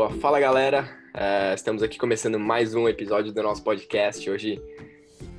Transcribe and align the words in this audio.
Boa, 0.00 0.08
fala 0.08 0.40
galera, 0.40 0.88
uh, 1.14 1.54
estamos 1.54 1.82
aqui 1.82 1.98
começando 1.98 2.38
mais 2.40 2.74
um 2.74 2.88
episódio 2.88 3.34
do 3.34 3.42
nosso 3.42 3.62
podcast. 3.62 4.30
Hoje, 4.30 4.58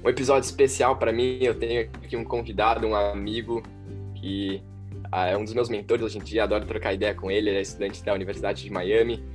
um 0.05 0.07
episódio 0.07 0.45
especial 0.45 0.97
para 0.97 1.11
mim. 1.11 1.39
Eu 1.41 1.55
tenho 1.55 1.89
aqui 1.95 2.15
um 2.15 2.23
convidado, 2.23 2.85
um 2.85 2.93
amigo 2.93 3.63
que 4.13 4.61
uh, 5.11 5.29
é 5.29 5.35
um 5.35 5.43
dos 5.43 5.55
meus 5.55 5.67
mentores 5.67 6.05
hoje 6.05 6.19
em 6.19 6.23
dia. 6.23 6.43
Adoro 6.43 6.63
trocar 6.67 6.93
ideia 6.93 7.15
com 7.15 7.31
ele. 7.31 7.49
Ele 7.49 7.57
é 7.57 7.61
estudante 7.61 8.03
da 8.03 8.13
Universidade 8.13 8.63
de 8.63 8.69
Miami, 8.69 9.25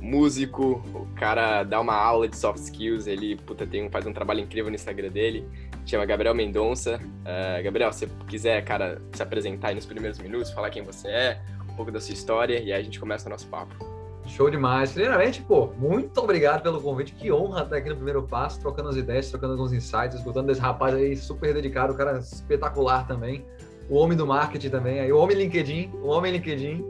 músico. 0.00 0.80
O 0.94 1.12
cara 1.16 1.64
dá 1.64 1.80
uma 1.80 1.96
aula 1.96 2.28
de 2.28 2.36
soft 2.36 2.60
skills. 2.60 3.08
Ele 3.08 3.34
puta, 3.34 3.66
tem, 3.66 3.90
faz 3.90 4.06
um 4.06 4.12
trabalho 4.12 4.38
incrível 4.38 4.70
no 4.70 4.76
Instagram 4.76 5.10
dele. 5.10 5.44
Chama 5.84 6.06
Gabriel 6.06 6.36
Mendonça. 6.36 7.00
Uh, 7.02 7.64
Gabriel, 7.64 7.92
se 7.92 8.06
quiser, 8.28 8.64
cara, 8.64 9.02
se 9.12 9.20
apresentar 9.24 9.70
aí 9.70 9.74
nos 9.74 9.86
primeiros 9.86 10.20
minutos, 10.20 10.52
falar 10.52 10.70
quem 10.70 10.84
você 10.84 11.08
é, 11.08 11.42
um 11.68 11.74
pouco 11.74 11.90
da 11.90 11.98
sua 12.00 12.14
história 12.14 12.60
e 12.60 12.72
aí 12.72 12.80
a 12.80 12.82
gente 12.84 13.00
começa 13.00 13.26
o 13.26 13.30
nosso 13.30 13.48
papo. 13.48 13.97
Show 14.28 14.50
demais. 14.50 14.92
Primeiramente, 14.92 15.40
pô, 15.42 15.72
muito 15.78 16.20
obrigado 16.20 16.62
pelo 16.62 16.80
convite. 16.80 17.14
Que 17.14 17.32
honra 17.32 17.62
estar 17.62 17.76
aqui 17.76 17.88
no 17.88 17.96
primeiro 17.96 18.22
passo, 18.22 18.60
trocando 18.60 18.90
as 18.90 18.96
ideias, 18.96 19.30
trocando 19.30 19.54
alguns 19.54 19.72
insights, 19.72 20.18
escutando 20.18 20.46
desse 20.46 20.60
rapaz 20.60 20.94
aí 20.94 21.16
super 21.16 21.54
dedicado, 21.54 21.94
o 21.94 21.96
cara 21.96 22.18
espetacular 22.18 23.06
também. 23.06 23.44
O 23.88 23.96
homem 23.96 24.16
do 24.16 24.26
marketing 24.26 24.68
também, 24.68 25.00
aí 25.00 25.10
o 25.10 25.18
homem 25.18 25.36
LinkedIn, 25.36 25.90
o 26.02 26.08
homem 26.08 26.32
LinkedIn. 26.32 26.84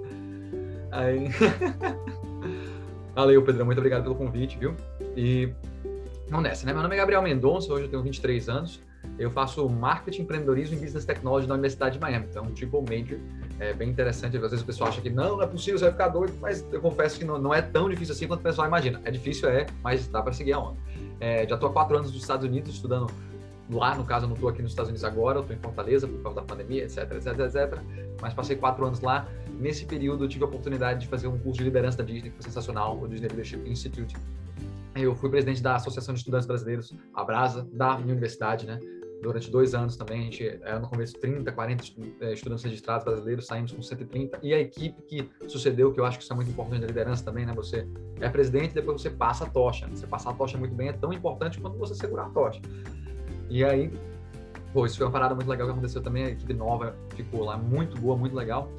Aí. 0.91 1.29
Valeu, 3.15 3.43
Pedro, 3.43 3.65
muito 3.65 3.79
obrigado 3.79 4.03
pelo 4.03 4.17
convite, 4.17 4.59
viu? 4.59 4.75
E 5.17 5.53
vamos 6.29 6.43
nessa, 6.43 6.67
né? 6.67 6.73
Meu 6.73 6.83
nome 6.83 6.97
é 6.97 6.99
Gabriel 6.99 7.23
Mendonça, 7.23 7.73
hoje 7.73 7.85
eu 7.85 7.89
tenho 7.89 8.03
23 8.03 8.49
anos. 8.49 8.81
Eu 9.17 9.31
faço 9.31 9.69
marketing, 9.69 10.23
empreendedorismo 10.23 10.77
e 10.77 10.81
business 10.81 11.05
technology 11.05 11.47
na 11.47 11.55
Universidade 11.55 11.95
de 11.95 12.01
Miami, 12.01 12.27
então 12.29 12.45
triple 12.47 12.81
major 12.81 13.19
é 13.59 13.73
bem 13.73 13.89
interessante. 13.89 14.37
Às 14.37 14.43
vezes 14.43 14.63
o 14.63 14.67
pessoal 14.67 14.91
acha 14.91 15.01
que 15.01 15.11
não, 15.11 15.37
não 15.37 15.43
é 15.43 15.47
possível, 15.47 15.79
você 15.79 15.85
vai 15.87 15.93
ficar 15.93 16.09
doido, 16.09 16.35
mas 16.41 16.65
eu 16.73 16.81
confesso 16.81 17.19
que 17.19 17.25
não, 17.25 17.39
não 17.39 17.55
é 17.55 17.61
tão 17.61 17.89
difícil 17.89 18.15
assim 18.15 18.27
quanto 18.27 18.41
o 18.41 18.43
pessoal 18.43 18.67
imagina. 18.67 19.01
É 19.05 19.11
difícil, 19.11 19.49
é, 19.49 19.67
mas 19.83 20.09
dá 20.09 20.23
para 20.23 20.33
seguir 20.33 20.53
a 20.53 20.59
onda. 20.59 20.79
É, 21.21 21.47
já 21.47 21.55
estou 21.55 21.69
há 21.69 21.73
quatro 21.73 21.97
anos 21.97 22.13
nos 22.13 22.21
Estados 22.21 22.47
Unidos 22.47 22.75
estudando 22.75 23.09
lá, 23.71 23.95
no 23.95 24.05
caso, 24.05 24.25
eu 24.25 24.29
não 24.29 24.35
estou 24.35 24.49
aqui 24.49 24.63
nos 24.63 24.73
Estados 24.73 24.89
Unidos 24.89 25.05
agora, 25.05 25.39
eu 25.39 25.43
estou 25.43 25.55
em 25.55 25.59
Fortaleza 25.59 26.07
por 26.07 26.23
causa 26.23 26.41
da 26.41 26.47
pandemia, 26.47 26.85
etc, 26.85 26.99
etc, 27.13 27.39
etc. 27.41 27.83
Mas 28.21 28.33
passei 28.33 28.57
quatro 28.57 28.85
anos 28.87 29.01
lá. 29.01 29.29
Nesse 29.59 29.85
período, 29.85 30.25
eu 30.25 30.29
tive 30.29 30.45
a 30.45 30.47
oportunidade 30.47 31.01
de 31.01 31.07
fazer 31.07 31.27
um 31.27 31.39
curso 31.39 31.59
de 31.59 31.65
liderança 31.65 31.99
da 31.99 32.05
Disney, 32.05 32.31
que 32.31 32.37
foi 32.37 32.45
sensacional, 32.45 32.99
o 32.99 33.07
Disney 33.07 33.29
Leadership 33.29 33.69
Institute. 33.69 34.17
Eu 34.95 35.15
fui 35.15 35.29
presidente 35.29 35.63
da 35.63 35.77
Associação 35.77 36.15
de 36.15 36.21
Estudantes 36.21 36.47
Brasileiros, 36.47 36.95
a 37.15 37.25
Brasa, 37.25 37.69
da 37.73 37.99
minha 37.99 38.13
universidade, 38.13 38.67
né? 38.67 38.79
Durante 39.23 39.51
dois 39.51 39.75
anos 39.75 39.97
também, 39.97 40.21
a 40.21 40.25
gente 40.25 40.47
era 40.47 40.79
no 40.79 40.89
começo 40.89 41.15
30, 41.19 41.51
40 41.51 41.85
é, 42.21 42.33
estudantes 42.33 42.65
registrados 42.65 43.05
brasileiros, 43.05 43.47
saímos 43.47 43.73
com 43.73 43.83
130, 43.83 44.39
e 44.43 44.55
a 44.55 44.61
equipe 44.61 45.03
que 45.03 45.29
sucedeu, 45.49 45.93
que 45.93 46.01
eu 46.01 46.05
acho 46.05 46.19
que 46.19 46.25
isso 46.25 46.33
é 46.33 46.37
muito 46.37 46.51
importante 46.51 46.81
na 46.81 46.87
liderança 46.87 47.25
também, 47.25 47.45
né? 47.45 47.53
Você 47.55 47.87
é 48.21 48.29
presidente, 48.29 48.75
depois 48.75 49.01
você 49.01 49.11
passa 49.11 49.45
a 49.45 49.49
tocha. 49.49 49.87
Né? 49.87 49.97
Você 49.97 50.07
passar 50.07 50.31
a 50.31 50.35
tocha 50.35 50.57
muito 50.57 50.75
bem 50.75 50.89
é 50.89 50.93
tão 50.93 51.13
importante 51.13 51.61
quanto 51.61 51.77
você 51.79 51.95
segurar 51.95 52.27
a 52.27 52.31
tocha. 52.31 52.61
E 53.51 53.65
aí, 53.65 53.91
pô, 54.73 54.87
isso 54.87 54.97
foi 54.97 55.07
uma 55.07 55.13
parada 55.13 55.35
muito 55.35 55.49
legal 55.49 55.67
que 55.67 55.73
aconteceu 55.73 56.03
também, 56.03 56.25
a 56.25 56.31
equipe 56.31 56.55
nova 56.55 56.95
ficou 57.15 57.45
lá 57.45 57.57
muito 57.57 58.01
boa, 58.01 58.17
muito 58.17 58.37
legal. 58.37 58.71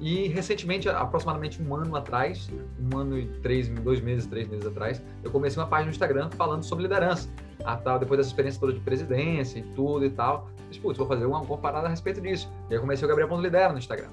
E 0.00 0.28
recentemente, 0.28 0.88
aproximadamente 0.88 1.60
um 1.60 1.74
ano 1.74 1.96
atrás, 1.96 2.48
um 2.80 2.96
ano 2.96 3.18
e 3.18 3.26
três, 3.40 3.68
dois 3.68 4.00
meses, 4.00 4.26
três 4.26 4.46
meses 4.48 4.66
atrás, 4.66 5.02
eu 5.24 5.30
comecei 5.30 5.60
uma 5.60 5.68
página 5.68 5.86
no 5.86 5.92
Instagram 5.92 6.30
falando 6.30 6.62
sobre 6.62 6.84
liderança. 6.84 7.28
Ah, 7.64 7.76
tal, 7.76 7.98
depois 7.98 8.18
dessa 8.18 8.30
experiência 8.30 8.60
toda 8.60 8.72
de 8.72 8.80
presidência 8.80 9.58
e 9.58 9.62
tudo 9.74 10.04
e 10.04 10.10
tal, 10.10 10.48
disse, 10.68 10.80
putz, 10.80 10.96
vou 10.96 11.06
fazer 11.06 11.26
uma, 11.26 11.40
uma 11.40 11.58
parada 11.58 11.88
a 11.88 11.90
respeito 11.90 12.20
disso. 12.20 12.48
E 12.70 12.74
aí 12.74 12.80
comecei 12.80 13.04
o 13.04 13.08
Gabriel.lidera 13.08 13.72
no 13.72 13.78
Instagram. 13.78 14.08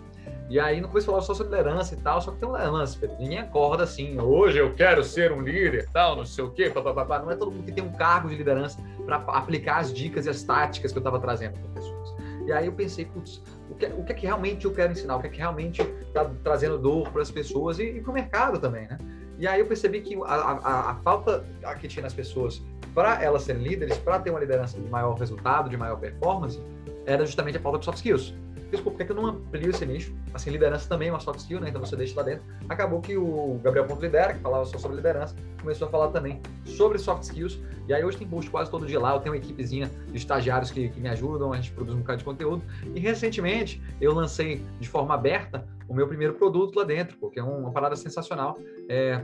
E 0.49 0.59
aí 0.59 0.79
no 0.79 0.87
começo 0.87 1.07
falava 1.07 1.23
só 1.23 1.33
sobre 1.33 1.57
liderança 1.57 1.95
e 1.95 1.97
tal, 1.97 2.21
só 2.21 2.31
que 2.31 2.37
tem 2.37 2.47
um 2.47 2.51
lance. 2.51 2.99
Ninguém 3.19 3.39
acorda 3.39 3.83
assim, 3.83 4.19
hoje 4.19 4.59
eu 4.59 4.73
quero 4.73 5.03
ser 5.03 5.31
um 5.31 5.41
líder, 5.41 5.87
tal, 5.91 6.15
não 6.15 6.25
sei 6.25 6.43
o 6.43 6.51
quê, 6.51 6.69
papapá. 6.69 7.19
Não 7.19 7.31
é 7.31 7.35
todo 7.35 7.51
mundo 7.51 7.65
que 7.65 7.71
tem 7.71 7.83
um 7.83 7.91
cargo 7.91 8.29
de 8.29 8.35
liderança 8.35 8.79
para 9.05 9.17
aplicar 9.17 9.77
as 9.77 9.93
dicas 9.93 10.25
e 10.25 10.29
as 10.29 10.43
táticas 10.43 10.91
que 10.91 10.97
eu 10.97 11.01
estava 11.01 11.19
trazendo 11.19 11.53
para 11.53 11.61
as 11.61 11.73
pessoas. 11.73 12.15
E 12.45 12.51
aí 12.51 12.67
eu 12.67 12.73
pensei, 12.73 13.05
putz, 13.05 13.41
o 13.75 13.77
que, 13.77 13.85
o 13.87 14.03
que 14.05 14.11
é 14.11 14.15
que 14.15 14.25
realmente 14.25 14.65
eu 14.65 14.73
quero 14.73 14.93
ensinar, 14.93 15.17
o 15.17 15.21
que 15.21 15.27
é 15.27 15.29
que 15.29 15.37
realmente 15.37 15.81
está 15.81 16.31
trazendo 16.43 16.77
dor 16.77 17.11
para 17.11 17.21
as 17.21 17.29
pessoas 17.29 17.77
e, 17.77 17.83
e 17.83 18.01
para 18.01 18.11
o 18.11 18.13
mercado 18.13 18.57
também, 18.57 18.87
né? 18.87 18.97
E 19.37 19.45
aí 19.45 19.59
eu 19.59 19.65
percebi 19.65 19.99
que 19.99 20.15
a, 20.15 20.21
a, 20.23 20.91
a 20.91 20.95
falta 20.95 21.45
que 21.81 21.87
tinha 21.89 22.03
nas 22.03 22.13
pessoas 22.13 22.63
para 22.93 23.21
elas 23.21 23.43
serem 23.43 23.61
líderes, 23.61 23.97
para 23.97 24.17
ter 24.19 24.29
uma 24.29 24.39
liderança 24.39 24.79
de 24.79 24.89
maior 24.89 25.13
resultado, 25.15 25.69
de 25.69 25.75
maior 25.75 25.99
performance, 25.99 26.57
era 27.05 27.25
justamente 27.25 27.57
a 27.57 27.61
falta 27.61 27.79
de 27.79 27.85
soft 27.85 27.97
skills. 27.97 28.33
Fiz, 28.69 28.81
por 28.81 28.93
que 28.93 29.09
eu 29.09 29.15
não 29.15 29.25
amplio 29.25 29.69
esse 29.69 29.85
nicho? 29.85 30.13
Assim, 30.33 30.49
liderança 30.49 30.87
também 30.89 31.09
é 31.09 31.11
uma 31.11 31.19
soft 31.19 31.39
skill, 31.39 31.59
né? 31.59 31.69
Então 31.69 31.83
você 31.83 31.95
deixa 31.95 32.15
lá 32.15 32.23
dentro. 32.23 32.43
Acabou 32.67 33.01
que 33.01 33.15
o 33.17 33.59
Gabriel 33.63 33.85
Ponto 33.85 34.01
Lidera, 34.01 34.33
que 34.33 34.39
falava 34.39 34.65
só 34.65 34.77
sobre 34.77 34.97
liderança, 34.97 35.35
começou 35.61 35.87
a 35.87 35.91
falar 35.91 36.09
também 36.09 36.41
sobre 36.65 36.97
soft 36.97 37.23
skills. 37.23 37.59
E 37.87 37.93
aí 37.93 38.03
hoje 38.03 38.17
tem 38.17 38.27
post 38.27 38.49
quase 38.49 38.71
todo 38.71 38.85
dia 38.85 38.99
lá. 38.99 39.13
Eu 39.13 39.19
tenho 39.19 39.33
uma 39.33 39.37
equipezinha 39.37 39.91
de 40.07 40.17
estagiários 40.17 40.71
que, 40.71 40.89
que 40.89 40.99
me 40.99 41.09
ajudam, 41.09 41.53
a 41.53 41.55
gente 41.57 41.71
produz 41.71 41.95
um 41.95 41.99
bocado 41.99 42.19
de 42.19 42.25
conteúdo. 42.25 42.63
E 42.93 42.99
recentemente 42.99 43.81
eu 44.01 44.13
lancei 44.13 44.63
de 44.79 44.89
forma 44.89 45.13
aberta 45.13 45.67
o 45.87 45.93
meu 45.93 46.07
primeiro 46.07 46.33
produto 46.33 46.77
lá 46.77 46.83
dentro, 46.83 47.17
porque 47.17 47.39
é 47.39 47.43
uma 47.43 47.71
parada 47.71 47.95
sensacional. 47.95 48.57
É, 48.89 49.23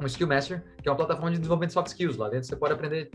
um 0.00 0.06
Skill 0.06 0.28
Master, 0.28 0.62
que 0.82 0.88
é 0.88 0.92
uma 0.92 0.96
plataforma 0.96 1.30
de 1.30 1.38
desenvolvimento 1.38 1.70
de 1.70 1.74
soft 1.74 1.88
skills. 1.88 2.16
Lá 2.16 2.28
dentro 2.28 2.46
você 2.46 2.56
pode 2.56 2.74
aprender 2.74 3.10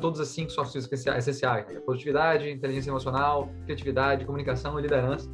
todas 0.00 0.20
as 0.20 0.28
cinco 0.28 0.50
soft 0.50 0.74
skills 0.74 1.06
essenciais: 1.06 1.66
né? 1.68 1.80
produtividade, 1.80 2.50
inteligência 2.50 2.90
emocional, 2.90 3.50
criatividade, 3.64 4.24
comunicação 4.24 4.78
e 4.78 4.82
liderança. 4.82 5.30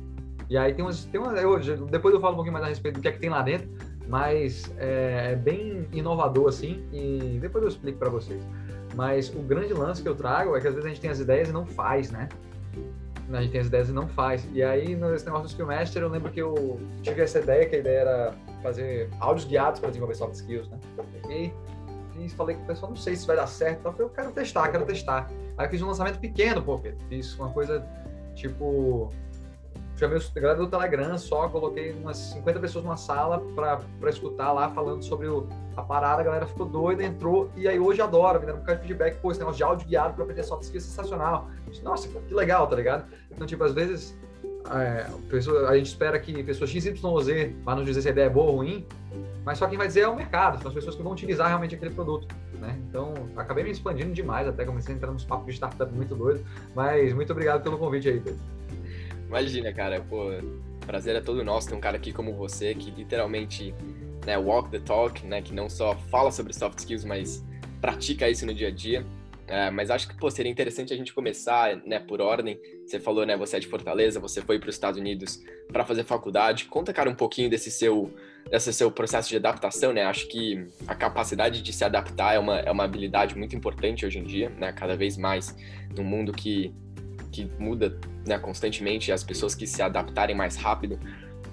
E 0.48 0.58
aí 0.58 0.74
tem 0.74 0.84
umas, 0.84 1.04
tem 1.06 1.20
umas 1.20 1.40
eu, 1.40 1.86
depois 1.86 2.14
eu 2.14 2.20
falo 2.20 2.34
um 2.34 2.36
pouquinho 2.36 2.52
mais 2.52 2.64
a 2.64 2.68
respeito 2.68 2.96
do 2.96 3.00
que 3.00 3.08
é 3.08 3.12
que 3.12 3.18
tem 3.18 3.30
lá 3.30 3.40
dentro, 3.40 3.68
mas 4.06 4.70
é, 4.76 5.32
é 5.32 5.36
bem 5.36 5.88
inovador 5.92 6.48
assim 6.48 6.84
e 6.92 7.38
depois 7.40 7.62
eu 7.62 7.68
explico 7.68 7.98
para 7.98 8.10
vocês. 8.10 8.46
Mas 8.94 9.28
o 9.34 9.40
grande 9.40 9.72
lance 9.72 10.02
que 10.02 10.08
eu 10.08 10.14
trago 10.14 10.56
é 10.56 10.60
que 10.60 10.68
às 10.68 10.74
vezes 10.74 10.86
a 10.86 10.88
gente 10.88 11.00
tem 11.00 11.10
as 11.10 11.18
ideias 11.18 11.48
e 11.48 11.52
não 11.52 11.66
faz, 11.66 12.10
né? 12.10 12.28
A 13.32 13.40
gente 13.40 13.52
tem 13.52 13.60
as 13.60 13.68
ideias 13.68 13.88
e 13.88 13.92
não 13.92 14.06
faz. 14.06 14.46
E 14.52 14.62
aí, 14.62 14.94
nesse 14.94 15.24
negócio 15.24 15.46
do 15.46 15.48
Skill 15.48 15.66
Master, 15.66 16.02
eu 16.02 16.08
lembro 16.08 16.30
que 16.30 16.40
eu 16.40 16.78
tive 17.02 17.22
essa 17.22 17.40
ideia, 17.40 17.66
que 17.66 17.76
a 17.76 17.78
ideia 17.78 18.00
era 18.00 18.34
fazer 18.64 19.10
áudios 19.20 19.46
guiados 19.46 19.78
para 19.78 19.90
desenvolver 19.90 20.14
soft 20.14 20.34
skills, 20.34 20.68
né? 20.68 20.78
Peguei 21.20 21.52
e 22.18 22.28
falei 22.30 22.56
com 22.56 22.62
o 22.62 22.66
pessoal, 22.66 22.90
não 22.90 22.96
sei 22.96 23.14
se 23.14 23.26
vai 23.26 23.36
dar 23.36 23.46
certo. 23.46 23.84
Eu 23.84 23.92
falei, 23.92 24.06
eu 24.06 24.10
quero 24.10 24.32
testar, 24.32 24.68
quero 24.68 24.86
testar. 24.86 25.30
Aí 25.58 25.66
eu 25.66 25.70
fiz 25.70 25.82
um 25.82 25.86
lançamento 25.86 26.18
pequeno, 26.18 26.62
pô, 26.62 26.78
Pedro. 26.78 26.98
Fiz 27.08 27.38
uma 27.38 27.50
coisa 27.50 27.86
tipo. 28.34 29.10
Chamei 29.96 30.18
a 30.18 30.40
galera 30.40 30.58
do 30.58 30.66
Telegram 30.66 31.16
só, 31.16 31.48
coloquei 31.48 31.92
umas 31.92 32.16
50 32.16 32.58
pessoas 32.58 32.84
numa 32.84 32.96
sala 32.96 33.40
para 33.54 34.10
escutar 34.10 34.50
lá, 34.50 34.68
falando 34.70 35.04
sobre 35.04 35.28
o, 35.28 35.46
a 35.76 35.82
parada, 35.82 36.20
a 36.20 36.24
galera 36.24 36.46
ficou 36.46 36.66
doida, 36.66 37.04
entrou, 37.04 37.48
e 37.54 37.68
aí 37.68 37.78
hoje 37.78 38.02
adora, 38.02 38.40
me 38.40 38.44
dando 38.44 38.56
um 38.56 38.60
bocado 38.60 38.80
de 38.80 38.88
feedback, 38.88 39.20
pô, 39.20 39.30
esse 39.30 39.38
negócio 39.38 39.58
de 39.58 39.62
áudio 39.62 39.86
guiado 39.86 40.14
para 40.14 40.24
aprender 40.24 40.42
soft 40.42 40.64
skills 40.64 40.84
é 40.84 40.88
sensacional. 40.88 41.48
Nossa, 41.84 42.08
que 42.08 42.34
legal, 42.34 42.66
tá 42.66 42.74
ligado? 42.74 43.04
Então, 43.30 43.46
tipo, 43.46 43.62
às 43.62 43.72
vezes 43.72 44.18
é, 44.70 45.06
a 45.68 45.76
gente 45.76 45.86
espera 45.86 46.18
que 46.18 46.42
pessoas 46.42 46.70
XYZ 46.70 47.00
vá 47.62 47.74
nos 47.74 47.84
dizer 47.84 48.02
se 48.02 48.08
a 48.08 48.10
ideia 48.10 48.26
é 48.26 48.30
boa 48.30 48.50
ou 48.50 48.56
ruim, 48.56 48.86
mas 49.44 49.58
só 49.58 49.66
quem 49.66 49.76
vai 49.76 49.86
dizer 49.86 50.00
é 50.00 50.08
o 50.08 50.16
mercado, 50.16 50.58
são 50.58 50.68
as 50.68 50.74
pessoas 50.74 50.96
que 50.96 51.02
vão 51.02 51.12
utilizar 51.12 51.48
realmente 51.48 51.74
aquele 51.74 51.90
produto. 51.90 52.34
Né? 52.54 52.78
Então, 52.88 53.12
acabei 53.36 53.62
me 53.62 53.70
expandindo 53.70 54.12
demais, 54.12 54.48
até 54.48 54.64
comecei 54.64 54.94
a 54.94 54.96
entrar 54.96 55.12
nos 55.12 55.24
papos 55.24 55.46
de 55.46 55.52
startup 55.52 55.92
muito 55.92 56.14
doido, 56.14 56.44
mas 56.74 57.12
muito 57.12 57.30
obrigado 57.30 57.62
pelo 57.62 57.76
convite 57.76 58.08
aí, 58.08 58.20
Pedro. 58.20 58.40
Imagina, 59.28 59.72
cara, 59.72 60.00
pô, 60.08 60.30
prazer 60.86 61.16
é 61.16 61.20
todo 61.20 61.44
nosso 61.44 61.68
ter 61.68 61.74
um 61.74 61.80
cara 61.80 61.96
aqui 61.96 62.12
como 62.12 62.32
você, 62.34 62.74
que 62.74 62.90
literalmente 62.90 63.74
né, 64.24 64.38
walk 64.38 64.70
the 64.70 64.78
talk, 64.78 65.26
né, 65.26 65.42
que 65.42 65.52
não 65.52 65.68
só 65.68 65.94
fala 66.10 66.30
sobre 66.30 66.52
soft 66.52 66.78
skills, 66.78 67.04
mas 67.04 67.44
pratica 67.80 68.28
isso 68.30 68.46
no 68.46 68.54
dia 68.54 68.68
a 68.68 68.70
dia. 68.70 69.04
É, 69.46 69.70
mas 69.70 69.90
acho 69.90 70.08
que 70.08 70.16
pô, 70.16 70.30
seria 70.30 70.50
interessante 70.50 70.92
a 70.92 70.96
gente 70.96 71.12
começar, 71.12 71.76
né, 71.84 71.98
por 71.98 72.20
ordem. 72.20 72.58
Você 72.86 72.98
falou, 72.98 73.26
né, 73.26 73.36
você 73.36 73.56
é 73.56 73.60
de 73.60 73.66
Fortaleza, 73.66 74.18
você 74.18 74.40
foi 74.40 74.58
para 74.58 74.70
os 74.70 74.74
Estados 74.74 74.98
Unidos 74.98 75.42
para 75.70 75.84
fazer 75.84 76.04
faculdade. 76.04 76.64
Conta, 76.64 76.92
cara, 76.92 77.10
um 77.10 77.14
pouquinho 77.14 77.50
desse 77.50 77.70
seu, 77.70 78.10
desse 78.50 78.72
seu 78.72 78.90
processo 78.90 79.28
de 79.28 79.36
adaptação, 79.36 79.92
né? 79.92 80.04
Acho 80.04 80.26
que 80.28 80.66
a 80.86 80.94
capacidade 80.94 81.62
de 81.62 81.72
se 81.72 81.84
adaptar 81.84 82.34
é 82.34 82.38
uma, 82.38 82.58
é 82.60 82.70
uma 82.70 82.84
habilidade 82.84 83.36
muito 83.36 83.54
importante 83.54 84.06
hoje 84.06 84.18
em 84.18 84.24
dia, 84.24 84.48
né? 84.50 84.72
Cada 84.72 84.96
vez 84.96 85.16
mais 85.18 85.54
num 85.94 86.04
mundo 86.04 86.32
que, 86.32 86.74
que 87.30 87.44
muda 87.58 87.98
né, 88.26 88.38
constantemente, 88.38 89.12
as 89.12 89.22
pessoas 89.22 89.54
que 89.54 89.66
se 89.66 89.82
adaptarem 89.82 90.34
mais 90.34 90.56
rápido, 90.56 90.98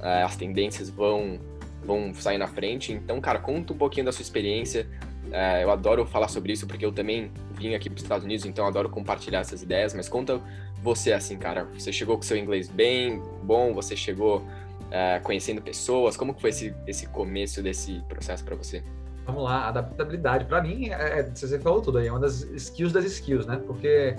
é, 0.02 0.24
as 0.24 0.38
tendências 0.38 0.90
vão, 0.90 1.40
vão 1.84 2.14
sair 2.14 2.38
na 2.38 2.48
frente. 2.48 2.94
Então, 2.94 3.20
cara, 3.20 3.40
conta 3.40 3.74
um 3.74 3.78
pouquinho 3.78 4.06
da 4.06 4.12
sua 4.14 4.22
experiência 4.22 4.88
é, 5.32 5.64
eu 5.64 5.72
adoro 5.72 6.06
falar 6.06 6.28
sobre 6.28 6.54
isso 6.54 6.66
porque 6.68 6.86
eu 6.86 6.92
também 6.92 7.32
vim 7.52 7.74
aqui 7.74 7.90
para 7.90 7.98
os 7.98 8.04
Estados 8.04 8.26
Unidos, 8.26 8.46
então 8.46 8.66
adoro 8.66 8.90
compartilhar 8.90 9.40
essas 9.40 9.62
ideias. 9.62 9.94
Mas 9.94 10.10
conta 10.10 10.42
você 10.82 11.14
assim, 11.14 11.38
cara. 11.38 11.66
Você 11.78 11.92
chegou 11.92 12.16
com 12.16 12.24
seu 12.24 12.38
inglês 12.38 12.70
bem 12.70 13.22
bom? 13.44 13.74
Você 13.74 13.96
chegou 13.96 14.44
é, 14.90 15.20
conhecendo 15.20 15.62
pessoas? 15.62 16.18
Como 16.18 16.34
foi 16.34 16.50
esse, 16.50 16.76
esse 16.88 17.08
começo 17.08 17.62
desse 17.62 18.02
processo 18.08 18.44
para 18.44 18.56
você? 18.56 18.84
Vamos 19.26 19.44
lá, 19.44 19.68
adaptabilidade. 19.68 20.46
Para 20.46 20.62
mim, 20.62 20.90
é, 20.90 21.20
é, 21.20 21.24
você 21.24 21.60
falou 21.60 21.82
tudo 21.82 22.00
aí, 22.00 22.08
é 22.08 22.12
uma 22.12 22.20
das 22.20 22.42
skills 22.42 22.92
das 22.92 23.06
skills, 23.06 23.46
né? 23.46 23.62
Porque 23.66 24.16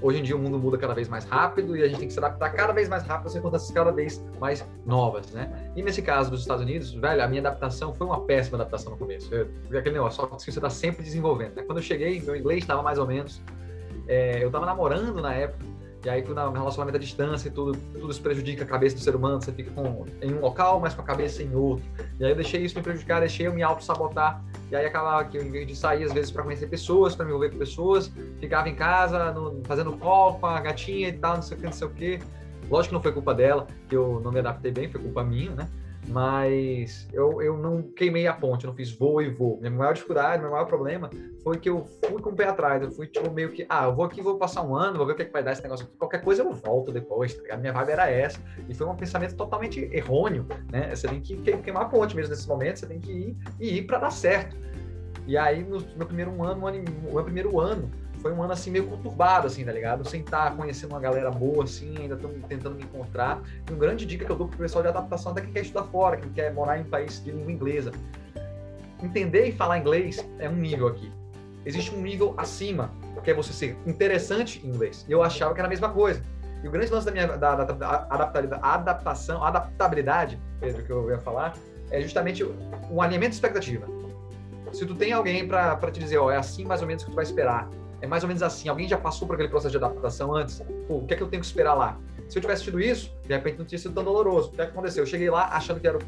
hoje 0.00 0.20
em 0.20 0.22
dia 0.22 0.36
o 0.36 0.38
mundo 0.38 0.58
muda 0.58 0.78
cada 0.78 0.94
vez 0.94 1.08
mais 1.08 1.24
rápido 1.24 1.76
e 1.76 1.82
a 1.82 1.88
gente 1.88 1.98
tem 1.98 2.08
que 2.08 2.12
se 2.14 2.18
adaptar 2.18 2.50
cada 2.50 2.72
vez 2.72 2.88
mais 2.88 3.02
rápido 3.02 3.26
a 3.26 3.30
circunstâncias 3.30 3.70
cada 3.70 3.90
vez 3.90 4.24
mais 4.40 4.64
novas, 4.86 5.30
né? 5.32 5.72
E 5.74 5.82
nesse 5.82 6.02
caso 6.02 6.30
dos 6.30 6.40
Estados 6.40 6.62
Unidos, 6.62 6.92
velho, 6.92 7.22
a 7.22 7.26
minha 7.26 7.40
adaptação 7.40 7.92
foi 7.94 8.06
uma 8.06 8.20
péssima 8.20 8.56
adaptação 8.58 8.92
no 8.92 8.98
começo. 8.98 9.32
Eu, 9.34 9.48
aquele 9.78 9.94
negócio, 9.94 10.20
só 10.20 10.26
que 10.26 10.42
você 10.42 10.50
está 10.50 10.70
sempre 10.70 11.02
desenvolvendo, 11.02 11.54
né? 11.56 11.62
Quando 11.62 11.78
eu 11.78 11.82
cheguei, 11.82 12.20
meu 12.20 12.36
inglês 12.36 12.60
estava 12.60 12.82
mais 12.82 12.98
ou 12.98 13.06
menos. 13.06 13.42
É, 14.06 14.42
eu 14.42 14.46
estava 14.46 14.64
namorando 14.64 15.20
na 15.20 15.34
época, 15.34 15.64
e 16.04 16.08
aí, 16.08 16.22
no 16.22 16.52
relacionamento 16.52 16.96
à 16.96 17.00
distância 17.00 17.48
e 17.48 17.50
tudo, 17.50 17.76
tudo 17.92 18.10
isso 18.10 18.22
prejudica 18.22 18.62
a 18.62 18.66
cabeça 18.66 18.94
do 18.94 19.02
ser 19.02 19.16
humano. 19.16 19.42
Você 19.42 19.52
fica 19.52 19.70
com, 19.72 20.04
em 20.22 20.32
um 20.32 20.40
local, 20.40 20.78
mas 20.78 20.94
com 20.94 21.02
a 21.02 21.04
cabeça 21.04 21.42
em 21.42 21.54
outro. 21.54 21.84
E 22.20 22.24
aí 22.24 22.30
eu 22.30 22.36
deixei 22.36 22.62
isso 22.62 22.76
me 22.76 22.82
prejudicar, 22.82 23.18
deixei 23.18 23.48
eu 23.48 23.52
me 23.52 23.62
auto-sabotar. 23.62 24.42
E 24.70 24.76
aí 24.76 24.86
acabava 24.86 25.24
que 25.24 25.36
eu, 25.36 25.42
em 25.42 25.50
vez 25.50 25.66
de 25.66 25.74
sair, 25.74 26.04
às 26.04 26.12
vezes, 26.12 26.30
para 26.30 26.44
conhecer 26.44 26.68
pessoas, 26.68 27.16
para 27.16 27.24
me 27.24 27.32
envolver 27.32 27.50
com 27.50 27.58
pessoas, 27.58 28.12
ficava 28.38 28.68
em 28.68 28.76
casa, 28.76 29.32
no, 29.32 29.60
fazendo 29.64 29.92
call 29.96 30.38
com 30.38 30.46
a 30.46 30.60
gatinha 30.60 31.08
e 31.08 31.12
tal, 31.14 31.34
não 31.34 31.42
sei 31.42 31.56
o 31.56 31.60
que, 31.60 31.66
não 31.66 31.72
sei 31.72 31.86
o 31.88 31.90
que. 31.90 32.18
Lógico 32.70 32.90
que 32.90 32.94
não 32.94 33.02
foi 33.02 33.12
culpa 33.12 33.34
dela, 33.34 33.66
que 33.88 33.96
eu 33.96 34.20
não 34.22 34.30
me 34.30 34.38
adaptei 34.38 34.70
bem, 34.70 34.88
foi 34.88 35.00
culpa 35.00 35.24
minha, 35.24 35.50
né? 35.50 35.68
Mas 36.08 37.06
eu, 37.12 37.42
eu 37.42 37.56
não 37.56 37.82
queimei 37.82 38.26
a 38.26 38.32
ponte, 38.32 38.64
eu 38.64 38.68
não 38.68 38.76
fiz 38.76 38.90
voo 38.90 39.20
e 39.20 39.28
voo. 39.28 39.58
Minha 39.60 39.70
maior 39.70 39.92
dificuldade, 39.92 40.40
meu 40.40 40.50
maior 40.50 40.64
problema 40.64 41.10
foi 41.42 41.58
que 41.58 41.68
eu 41.68 41.84
fui 42.08 42.20
com 42.20 42.30
o 42.30 42.34
pé 42.34 42.46
atrás, 42.46 42.82
eu 42.82 42.90
fui 42.90 43.06
tipo 43.06 43.30
meio 43.30 43.50
que, 43.52 43.66
ah, 43.68 43.84
eu 43.84 43.94
vou 43.94 44.04
aqui, 44.04 44.20
vou 44.20 44.36
passar 44.36 44.62
um 44.62 44.74
ano, 44.74 44.96
vou 44.96 45.06
ver 45.06 45.12
o 45.12 45.16
que, 45.16 45.22
é 45.22 45.24
que 45.24 45.32
vai 45.32 45.42
dar 45.42 45.52
esse 45.52 45.62
negócio 45.62 45.86
aqui, 45.86 45.96
qualquer 45.96 46.22
coisa 46.22 46.42
eu 46.42 46.52
volto 46.52 46.90
depois, 46.92 47.34
tá 47.34 47.54
A 47.54 47.56
minha 47.56 47.72
vibe 47.72 47.90
era 47.90 48.10
essa, 48.10 48.40
e 48.68 48.74
foi 48.74 48.86
um 48.86 48.94
pensamento 48.94 49.34
totalmente 49.34 49.80
errôneo, 49.92 50.46
né? 50.70 50.94
Você 50.94 51.08
tem 51.08 51.20
que 51.20 51.36
queimar 51.36 51.84
a 51.84 51.86
ponte 51.86 52.16
mesmo 52.16 52.30
nesse 52.30 52.48
momento, 52.48 52.80
você 52.80 52.86
tem 52.86 53.00
que 53.00 53.12
ir 53.12 53.36
e 53.60 53.78
ir 53.78 53.82
para 53.86 53.98
dar 53.98 54.10
certo. 54.10 54.56
E 55.26 55.36
aí, 55.36 55.62
no 55.62 55.78
meu 55.96 56.06
primeiro 56.06 56.42
ano, 56.42 56.60
no 56.60 57.12
meu 57.12 57.24
primeiro 57.24 57.60
ano, 57.60 57.90
foi 58.28 58.36
um 58.36 58.42
ano 58.42 58.52
assim 58.52 58.70
meio 58.70 58.86
conturbado, 58.86 59.46
assim, 59.46 59.64
tá 59.64 59.72
ligado? 59.72 60.06
Sem 60.06 60.20
estar 60.20 60.54
conhecendo 60.54 60.90
uma 60.90 61.00
galera 61.00 61.30
boa, 61.30 61.64
assim, 61.64 61.96
ainda 61.96 62.14
estamos 62.14 62.44
tentando 62.46 62.74
me 62.74 62.82
encontrar. 62.82 63.42
E 63.66 63.72
uma 63.72 63.78
grande 63.78 64.04
dica 64.04 64.26
que 64.26 64.30
eu 64.30 64.36
dou 64.36 64.46
pro 64.46 64.58
pessoal 64.58 64.82
de 64.82 64.88
adaptação, 64.88 65.32
até 65.32 65.40
quem 65.40 65.52
quer 65.52 65.62
estudar 65.62 65.84
fora, 65.84 66.18
quem 66.18 66.30
quer 66.32 66.52
morar 66.52 66.78
em 66.78 66.84
país 66.84 67.24
de 67.24 67.30
língua 67.30 67.50
inglesa. 67.50 67.90
Entender 69.02 69.46
e 69.46 69.52
falar 69.52 69.78
inglês 69.78 70.22
é 70.38 70.48
um 70.48 70.56
nível 70.56 70.88
aqui. 70.88 71.10
Existe 71.64 71.94
um 71.94 72.02
nível 72.02 72.34
acima, 72.36 72.90
que 73.24 73.30
é 73.30 73.34
você 73.34 73.52
ser 73.52 73.78
interessante 73.86 74.60
em 74.62 74.68
inglês. 74.68 75.06
E 75.08 75.12
eu 75.12 75.22
achava 75.22 75.54
que 75.54 75.60
era 75.60 75.66
a 75.66 75.70
mesma 75.70 75.88
coisa. 75.88 76.22
E 76.62 76.68
o 76.68 76.70
grande 76.70 76.92
lance 76.92 77.06
da 77.06 77.12
minha 77.12 77.26
da, 77.28 77.54
da 77.64 78.58
adaptação, 78.62 79.42
adaptabilidade, 79.42 80.38
Pedro, 80.60 80.82
que 80.82 80.90
eu 80.90 81.08
ia 81.08 81.18
falar, 81.18 81.54
é 81.90 82.00
justamente 82.02 82.44
um 82.90 83.00
alinhamento 83.00 83.30
de 83.30 83.36
expectativa. 83.36 83.86
Se 84.72 84.84
tu 84.84 84.94
tem 84.94 85.14
alguém 85.14 85.48
para 85.48 85.90
te 85.90 85.98
dizer, 85.98 86.18
ó, 86.18 86.30
é 86.30 86.36
assim 86.36 86.66
mais 86.66 86.82
ou 86.82 86.86
menos 86.86 87.04
que 87.04 87.10
tu 87.10 87.14
vai 87.14 87.24
esperar, 87.24 87.70
é 88.00 88.06
mais 88.06 88.22
ou 88.22 88.28
menos 88.28 88.42
assim. 88.42 88.68
Alguém 88.68 88.88
já 88.88 88.96
passou 88.96 89.26
por 89.26 89.34
aquele 89.34 89.48
processo 89.48 89.70
de 89.70 89.84
adaptação 89.84 90.34
antes? 90.34 90.62
Pô, 90.86 90.98
o 90.98 91.06
que 91.06 91.14
é 91.14 91.16
que 91.16 91.22
eu 91.22 91.28
tenho 91.28 91.40
que 91.40 91.46
esperar 91.46 91.74
lá? 91.74 91.98
Se 92.28 92.38
eu 92.38 92.42
tivesse 92.42 92.64
tido 92.64 92.80
isso, 92.80 93.14
de 93.22 93.34
repente 93.34 93.58
não 93.58 93.64
tinha 93.64 93.78
sido 93.78 93.94
tão 93.94 94.04
doloroso. 94.04 94.48
O 94.48 94.52
que, 94.52 94.60
é 94.60 94.64
aconteceu? 94.64 95.02
Eu 95.02 95.06
cheguei 95.06 95.30
lá 95.30 95.48
achando 95.48 95.80
que 95.80 95.86
era 95.86 95.98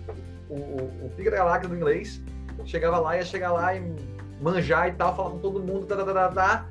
o, 0.49 0.55
o, 0.55 1.07
o 1.07 1.13
pica 1.17 1.31
da 1.31 1.59
do 1.59 1.75
inglês. 1.75 2.21
Chegava 2.67 2.99
lá, 2.99 3.17
ia 3.17 3.25
chegar 3.25 3.53
lá 3.53 3.75
e 3.75 3.97
manjar 4.41 4.89
e 4.89 4.93
tal, 4.93 5.17
falar 5.17 5.31
com 5.31 5.39
todo 5.39 5.61
mundo, 5.61 5.87
tá, 5.87 5.97
tá, 5.97 6.05
tá, 6.05 6.13
tá, 6.13 6.29
tá. 6.29 6.67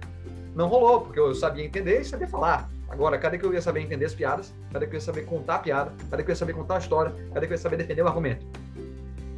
Não 0.55 0.67
rolou, 0.67 1.01
porque 1.01 1.19
eu 1.19 1.33
sabia 1.33 1.65
entender 1.65 2.01
e 2.01 2.05
sabia 2.05 2.27
falar. 2.27 2.69
Agora, 2.89 3.17
cadê 3.17 3.37
que 3.37 3.45
eu 3.45 3.53
ia 3.53 3.61
saber 3.61 3.81
entender 3.81 4.05
as 4.05 4.13
piadas? 4.13 4.53
Cadê 4.71 4.87
que 4.87 4.93
eu 4.93 4.97
ia 4.97 5.01
saber 5.01 5.25
contar 5.25 5.55
a 5.55 5.59
piada? 5.59 5.93
Cadê 6.09 6.23
que 6.23 6.29
eu 6.29 6.33
ia 6.33 6.35
saber 6.35 6.53
contar 6.53 6.75
a 6.75 6.79
história? 6.79 7.13
Cadê 7.33 7.47
que 7.47 7.53
eu 7.53 7.55
ia 7.55 7.61
saber 7.61 7.77
defender 7.77 8.01
o 8.01 8.07
argumento? 8.07 8.45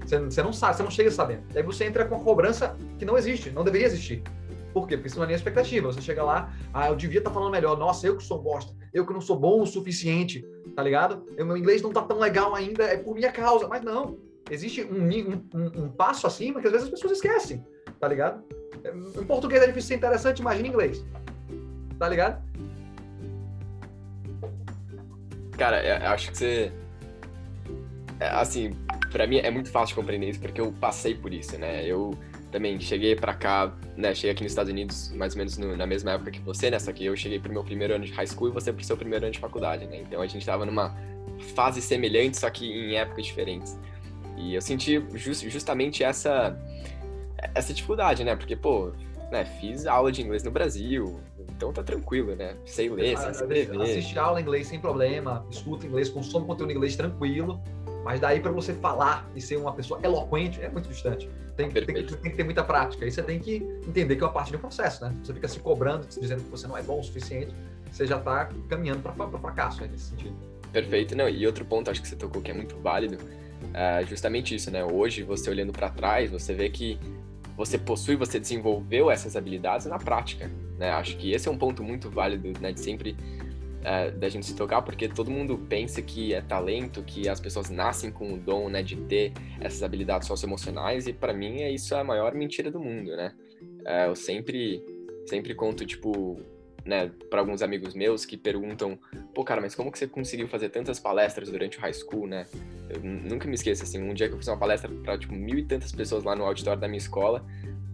Você, 0.06 0.20
você 0.20 0.44
não 0.44 0.54
sabe, 0.54 0.78
você 0.78 0.84
não 0.84 0.92
chega 0.92 1.12
sabendo. 1.12 1.44
Aí 1.56 1.64
você 1.64 1.86
entra 1.86 2.06
com 2.06 2.16
a 2.16 2.20
cobrança 2.20 2.76
que 2.98 3.06
não 3.06 3.18
existe, 3.18 3.50
não 3.50 3.64
deveria 3.64 3.88
existir. 3.88 4.24
Por 4.74 4.88
quê? 4.88 4.96
Porque 4.96 5.08
isso 5.08 5.18
não 5.18 5.26
é 5.26 5.28
nem 5.28 5.36
expectativa. 5.36 5.92
Você 5.92 6.02
chega 6.02 6.24
lá, 6.24 6.54
ah, 6.74 6.90
eu 6.90 6.96
devia 6.96 7.20
estar 7.20 7.30
tá 7.30 7.34
falando 7.34 7.52
melhor. 7.52 7.78
Nossa, 7.78 8.08
eu 8.08 8.18
que 8.18 8.24
sou 8.24 8.42
bosta. 8.42 8.74
Eu 8.94 9.06
que 9.06 9.14
não 9.14 9.22
sou 9.22 9.38
bom 9.38 9.62
o 9.62 9.66
suficiente, 9.66 10.46
tá 10.76 10.84
ligado? 10.84 11.26
O 11.40 11.46
meu 11.46 11.58
inglês 11.58 11.82
não 11.82 11.92
tá 11.92 12.02
tão 12.02 12.20
legal 12.20 12.56
ainda, 12.56 12.84
é 12.84 12.98
por 12.98 13.16
minha 13.16 13.32
causa. 13.32 13.68
Mas 13.68 13.82
não. 13.82 14.18
Existe 14.50 14.84
um, 14.84 15.08
um, 15.58 15.84
um 15.84 15.90
passo 15.90 16.28
acima 16.28 16.60
que 16.60 16.68
às 16.68 16.74
vezes 16.74 16.88
as 16.88 16.92
pessoas 16.92 17.14
esquecem, 17.14 17.66
tá 18.00 18.08
ligado? 18.08 18.44
Em 19.18 19.24
português 19.26 19.62
é 19.62 19.68
difícil 19.68 19.90
ser 19.90 19.96
interessante, 19.96 20.40
imagina 20.40 20.68
inglês. 20.68 21.06
Tá 21.98 22.10
ligado? 22.10 22.42
Cara, 25.58 25.86
eu 25.86 26.08
acho 26.08 26.32
que 26.32 26.38
você. 26.38 26.72
É, 28.20 28.28
assim, 28.30 28.76
para 29.12 29.28
mim 29.28 29.38
é 29.38 29.52
muito 29.52 29.70
fácil 29.70 29.96
de 29.96 30.02
compreender 30.02 30.30
isso, 30.30 30.40
porque 30.40 30.60
eu 30.60 30.74
passei 30.74 31.14
por 31.14 31.32
isso, 31.34 31.58
né? 31.58 31.86
Eu 31.86 32.12
também 32.52 32.80
cheguei 32.80 33.16
para 33.16 33.34
cá, 33.34 33.74
né? 33.96 34.14
Cheguei 34.14 34.32
aqui 34.32 34.44
nos 34.44 34.52
Estados 34.52 34.72
Unidos 34.72 35.12
mais 35.16 35.34
ou 35.34 35.40
menos 35.40 35.58
no, 35.58 35.76
na 35.76 35.88
mesma 35.88 36.12
época 36.12 36.32
que 36.32 36.40
você, 36.42 36.70
né? 36.70 36.80
Só 36.80 36.92
que 36.92 37.06
eu 37.06 37.16
cheguei 37.16 37.40
pro 37.40 37.52
meu 37.52 37.64
primeiro 37.64 37.96
ano 37.96 38.06
de 38.06 38.12
high 38.12 38.28
school 38.28 38.50
e 38.50 38.52
você 38.52 38.72
pro 38.72 38.84
seu 38.84 38.98
primeiro 38.98 39.26
ano 39.26 39.34
de 39.34 39.40
faculdade, 39.40 39.86
né? 39.86 40.02
Então 40.02 40.22
a 40.22 40.28
gente 40.28 40.46
tava 40.46 40.66
numa 40.66 40.96
fase 41.56 41.82
semelhante, 41.82 42.38
só 42.38 42.50
que 42.50 42.66
em 42.66 42.96
épocas 42.96 43.26
diferentes. 43.26 43.80
E 44.38 44.56
eu 44.56 44.62
senti 44.62 45.04
just, 45.16 45.48
justamente 45.50 46.04
essa 46.04 46.58
essa 47.56 47.74
dificuldade, 47.74 48.24
né? 48.24 48.36
Porque, 48.36 48.56
pô, 48.56 48.92
né, 49.32 49.46
fiz 49.60 49.86
aula 49.88 50.12
de 50.12 50.22
inglês 50.22 50.44
no 50.44 50.52
Brasil, 50.52 51.20
então 51.50 51.72
tá 51.72 51.82
tranquilo, 51.82 52.36
né? 52.36 52.56
Sei 52.66 52.90
ler, 52.90 53.18
sei 53.18 53.32
escrever. 53.32 53.82
Assiste 53.82 54.20
aula 54.20 54.40
em 54.40 54.44
inglês 54.44 54.68
sem 54.68 54.80
problema, 54.80 55.46
escuta 55.50 55.86
inglês, 55.86 56.10
consome 56.10 56.46
conteúdo 56.46 56.72
em 56.72 56.76
inglês 56.76 56.96
tranquilo. 56.96 57.62
Mas 58.04 58.20
daí 58.20 58.40
para 58.40 58.52
você 58.52 58.74
falar 58.74 59.30
e 59.36 59.42
ser 59.42 59.58
uma 59.58 59.74
pessoa 59.74 60.00
eloquente 60.04 60.62
é 60.62 60.70
muito 60.70 60.90
distante. 60.90 61.30
Tem, 61.56 61.70
tem, 61.70 61.86
tem, 61.86 62.06
tem, 62.06 62.32
que 62.32 62.38
ter 62.38 62.44
muita 62.44 62.64
prática. 62.64 63.06
Aí 63.06 63.12
você 63.12 63.22
tem 63.22 63.40
que 63.40 63.56
entender 63.88 64.16
que 64.16 64.24
é 64.24 64.26
uma 64.26 64.34
parte 64.34 64.50
de 64.50 64.58
um 64.58 64.60
processo, 64.60 65.04
né? 65.04 65.16
Você 65.24 65.34
fica 65.34 65.48
se 65.48 65.60
cobrando, 65.60 66.08
dizendo 66.08 66.44
que 66.44 66.50
você 66.50 66.68
não 66.68 66.78
é 66.78 66.82
bom 66.82 67.00
o 67.00 67.04
suficiente, 67.04 67.54
você 67.92 68.08
já 68.08 68.18
está 68.18 68.50
caminhando 68.70 69.02
para 69.02 69.26
o 69.26 69.40
fracasso 69.40 69.82
né, 69.82 69.90
nesse 69.92 70.06
sentido. 70.06 70.36
Perfeito. 70.72 71.16
Não, 71.16 71.28
e 71.28 71.46
outro 71.46 71.66
ponto 71.66 71.92
acho 71.92 72.02
que 72.02 72.08
você 72.08 72.16
tocou 72.16 72.42
que 72.42 72.50
é 72.50 72.54
muito 72.54 72.78
válido, 72.78 73.18
é 73.74 74.04
justamente 74.06 74.56
isso, 74.56 74.72
né? 74.72 74.84
Hoje, 74.84 75.24
você 75.24 75.50
olhando 75.50 75.72
para 75.72 75.90
trás, 75.90 76.32
você 76.32 76.54
vê 76.54 76.70
que 76.70 76.98
você 77.56 77.78
possui, 77.78 78.16
você 78.16 78.40
desenvolveu 78.40 79.12
essas 79.12 79.36
habilidades 79.36 79.86
na 79.86 80.00
prática, 80.00 80.50
né? 80.78 80.90
Acho 80.92 81.18
que 81.18 81.32
esse 81.32 81.48
é 81.48 81.52
um 81.52 81.58
ponto 81.58 81.84
muito 81.84 82.10
válido, 82.10 82.60
né? 82.60 82.72
De 82.72 82.80
sempre 82.80 83.16
é, 83.84 84.12
da 84.12 84.30
gente 84.30 84.46
se 84.46 84.56
tocar, 84.56 84.82
porque 84.82 85.08
todo 85.08 85.32
mundo 85.32 85.58
pensa 85.70 86.02
que 86.02 86.34
é 86.34 86.42
talento, 86.42 87.04
que 87.04 87.28
as 87.28 87.40
pessoas 87.40 87.70
nascem 87.70 88.12
com 88.12 88.34
o 88.34 88.38
dom, 88.38 88.70
né, 88.70 88.82
de 88.84 88.96
ter 88.96 89.34
essas 89.60 89.84
habilidades 89.84 90.28
socioemocionais, 90.28 91.08
e 91.08 91.14
para 91.14 91.34
mim 91.34 91.62
é 91.62 91.72
isso 91.72 91.94
é 91.94 92.00
a 92.00 92.04
maior 92.04 92.34
mentira 92.34 92.70
do 92.70 92.80
mundo, 92.80 93.16
né? 93.16 93.34
É, 93.86 94.08
eu 94.08 94.16
sempre, 94.16 94.84
sempre 95.26 95.56
conto, 95.56 95.86
tipo, 95.86 96.40
né, 96.86 97.12
para 97.30 97.40
alguns 97.40 97.62
amigos 97.62 97.94
meus 97.94 98.26
que 98.26 98.36
perguntam, 98.36 98.98
pô, 99.34 99.44
cara, 99.44 99.62
mas 99.62 99.76
como 99.76 99.92
que 99.92 100.00
você 100.00 100.08
conseguiu 100.08 100.48
fazer 100.48 100.70
tantas 100.70 101.00
palestras 101.00 101.50
durante 101.50 101.78
o 101.78 101.82
high 101.82 101.94
school, 101.94 102.28
né? 102.28 102.46
Eu 102.90 103.02
nunca 103.02 103.48
me 103.48 103.56
esqueço, 103.56 103.84
assim, 103.84 104.02
um 104.02 104.14
dia 104.14 104.28
que 104.28 104.34
eu 104.34 104.38
fiz 104.38 104.48
uma 104.48 104.58
palestra 104.58 104.92
para 105.04 105.18
tipo, 105.18 105.34
mil 105.34 105.58
e 105.58 105.64
tantas 105.64 105.92
pessoas 105.92 106.24
lá 106.24 106.36
no 106.36 106.44
auditório 106.44 106.80
da 106.80 106.88
minha 106.88 106.98
escola, 106.98 107.46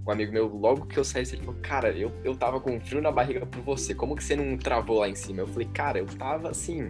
um 0.05 0.11
amigo 0.11 0.31
meu, 0.31 0.47
logo 0.47 0.85
que 0.85 0.97
eu 0.97 1.03
saí, 1.03 1.23
ele 1.23 1.43
falou, 1.43 1.55
cara, 1.61 1.91
eu, 1.91 2.11
eu 2.23 2.35
tava 2.35 2.61
com 2.61 2.79
frio 2.79 3.01
na 3.01 3.11
barriga 3.11 3.45
por 3.45 3.61
você, 3.61 3.93
como 3.93 4.15
que 4.15 4.23
você 4.23 4.37
não 4.37 4.57
travou 4.57 4.99
lá 4.99 5.09
em 5.09 5.15
cima? 5.15 5.41
Eu 5.41 5.47
falei, 5.47 5.67
cara, 5.73 5.99
eu 5.99 6.05
tava 6.05 6.49
assim, 6.49 6.89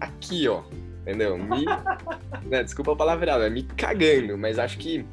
aqui, 0.00 0.48
ó, 0.48 0.64
entendeu? 1.02 1.38
Me, 1.38 1.64
né, 2.50 2.64
desculpa 2.64 2.92
a 2.92 2.96
palavra, 2.96 3.46
é 3.46 3.50
me 3.50 3.62
cagando, 3.62 4.36
mas 4.36 4.58
acho 4.58 4.76
que 4.76 5.06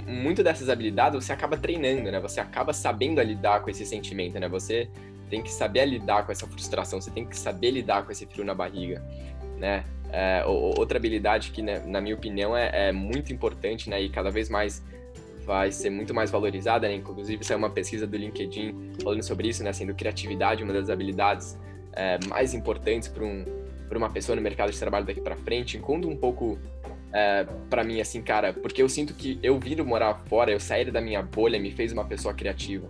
muito 0.00 0.42
dessas 0.42 0.68
habilidades 0.68 1.22
você 1.22 1.32
acaba 1.32 1.56
treinando, 1.56 2.10
né? 2.10 2.18
Você 2.20 2.40
acaba 2.40 2.72
sabendo 2.72 3.20
lidar 3.20 3.60
com 3.60 3.68
esse 3.68 3.84
sentimento, 3.84 4.38
né? 4.40 4.48
Você 4.48 4.88
tem 5.32 5.40
que 5.40 5.50
saber 5.50 5.86
lidar 5.86 6.26
com 6.26 6.30
essa 6.30 6.46
frustração, 6.46 7.00
você 7.00 7.10
tem 7.10 7.24
que 7.24 7.34
saber 7.34 7.70
lidar 7.70 8.04
com 8.04 8.12
esse 8.12 8.26
frio 8.26 8.44
na 8.44 8.52
barriga, 8.52 9.02
né? 9.56 9.82
É, 10.12 10.44
outra 10.44 10.98
habilidade 10.98 11.52
que, 11.52 11.62
né, 11.62 11.82
na 11.86 12.02
minha 12.02 12.14
opinião, 12.14 12.54
é, 12.54 12.88
é 12.88 12.92
muito 12.92 13.32
importante, 13.32 13.88
né? 13.88 14.02
E 14.02 14.10
cada 14.10 14.30
vez 14.30 14.50
mais 14.50 14.84
vai 15.46 15.72
ser 15.72 15.88
muito 15.88 16.12
mais 16.12 16.30
valorizada, 16.30 16.86
né? 16.86 16.94
Inclusive, 16.94 17.42
saiu 17.44 17.56
uma 17.56 17.70
pesquisa 17.70 18.06
do 18.06 18.14
LinkedIn 18.14 18.92
falando 19.02 19.22
sobre 19.22 19.48
isso, 19.48 19.64
né? 19.64 19.72
Sendo 19.72 19.94
criatividade 19.94 20.62
uma 20.62 20.74
das 20.74 20.90
habilidades 20.90 21.58
é, 21.94 22.18
mais 22.28 22.52
importantes 22.52 23.08
para 23.08 23.24
um, 23.24 23.46
uma 23.90 24.10
pessoa 24.10 24.36
no 24.36 24.42
mercado 24.42 24.70
de 24.70 24.78
trabalho 24.78 25.06
daqui 25.06 25.22
para 25.22 25.34
frente. 25.34 25.78
Conta 25.78 26.06
um 26.08 26.16
pouco 26.16 26.58
é, 27.10 27.46
para 27.70 27.82
mim, 27.82 28.02
assim, 28.02 28.20
cara, 28.20 28.52
porque 28.52 28.82
eu 28.82 28.88
sinto 28.88 29.14
que 29.14 29.38
eu 29.42 29.58
vindo 29.58 29.82
morar 29.82 30.14
fora, 30.26 30.52
eu 30.52 30.60
sair 30.60 30.90
da 30.90 31.00
minha 31.00 31.22
bolha 31.22 31.58
me 31.58 31.70
fez 31.70 31.90
uma 31.90 32.04
pessoa 32.04 32.34
criativa. 32.34 32.86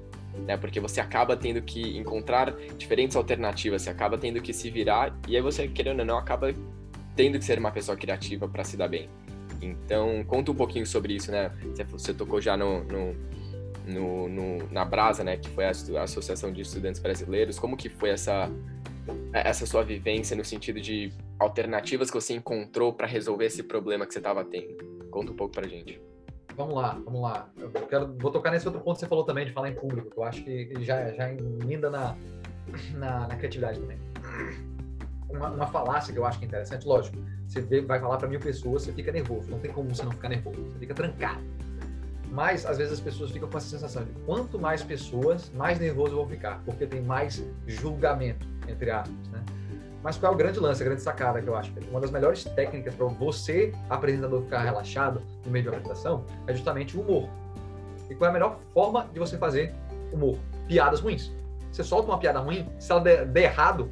Né, 0.47 0.57
porque 0.57 0.81
você 0.81 0.99
acaba 0.99 1.37
tendo 1.37 1.61
que 1.61 1.99
encontrar 1.99 2.57
diferentes 2.79 3.17
alternativas, 3.17 3.83
você 3.83 3.91
acaba 3.91 4.17
tendo 4.17 4.41
que 4.41 4.53
se 4.53 4.71
virar, 4.71 5.15
e 5.29 5.37
aí 5.37 5.43
você, 5.43 5.69
querendo 5.69 6.01
ou 6.01 6.07
não, 6.07 6.17
acaba 6.17 6.55
tendo 7.15 7.39
que 7.39 7.45
ser 7.45 7.59
uma 7.59 7.71
pessoa 7.71 7.97
criativa 7.97 8.49
para 8.49 8.65
se 8.65 8.77
dar 8.77 8.89
bem. 8.89 9.09
Então, 9.61 10.25
conta 10.25 10.51
um 10.51 10.55
pouquinho 10.55 10.87
sobre 10.87 11.15
isso, 11.15 11.31
né? 11.31 11.53
Você 11.91 12.13
tocou 12.13 12.41
já 12.41 12.57
no, 12.57 12.83
no, 12.85 13.17
no, 13.87 14.29
no 14.29 14.73
na 14.73 14.85
Brasa, 14.85 15.23
né? 15.23 15.37
Que 15.37 15.49
foi 15.51 15.65
a, 15.65 15.71
Associação 16.03 16.53
de 16.53 16.63
Estudantes 16.63 17.01
Brasileiros. 17.01 17.59
Como 17.59 17.77
que 17.77 17.89
foi 17.89 18.11
essa, 18.11 18.51
essa 19.33 19.65
sua 19.67 19.85
vivência 19.85 20.37
no 20.37 20.45
sentido 20.45 20.81
de 20.81 21.13
alternativas 21.39 22.11
que 22.11 22.15
você 22.15 22.35
encontrou 22.35 22.93
para 22.93 23.07
resolver 23.07 23.47
esse 23.47 23.63
problema 23.63 24.07
que 24.07 24.13
você 24.13 24.19
estava 24.19 24.45
tendo? 24.45 24.77
Conta 25.11 25.33
um 25.33 25.37
pouco 25.37 25.55
para 25.55 25.69
gente. 25.69 26.01
Vamos 26.63 26.77
lá, 26.77 26.97
vamos 27.05 27.21
lá. 27.21 27.49
Eu 27.59 27.71
quero, 27.89 28.15
vou 28.19 28.31
tocar 28.31 28.53
nesse 28.53 28.69
outro 28.69 28.81
ponto 28.81 28.95
que 28.95 29.01
você 29.01 29.09
falou 29.09 29.25
também 29.25 29.45
de 29.45 29.53
falar 29.53 29.71
em 29.71 29.75
público, 29.75 30.09
que 30.09 30.17
eu 30.17 30.23
acho 30.23 30.45
que 30.45 30.73
já, 30.85 31.11
já 31.11 31.33
emenda 31.33 31.91
na, 31.91 32.17
na, 32.95 33.27
na 33.27 33.37
criatividade 33.37 33.81
também. 33.81 33.99
Uma, 35.29 35.51
uma, 35.51 35.67
falácia 35.67 36.13
que 36.13 36.19
eu 36.21 36.25
acho 36.25 36.39
que 36.39 36.45
é 36.45 36.49
interessante, 36.49 36.87
lógico, 36.87 37.17
você 37.49 37.61
vê, 37.61 37.81
vai 37.81 37.99
falar 37.99 38.17
para 38.17 38.29
mil 38.29 38.39
pessoas, 38.39 38.83
você 38.83 38.93
fica 38.93 39.11
nervoso, 39.11 39.51
não 39.51 39.59
tem 39.59 39.73
como 39.73 39.93
você 39.93 40.05
não 40.05 40.13
ficar 40.13 40.29
nervoso, 40.29 40.63
você 40.63 40.79
fica 40.79 40.95
trancado. 40.95 41.41
Mas, 42.31 42.65
às 42.65 42.79
vezes, 42.79 42.93
as 42.93 43.01
pessoas 43.01 43.33
ficam 43.33 43.49
com 43.49 43.59
essa 43.59 43.69
sensação 43.69 44.05
de 44.05 44.13
quanto 44.25 44.57
mais 44.57 44.85
pessoas, 44.85 45.51
mais 45.55 45.81
nervoso 45.81 46.13
eu 46.13 46.19
vou 46.19 46.29
ficar, 46.29 46.63
porque 46.65 46.87
tem 46.87 47.03
mais 47.03 47.45
julgamento, 47.67 48.47
entre 48.69 48.89
aspas, 48.91 49.29
né? 49.33 49.43
Mas 50.03 50.17
qual 50.17 50.33
é 50.33 50.35
o 50.35 50.39
grande 50.39 50.59
lance, 50.59 50.83
a 50.83 50.85
grande 50.85 51.01
sacada 51.01 51.41
que 51.41 51.49
eu 51.49 51.55
acho? 51.55 51.73
Uma 51.89 52.01
das 52.01 52.11
melhores 52.11 52.43
técnicas 52.45 52.95
para 52.95 53.07
você, 53.07 53.73
apresentador, 53.89 54.43
ficar 54.43 54.63
relaxado 54.63 55.23
no 55.45 55.53
meio 55.53 55.63
de 55.63 55.69
uma 55.69 55.77
apresentação 55.77 56.25
é 56.47 56.53
justamente 56.53 56.97
o 56.97 57.01
humor. 57.03 57.29
E 58.11 58.15
qual 58.15 58.27
é 58.27 58.31
a 58.31 58.33
melhor 58.33 58.59
forma 58.75 59.09
de 59.13 59.19
você 59.19 59.39
fazer 59.39 59.73
humor? 60.13 60.37
Piadas 60.67 61.01
ruins. 61.01 61.33
Você 61.71 61.85
solta 61.85 62.09
uma 62.09 62.19
piada 62.19 62.41
ruim, 62.41 62.69
se 62.79 62.91
ela 62.91 63.01
der, 63.01 63.25
der 63.27 63.45
errado, 63.45 63.91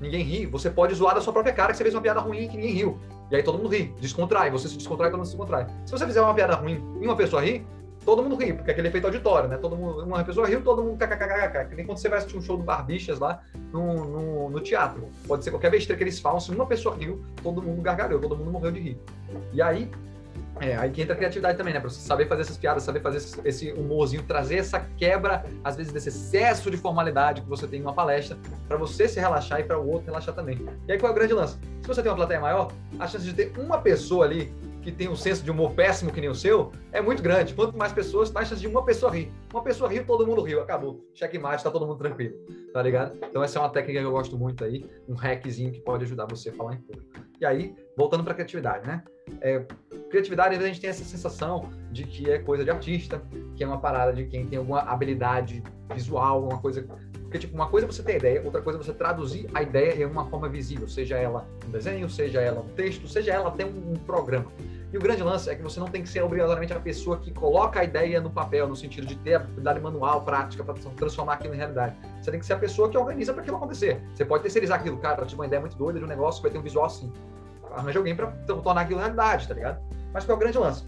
ninguém 0.00 0.22
ri, 0.22 0.46
você 0.46 0.70
pode 0.70 0.94
zoar 0.94 1.14
da 1.14 1.20
sua 1.20 1.32
própria 1.32 1.52
cara 1.52 1.72
que 1.72 1.76
você 1.76 1.82
fez 1.82 1.94
uma 1.94 2.00
piada 2.00 2.20
ruim 2.20 2.44
e 2.44 2.48
que 2.48 2.56
ninguém 2.56 2.72
riu. 2.72 2.98
E 3.30 3.36
aí 3.36 3.42
todo 3.42 3.58
mundo 3.58 3.68
ri, 3.68 3.92
descontrai, 4.00 4.50
você 4.50 4.68
se 4.68 4.76
descontrai, 4.76 5.10
todo 5.10 5.18
mundo 5.18 5.26
se 5.26 5.36
descontrai. 5.36 5.66
Se 5.84 5.92
você 5.92 6.06
fizer 6.06 6.22
uma 6.22 6.32
piada 6.32 6.54
ruim 6.54 6.82
e 7.00 7.04
uma 7.04 7.16
pessoa 7.16 7.42
ri, 7.42 7.66
todo 8.08 8.22
mundo 8.22 8.36
ri, 8.36 8.54
porque 8.54 8.70
é 8.70 8.72
aquele 8.72 8.88
efeito 8.88 9.04
auditório, 9.04 9.50
né? 9.50 9.58
Todo 9.58 9.76
mundo, 9.76 10.02
uma 10.02 10.24
pessoa 10.24 10.46
riu, 10.46 10.62
todo 10.62 10.82
mundo 10.82 10.96
kkkk. 10.96 11.68
Que 11.68 11.74
nem 11.74 11.84
quando 11.84 11.98
você 11.98 12.08
vai 12.08 12.16
assistir 12.16 12.38
um 12.38 12.40
show 12.40 12.56
do 12.56 12.62
Barbichas 12.62 13.18
lá 13.18 13.42
no, 13.70 14.06
no, 14.06 14.48
no, 14.48 14.60
teatro. 14.60 15.10
Pode 15.26 15.44
ser 15.44 15.50
qualquer 15.50 15.70
besteira 15.70 15.94
que 15.94 16.04
eles 16.04 16.18
falam, 16.18 16.40
se 16.40 16.50
uma 16.50 16.64
pessoa 16.64 16.96
riu, 16.96 17.22
todo 17.42 17.60
mundo 17.60 17.82
gargalhou, 17.82 18.18
todo 18.18 18.34
mundo 18.34 18.50
morreu 18.50 18.72
de 18.72 18.80
rir. 18.80 18.98
E 19.52 19.60
aí, 19.60 19.90
é, 20.58 20.74
aí 20.74 20.90
que 20.90 21.02
entra 21.02 21.12
a 21.12 21.16
criatividade 21.18 21.58
também, 21.58 21.74
né? 21.74 21.80
Pra 21.80 21.90
você 21.90 22.00
saber 22.00 22.26
fazer 22.26 22.40
essas 22.40 22.56
piadas, 22.56 22.82
saber 22.82 23.02
fazer 23.02 23.18
esse 23.44 23.72
humorzinho, 23.72 24.22
trazer 24.22 24.56
essa 24.56 24.80
quebra, 24.96 25.44
às 25.62 25.76
vezes, 25.76 25.92
desse 25.92 26.08
excesso 26.08 26.70
de 26.70 26.78
formalidade 26.78 27.42
que 27.42 27.48
você 27.48 27.66
tem 27.66 27.80
em 27.80 27.82
uma 27.82 27.92
palestra, 27.92 28.38
para 28.66 28.78
você 28.78 29.06
se 29.06 29.20
relaxar 29.20 29.60
e 29.60 29.64
para 29.64 29.78
o 29.78 29.86
outro 29.86 30.06
relaxar 30.06 30.34
também. 30.34 30.66
E 30.86 30.92
aí 30.92 30.98
qual 30.98 31.10
é 31.10 31.12
o 31.12 31.14
grande 31.14 31.34
lance? 31.34 31.58
Se 31.82 31.86
você 31.86 32.02
tem 32.02 32.10
uma 32.10 32.16
plateia 32.16 32.40
maior, 32.40 32.72
a 32.98 33.06
chance 33.06 33.26
de 33.26 33.34
ter 33.34 33.52
uma 33.58 33.76
pessoa 33.82 34.24
ali 34.24 34.50
que 34.90 34.92
tem 34.96 35.08
um 35.08 35.16
senso 35.16 35.44
de 35.44 35.50
humor 35.50 35.72
péssimo 35.72 36.10
que 36.10 36.18
nem 36.20 36.30
o 36.30 36.34
seu, 36.34 36.72
é 36.92 37.00
muito 37.00 37.22
grande. 37.22 37.52
Quanto 37.52 37.76
mais 37.76 37.92
pessoas, 37.92 38.30
chance 38.30 38.56
de 38.56 38.66
uma 38.66 38.82
pessoa 38.82 39.12
rir. 39.12 39.30
Uma 39.52 39.62
pessoa 39.62 39.90
riu, 39.90 40.04
todo 40.06 40.26
mundo 40.26 40.40
riu, 40.40 40.60
acabou. 40.62 41.04
Checkmate, 41.12 41.62
tá 41.62 41.70
todo 41.70 41.86
mundo 41.86 41.98
tranquilo, 41.98 42.34
tá 42.72 42.80
ligado? 42.80 43.18
Então 43.28 43.42
essa 43.42 43.58
é 43.58 43.62
uma 43.62 43.68
técnica 43.68 44.00
que 44.00 44.06
eu 44.06 44.10
gosto 44.10 44.38
muito 44.38 44.64
aí, 44.64 44.88
um 45.06 45.14
hackzinho 45.14 45.70
que 45.70 45.80
pode 45.80 46.04
ajudar 46.04 46.26
você 46.26 46.48
a 46.48 46.54
falar 46.54 46.74
em 46.74 46.78
público. 46.78 47.06
E 47.38 47.44
aí, 47.44 47.74
voltando 47.96 48.24
para 48.24 48.32
criatividade, 48.32 48.86
né? 48.86 49.02
É, 49.42 49.64
criatividade, 50.08 50.56
a 50.56 50.66
gente 50.66 50.80
tem 50.80 50.88
essa 50.88 51.04
sensação 51.04 51.68
de 51.92 52.04
que 52.04 52.30
é 52.30 52.38
coisa 52.38 52.64
de 52.64 52.70
artista, 52.70 53.22
que 53.56 53.62
é 53.62 53.66
uma 53.66 53.80
parada 53.80 54.12
de 54.12 54.24
quem 54.24 54.46
tem 54.46 54.58
alguma 54.58 54.80
habilidade 54.80 55.62
visual, 55.94 56.44
uma 56.44 56.58
coisa 56.58 56.86
porque, 57.28 57.40
tipo, 57.40 57.54
uma 57.54 57.68
coisa 57.68 57.86
é 57.86 57.92
você 57.92 58.02
ter 58.02 58.16
ideia, 58.16 58.42
outra 58.42 58.62
coisa 58.62 58.78
é 58.78 58.82
você 58.82 58.92
traduzir 58.92 59.50
a 59.52 59.62
ideia 59.62 60.02
em 60.02 60.06
uma 60.06 60.24
forma 60.30 60.48
visível, 60.48 60.88
seja 60.88 61.18
ela 61.18 61.46
um 61.66 61.70
desenho, 61.70 62.08
seja 62.08 62.40
ela 62.40 62.62
um 62.62 62.68
texto, 62.68 63.06
seja 63.06 63.32
ela 63.32 63.48
até 63.48 63.66
um, 63.66 63.92
um 63.92 63.94
programa. 63.94 64.50
E 64.90 64.96
o 64.96 65.00
grande 65.00 65.22
lance 65.22 65.50
é 65.50 65.54
que 65.54 65.62
você 65.62 65.78
não 65.78 65.86
tem 65.86 66.02
que 66.02 66.08
ser 66.08 66.22
obrigatoriamente 66.22 66.72
a 66.72 66.80
pessoa 66.80 67.18
que 67.18 67.30
coloca 67.30 67.80
a 67.80 67.84
ideia 67.84 68.20
no 68.20 68.30
papel, 68.30 68.66
no 68.66 68.74
sentido 68.74 69.06
de 69.06 69.16
ter 69.16 69.34
a 69.34 69.36
habilidade 69.38 69.80
manual, 69.80 70.22
prática, 70.22 70.64
para 70.64 70.74
transformar 70.96 71.34
aquilo 71.34 71.54
em 71.54 71.58
realidade. 71.58 71.94
Você 72.22 72.30
tem 72.30 72.40
que 72.40 72.46
ser 72.46 72.54
a 72.54 72.58
pessoa 72.58 72.88
que 72.88 72.96
organiza 72.96 73.32
para 73.34 73.42
aquilo 73.42 73.58
acontecer. 73.58 74.02
Você 74.14 74.24
pode 74.24 74.42
terceirizar 74.42 74.80
aquilo, 74.80 74.96
cara, 74.96 75.20
eu 75.20 75.26
tive 75.26 75.40
uma 75.40 75.46
ideia 75.46 75.60
muito 75.60 75.76
doida 75.76 75.98
de 75.98 76.04
um 76.04 76.08
negócio 76.08 76.40
que 76.40 76.48
vai 76.48 76.52
ter 76.52 76.58
um 76.58 76.62
visual 76.62 76.86
assim. 76.86 77.12
Arranja 77.70 77.98
alguém 77.98 78.16
para 78.16 78.28
tornar 78.46 78.80
aquilo 78.80 78.98
realidade, 78.98 79.46
tá 79.46 79.52
ligado? 79.52 79.78
Mas 80.12 80.24
qual 80.24 80.34
é 80.34 80.36
o 80.36 80.40
grande 80.40 80.56
lance? 80.56 80.84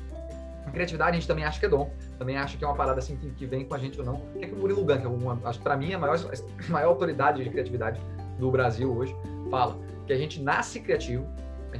A 0.66 0.70
criatividade 0.70 1.10
a 1.10 1.14
gente 1.14 1.28
também 1.28 1.44
acha 1.44 1.60
que 1.60 1.66
é 1.66 1.68
dom, 1.68 1.90
também 2.18 2.38
acha 2.38 2.56
que 2.56 2.64
é 2.64 2.66
uma 2.66 2.76
parada 2.76 3.00
assim 3.00 3.16
que, 3.16 3.30
que 3.30 3.44
vem 3.44 3.66
com 3.66 3.74
a 3.74 3.78
gente 3.78 3.98
ou 3.98 4.06
não. 4.06 4.14
O 4.14 4.38
que 4.38 4.44
é 4.44 4.48
que 4.48 4.54
o 4.54 4.58
Murilo 4.58 4.82
Gun, 4.84 4.98
que 4.98 5.06
é 5.06 5.52
para 5.62 5.76
mim 5.76 5.92
a 5.92 5.98
maior, 5.98 6.16
a 6.16 6.72
maior 6.72 6.88
autoridade 6.88 7.42
de 7.42 7.50
criatividade 7.50 8.00
do 8.38 8.50
Brasil 8.50 8.90
hoje, 8.96 9.14
fala 9.50 9.76
que 10.06 10.12
a 10.12 10.16
gente 10.16 10.40
nasce 10.40 10.80
criativo, 10.80 11.26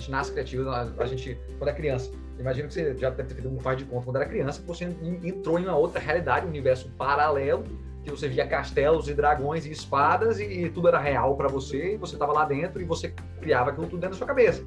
gente 0.01 0.11
nasce 0.11 0.33
criativo, 0.33 0.69
a, 0.69 0.89
a 0.99 1.07
gente, 1.07 1.39
quando 1.59 1.69
é 1.69 1.73
criança, 1.73 2.11
imagino 2.39 2.69
que 2.69 2.75
você 2.75 2.97
já 2.97 3.11
deve 3.11 3.29
ter 3.29 3.35
feito 3.35 3.49
um 3.49 3.61
faz 3.61 3.79
de 3.79 3.85
conta 3.85 4.05
quando 4.05 4.17
era 4.17 4.27
criança, 4.27 4.63
você 4.67 4.85
entrou 5.23 5.59
em 5.59 5.65
uma 5.65 5.77
outra 5.77 6.01
realidade, 6.01 6.47
um 6.47 6.49
universo 6.49 6.91
paralelo, 6.99 7.63
que 8.03 8.11
você 8.11 8.29
via 8.29 8.47
castelos 8.47 9.09
e 9.09 9.15
dragões 9.15 9.67
e 9.67 9.71
espadas 9.71 10.41
e, 10.41 10.45
e 10.45 10.71
tudo 10.71 10.89
era 10.89 10.99
real 10.99 11.37
para 11.37 11.49
você, 11.49 11.95
e 11.95 11.97
você 11.97 12.15
estava 12.15 12.33
lá 12.33 12.45
dentro 12.45 12.81
e 12.81 12.85
você 12.85 13.15
criava 13.41 13.71
aquilo 13.71 13.87
tudo 13.87 14.01
dentro 14.01 14.15
da 14.15 14.19
sua 14.19 14.27
cabeça. 14.27 14.65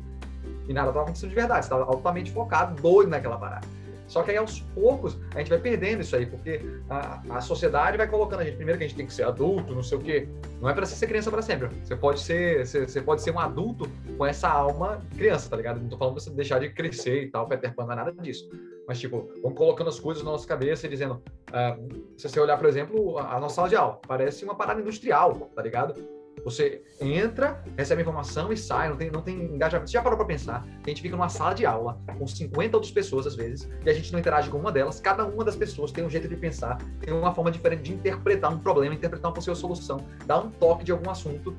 E 0.67 0.73
nada 0.73 0.89
estava 0.89 1.05
acontecendo 1.05 1.29
de 1.29 1.35
verdade, 1.35 1.65
você 1.65 1.73
estava 1.73 1.83
altamente 1.91 2.31
focado, 2.31 2.81
doido 2.81 3.09
naquela 3.09 3.37
parada. 3.37 3.67
Só 4.13 4.21
que 4.21 4.29
aí 4.29 4.37
aos 4.37 4.59
poucos 4.75 5.19
a 5.33 5.39
gente 5.39 5.49
vai 5.49 5.57
perdendo 5.57 6.01
isso 6.01 6.15
aí, 6.15 6.27
porque 6.27 6.61
a, 6.87 7.37
a 7.37 7.41
sociedade 7.41 7.97
vai 7.97 8.07
colocando 8.07 8.41
a 8.41 8.43
gente, 8.43 8.57
primeiro 8.57 8.77
que 8.77 8.85
a 8.85 8.87
gente 8.87 8.95
tem 8.95 9.07
que 9.07 9.13
ser 9.13 9.23
adulto, 9.23 9.73
não 9.73 9.81
sei 9.81 9.97
o 9.97 10.01
quê. 10.01 10.29
Não 10.61 10.69
é 10.69 10.73
para 10.75 10.85
ser 10.85 11.07
criança 11.07 11.31
para 11.31 11.41
sempre. 11.41 11.67
Você 11.83 11.95
pode 11.95 12.19
ser, 12.19 12.63
você, 12.63 13.01
pode 13.01 13.23
ser 13.23 13.31
um 13.31 13.39
adulto 13.39 13.89
com 14.15 14.23
essa 14.23 14.47
alma 14.47 15.01
criança, 15.17 15.49
tá 15.49 15.57
ligado? 15.57 15.81
Não 15.81 15.89
tô 15.89 15.97
falando 15.97 16.13
pra 16.13 16.23
você 16.23 16.29
deixar 16.29 16.59
de 16.59 16.69
crescer 16.69 17.23
e 17.23 17.31
tal, 17.31 17.47
Peter 17.47 17.73
Pan, 17.73 17.85
não 17.85 17.93
é 17.93 17.95
nada 17.95 18.11
disso. 18.11 18.47
Mas, 18.87 18.99
tipo, 18.99 19.31
vamos 19.41 19.57
colocando 19.57 19.89
as 19.89 19.99
coisas 19.99 20.23
na 20.23 20.29
nossa 20.29 20.47
cabeça 20.47 20.85
e 20.85 20.89
dizendo, 20.91 21.15
uh, 21.49 22.03
se 22.15 22.29
você 22.29 22.39
olhar, 22.39 22.57
por 22.57 22.67
exemplo, 22.67 23.17
a 23.17 23.39
nossa 23.39 23.55
sala 23.55 23.69
de 23.69 23.75
aula, 23.75 23.99
parece 24.07 24.45
uma 24.45 24.53
parada 24.53 24.79
industrial, 24.79 25.49
tá 25.55 25.63
ligado? 25.63 25.95
Você 26.43 26.81
entra, 26.99 27.63
recebe 27.77 28.01
informação 28.01 28.51
e 28.51 28.57
sai, 28.57 28.89
não 28.89 28.97
tem, 28.97 29.09
não 29.09 29.21
tem 29.21 29.35
engajamento. 29.35 29.89
Você 29.89 29.93
já 29.93 30.01
parou 30.01 30.17
para 30.17 30.27
pensar 30.27 30.65
a 30.83 30.89
gente 30.89 31.01
fica 31.01 31.15
numa 31.15 31.29
sala 31.29 31.53
de 31.53 31.65
aula 31.65 31.97
com 32.17 32.27
50 32.27 32.75
outras 32.75 32.91
pessoas, 32.91 33.25
às 33.25 33.35
vezes, 33.35 33.69
e 33.85 33.89
a 33.89 33.93
gente 33.93 34.11
não 34.11 34.19
interage 34.19 34.49
com 34.49 34.57
uma 34.57 34.71
delas. 34.71 34.99
Cada 34.99 35.25
uma 35.25 35.43
das 35.43 35.55
pessoas 35.55 35.91
tem 35.91 36.03
um 36.03 36.09
jeito 36.09 36.27
de 36.27 36.35
pensar, 36.35 36.77
tem 36.99 37.13
uma 37.13 37.33
forma 37.33 37.49
diferente 37.49 37.83
de 37.83 37.93
interpretar 37.93 38.51
um 38.51 38.59
problema, 38.59 38.93
interpretar 38.93 39.29
uma 39.29 39.33
possível 39.33 39.55
solução, 39.55 40.05
dar 40.25 40.39
um 40.39 40.49
toque 40.49 40.83
de 40.83 40.91
algum 40.91 41.09
assunto 41.09 41.55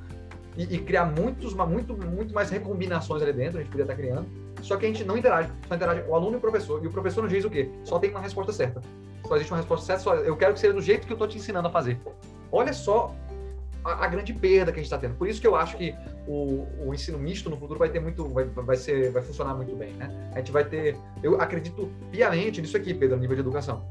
e, 0.57 0.75
e 0.75 0.79
criar 0.79 1.07
muitos, 1.07 1.55
muito, 1.55 1.97
muito 1.97 2.35
mais 2.35 2.51
recombinações 2.51 3.23
ali 3.23 3.33
dentro, 3.33 3.59
a 3.59 3.63
gente 3.63 3.71
podia 3.71 3.85
estar 3.85 3.97
criando. 3.97 4.27
Só 4.63 4.77
que 4.77 4.87
a 4.87 4.89
gente 4.89 5.05
não 5.05 5.17
interage, 5.17 5.51
só 5.69 5.75
interage 5.75 6.05
o 6.09 6.15
aluno 6.15 6.35
e 6.35 6.37
o 6.37 6.41
professor. 6.41 6.83
E 6.83 6.87
o 6.87 6.91
professor 6.91 7.23
nos 7.23 7.31
diz 7.31 7.45
o 7.45 7.51
quê? 7.51 7.71
Só 7.85 7.99
tem 7.99 8.11
uma 8.11 8.21
resposta 8.21 8.53
certa. 8.53 8.81
Só 9.27 9.37
existe 9.37 9.53
uma 9.53 9.59
resposta 9.59 9.87
certa, 9.87 10.03
só, 10.03 10.15
eu 10.15 10.37
quero 10.37 10.55
que 10.55 10.61
seja 10.61 10.73
do 10.73 10.83
jeito 10.83 11.07
que 11.07 11.13
eu 11.13 11.17
estou 11.17 11.29
te 11.29 11.39
ensinando 11.39 11.69
a 11.69 11.71
fazer. 11.71 12.01
Olha 12.53 12.73
só 12.73 13.15
a, 13.85 14.07
grande 14.07 14.33
perda 14.33 14.73
que 14.73 14.81
a 14.81 14.83
gente 14.83 14.87
está 14.87 14.99
tendo. 14.99 15.15
Por 15.15 15.29
isso 15.29 15.41
que 15.41 15.47
eu 15.47 15.55
acho 15.55 15.77
que 15.77 15.95
o, 16.27 16.67
o, 16.87 16.95
ensino 16.95 17.19
misto 17.19 17.51
no 17.51 17.57
futuro 17.57 17.79
vai 17.79 17.91
ter 17.91 18.01
muito, 18.01 18.27
vai, 18.29 18.45
vai, 18.45 18.77
ser, 18.77 19.11
vai 19.13 19.23
funcionar 19.23 19.55
muito 19.55 19.77
bem, 19.77 19.93
né? 19.93 20.31
A 20.33 20.39
gente 20.39 20.51
vai 20.51 20.65
ter, 20.65 20.97
eu 21.23 21.41
acredito 21.41 21.91
piamente 22.11 22.61
nisso 22.61 22.77
aqui, 22.77 22.95
Pedro, 22.95 23.17
no 23.17 23.23
nível 23.23 23.37
de 23.37 23.43
educação. 23.43 23.85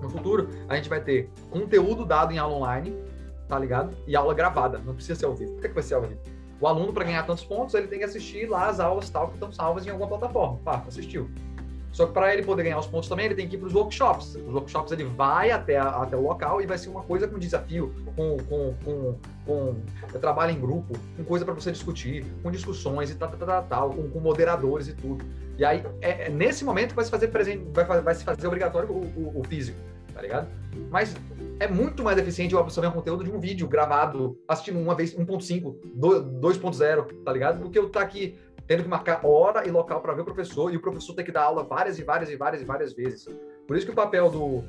No 0.00 0.08
futuro, 0.08 0.48
a 0.68 0.76
gente 0.76 0.88
vai 0.88 1.00
ter 1.00 1.30
conteúdo 1.50 2.04
dado 2.04 2.32
em 2.32 2.38
aula 2.38 2.56
online, 2.56 2.96
tá 3.48 3.58
ligado? 3.58 3.96
E 4.06 4.16
aula 4.16 4.32
gravada, 4.34 4.78
não 4.78 4.94
precisa 4.94 5.18
ser 5.18 5.26
ao 5.26 5.34
vivo. 5.34 5.52
Por 5.52 5.62
que, 5.62 5.68
que 5.68 5.74
vai 5.74 5.82
ser 5.82 5.94
ao 5.94 6.02
vivo? 6.02 6.20
O 6.58 6.66
aluno, 6.66 6.92
para 6.92 7.04
ganhar 7.04 7.22
tantos 7.24 7.44
pontos, 7.44 7.74
ele 7.74 7.86
tem 7.86 7.98
que 7.98 8.04
assistir 8.04 8.48
lá 8.48 8.68
as 8.68 8.80
aulas 8.80 9.10
tal 9.10 9.28
que 9.28 9.34
estão 9.34 9.52
salvas 9.52 9.86
em 9.86 9.90
alguma 9.90 10.08
plataforma. 10.08 10.58
Pá, 10.64 10.82
assistiu. 10.86 11.30
Só 11.92 12.06
que 12.06 12.12
para 12.12 12.32
ele 12.32 12.42
poder 12.42 12.64
ganhar 12.64 12.78
os 12.78 12.86
pontos 12.86 13.08
também, 13.08 13.26
ele 13.26 13.34
tem 13.34 13.48
que 13.48 13.56
ir 13.56 13.58
para 13.58 13.68
os 13.68 13.74
workshops. 13.74 14.34
Os 14.34 14.52
workshops 14.52 14.92
ele 14.92 15.04
vai 15.04 15.50
até, 15.50 15.78
até 15.78 16.16
o 16.16 16.20
local 16.20 16.60
e 16.60 16.66
vai 16.66 16.76
ser 16.76 16.90
uma 16.90 17.02
coisa 17.02 17.26
com 17.26 17.38
desafio, 17.38 17.94
com, 18.14 18.36
com, 18.36 18.74
com, 18.84 19.18
com 19.46 20.18
trabalho 20.20 20.52
em 20.52 20.60
grupo, 20.60 20.94
com 21.16 21.24
coisa 21.24 21.44
para 21.44 21.54
você 21.54 21.72
discutir, 21.72 22.24
com 22.42 22.50
discussões 22.50 23.10
e 23.10 23.14
tal, 23.14 23.30
tal, 23.30 23.46
tal, 23.46 23.62
tal 23.62 23.90
com, 23.90 24.10
com 24.10 24.20
moderadores 24.20 24.88
e 24.88 24.92
tudo. 24.92 25.24
E 25.58 25.64
aí, 25.64 25.82
é, 26.02 26.26
é 26.26 26.28
nesse 26.28 26.64
momento 26.64 26.94
vai 26.94 27.04
se 27.04 27.10
fazer 27.10 27.28
presente, 27.28 27.64
vai, 27.72 28.02
vai 28.02 28.14
se 28.14 28.24
fazer 28.24 28.46
obrigatório 28.46 28.90
o, 28.90 29.00
o, 29.16 29.40
o 29.40 29.44
físico, 29.44 29.78
tá 30.12 30.20
ligado? 30.20 30.48
Mas 30.90 31.14
é 31.58 31.66
muito 31.66 32.04
mais 32.04 32.18
eficiente 32.18 32.52
eu 32.52 32.60
absorver 32.60 32.88
um 32.88 32.92
conteúdo 32.92 33.24
de 33.24 33.30
um 33.30 33.40
vídeo 33.40 33.66
gravado, 33.66 34.38
assistindo 34.46 34.78
uma 34.78 34.94
vez 34.94 35.14
1.5, 35.14 35.74
2.0, 35.96 37.24
tá 37.24 37.32
ligado? 37.32 37.62
Do 37.62 37.70
que 37.70 37.78
eu 37.78 37.86
estar 37.86 38.00
tá 38.00 38.06
aqui 38.06 38.38
tendo 38.66 38.82
que 38.82 38.88
marcar 38.88 39.20
hora 39.24 39.66
e 39.66 39.70
local 39.70 40.00
para 40.00 40.12
ver 40.12 40.22
o 40.22 40.24
professor, 40.24 40.72
e 40.72 40.76
o 40.76 40.80
professor 40.80 41.14
tem 41.14 41.24
que 41.24 41.32
dar 41.32 41.42
aula 41.44 41.62
várias 41.62 41.98
e 41.98 42.02
várias 42.02 42.30
e 42.30 42.36
várias 42.36 42.62
e 42.62 42.64
várias 42.64 42.92
vezes. 42.92 43.28
Por 43.66 43.76
isso 43.76 43.86
que 43.86 43.92
o 43.92 43.94
papel 43.94 44.30
do. 44.30 44.64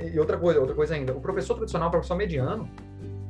E 0.00 0.18
outra 0.18 0.36
coisa, 0.36 0.60
outra 0.60 0.74
coisa 0.74 0.94
ainda, 0.94 1.12
o 1.12 1.20
professor 1.20 1.54
tradicional, 1.54 1.88
o 1.88 1.90
professor 1.90 2.14
mediano, 2.14 2.68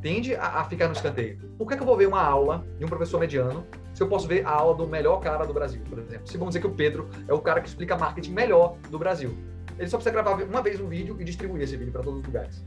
tende 0.00 0.35
a, 0.35 0.61
a, 0.61 0.64
ficar 0.64 0.87
no 0.87 0.93
escanteio. 0.93 1.38
Por 1.57 1.67
que, 1.67 1.76
que 1.76 1.83
eu 1.83 1.87
vou 1.87 1.97
ver 1.97 2.07
uma 2.07 2.23
aula 2.23 2.64
de 2.78 2.85
um 2.85 2.88
professor 2.88 3.19
mediano 3.19 3.67
se 3.95 4.02
eu 4.02 4.09
posso 4.09 4.28
ver 4.28 4.47
a 4.47 4.50
aula 4.50 4.76
do 4.76 4.87
melhor 4.87 5.19
cara 5.21 5.45
do 5.45 5.52
Brasil, 5.52 5.83
por 5.88 5.99
exemplo? 5.99 6.26
Se 6.26 6.37
vamos 6.37 6.55
dizer 6.55 6.61
que 6.61 6.73
o 6.73 6.75
Pedro 6.75 7.09
é 7.26 7.33
o 7.33 7.40
cara 7.40 7.61
que 7.61 7.69
explica 7.69 7.97
marketing 7.97 8.33
melhor 8.33 8.76
do 8.90 8.99
Brasil. 8.99 9.37
Ele 9.78 9.88
só 9.88 9.97
precisa 9.97 10.12
gravar 10.12 10.43
uma 10.43 10.62
vez 10.62 10.81
um 10.81 10.88
vídeo 10.88 11.17
e 11.19 11.25
distribuir 11.25 11.62
esse 11.62 11.76
vídeo 11.76 11.93
para 11.93 12.02
todos 12.02 12.21
os 12.21 12.26
lugares. 12.26 12.64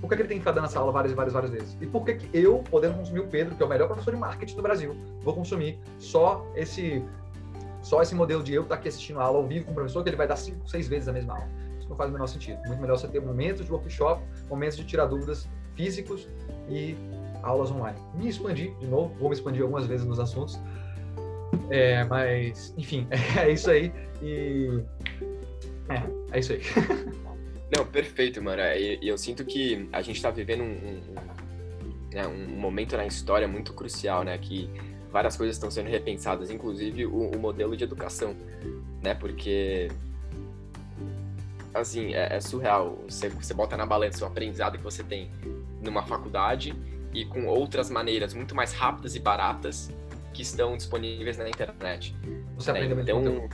Por 0.00 0.08
que, 0.08 0.16
que 0.16 0.22
ele 0.22 0.28
tem 0.28 0.38
que 0.38 0.42
ficar 0.42 0.52
dando 0.52 0.66
essa 0.66 0.78
aula 0.78 0.92
várias 0.92 1.12
e 1.12 1.14
várias, 1.14 1.32
várias 1.32 1.50
vezes? 1.50 1.76
E 1.80 1.86
por 1.86 2.04
que, 2.04 2.14
que 2.14 2.38
eu, 2.38 2.62
podendo 2.70 2.94
consumir 2.94 3.20
o 3.20 3.26
Pedro, 3.26 3.56
que 3.56 3.62
é 3.62 3.66
o 3.66 3.68
melhor 3.68 3.88
professor 3.88 4.12
de 4.12 4.20
marketing 4.20 4.54
do 4.54 4.62
Brasil, 4.62 4.96
vou 5.22 5.34
consumir 5.34 5.78
só 5.98 6.46
esse 6.54 7.02
só 7.82 8.02
esse 8.02 8.14
modelo 8.14 8.42
de 8.42 8.52
eu 8.52 8.62
estar 8.62 8.74
aqui 8.74 8.88
assistindo 8.88 9.20
a 9.20 9.24
aula 9.24 9.38
ao 9.38 9.46
vivo 9.46 9.66
com 9.66 9.70
o 9.70 9.74
professor, 9.74 10.02
que 10.02 10.10
ele 10.10 10.16
vai 10.16 10.26
dar 10.26 10.36
cinco, 10.36 10.68
seis 10.68 10.88
vezes 10.88 11.08
a 11.08 11.12
mesma 11.12 11.34
aula. 11.34 11.48
Isso 11.78 11.88
não 11.88 11.96
faz 11.96 12.10
o 12.10 12.12
menor 12.12 12.26
sentido. 12.26 12.58
Muito 12.66 12.80
melhor 12.80 12.98
você 12.98 13.08
ter 13.08 13.20
momentos 13.20 13.64
de 13.64 13.72
workshop, 13.72 14.22
momentos 14.48 14.76
de 14.76 14.84
tirar 14.84 15.06
dúvidas 15.06 15.48
físicos 15.74 16.28
e 16.68 16.96
aulas 17.42 17.70
online. 17.70 17.98
Me 18.14 18.28
expandir, 18.28 18.74
de 18.78 18.86
novo, 18.86 19.14
vou 19.18 19.28
me 19.28 19.34
expandir 19.34 19.62
algumas 19.62 19.86
vezes 19.86 20.04
nos 20.04 20.18
assuntos. 20.18 20.60
É, 21.70 22.04
mas, 22.04 22.74
enfim, 22.76 23.06
é 23.38 23.50
isso 23.50 23.70
aí. 23.70 23.92
E. 24.22 24.82
É, 25.88 26.36
é 26.36 26.40
isso 26.40 26.52
aí. 26.52 26.60
Não, 27.76 27.86
perfeito, 27.86 28.42
mano. 28.42 28.62
E, 28.62 28.98
e 29.02 29.08
eu 29.08 29.18
sinto 29.18 29.44
que 29.44 29.88
a 29.92 30.00
gente 30.00 30.16
está 30.16 30.30
vivendo 30.30 30.62
um, 30.62 30.64
um, 30.64 31.00
né, 32.12 32.26
um 32.26 32.58
momento 32.58 32.96
na 32.96 33.06
história 33.06 33.46
muito 33.46 33.72
crucial, 33.74 34.24
né? 34.24 34.36
Que 34.38 34.70
várias 35.10 35.36
coisas 35.36 35.56
estão 35.56 35.70
sendo 35.70 35.88
repensadas, 35.88 36.50
inclusive 36.50 37.06
o, 37.06 37.30
o 37.30 37.38
modelo 37.38 37.76
de 37.76 37.84
educação, 37.84 38.34
né? 39.02 39.14
Porque 39.14 39.88
assim, 41.74 42.14
é, 42.14 42.36
é 42.36 42.40
surreal. 42.40 42.98
Você, 43.08 43.28
você 43.28 43.52
bota 43.54 43.76
na 43.76 43.86
balança 43.86 44.24
o 44.24 44.28
aprendizado 44.28 44.78
que 44.78 44.84
você 44.84 45.02
tem 45.02 45.30
numa 45.82 46.02
faculdade 46.02 46.74
e 47.12 47.24
com 47.24 47.46
outras 47.46 47.90
maneiras 47.90 48.34
muito 48.34 48.54
mais 48.54 48.72
rápidas 48.72 49.14
e 49.14 49.20
baratas 49.20 49.90
que 50.32 50.42
estão 50.42 50.76
disponíveis 50.76 51.36
na 51.36 51.48
internet. 51.48 52.14
Você 52.56 52.72
né? 52.72 52.84
aprende 52.84 53.00
então, 53.02 53.48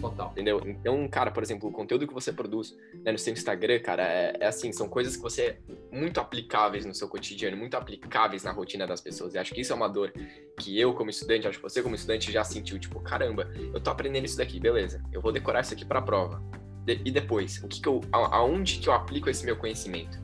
total. 0.00 0.30
Entendeu? 0.32 0.60
Então, 0.64 1.08
cara, 1.08 1.30
por 1.30 1.42
exemplo, 1.42 1.68
o 1.68 1.72
conteúdo 1.72 2.06
que 2.06 2.14
você 2.14 2.32
produz 2.32 2.76
né, 3.02 3.12
no 3.12 3.18
seu 3.18 3.32
Instagram, 3.32 3.80
cara, 3.80 4.02
é, 4.02 4.36
é, 4.40 4.46
assim, 4.46 4.72
são 4.72 4.88
coisas 4.88 5.16
que 5.16 5.22
você 5.22 5.58
muito 5.90 6.20
aplicáveis 6.20 6.84
no 6.84 6.94
seu 6.94 7.08
cotidiano, 7.08 7.56
muito 7.56 7.76
aplicáveis 7.76 8.44
na 8.44 8.52
rotina 8.52 8.86
das 8.86 9.00
pessoas. 9.00 9.34
E 9.34 9.38
acho 9.38 9.54
que 9.54 9.60
isso 9.60 9.72
é 9.72 9.76
uma 9.76 9.88
dor 9.88 10.12
que 10.58 10.78
eu, 10.78 10.94
como 10.94 11.10
estudante, 11.10 11.48
acho 11.48 11.58
que 11.58 11.62
você, 11.62 11.82
como 11.82 11.94
estudante, 11.94 12.30
já 12.30 12.44
sentiu, 12.44 12.78
tipo, 12.78 13.00
caramba, 13.00 13.50
eu 13.72 13.80
tô 13.80 13.90
aprendendo 13.90 14.24
isso 14.24 14.36
daqui, 14.36 14.60
beleza, 14.60 15.02
eu 15.12 15.20
vou 15.20 15.32
decorar 15.32 15.60
isso 15.60 15.74
aqui 15.74 15.84
pra 15.84 16.02
prova. 16.02 16.42
De, 16.84 17.00
e 17.04 17.10
depois, 17.10 17.62
o 17.62 17.68
que, 17.68 17.80
que 17.80 17.88
eu, 17.88 18.00
aonde 18.12 18.78
que 18.78 18.88
eu 18.88 18.92
aplico 18.92 19.28
esse 19.28 19.44
meu 19.44 19.56
conhecimento? 19.56 20.18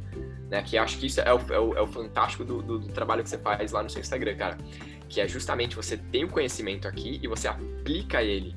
Né, 0.48 0.62
que 0.62 0.78
acho 0.78 0.98
que 0.98 1.06
isso 1.06 1.20
é 1.20 1.34
o, 1.34 1.40
é 1.52 1.58
o, 1.58 1.76
é 1.76 1.82
o 1.82 1.86
fantástico 1.88 2.44
do, 2.44 2.62
do, 2.62 2.78
do, 2.78 2.92
trabalho 2.92 3.20
que 3.24 3.28
você 3.28 3.36
faz 3.36 3.72
lá 3.72 3.82
no 3.82 3.90
seu 3.90 4.00
Instagram, 4.00 4.36
cara. 4.36 4.58
Que 5.08 5.20
é 5.20 5.28
justamente 5.28 5.76
você 5.76 5.96
tem 5.96 6.24
o 6.24 6.28
conhecimento 6.28 6.88
aqui 6.88 7.20
e 7.22 7.28
você 7.28 7.48
aplica 7.48 8.22
ele 8.22 8.56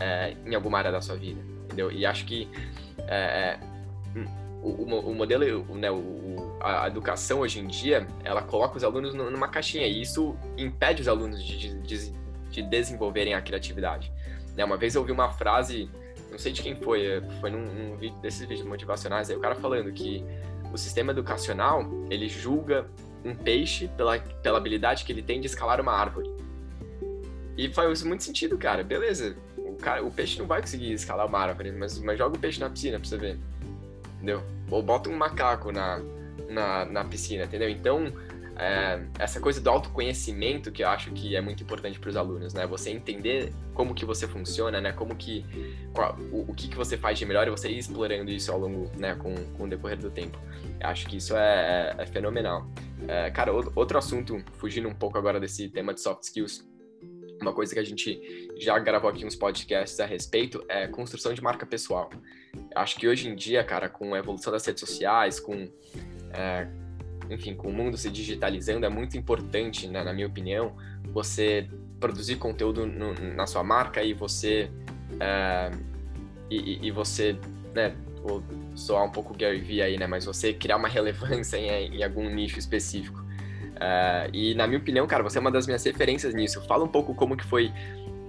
é, 0.00 0.36
em 0.46 0.54
alguma 0.54 0.78
área 0.78 0.90
da 0.90 1.00
sua 1.00 1.16
vida, 1.16 1.40
entendeu? 1.64 1.90
E 1.92 2.06
acho 2.06 2.24
que 2.24 2.48
é, 3.06 3.58
é 3.58 3.60
o, 4.62 5.10
o, 5.10 5.14
modelo, 5.14 5.64
né, 5.74 5.90
o, 5.90 6.58
a 6.60 6.86
educação 6.86 7.40
hoje 7.40 7.60
em 7.60 7.66
dia, 7.66 8.06
ela 8.22 8.42
coloca 8.42 8.76
os 8.76 8.84
alunos 8.84 9.14
numa 9.14 9.48
caixinha 9.48 9.86
e 9.86 10.02
isso 10.02 10.36
impede 10.56 11.00
os 11.00 11.08
alunos 11.08 11.42
de, 11.42 11.80
de, 11.80 12.12
de 12.50 12.62
desenvolverem 12.62 13.34
a 13.34 13.40
criatividade. 13.40 14.12
Né, 14.54 14.64
uma 14.64 14.76
vez 14.76 14.94
eu 14.94 15.00
ouvi 15.00 15.12
uma 15.12 15.30
frase 15.30 15.88
não 16.30 16.38
sei 16.38 16.52
de 16.52 16.62
quem 16.62 16.76
foi, 16.76 17.22
foi 17.40 17.50
num, 17.50 17.64
num 17.64 17.96
vídeo 17.96 18.16
desses 18.20 18.40
vídeos 18.46 18.66
motivacionais, 18.66 19.28
aí 19.28 19.36
o 19.36 19.40
cara 19.40 19.56
falando 19.56 19.92
que 19.92 20.24
o 20.72 20.78
sistema 20.78 21.10
educacional, 21.10 21.84
ele 22.08 22.28
julga 22.28 22.88
um 23.24 23.34
peixe 23.34 23.88
pela, 23.96 24.18
pela 24.18 24.58
habilidade 24.58 25.04
que 25.04 25.12
ele 25.12 25.22
tem 25.22 25.40
de 25.40 25.46
escalar 25.46 25.80
uma 25.80 25.92
árvore. 25.92 26.30
E 27.56 27.68
faz 27.68 28.02
muito 28.02 28.22
sentido, 28.22 28.56
cara. 28.56 28.82
Beleza, 28.82 29.36
o, 29.56 29.74
cara, 29.74 30.04
o 30.04 30.10
peixe 30.10 30.38
não 30.38 30.46
vai 30.46 30.60
conseguir 30.60 30.92
escalar 30.92 31.26
uma 31.26 31.38
árvore, 31.38 31.72
mas, 31.72 31.98
mas 31.98 32.18
joga 32.18 32.36
o 32.36 32.38
peixe 32.38 32.60
na 32.60 32.70
piscina 32.70 32.98
pra 32.98 33.08
você 33.08 33.16
ver. 33.16 33.38
Entendeu? 34.16 34.42
Ou 34.70 34.82
bota 34.82 35.10
um 35.10 35.16
macaco 35.16 35.70
na, 35.72 36.00
na, 36.48 36.84
na 36.84 37.04
piscina, 37.04 37.44
entendeu? 37.44 37.68
Então, 37.68 38.12
é, 38.60 39.00
essa 39.18 39.40
coisa 39.40 39.58
do 39.58 39.70
autoconhecimento 39.70 40.70
que 40.70 40.84
eu 40.84 40.88
acho 40.88 41.10
que 41.12 41.34
é 41.34 41.40
muito 41.40 41.62
importante 41.62 41.98
para 41.98 42.10
os 42.10 42.16
alunos, 42.16 42.52
né? 42.52 42.66
Você 42.66 42.90
entender 42.90 43.54
como 43.72 43.94
que 43.94 44.04
você 44.04 44.28
funciona, 44.28 44.82
né? 44.82 44.92
Como 44.92 45.16
que 45.16 45.46
qual, 45.94 46.14
o, 46.30 46.50
o, 46.50 46.54
que 46.54 46.68
que 46.68 46.76
você 46.76 46.98
faz 46.98 47.18
de 47.18 47.24
melhor 47.24 47.46
e 47.46 47.50
você 47.50 47.70
ir 47.70 47.78
explorando 47.78 48.30
isso 48.30 48.52
ao 48.52 48.58
longo, 48.58 48.90
né? 48.98 49.14
Com, 49.14 49.34
com 49.56 49.64
o 49.64 49.68
decorrer 49.68 49.96
do 49.96 50.10
tempo. 50.10 50.38
Eu 50.78 50.88
acho 50.88 51.06
que 51.06 51.16
isso 51.16 51.34
é, 51.34 51.94
é, 51.98 52.02
é 52.02 52.06
fenomenal. 52.06 52.70
É, 53.08 53.30
cara, 53.30 53.50
outro 53.50 53.96
assunto, 53.96 54.44
fugindo 54.58 54.86
um 54.88 54.94
pouco 54.94 55.16
agora 55.16 55.40
desse 55.40 55.66
tema 55.70 55.94
de 55.94 56.02
soft 56.02 56.24
skills, 56.24 56.62
uma 57.40 57.54
coisa 57.54 57.72
que 57.72 57.80
a 57.80 57.84
gente 57.84 58.20
já 58.58 58.78
gravou 58.78 59.08
aqui 59.08 59.24
uns 59.24 59.36
podcasts 59.36 59.98
a 60.00 60.04
respeito 60.04 60.62
é 60.68 60.86
construção 60.86 61.32
de 61.32 61.42
marca 61.42 61.64
pessoal. 61.64 62.10
Acho 62.76 62.98
que 62.98 63.08
hoje 63.08 63.26
em 63.26 63.34
dia, 63.34 63.64
cara, 63.64 63.88
com 63.88 64.12
a 64.12 64.18
evolução 64.18 64.52
das 64.52 64.66
redes 64.66 64.80
sociais, 64.80 65.40
com 65.40 65.66
é, 66.34 66.68
enfim, 67.30 67.54
com 67.54 67.68
o 67.68 67.72
mundo 67.72 67.96
se 67.96 68.10
digitalizando, 68.10 68.84
é 68.84 68.88
muito 68.88 69.16
importante, 69.16 69.86
né, 69.86 70.02
na 70.02 70.12
minha 70.12 70.26
opinião, 70.26 70.76
você 71.12 71.68
produzir 71.98 72.36
conteúdo 72.36 72.86
no, 72.86 73.14
na 73.34 73.46
sua 73.46 73.62
marca 73.62 74.02
e 74.02 74.12
você 74.12 74.70
é, 75.18 75.70
e, 76.50 76.86
e, 76.86 76.90
você, 76.90 77.36
né, 77.74 77.94
vou 78.22 78.42
soar 78.74 79.04
um 79.04 79.10
pouco 79.10 79.36
Gary 79.36 79.60
Vee 79.60 79.82
aí, 79.82 79.98
né, 79.98 80.06
mas 80.06 80.24
você 80.24 80.52
criar 80.52 80.76
uma 80.76 80.88
relevância 80.88 81.56
em, 81.56 81.96
em 81.96 82.02
algum 82.02 82.28
nicho 82.28 82.58
específico. 82.58 83.24
É, 83.80 84.28
e 84.32 84.54
na 84.54 84.66
minha 84.66 84.78
opinião, 84.78 85.06
cara, 85.06 85.22
você 85.22 85.38
é 85.38 85.40
uma 85.40 85.50
das 85.50 85.66
minhas 85.66 85.82
referências 85.84 86.34
nisso. 86.34 86.60
Fala 86.66 86.84
um 86.84 86.88
pouco 86.88 87.14
como 87.14 87.36
que 87.36 87.44
foi 87.44 87.72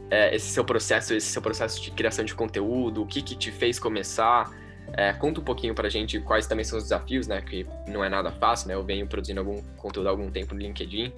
é, 0.09 0.33
esse 0.35 0.49
seu 0.49 0.63
processo, 0.63 1.13
esse 1.13 1.27
seu 1.27 1.41
processo 1.41 1.81
de 1.81 1.91
criação 1.91 2.23
de 2.23 2.33
conteúdo, 2.33 3.01
o 3.01 3.05
que 3.05 3.21
que 3.21 3.35
te 3.35 3.51
fez 3.51 3.79
começar, 3.79 4.49
é, 4.93 5.13
conta 5.13 5.39
um 5.39 5.43
pouquinho 5.43 5.73
pra 5.73 5.87
gente 5.89 6.19
quais 6.19 6.47
também 6.47 6.65
são 6.65 6.77
os 6.77 6.85
desafios, 6.85 7.27
né? 7.27 7.41
Que 7.41 7.65
não 7.87 8.03
é 8.03 8.09
nada 8.09 8.31
fácil, 8.31 8.67
né? 8.67 8.75
Eu 8.75 8.83
venho 8.83 9.07
produzindo 9.07 9.39
algum 9.39 9.61
conteúdo 9.77 10.07
há 10.07 10.09
algum 10.09 10.29
tempo 10.29 10.53
no 10.53 10.59
LinkedIn. 10.59 11.13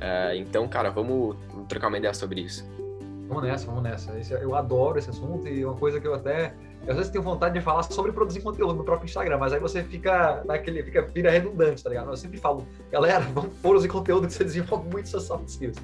É, 0.00 0.36
então, 0.36 0.68
cara, 0.68 0.90
vamos 0.90 1.36
trocar 1.68 1.88
uma 1.88 1.98
ideia 1.98 2.12
sobre 2.12 2.40
isso. 2.40 2.68
Vamos 3.28 3.44
nessa, 3.44 3.66
vamos 3.66 3.82
nessa. 3.82 4.12
eu 4.34 4.54
adoro 4.54 4.98
esse 4.98 5.08
assunto 5.08 5.48
e 5.48 5.64
uma 5.64 5.74
coisa 5.74 6.00
que 6.00 6.06
eu 6.06 6.14
até. 6.14 6.54
Eu, 6.84 6.90
às 6.90 6.96
vezes 6.96 7.10
tenho 7.10 7.24
vontade 7.24 7.54
de 7.54 7.60
falar 7.64 7.82
sobre 7.84 8.12
produzir 8.12 8.42
conteúdo 8.42 8.74
no 8.74 8.84
próprio 8.84 9.06
Instagram, 9.06 9.38
mas 9.38 9.52
aí 9.54 9.60
você 9.60 9.82
fica 9.82 10.42
naquele. 10.44 10.82
fica 10.82 11.02
vira 11.02 11.30
redundante, 11.30 11.82
tá 11.82 11.88
ligado? 11.88 12.10
Eu 12.10 12.16
sempre 12.16 12.38
falo, 12.38 12.66
galera, 12.90 13.20
vamos 13.32 13.56
produzir 13.56 13.88
conteúdo 13.88 14.26
que 14.26 14.34
você 14.34 14.44
desenvolve 14.44 14.88
muito 14.90 15.08
suas 15.08 15.22
soft 15.22 15.48
skills. 15.48 15.78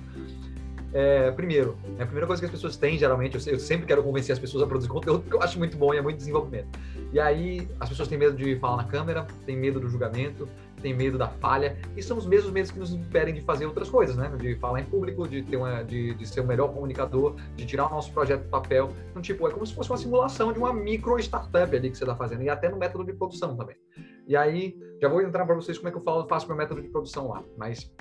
É, 0.93 1.31
primeiro, 1.31 1.77
a 1.99 2.05
primeira 2.05 2.27
coisa 2.27 2.43
que 2.43 2.47
as 2.47 2.51
pessoas 2.51 2.77
têm, 2.77 2.99
geralmente, 2.99 3.37
eu, 3.49 3.59
sempre 3.59 3.87
quero 3.87 4.03
convencer 4.03 4.33
as 4.33 4.39
pessoas 4.39 4.65
a 4.65 4.67
produzir 4.67 4.89
conteúdo, 4.89 5.23
porque 5.23 5.37
eu 5.37 5.43
acho 5.43 5.59
muito 5.59 5.77
bom 5.77 5.95
e 5.95 5.99
é 5.99 6.03
muito 6.03 6.17
desenvolvimento. 6.17 6.67
E 7.13 7.21
aí, 7.21 7.69
as 7.79 7.89
pessoas 7.89 8.09
têm 8.09 8.19
medo 8.19 8.37
de 8.37 8.57
falar 8.57 8.79
na 8.79 8.85
câmera, 8.85 9.27
têm 9.47 9.57
medo 9.57 9.79
do 9.79 9.89
julgamento, 9.89 10.49
têm 10.83 10.95
medo 10.95 11.17
da 11.17 11.29
falha, 11.29 11.79
e 11.97 12.03
são 12.03 12.19
os 12.19 12.27
mesmos 12.27 12.53
medos 12.53 12.71
que 12.73 12.79
nos 12.79 12.93
impedem 12.93 13.35
de 13.35 13.41
fazer 13.43 13.67
outras 13.67 13.89
coisas, 13.89 14.17
né? 14.17 14.33
De 14.37 14.57
falar 14.57 14.81
em 14.81 14.85
público, 14.85 15.29
de, 15.29 15.43
ter 15.43 15.57
uma, 15.57 15.83
de, 15.83 16.15
de 16.15 16.27
ser 16.27 16.41
o 16.41 16.47
melhor 16.47 16.73
comunicador, 16.73 17.37
de 17.55 17.65
tirar 17.67 17.87
o 17.87 17.91
nosso 17.91 18.13
projeto 18.13 18.43
do 18.43 18.49
papel. 18.49 18.91
Então, 19.11 19.23
tipo, 19.23 19.47
é 19.47 19.51
como 19.51 19.65
se 19.65 19.75
fosse 19.75 19.91
uma 19.91 19.99
simulação 19.99 20.53
de 20.53 20.59
uma 20.59 20.73
micro 20.73 21.19
startup 21.21 21.77
ali 21.77 21.91
que 21.91 21.97
você 21.97 22.05
está 22.05 22.17
fazendo, 22.17 22.43
e 22.43 22.49
até 22.49 22.69
no 22.69 22.77
método 22.77 23.05
de 23.05 23.13
produção 23.13 23.57
também. 23.57 23.77
E 24.27 24.37
aí, 24.37 24.77
já 25.01 25.09
vou 25.09 25.21
entrar 25.23 25.47
para 25.47 25.55
vocês 25.55 25.79
como 25.79 25.89
é 25.89 25.93
que 25.93 25.99
eu 25.99 26.03
falo, 26.03 26.27
faço 26.27 26.49
meu 26.49 26.57
método 26.57 26.83
de 26.83 26.89
produção 26.89 27.29
lá, 27.29 27.45
mas 27.57 27.93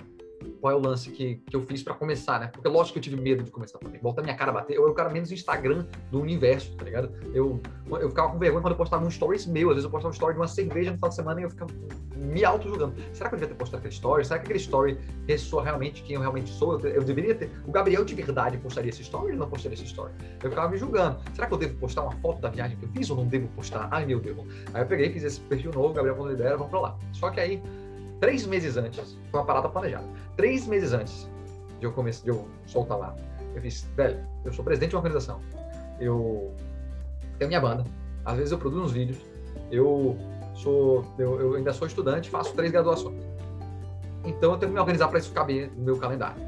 qual 0.60 0.74
é 0.74 0.76
o 0.76 0.80
lance 0.80 1.10
que, 1.12 1.36
que 1.36 1.56
eu 1.56 1.62
fiz 1.62 1.82
para 1.82 1.94
começar, 1.94 2.40
né? 2.40 2.48
Porque 2.48 2.68
lógico 2.68 2.94
que 2.94 3.00
eu 3.00 3.04
tive 3.04 3.22
medo 3.22 3.44
de 3.44 3.52
começar 3.52 3.80
também. 3.80 4.00
Volta 4.02 4.22
minha 4.22 4.36
cara 4.36 4.52
bater. 4.52 4.76
Eu 4.76 4.84
era 4.84 4.92
o 4.92 4.96
cara 4.96 5.10
menos 5.10 5.32
Instagram 5.32 5.86
do 6.12 6.20
universo, 6.20 6.76
tá 6.76 6.86
ligado? 6.86 7.12
Eu, 7.34 7.62
eu 7.90 8.10
ficava 8.10 8.32
com 8.32 8.38
vergonha 8.38 8.62
quando 8.62 8.74
eu 8.74 8.78
postava 8.78 9.06
um 9.06 9.10
stories 9.10 9.46
meu. 9.46 9.70
Às 9.70 9.76
vezes 9.76 9.86
eu 9.86 9.92
postava 9.92 10.12
um 10.12 10.14
story 10.14 10.34
de 10.34 10.40
uma 10.40 10.48
cerveja 10.48 10.92
no 10.92 10.98
final 10.98 11.10
de 11.10 11.16
semana 11.16 11.40
e 11.42 11.44
eu 11.44 11.50
ficava 11.50 11.72
me 12.16 12.44
auto-julgando. 12.44 12.96
Será 13.14 13.30
que 13.30 13.36
eu 13.36 13.40
devia 13.40 13.54
ter 13.54 13.58
postado 13.58 13.80
aquele 13.80 13.94
story? 13.94 14.26
Será 14.26 14.40
que 14.40 14.46
aquele 14.46 14.60
story 14.60 14.98
ressoa 15.28 15.64
realmente 15.64 16.04
quem 16.04 16.16
eu 16.16 16.22
realmente 16.22 16.50
sou? 16.50 16.80
Eu, 16.80 16.90
eu, 16.90 17.04
deveria 17.04 17.34
ter. 17.34 17.50
O 17.66 17.72
Gabriel 17.72 18.04
de 18.04 18.14
verdade 18.14 18.58
postaria 18.58 18.90
esse 18.90 19.02
story 19.02 19.34
ou 19.34 19.40
não 19.40 19.50
postaria 19.50 19.76
esse 19.76 19.86
story? 19.86 20.12
Eu 20.44 20.50
ficava 20.50 20.70
me 20.70 20.78
julgando. 20.78 21.20
Será 21.34 21.48
que 21.48 21.54
eu 21.54 21.58
devo 21.58 21.78
postar 21.78 22.04
uma 22.04 22.16
foto 22.18 22.42
da 22.42 22.50
viagem 22.50 22.78
que 22.78 22.86
eu 22.86 22.90
fiz 22.90 23.10
ou 23.10 23.18
não 23.18 23.28
devo 23.28 23.48
postar? 23.50 23.88
Ai 23.92 24.06
meu 24.06 24.20
Deus. 24.20 24.40
Aí 24.74 24.82
eu 24.82 24.86
peguei, 24.86 25.10
fiz 25.12 25.24
esse 25.24 25.40
perfil 25.42 25.72
novo, 25.72 25.94
Gabriel 25.94 26.16
quando 26.16 26.34
ideia, 26.34 26.56
vamos 26.56 26.70
pra 26.70 26.80
lá. 26.80 26.98
Só 27.14 27.30
que 27.30 27.40
aí 27.40 27.62
três 28.20 28.46
meses 28.46 28.78
antes, 28.78 29.18
foi 29.32 29.40
uma 29.40 29.46
parada 29.46 29.70
planejada. 29.70 30.06
Três 30.40 30.66
meses 30.66 30.94
antes 30.94 31.30
de 31.82 31.86
eu 31.86 31.92
começar, 31.92 32.24
de 32.24 32.30
eu 32.30 32.48
soltar 32.66 32.98
lá, 32.98 33.14
eu 33.54 33.62
fiz, 33.62 33.86
velho, 33.94 34.26
eu 34.46 34.54
sou 34.54 34.64
presidente 34.64 34.92
de 34.92 34.96
uma 34.96 35.00
organização, 35.00 35.42
eu 36.00 36.56
tenho 37.38 37.50
minha 37.50 37.60
banda, 37.60 37.84
às 38.24 38.38
vezes 38.38 38.54
eu 38.54 38.58
produzo 38.58 38.86
uns 38.86 38.92
vídeos, 38.94 39.18
eu 39.70 40.18
sou, 40.56 41.04
eu, 41.18 41.42
eu 41.42 41.56
ainda 41.56 41.74
sou 41.74 41.86
estudante, 41.86 42.30
faço 42.30 42.54
três 42.54 42.72
graduações. 42.72 43.22
Então 44.24 44.54
eu 44.54 44.58
tenho 44.58 44.72
que 44.72 44.76
me 44.76 44.80
organizar 44.80 45.10
para 45.10 45.20
isso 45.20 45.34
caber 45.34 45.74
no 45.76 45.84
meu 45.84 45.98
calendário. 45.98 46.42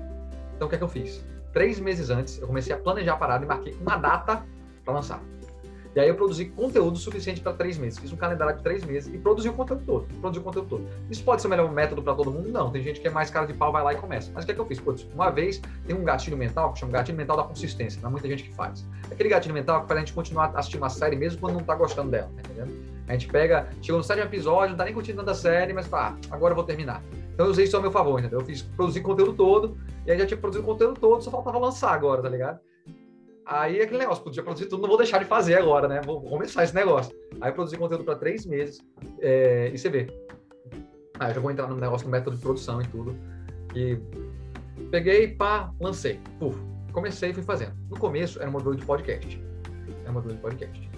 Então 0.56 0.67
o 0.67 0.69
que 0.69 0.75
é 0.75 0.77
que 0.77 0.86
eu 0.86 0.88
fiz? 0.88 1.21
Três 1.51 1.77
meses 1.77 2.10
antes, 2.10 2.39
eu 2.39 2.47
comecei 2.47 2.73
a 2.73 2.77
planejar 2.77 3.15
a 3.15 3.17
parada 3.17 3.43
e 3.43 3.47
marquei 3.49 3.73
uma 3.73 3.97
data 3.97 4.41
para 4.86 4.93
lançar. 4.93 5.21
E 5.93 5.99
aí 5.99 6.08
eu 6.08 6.15
produzi 6.15 6.45
conteúdo 6.45 6.97
suficiente 6.97 7.41
para 7.41 7.54
três 7.54 7.77
meses. 7.77 7.99
Fiz 7.99 8.13
um 8.13 8.15
calendário 8.15 8.56
de 8.56 8.63
três 8.63 8.84
meses 8.86 9.13
e 9.13 9.17
produzi 9.17 9.49
o 9.49 9.54
conteúdo 9.54 9.84
todo. 9.86 10.08
Produzi 10.21 10.39
o 10.39 10.43
conteúdo 10.43 10.69
todo. 10.69 10.88
Isso 11.10 11.23
pode 11.23 11.41
ser 11.41 11.47
o 11.47 11.51
melhor 11.51 11.69
método 11.71 12.01
para 12.01 12.15
todo 12.15 12.32
mundo? 12.32 12.49
Não. 12.49 12.71
Tem 12.71 12.82
gente 12.82 13.01
que 13.01 13.08
é 13.08 13.12
mais 13.12 13.30
cara 13.30 13.45
de 13.45 13.54
pau, 13.54 13.71
vai 13.71 13.84
lá 13.84 13.93
e 13.93 13.97
começa. 13.97 14.32
Mas 14.34 14.43
o 14.43 14.45
que 14.45 14.54
é 14.54 14.56
que 14.56 14.62
eu 14.62 14.65
fiz? 14.65 14.80
Putz, 14.80 15.06
uma 15.13 15.30
vez 15.30 15.62
tem 15.86 15.95
um 15.95 16.04
gatilho 16.04 16.38
mental 16.38 16.71
que 16.71 16.80
chama 16.80 16.93
gatilho 16.93 17.17
mental 17.17 17.36
da 17.36 17.43
consistência. 17.43 18.01
Não 18.01 18.10
é 18.10 18.12
muita 18.12 18.27
gente 18.27 18.43
que 18.43 18.54
faz. 18.54 18.88
Aquele 19.12 19.27
gatilho 19.27 19.54
mental 19.54 19.82
que 19.82 19.88
faz 19.88 19.97
a 19.97 19.99
gente 19.99 20.13
continuar 20.13 20.51
assistindo 20.56 20.82
uma 20.82 20.89
série 20.89 21.15
mesmo 21.17 21.39
quando 21.41 21.56
não 21.56 21.63
tá 21.63 21.75
gostando 21.75 22.10
dela, 22.10 22.30
tá 22.36 22.41
entendendo? 22.41 22.91
A 23.08 23.13
gente 23.13 23.27
pega, 23.27 23.67
chegou 23.82 23.97
no 23.97 24.04
sétimo 24.04 24.25
episódio, 24.25 24.69
não 24.69 24.77
tá 24.77 24.86
nem 24.86 24.93
curtindo 24.93 25.17
tanta 25.17 25.34
série, 25.34 25.73
mas 25.73 25.89
tá, 25.89 26.15
agora 26.30 26.54
eu 26.54 26.56
vou 26.56 26.63
terminar. 26.63 27.04
Então 27.34 27.45
eu 27.45 27.51
usei 27.51 27.65
isso 27.65 27.75
ao 27.75 27.82
meu 27.82 27.91
favor, 27.91 28.19
entendeu? 28.19 28.39
Eu 28.39 28.45
fiz 28.45 28.62
produzir 28.62 29.01
conteúdo 29.01 29.34
todo, 29.34 29.77
e 30.06 30.12
aí 30.12 30.17
já 30.17 30.25
tinha 30.25 30.38
produzido 30.38 30.63
o 30.63 30.71
conteúdo 30.71 30.99
todo, 30.99 31.21
só 31.21 31.30
faltava 31.30 31.58
lançar 31.58 31.93
agora, 31.93 32.21
tá 32.21 32.30
ligado? 32.30 32.60
Aí 33.45 33.82
aquele 33.82 33.99
negócio, 33.99 34.23
podia 34.23 34.43
produzir 34.43 34.67
tudo, 34.67 34.82
não 34.82 34.89
vou 34.89 34.97
deixar 34.97 35.17
de 35.19 35.25
fazer 35.25 35.56
agora, 35.56 35.88
né? 35.88 36.01
Vou 36.06 36.21
começar 36.21 36.63
esse 36.63 36.75
negócio. 36.75 37.15
Aí 37.39 37.51
produzi 37.51 37.77
conteúdo 37.77 38.04
para 38.04 38.15
três 38.15 38.45
meses 38.45 38.80
é, 39.19 39.71
e 39.73 39.77
você 39.77 39.89
vê. 39.89 40.08
Aí 41.19 41.32
eu 41.32 41.36
já 41.36 41.41
vou 41.41 41.51
entrar 41.51 41.67
no 41.67 41.75
negócio 41.75 42.08
do 42.08 42.12
método 42.12 42.36
de 42.36 42.41
produção 42.41 42.82
e 42.82 42.88
tudo. 42.88 43.15
E 43.75 43.97
peguei, 44.89 45.30
pá, 45.30 45.71
lancei. 45.80 46.19
Puf, 46.39 46.58
comecei 46.91 47.32
e 47.32 47.34
fui 47.34 47.43
fazendo. 47.43 47.73
No 47.89 47.97
começo 47.97 48.39
era 48.39 48.49
um 48.49 48.54
modelo 48.54 48.75
de 48.75 48.86
podcast. 48.86 49.41
Era 50.01 50.12
um 50.12 50.13
modelo 50.13 50.36
de 50.36 50.41
podcast. 50.41 50.89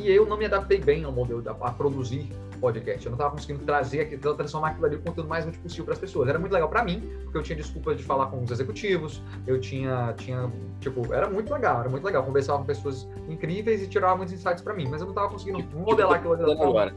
E 0.00 0.10
eu 0.10 0.26
não 0.26 0.36
me 0.36 0.44
adaptei 0.44 0.80
bem 0.80 1.04
ao 1.04 1.12
modelo, 1.12 1.42
a 1.48 1.70
produzir 1.70 2.28
podcast. 2.62 3.04
Eu 3.04 3.10
não 3.10 3.16
estava 3.16 3.32
conseguindo 3.32 3.64
trazer 3.64 4.00
aquilo, 4.02 4.34
transformar 4.34 4.68
aquilo 4.68 4.86
ali 4.86 4.96
o 4.96 5.00
conteúdo 5.00 5.28
mais 5.28 5.44
útil 5.44 5.60
possível 5.60 5.84
para 5.84 5.94
as 5.94 5.98
pessoas. 5.98 6.28
Era 6.28 6.38
muito 6.38 6.52
legal 6.52 6.68
para 6.68 6.84
mim, 6.84 7.00
porque 7.24 7.36
eu 7.36 7.42
tinha 7.42 7.56
desculpa 7.56 7.94
de 7.94 8.04
falar 8.04 8.26
com 8.26 8.42
os 8.42 8.50
executivos, 8.50 9.20
eu 9.46 9.60
tinha, 9.60 10.14
tinha, 10.16 10.50
tipo, 10.80 11.12
era 11.12 11.28
muito 11.28 11.52
legal, 11.52 11.80
era 11.80 11.88
muito 11.88 12.04
legal. 12.04 12.22
Conversar 12.22 12.56
com 12.56 12.64
pessoas 12.64 13.08
incríveis 13.28 13.82
e 13.82 13.88
tirar 13.88 14.16
muitos 14.16 14.32
insights 14.32 14.62
para 14.62 14.72
mim, 14.72 14.86
mas 14.88 15.00
eu 15.00 15.06
não 15.06 15.12
estava 15.12 15.28
conseguindo 15.28 15.58
tipo, 15.58 15.76
modelar 15.76 16.20
tipo 16.20 16.32
aquilo 16.32 16.48
ali 16.48 16.56
da 16.56 16.64
agora. 16.64 16.94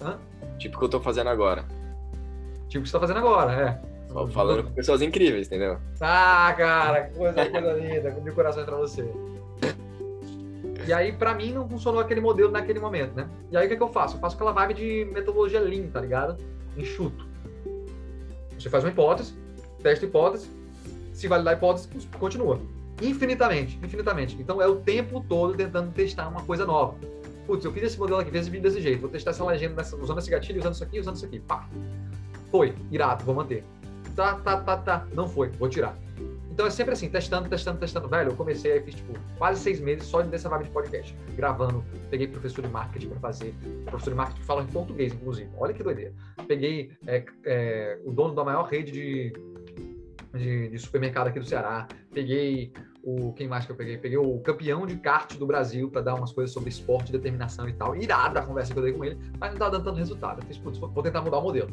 Hã? 0.00 0.18
Tipo 0.58 0.76
o 0.76 0.78
que 0.78 0.84
eu 0.84 0.86
estou 0.86 1.00
fazendo 1.00 1.28
agora. 1.28 1.64
Tipo 2.68 2.80
o 2.80 2.82
que 2.84 2.88
você 2.88 2.96
está 2.96 3.00
fazendo 3.00 3.18
agora, 3.18 3.52
é. 3.52 3.88
Falando 4.30 4.64
com 4.64 4.72
pessoas 4.72 5.02
incríveis, 5.02 5.48
entendeu? 5.48 5.78
Ah, 6.00 6.54
cara, 6.56 7.02
que 7.02 7.18
coisa, 7.18 7.50
coisa 7.50 7.72
linda, 7.72 8.10
com 8.10 8.22
meu 8.22 8.34
coração 8.34 8.64
para 8.64 8.76
você. 8.76 9.02
E 10.88 10.92
aí, 10.94 11.12
para 11.12 11.34
mim, 11.34 11.52
não 11.52 11.68
funcionou 11.68 12.00
aquele 12.00 12.18
modelo 12.18 12.50
naquele 12.50 12.80
momento, 12.80 13.14
né? 13.14 13.28
E 13.52 13.56
aí, 13.58 13.66
o 13.66 13.68
que, 13.68 13.74
é 13.74 13.76
que 13.76 13.82
eu 13.82 13.92
faço? 13.92 14.16
Eu 14.16 14.20
faço 14.20 14.36
aquela 14.36 14.52
vibe 14.52 14.72
de 14.72 15.04
metodologia 15.12 15.60
Lean, 15.60 15.86
tá 15.88 16.00
ligado? 16.00 16.42
Enxuto. 16.78 17.26
Você 18.58 18.70
faz 18.70 18.84
uma 18.84 18.90
hipótese, 18.90 19.34
testa 19.82 20.06
a 20.06 20.08
hipótese, 20.08 20.48
se 21.12 21.28
validar 21.28 21.52
a 21.52 21.56
hipótese, 21.58 21.90
continua. 22.18 22.58
Infinitamente, 23.02 23.78
infinitamente. 23.84 24.34
Então, 24.40 24.62
é 24.62 24.66
o 24.66 24.76
tempo 24.76 25.22
todo 25.28 25.54
tentando 25.54 25.92
testar 25.92 26.26
uma 26.26 26.40
coisa 26.40 26.64
nova. 26.64 26.94
Putz, 27.46 27.66
eu 27.66 27.72
fiz 27.72 27.82
esse 27.82 27.98
modelo 27.98 28.20
aqui, 28.20 28.30
fiz 28.30 28.40
esse 28.40 28.50
vídeo 28.50 28.62
desse 28.62 28.80
jeito, 28.80 29.02
vou 29.02 29.10
testar 29.10 29.32
essa 29.32 29.44
legenda 29.44 29.82
usando 30.00 30.18
esse 30.20 30.30
gatilho, 30.30 30.58
usando 30.58 30.72
isso 30.72 30.84
aqui, 30.84 31.00
usando 31.00 31.16
isso 31.16 31.26
aqui. 31.26 31.38
Pá. 31.38 31.68
Foi, 32.50 32.74
irado, 32.90 33.26
vou 33.26 33.34
manter. 33.34 33.62
Tá, 34.16 34.36
tá, 34.36 34.56
tá, 34.62 34.78
tá. 34.78 35.06
Não 35.12 35.28
foi, 35.28 35.50
vou 35.50 35.68
tirar. 35.68 35.94
Então 36.58 36.66
é 36.66 36.70
sempre 36.70 36.92
assim, 36.92 37.08
testando, 37.08 37.48
testando, 37.48 37.78
testando. 37.78 38.08
Velho, 38.08 38.32
eu 38.32 38.36
comecei 38.36 38.72
aí, 38.72 38.82
fiz 38.82 38.96
tipo 38.96 39.12
quase 39.38 39.60
seis 39.60 39.78
meses 39.78 40.08
só 40.08 40.22
dessa 40.22 40.48
vibe 40.48 40.64
de 40.64 40.70
podcast, 40.70 41.16
gravando. 41.36 41.84
Peguei 42.10 42.26
professor 42.26 42.62
de 42.62 42.68
marketing 42.68 43.10
para 43.10 43.20
fazer, 43.20 43.54
professor 43.84 44.10
de 44.10 44.16
marketing 44.16 44.40
que 44.40 44.44
fala 44.44 44.62
em 44.64 44.66
português, 44.66 45.12
inclusive. 45.12 45.48
Olha 45.56 45.72
que 45.72 45.84
doideira. 45.84 46.12
Peguei 46.48 46.90
é, 47.06 47.24
é, 47.44 48.00
o 48.04 48.10
dono 48.10 48.34
da 48.34 48.42
maior 48.42 48.64
rede 48.64 48.90
de, 48.90 49.32
de, 50.34 50.68
de, 50.70 50.78
supermercado 50.80 51.28
aqui 51.28 51.38
do 51.38 51.46
Ceará. 51.46 51.86
Peguei 52.12 52.72
o. 53.02 53.32
Quem 53.32 53.48
mais 53.48 53.66
que 53.66 53.72
eu 53.72 53.76
peguei? 53.76 53.98
Peguei 53.98 54.18
o 54.18 54.38
campeão 54.40 54.86
de 54.86 54.96
kart 54.96 55.34
do 55.36 55.46
Brasil 55.46 55.90
para 55.90 56.02
dar 56.02 56.14
umas 56.14 56.32
coisas 56.32 56.52
sobre 56.52 56.70
esporte, 56.70 57.12
determinação 57.12 57.68
e 57.68 57.72
tal. 57.72 57.96
Irada 57.96 58.40
a 58.40 58.42
conversa 58.42 58.72
que 58.72 58.78
eu 58.78 58.82
dei 58.82 58.92
com 58.92 59.04
ele, 59.04 59.18
mas 59.38 59.52
não 59.52 59.58
tá 59.58 59.68
dando 59.68 59.84
tanto 59.84 59.96
resultado. 59.96 60.40
Eu 60.40 60.46
fiz, 60.46 60.58
putz, 60.58 60.78
vou 60.78 61.02
tentar 61.02 61.22
mudar 61.22 61.38
o 61.38 61.42
modelo. 61.42 61.70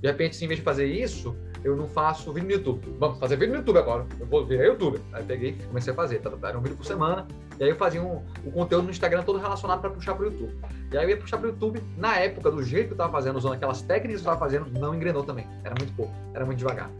De 0.00 0.08
repente, 0.08 0.36
assim, 0.36 0.46
em 0.46 0.48
vez 0.48 0.58
de 0.58 0.64
fazer 0.64 0.86
isso, 0.86 1.36
eu 1.64 1.76
não 1.76 1.86
faço 1.86 2.32
vídeo 2.32 2.48
no 2.48 2.54
YouTube. 2.54 2.96
Vamos 2.98 3.18
fazer 3.18 3.36
vídeo 3.36 3.52
no 3.52 3.58
YouTube 3.58 3.78
agora. 3.78 4.04
Eu 4.18 4.26
vou 4.26 4.44
virar 4.44 4.64
youtuber. 4.64 5.00
Aí 5.12 5.22
peguei 5.24 5.56
comecei 5.68 5.92
a 5.92 5.96
fazer. 5.96 6.18
Tá, 6.18 6.30
tá, 6.30 6.48
era 6.48 6.58
um 6.58 6.62
vídeo 6.62 6.76
por 6.76 6.84
semana. 6.84 7.26
E 7.58 7.62
aí 7.62 7.70
eu 7.70 7.76
fazia 7.76 8.02
um, 8.02 8.22
o 8.44 8.50
conteúdo 8.50 8.84
no 8.84 8.90
Instagram 8.90 9.22
todo 9.22 9.38
relacionado 9.38 9.80
para 9.80 9.90
puxar 9.90 10.14
para 10.14 10.24
o 10.24 10.26
YouTube. 10.26 10.56
E 10.92 10.98
aí 10.98 11.04
eu 11.04 11.10
ia 11.10 11.16
puxar 11.16 11.38
para 11.38 11.46
o 11.46 11.50
YouTube. 11.50 11.80
Na 11.96 12.16
época, 12.16 12.50
do 12.50 12.62
jeito 12.62 12.86
que 12.86 12.92
eu 12.92 12.94
estava 12.94 13.12
fazendo, 13.12 13.36
usando 13.36 13.52
aquelas 13.52 13.82
técnicas 13.82 14.22
que 14.22 14.28
eu 14.28 14.32
estava 14.32 14.38
fazendo, 14.38 14.66
não 14.78 14.94
engrenou 14.94 15.22
também. 15.22 15.46
Era 15.62 15.74
muito 15.78 15.94
pouco. 15.94 16.12
Era 16.34 16.44
muito 16.44 16.58
devagar. 16.58 16.90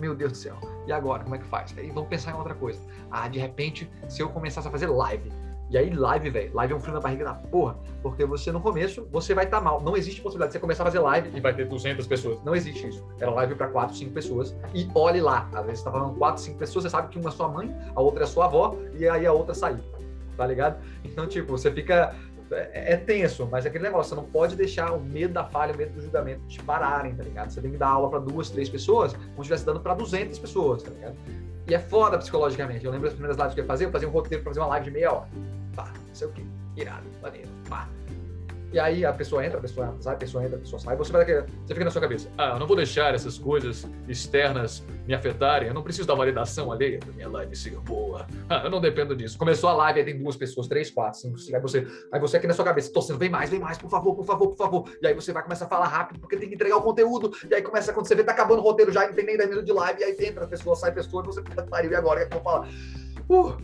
Eu, 0.00 0.10
meu 0.10 0.14
Deus 0.14 0.32
do 0.32 0.38
céu. 0.38 0.56
E 0.86 0.92
agora? 0.92 1.22
Como 1.22 1.34
é 1.34 1.38
que 1.38 1.46
faz? 1.46 1.74
Aí 1.76 1.90
vamos 1.90 2.08
pensar 2.08 2.32
em 2.32 2.34
outra 2.34 2.54
coisa. 2.54 2.80
Ah, 3.10 3.28
de 3.28 3.38
repente, 3.38 3.90
se 4.08 4.22
eu 4.22 4.28
começasse 4.30 4.66
a 4.66 4.70
fazer 4.70 4.86
live 4.86 5.30
e 5.70 5.78
aí, 5.78 5.94
live, 5.94 6.30
velho. 6.30 6.52
Live 6.52 6.72
é 6.72 6.76
um 6.76 6.80
frio 6.80 6.94
na 6.94 7.00
barriga 7.00 7.24
da 7.24 7.34
porra. 7.34 7.76
Porque 8.02 8.24
você, 8.24 8.50
no 8.50 8.60
começo, 8.60 9.06
você 9.12 9.34
vai 9.34 9.44
estar 9.44 9.58
tá 9.58 9.62
mal. 9.62 9.80
Não 9.80 9.96
existe 9.96 10.20
possibilidade 10.20 10.50
de 10.50 10.54
você 10.54 10.58
começar 10.58 10.82
a 10.82 10.86
fazer 10.86 10.98
live 10.98 11.30
e 11.32 11.40
vai 11.40 11.54
ter 11.54 11.68
200 11.68 12.08
pessoas. 12.08 12.42
Não 12.42 12.56
existe 12.56 12.88
isso. 12.88 13.06
Era 13.20 13.30
live 13.30 13.54
para 13.54 13.68
4, 13.68 13.94
5 13.94 14.10
pessoas. 14.10 14.56
E 14.74 14.88
olhe 14.96 15.20
lá. 15.20 15.48
Às 15.54 15.64
vezes 15.66 15.78
você 15.78 15.84
tá 15.84 15.92
falando 15.92 16.18
4, 16.18 16.42
5 16.42 16.58
pessoas, 16.58 16.82
você 16.82 16.90
sabe 16.90 17.08
que 17.08 17.20
uma 17.20 17.28
é 17.28 17.32
sua 17.32 17.48
mãe, 17.48 17.72
a 17.94 18.00
outra 18.00 18.24
é 18.24 18.26
sua 18.26 18.46
avó, 18.46 18.76
e 18.94 19.08
aí 19.08 19.24
a 19.24 19.32
outra 19.32 19.54
saiu. 19.54 19.78
Tá 20.36 20.44
ligado? 20.44 20.82
Então, 21.04 21.28
tipo, 21.28 21.56
você 21.56 21.70
fica. 21.70 22.16
É, 22.52 22.94
é 22.94 22.96
tenso, 22.96 23.46
mas 23.50 23.64
é 23.64 23.68
aquele 23.68 23.84
negócio, 23.84 24.10
você 24.10 24.20
não 24.20 24.28
pode 24.28 24.56
deixar 24.56 24.92
o 24.92 25.00
medo 25.00 25.34
da 25.34 25.44
falha, 25.44 25.74
o 25.74 25.76
medo 25.76 25.92
do 25.92 26.02
julgamento 26.02 26.46
te 26.46 26.62
pararem, 26.62 27.14
tá 27.14 27.22
ligado? 27.22 27.50
Você 27.50 27.60
tem 27.60 27.70
que 27.70 27.76
dar 27.76 27.88
aula 27.88 28.10
para 28.10 28.18
duas, 28.18 28.50
três 28.50 28.68
pessoas, 28.68 29.12
como 29.12 29.24
se 29.36 29.40
estivesse 29.42 29.64
dando 29.64 29.80
para 29.80 29.94
200 29.94 30.38
pessoas, 30.38 30.82
tá 30.82 30.90
ligado? 30.90 31.16
E 31.68 31.74
é 31.74 31.78
foda 31.78 32.18
psicologicamente. 32.18 32.84
Eu 32.84 32.90
lembro 32.90 33.06
das 33.06 33.14
primeiras 33.14 33.36
lives 33.36 33.54
que 33.54 33.60
eu 33.60 33.64
ia 33.64 33.68
fazer, 33.68 33.84
eu 33.84 33.90
fazia 33.90 34.08
um 34.08 34.10
roteiro 34.10 34.42
para 34.42 34.50
fazer 34.50 34.60
uma 34.60 34.68
live 34.68 34.86
de 34.86 34.90
meia 34.90 35.12
hora 35.12 35.28
pá, 35.74 35.92
não 36.08 36.14
sei 36.14 36.28
o 36.28 36.32
que, 36.32 36.44
irado, 36.76 37.06
maneiro, 37.22 37.48
pá. 37.68 37.88
E 38.72 38.78
aí 38.78 39.04
a 39.04 39.12
pessoa 39.12 39.44
entra, 39.44 39.58
a 39.58 39.60
pessoa 39.60 39.96
sai, 39.98 40.14
a 40.14 40.16
pessoa 40.16 40.44
entra, 40.44 40.56
a 40.56 40.60
pessoa 40.60 40.78
sai. 40.78 40.96
Você 40.96 41.12
vai 41.12 41.24
você 41.24 41.74
fica 41.74 41.84
na 41.84 41.90
sua 41.90 42.00
cabeça, 42.00 42.30
ah, 42.38 42.50
eu 42.54 42.58
não 42.60 42.66
vou 42.66 42.76
deixar 42.76 43.14
essas 43.14 43.36
coisas 43.36 43.88
externas 44.08 44.84
me 45.06 45.14
afetarem. 45.14 45.68
Eu 45.68 45.74
não 45.74 45.82
preciso 45.82 46.06
da 46.06 46.14
validação 46.14 46.70
alheia 46.70 47.00
da 47.00 47.12
minha 47.12 47.28
live 47.28 47.56
ser 47.56 47.78
boa. 47.80 48.26
Ah, 48.48 48.62
eu 48.64 48.70
não 48.70 48.80
dependo 48.80 49.16
disso. 49.16 49.36
Começou 49.36 49.68
a 49.70 49.72
live, 49.72 50.00
aí 50.00 50.04
tem 50.04 50.18
duas 50.18 50.36
pessoas, 50.36 50.68
três, 50.68 50.90
quatro, 50.90 51.18
cinco, 51.18 51.38
seis. 51.38 51.52
Aí 51.52 51.60
você, 51.60 51.86
aí 52.12 52.20
você 52.20 52.36
aqui 52.36 52.46
na 52.46 52.54
sua 52.54 52.64
cabeça, 52.64 52.92
torcendo, 52.92 53.18
vem 53.18 53.28
mais, 53.28 53.50
vem 53.50 53.58
mais, 53.58 53.76
por 53.76 53.90
favor, 53.90 54.14
por 54.14 54.24
favor, 54.24 54.48
por 54.48 54.56
favor. 54.56 54.88
E 55.02 55.06
aí 55.06 55.14
você 55.14 55.32
vai 55.32 55.42
começar 55.42 55.64
a 55.64 55.68
falar 55.68 55.88
rápido 55.88 56.20
porque 56.20 56.36
tem 56.36 56.48
que 56.48 56.54
entregar 56.54 56.76
o 56.76 56.82
conteúdo. 56.82 57.32
E 57.50 57.54
aí 57.54 57.62
começa 57.62 57.92
quando 57.92 58.06
você 58.06 58.14
vê, 58.14 58.22
tá 58.22 58.32
acabando 58.32 58.60
o 58.60 58.62
roteiro 58.62 58.92
já, 58.92 59.06
não 59.06 59.14
tem 59.14 59.24
nem 59.24 59.36
10 59.36 59.48
minutos 59.48 59.66
de 59.66 59.72
live. 59.72 60.00
E 60.00 60.04
aí 60.04 60.16
entra 60.20 60.44
a 60.44 60.48
pessoa, 60.48 60.76
sai 60.76 60.90
a 60.90 60.94
pessoa, 60.94 61.24
e 61.24 61.26
você, 61.26 61.42
puta 61.42 61.62
que 61.62 61.68
pariu, 61.68 61.90
e 61.90 61.94
agora? 61.96 62.24
O 62.24 62.28
que 62.28 62.36
eu 62.36 62.40
vou 62.40 62.52
falar? 62.52 62.68
Uh, 63.28 63.56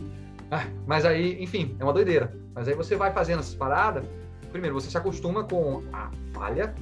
ah, 0.51 0.65
mas 0.85 1.05
aí, 1.05 1.41
enfim, 1.41 1.75
é 1.79 1.83
uma 1.83 1.93
doideira. 1.93 2.33
Mas 2.53 2.67
aí 2.67 2.73
você 2.73 2.95
vai 2.95 3.11
fazendo 3.11 3.39
essas 3.39 3.55
paradas. 3.55 4.03
Primeiro, 4.57 4.73
você 4.73 4.89
se 4.89 4.97
acostuma 4.97 5.43
com 5.43 5.83
a 5.93 6.09
falha, 6.33 6.73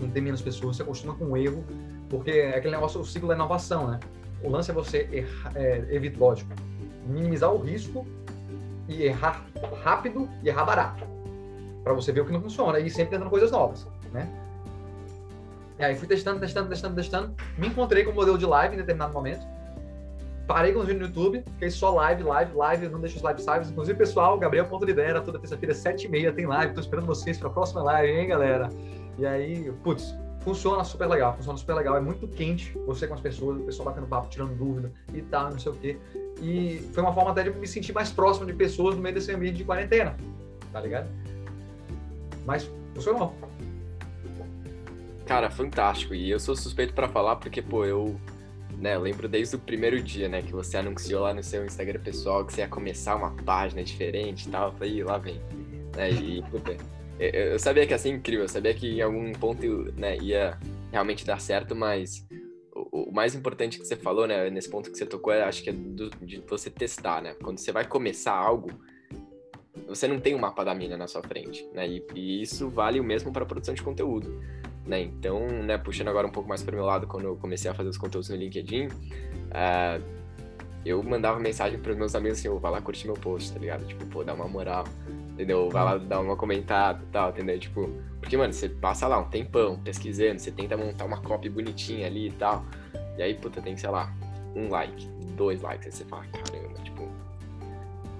com 0.00 0.10
ter 0.10 0.20
menos 0.20 0.42
pessoas, 0.42 0.74
se 0.74 0.82
acostuma 0.82 1.14
com 1.14 1.26
o 1.26 1.36
erro, 1.36 1.64
porque 2.10 2.32
é 2.32 2.56
aquele 2.56 2.74
negócio, 2.74 3.00
o 3.00 3.04
ciclo 3.04 3.28
da 3.28 3.36
inovação, 3.36 3.86
né? 3.86 4.00
O 4.42 4.50
lance 4.50 4.72
é 4.72 4.74
você 4.74 5.08
errar, 5.12 5.52
é, 5.54 5.86
evitar, 5.90 6.18
lógico, 6.18 6.50
minimizar 7.06 7.54
o 7.54 7.58
risco 7.58 8.04
e 8.88 9.04
errar 9.04 9.46
rápido 9.84 10.28
e 10.42 10.48
errar 10.48 10.64
barato. 10.64 11.04
para 11.84 11.92
você 11.92 12.10
ver 12.10 12.22
o 12.22 12.26
que 12.26 12.32
não 12.32 12.40
funciona 12.40 12.80
e 12.80 12.90
sempre 12.90 13.12
tentando 13.12 13.30
coisas 13.30 13.52
novas, 13.52 13.86
né? 14.12 14.28
E 15.78 15.84
aí 15.84 15.94
fui 15.94 16.08
testando, 16.08 16.40
testando, 16.40 16.68
testando, 16.68 16.96
testando. 16.96 17.34
Me 17.56 17.68
encontrei 17.68 18.02
com 18.02 18.10
o 18.10 18.14
modelo 18.14 18.36
de 18.36 18.44
live 18.44 18.74
em 18.74 18.78
determinado 18.78 19.12
momento 19.12 19.46
parei 20.46 20.72
com 20.72 20.80
os 20.80 20.86
vídeos 20.86 21.02
no 21.02 21.08
YouTube, 21.08 21.42
fiquei 21.52 21.70
só 21.70 21.90
live, 21.94 22.22
live, 22.22 22.54
live, 22.54 22.88
não 22.88 23.00
deixo 23.00 23.16
os 23.16 23.22
live 23.22 23.40
salvos. 23.40 23.70
Inclusive, 23.70 23.96
pessoal, 23.96 24.38
Gabriel 24.38 24.66
Ponto 24.66 24.84
de 24.84 24.92
Ideia, 24.92 25.20
toda 25.20 25.38
terça-feira, 25.38 25.74
7h30, 25.74 26.34
tem 26.34 26.46
live, 26.46 26.74
tô 26.74 26.80
esperando 26.80 27.06
vocês 27.06 27.38
para 27.38 27.48
a 27.48 27.52
próxima 27.52 27.82
live, 27.82 28.12
hein, 28.12 28.28
galera? 28.28 28.68
E 29.18 29.26
aí, 29.26 29.72
putz, 29.82 30.14
funciona 30.40 30.84
super 30.84 31.06
legal, 31.06 31.34
funciona 31.36 31.56
super 31.56 31.74
legal, 31.74 31.96
é 31.96 32.00
muito 32.00 32.28
quente 32.28 32.76
você 32.86 33.06
com 33.06 33.14
as 33.14 33.20
pessoas, 33.20 33.58
o 33.58 33.64
pessoal 33.64 33.88
batendo 33.88 34.06
papo, 34.06 34.28
tirando 34.28 34.54
dúvida 34.56 34.92
e 35.12 35.22
tal, 35.22 35.50
não 35.50 35.58
sei 35.58 35.72
o 35.72 35.74
quê. 35.74 35.98
E 36.42 36.88
foi 36.92 37.02
uma 37.02 37.12
forma 37.12 37.30
até 37.30 37.44
de 37.44 37.50
me 37.50 37.66
sentir 37.66 37.92
mais 37.92 38.10
próximo 38.12 38.46
de 38.46 38.52
pessoas 38.52 38.94
no 38.94 39.02
meio 39.02 39.14
desse 39.14 39.32
ambiente 39.32 39.56
de 39.56 39.64
quarentena, 39.64 40.14
tá 40.72 40.80
ligado? 40.80 41.08
Mas 42.44 42.70
funcionou. 42.94 43.34
Cara, 45.24 45.48
fantástico. 45.48 46.14
E 46.14 46.30
eu 46.30 46.38
sou 46.38 46.54
suspeito 46.54 46.92
para 46.92 47.08
falar 47.08 47.36
porque, 47.36 47.62
pô, 47.62 47.86
eu 47.86 48.20
né, 48.78 48.94
eu 48.94 49.00
lembro 49.00 49.28
desde 49.28 49.56
o 49.56 49.58
primeiro 49.58 50.02
dia, 50.02 50.28
né, 50.28 50.42
que 50.42 50.52
você 50.52 50.76
anunciou 50.76 51.22
lá 51.22 51.32
no 51.32 51.42
seu 51.42 51.64
Instagram 51.64 52.00
pessoal 52.00 52.44
que 52.44 52.52
você 52.52 52.60
ia 52.60 52.68
começar 52.68 53.16
uma 53.16 53.30
página 53.30 53.82
diferente 53.82 54.48
e 54.48 54.50
tal. 54.50 54.70
Eu 54.70 54.74
falei, 54.74 55.04
lá 55.04 55.18
vem. 55.18 55.40
Né, 55.96 56.10
e, 56.10 56.44
eu, 57.18 57.58
sabia 57.58 57.86
que 57.86 57.92
ia 57.92 57.98
ser 57.98 58.10
incrível, 58.10 58.44
eu 58.44 58.48
sabia 58.48 58.74
que 58.74 58.88
em 58.88 59.00
algum 59.00 59.32
ponto, 59.32 59.66
né, 59.96 60.16
ia 60.18 60.58
realmente 60.90 61.24
dar 61.24 61.40
certo, 61.40 61.74
mas 61.74 62.26
o, 62.74 63.10
o, 63.10 63.12
mais 63.12 63.34
importante 63.34 63.78
que 63.78 63.84
você 63.84 63.96
falou, 63.96 64.26
né, 64.26 64.50
nesse 64.50 64.68
ponto 64.68 64.90
que 64.90 64.98
você 64.98 65.06
tocou, 65.06 65.32
é, 65.32 65.42
acho 65.42 65.62
que 65.62 65.70
é 65.70 65.72
do, 65.72 66.10
de 66.10 66.42
você 66.46 66.70
testar, 66.70 67.22
né? 67.22 67.34
Quando 67.42 67.58
você 67.58 67.72
vai 67.72 67.86
começar 67.86 68.34
algo, 68.34 68.70
você 69.86 70.08
não 70.08 70.18
tem 70.18 70.34
um 70.34 70.38
mapa 70.38 70.64
da 70.64 70.74
mina 70.74 70.96
na 70.96 71.06
sua 71.06 71.22
frente, 71.22 71.66
né? 71.72 71.88
E, 71.88 72.04
e 72.14 72.42
isso 72.42 72.68
vale 72.68 72.98
o 72.98 73.04
mesmo 73.04 73.32
para 73.32 73.46
produção 73.46 73.74
de 73.74 73.82
conteúdo 73.82 74.40
né? 74.86 75.00
Então, 75.02 75.46
né, 75.48 75.78
puxando 75.78 76.08
agora 76.08 76.26
um 76.26 76.30
pouco 76.30 76.48
mais 76.48 76.62
para 76.62 76.72
o 76.72 76.76
meu 76.76 76.84
lado, 76.84 77.06
quando 77.06 77.24
eu 77.24 77.36
comecei 77.36 77.70
a 77.70 77.74
fazer 77.74 77.88
os 77.88 77.96
conteúdos 77.96 78.28
no 78.28 78.36
LinkedIn, 78.36 78.86
uh, 78.86 80.02
eu 80.84 81.02
mandava 81.02 81.40
mensagem 81.40 81.78
para 81.78 81.92
os 81.92 81.96
meus 81.96 82.14
amigos 82.14 82.38
assim, 82.38 82.48
oh, 82.48 82.58
vai 82.58 82.70
lá 82.70 82.80
curtir 82.80 83.06
meu 83.06 83.14
post, 83.14 83.52
tá 83.52 83.58
ligado? 83.58 83.86
Tipo, 83.86 84.04
pô, 84.06 84.22
dá 84.22 84.34
uma 84.34 84.46
moral, 84.46 84.84
entendeu? 85.32 85.70
Vai 85.70 85.82
lá 85.82 85.96
dar 85.96 86.20
uma 86.20 86.36
comentada 86.36 87.02
e 87.02 87.06
tal, 87.06 87.30
entendeu? 87.30 87.58
Tipo, 87.58 87.90
porque, 88.20 88.36
mano, 88.36 88.52
você 88.52 88.68
passa 88.68 89.08
lá 89.08 89.18
um 89.18 89.24
tempão 89.24 89.78
pesquisando, 89.78 90.38
você 90.38 90.50
tenta 90.50 90.76
montar 90.76 91.06
uma 91.06 91.20
copy 91.20 91.48
bonitinha 91.48 92.06
ali 92.06 92.28
e 92.28 92.32
tal, 92.32 92.64
e 93.16 93.22
aí, 93.22 93.34
puta, 93.34 93.62
tem, 93.62 93.76
sei 93.76 93.88
lá, 93.88 94.14
um 94.54 94.68
like, 94.68 95.08
dois 95.36 95.62
likes, 95.62 95.86
aí 95.86 95.92
você 95.92 96.04
fala, 96.04 96.24
caramba, 96.26 96.78
tipo... 96.82 97.08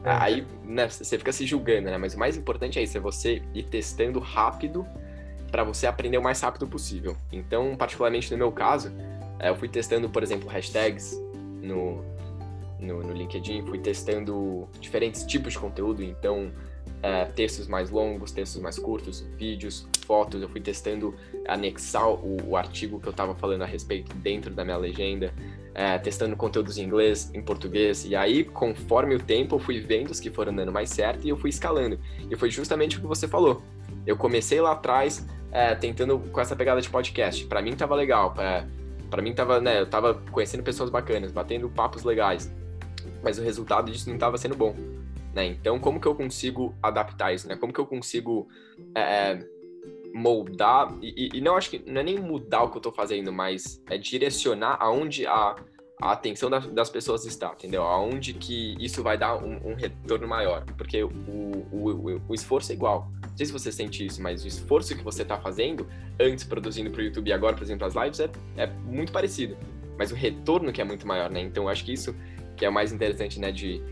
É. 0.05 0.11
Aí, 0.11 0.47
né, 0.65 0.89
você 0.89 1.19
fica 1.19 1.33
se 1.33 1.47
julgando, 1.47 1.91
né? 1.91 1.97
Mas 1.97 2.15
o 2.15 2.19
mais 2.19 2.37
importante 2.37 2.79
é 2.79 2.83
isso, 2.83 2.97
é 2.97 3.01
você 3.01 3.43
ir 3.55 3.65
testando 3.65 4.21
rápido 4.21 4.87
para 5.55 5.63
você 5.63 5.87
aprender 5.87 6.19
o 6.19 6.23
mais 6.23 6.41
rápido 6.41 6.67
possível. 6.67 7.17
Então, 7.31 7.77
particularmente 7.77 8.29
no 8.33 8.37
meu 8.37 8.51
caso, 8.51 8.93
é, 9.39 9.51
eu 9.51 9.55
fui 9.55 9.69
testando, 9.69 10.11
por 10.11 10.21
exemplo, 10.21 10.49
hashtags 10.49 11.17
no, 11.63 12.05
no, 12.81 13.05
no 13.05 13.13
LinkedIn, 13.13 13.65
fui 13.65 13.79
testando 13.79 14.69
diferentes 14.81 15.23
tipos 15.23 15.53
de 15.53 15.61
conteúdo, 15.61 16.03
então 16.03 16.51
é, 17.01 17.27
textos 17.27 17.69
mais 17.69 17.89
longos, 17.89 18.33
textos 18.33 18.61
mais 18.61 18.81
curtos, 18.81 19.21
vídeos, 19.37 19.87
fotos. 20.05 20.43
Eu 20.43 20.49
fui 20.49 20.61
testando 20.61 21.15
anexar 21.47 22.09
o, 22.09 22.37
o 22.49 22.57
artigo 22.57 22.99
que 22.99 23.07
eu 23.07 23.13
estava 23.13 23.33
falando 23.37 23.63
a 23.63 23.67
respeito 23.67 24.13
dentro 24.17 24.53
da 24.53 24.65
minha 24.65 24.77
legenda, 24.77 25.33
é, 25.73 25.97
testando 25.99 26.35
conteúdos 26.35 26.79
em 26.79 26.83
inglês, 26.83 27.31
em 27.33 27.41
português. 27.41 28.05
E 28.05 28.17
aí, 28.17 28.43
conforme 28.43 29.15
o 29.15 29.21
tempo, 29.21 29.55
eu 29.55 29.61
fui 29.61 29.79
vendo 29.79 30.11
os 30.11 30.19
que 30.19 30.31
foram 30.31 30.53
dando 30.53 30.73
mais 30.73 30.91
certo 30.91 31.25
e 31.25 31.29
eu 31.29 31.37
fui 31.37 31.51
escalando. 31.51 31.97
E 32.29 32.35
foi 32.35 32.51
justamente 32.51 32.99
o 32.99 33.01
que 33.01 33.07
você 33.07 33.29
falou. 33.29 33.63
Eu 34.07 34.17
comecei 34.17 34.61
lá 34.61 34.73
atrás, 34.73 35.25
é, 35.55 35.75
tentando 35.77 36.19
com 36.19 36.41
essa 36.41 36.57
pegada 36.57 36.81
de 36.83 36.91
podcast. 36.91 37.47
Para 37.47 37.63
mim 37.63 37.77
tava 37.77 37.95
legal, 37.95 38.35
para 38.35 38.67
para 39.09 39.23
mim 39.23 39.33
tava, 39.33 39.61
né, 39.61 39.81
eu 39.81 39.87
tava 39.87 40.15
conhecendo 40.33 40.65
pessoas 40.65 40.91
bacanas, 40.91 41.31
batendo 41.31 41.69
papos 41.71 42.03
legais, 42.03 42.53
mas 43.23 43.39
o 43.39 43.43
resultado 43.43 43.93
disso 43.93 44.11
não 44.11 44.19
tava 44.19 44.37
sendo 44.37 44.57
bom, 44.57 44.75
né? 45.33 45.47
Então, 45.47 45.79
como 45.79 46.01
que 46.01 46.09
eu 46.09 46.17
consigo 46.17 46.75
adaptar 46.83 47.33
isso, 47.33 47.47
né? 47.47 47.55
Como 47.55 47.73
que 47.73 47.79
eu 47.79 47.87
consigo 47.87 48.49
é, 48.93 49.39
moldar 50.13 50.93
e, 51.01 51.31
e, 51.33 51.41
não 51.41 51.55
acho 51.55 51.71
que 51.71 51.79
não 51.89 52.01
é 52.01 52.05
nem 52.05 52.19
mudar 52.19 52.65
o 52.65 52.71
que 52.71 52.77
eu 52.79 52.83
tô 52.83 52.91
fazendo, 52.91 53.33
mas 53.33 53.81
é 53.89 53.97
direcionar 53.97 54.79
aonde 54.81 55.27
a, 55.29 55.55
a 56.01 56.13
atenção 56.13 56.51
das, 56.51 56.67
das 56.67 56.91
pessoas 56.91 57.25
está, 57.25 57.53
entendeu? 57.53 57.83
Aonde 57.83 58.35
que 58.35 58.77
isso 58.79 59.03
vai 59.03 59.17
dar 59.17 59.37
um, 59.37 59.71
um 59.71 59.75
retorno 59.75 60.27
maior, 60.27 60.65
porque 60.77 61.03
o, 61.03 61.09
o, 61.09 62.21
o 62.29 62.35
esforço 62.35 62.73
é 62.73 62.75
igual. 62.75 63.09
Não 63.23 63.37
sei 63.37 63.47
se 63.47 63.53
você 63.53 63.71
sente 63.71 64.05
isso, 64.05 64.21
mas 64.21 64.45
o 64.45 64.49
esforço 64.49 64.97
que 64.97 65.03
você 65.03 65.23
está 65.23 65.39
fazendo 65.39 65.87
antes 66.21 66.45
produzindo 66.45 66.91
para 66.91 67.01
o 67.01 67.05
YouTube 67.05 67.29
e 67.29 67.33
agora, 67.33 67.55
por 67.55 67.63
exemplo, 67.63 67.87
as 67.87 67.95
lives, 67.95 68.21
é, 68.21 68.31
é 68.57 68.67
muito 68.67 69.13
parecido. 69.13 69.57
Mas 69.97 70.11
o 70.11 70.15
retorno 70.15 70.73
que 70.73 70.81
é 70.81 70.85
muito 70.85 71.07
maior, 71.07 71.31
né? 71.31 71.41
Então, 71.41 71.65
eu 71.65 71.69
acho 71.69 71.85
que 71.85 71.93
isso 71.93 72.15
que 72.57 72.65
é 72.65 72.69
o 72.69 72.73
mais 72.73 72.93
interessante, 72.93 73.41
né, 73.41 73.51
de, 73.51 73.83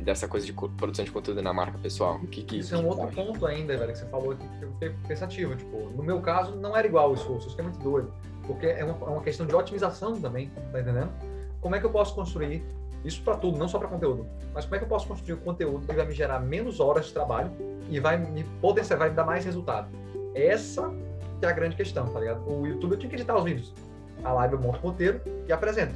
dessa 0.00 0.26
coisa 0.26 0.44
de 0.44 0.52
produção 0.52 1.04
de 1.04 1.10
conteúdo 1.10 1.40
na 1.42 1.52
marca 1.52 1.78
pessoal. 1.78 2.18
Que, 2.30 2.42
que, 2.42 2.58
isso 2.58 2.74
é 2.74 2.78
um 2.78 2.86
outro 2.86 3.04
acha? 3.04 3.14
ponto 3.14 3.46
ainda, 3.46 3.76
velho, 3.76 3.92
que 3.92 3.98
você 3.98 4.06
falou 4.06 4.32
aqui, 4.32 4.46
que 4.58 4.64
eu 4.64 4.72
fiquei 4.72 4.90
pensativo. 5.06 5.56
Tipo, 5.56 5.90
no 5.90 6.02
meu 6.02 6.20
caso, 6.20 6.56
não 6.56 6.76
era 6.76 6.86
igual 6.86 7.10
o 7.10 7.14
esforço, 7.14 7.48
isso 7.48 7.60
é 7.60 7.62
muito 7.62 7.78
doido. 7.78 8.12
Porque 8.46 8.66
é 8.66 8.84
uma, 8.84 9.06
é 9.06 9.10
uma 9.10 9.22
questão 9.22 9.46
de 9.46 9.54
otimização 9.54 10.20
também, 10.20 10.50
tá 10.72 10.80
entendendo? 10.80 11.10
Como 11.60 11.74
é 11.74 11.80
que 11.80 11.86
eu 11.86 11.90
posso 11.90 12.14
construir 12.14 12.64
isso 13.04 13.22
para 13.22 13.36
tudo, 13.36 13.58
não 13.58 13.68
só 13.68 13.78
para 13.78 13.88
conteúdo. 13.88 14.26
Mas 14.52 14.64
como 14.64 14.76
é 14.76 14.78
que 14.78 14.84
eu 14.84 14.88
posso 14.88 15.06
construir 15.06 15.34
um 15.34 15.40
conteúdo 15.40 15.86
que 15.86 15.94
vai 15.94 16.06
me 16.06 16.12
gerar 16.12 16.40
menos 16.40 16.80
horas 16.80 17.06
de 17.06 17.12
trabalho 17.12 17.50
e 17.88 18.00
vai 18.00 18.16
me 18.16 18.44
potenciar, 18.60 18.96
vai 18.98 19.10
me 19.10 19.16
dar 19.16 19.24
mais 19.24 19.44
resultado? 19.44 19.88
Essa 20.34 20.90
que 21.38 21.46
é 21.46 21.48
a 21.48 21.52
grande 21.52 21.76
questão, 21.76 22.06
tá 22.06 22.18
ligado? 22.18 22.42
O 22.50 22.66
YouTube 22.66 22.92
eu 22.92 22.98
tinha 22.98 23.08
que 23.08 23.16
editar 23.16 23.36
os 23.36 23.44
vídeos. 23.44 23.72
A 24.24 24.32
live 24.32 24.54
eu 24.54 24.60
monto 24.60 24.78
o 24.78 24.90
roteiro 24.90 25.20
e 25.46 25.52
apresento, 25.52 25.94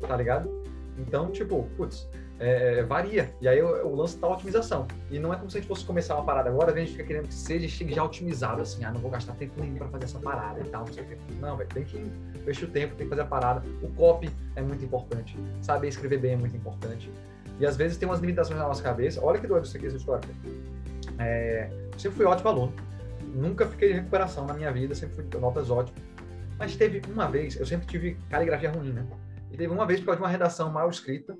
tá 0.00 0.16
ligado? 0.16 0.48
Então, 0.96 1.30
tipo, 1.30 1.68
putz, 1.76 2.08
é, 2.38 2.78
é, 2.78 2.82
varia. 2.82 3.34
E 3.40 3.48
aí 3.48 3.62
o, 3.62 3.86
o 3.86 3.94
lance 3.94 4.18
da 4.18 4.28
otimização. 4.28 4.86
E 5.10 5.18
não 5.18 5.32
é 5.32 5.36
como 5.36 5.50
se 5.50 5.56
a 5.56 5.60
gente 5.60 5.68
fosse 5.68 5.84
começar 5.84 6.14
uma 6.14 6.24
parada 6.24 6.50
agora, 6.50 6.72
a 6.72 6.78
gente 6.78 6.92
fica 6.92 7.04
querendo 7.04 7.28
que 7.28 7.34
seja 7.34 7.66
chegue 7.68 7.94
já 7.94 8.04
otimizado, 8.04 8.62
assim, 8.62 8.84
ah, 8.84 8.92
não 8.92 9.00
vou 9.00 9.10
gastar 9.10 9.34
tempo 9.34 9.60
nenhum 9.60 9.76
para 9.76 9.88
fazer 9.88 10.04
essa 10.04 10.18
parada 10.18 10.60
e 10.60 10.64
tal, 10.64 10.84
não 10.84 10.92
sei 10.92 11.04
o. 11.04 11.40
Não, 11.40 11.56
tem 11.56 11.84
que 11.84 11.98
investir 12.36 12.68
o 12.68 12.70
tempo, 12.70 12.94
tem 12.94 13.06
que 13.06 13.10
fazer 13.10 13.22
a 13.22 13.26
parada. 13.26 13.62
O 13.82 13.88
copy 13.94 14.30
é 14.54 14.62
muito 14.62 14.84
importante. 14.84 15.36
Saber 15.62 15.88
escrever 15.88 16.18
bem 16.18 16.32
é 16.32 16.36
muito 16.36 16.56
importante. 16.56 17.10
E 17.58 17.64
às 17.64 17.76
vezes 17.76 17.96
tem 17.96 18.08
umas 18.08 18.20
limitações 18.20 18.58
na 18.58 18.68
nossa 18.68 18.82
cabeça. 18.82 19.24
Olha 19.24 19.40
que 19.40 19.46
doido 19.46 19.64
isso 19.64 19.76
aqui, 19.76 19.86
essa 19.86 19.96
história. 19.96 20.28
É, 21.18 21.70
eu 21.92 21.98
sempre 21.98 22.18
fui 22.18 22.26
ótimo 22.26 22.48
aluno. 22.50 22.72
Nunca 23.34 23.66
fiquei 23.66 23.92
em 23.92 23.94
recuperação 23.94 24.46
na 24.46 24.54
minha 24.54 24.70
vida, 24.72 24.94
sempre 24.94 25.16
fui 25.16 25.40
notas 25.40 25.70
ótimas. 25.70 26.02
Mas 26.58 26.76
teve 26.76 27.02
uma 27.10 27.28
vez, 27.28 27.58
eu 27.58 27.66
sempre 27.66 27.86
tive 27.86 28.16
caligrafia 28.30 28.70
ruim, 28.70 28.92
né? 28.92 29.06
E 29.50 29.56
teve 29.56 29.72
uma 29.72 29.86
vez 29.86 30.00
por 30.00 30.06
causa 30.06 30.18
de 30.18 30.24
uma 30.24 30.30
redação 30.30 30.70
mal 30.70 30.88
escrita, 30.88 31.36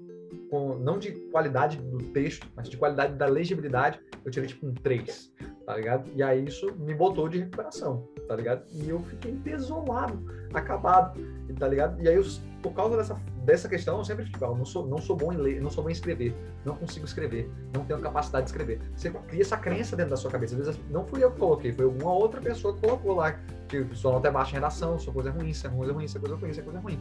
com, 0.50 0.76
não 0.76 0.98
de 0.98 1.12
qualidade 1.30 1.76
do 1.78 1.98
texto, 2.12 2.46
mas 2.54 2.68
de 2.68 2.76
qualidade 2.76 3.14
da 3.14 3.26
legibilidade, 3.26 4.00
eu 4.24 4.30
tirei 4.30 4.48
tipo 4.48 4.66
um 4.66 4.74
3, 4.74 5.32
tá 5.64 5.76
ligado? 5.76 6.10
E 6.14 6.22
aí 6.22 6.44
isso 6.44 6.72
me 6.76 6.94
botou 6.94 7.28
de 7.28 7.38
recuperação, 7.38 8.08
tá 8.28 8.34
ligado? 8.36 8.64
E 8.72 8.88
eu 8.88 9.00
fiquei 9.00 9.32
desolado, 9.32 10.18
acabado, 10.54 11.20
tá 11.58 11.68
ligado? 11.68 12.00
E 12.02 12.08
aí, 12.08 12.16
eu, 12.16 12.24
por 12.62 12.72
causa 12.72 12.96
dessa, 12.96 13.14
dessa 13.44 13.68
questão, 13.68 13.98
eu 13.98 14.04
sempre 14.04 14.24
fico, 14.24 14.44
eu 14.44 14.56
não 14.56 14.64
sou, 14.64 14.86
não 14.86 14.98
sou 14.98 15.16
bom 15.16 15.32
em 15.32 15.36
ler, 15.36 15.60
não 15.60 15.70
sou 15.70 15.82
bom 15.82 15.90
em 15.90 15.92
escrever, 15.92 16.34
não 16.64 16.76
consigo 16.76 17.06
escrever, 17.06 17.50
não 17.74 17.84
tenho 17.84 18.00
capacidade 18.00 18.44
de 18.44 18.50
escrever. 18.50 18.80
Você 18.94 19.10
cria 19.10 19.42
essa 19.42 19.56
crença 19.56 19.96
dentro 19.96 20.10
da 20.10 20.16
sua 20.16 20.30
cabeça. 20.30 20.54
Às 20.56 20.66
vezes 20.66 20.80
não 20.90 21.06
fui 21.06 21.22
eu 21.22 21.30
que 21.30 21.38
coloquei, 21.38 21.72
foi 21.72 21.84
alguma 21.84 22.12
outra 22.12 22.40
pessoa 22.40 22.74
que 22.74 22.80
colocou 22.80 23.14
lá, 23.14 23.32
que 23.68 23.86
sua 23.94 24.12
nota 24.12 24.28
é 24.28 24.30
baixa 24.30 24.52
em 24.52 24.54
redação, 24.54 24.98
sua 24.98 25.12
coisa 25.12 25.28
é 25.30 25.32
ruim, 25.32 25.48
isso 25.48 25.66
é 25.66 25.70
coisa 25.70 25.92
ruim, 25.92 26.04
isso 26.04 26.16
é 26.16 26.20
coisa 26.20 26.36
ruim, 26.36 26.50
isso 26.50 26.60
é 26.60 26.62
coisa 26.62 26.80
ruim. 26.80 27.00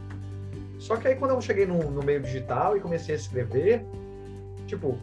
Só 0.78 0.96
que 0.96 1.08
aí 1.08 1.16
quando 1.16 1.32
eu 1.32 1.40
cheguei 1.40 1.66
no, 1.66 1.90
no 1.90 2.02
meio 2.02 2.20
digital 2.20 2.76
e 2.76 2.80
comecei 2.80 3.14
a 3.14 3.18
escrever, 3.18 3.84
tipo, 4.66 4.98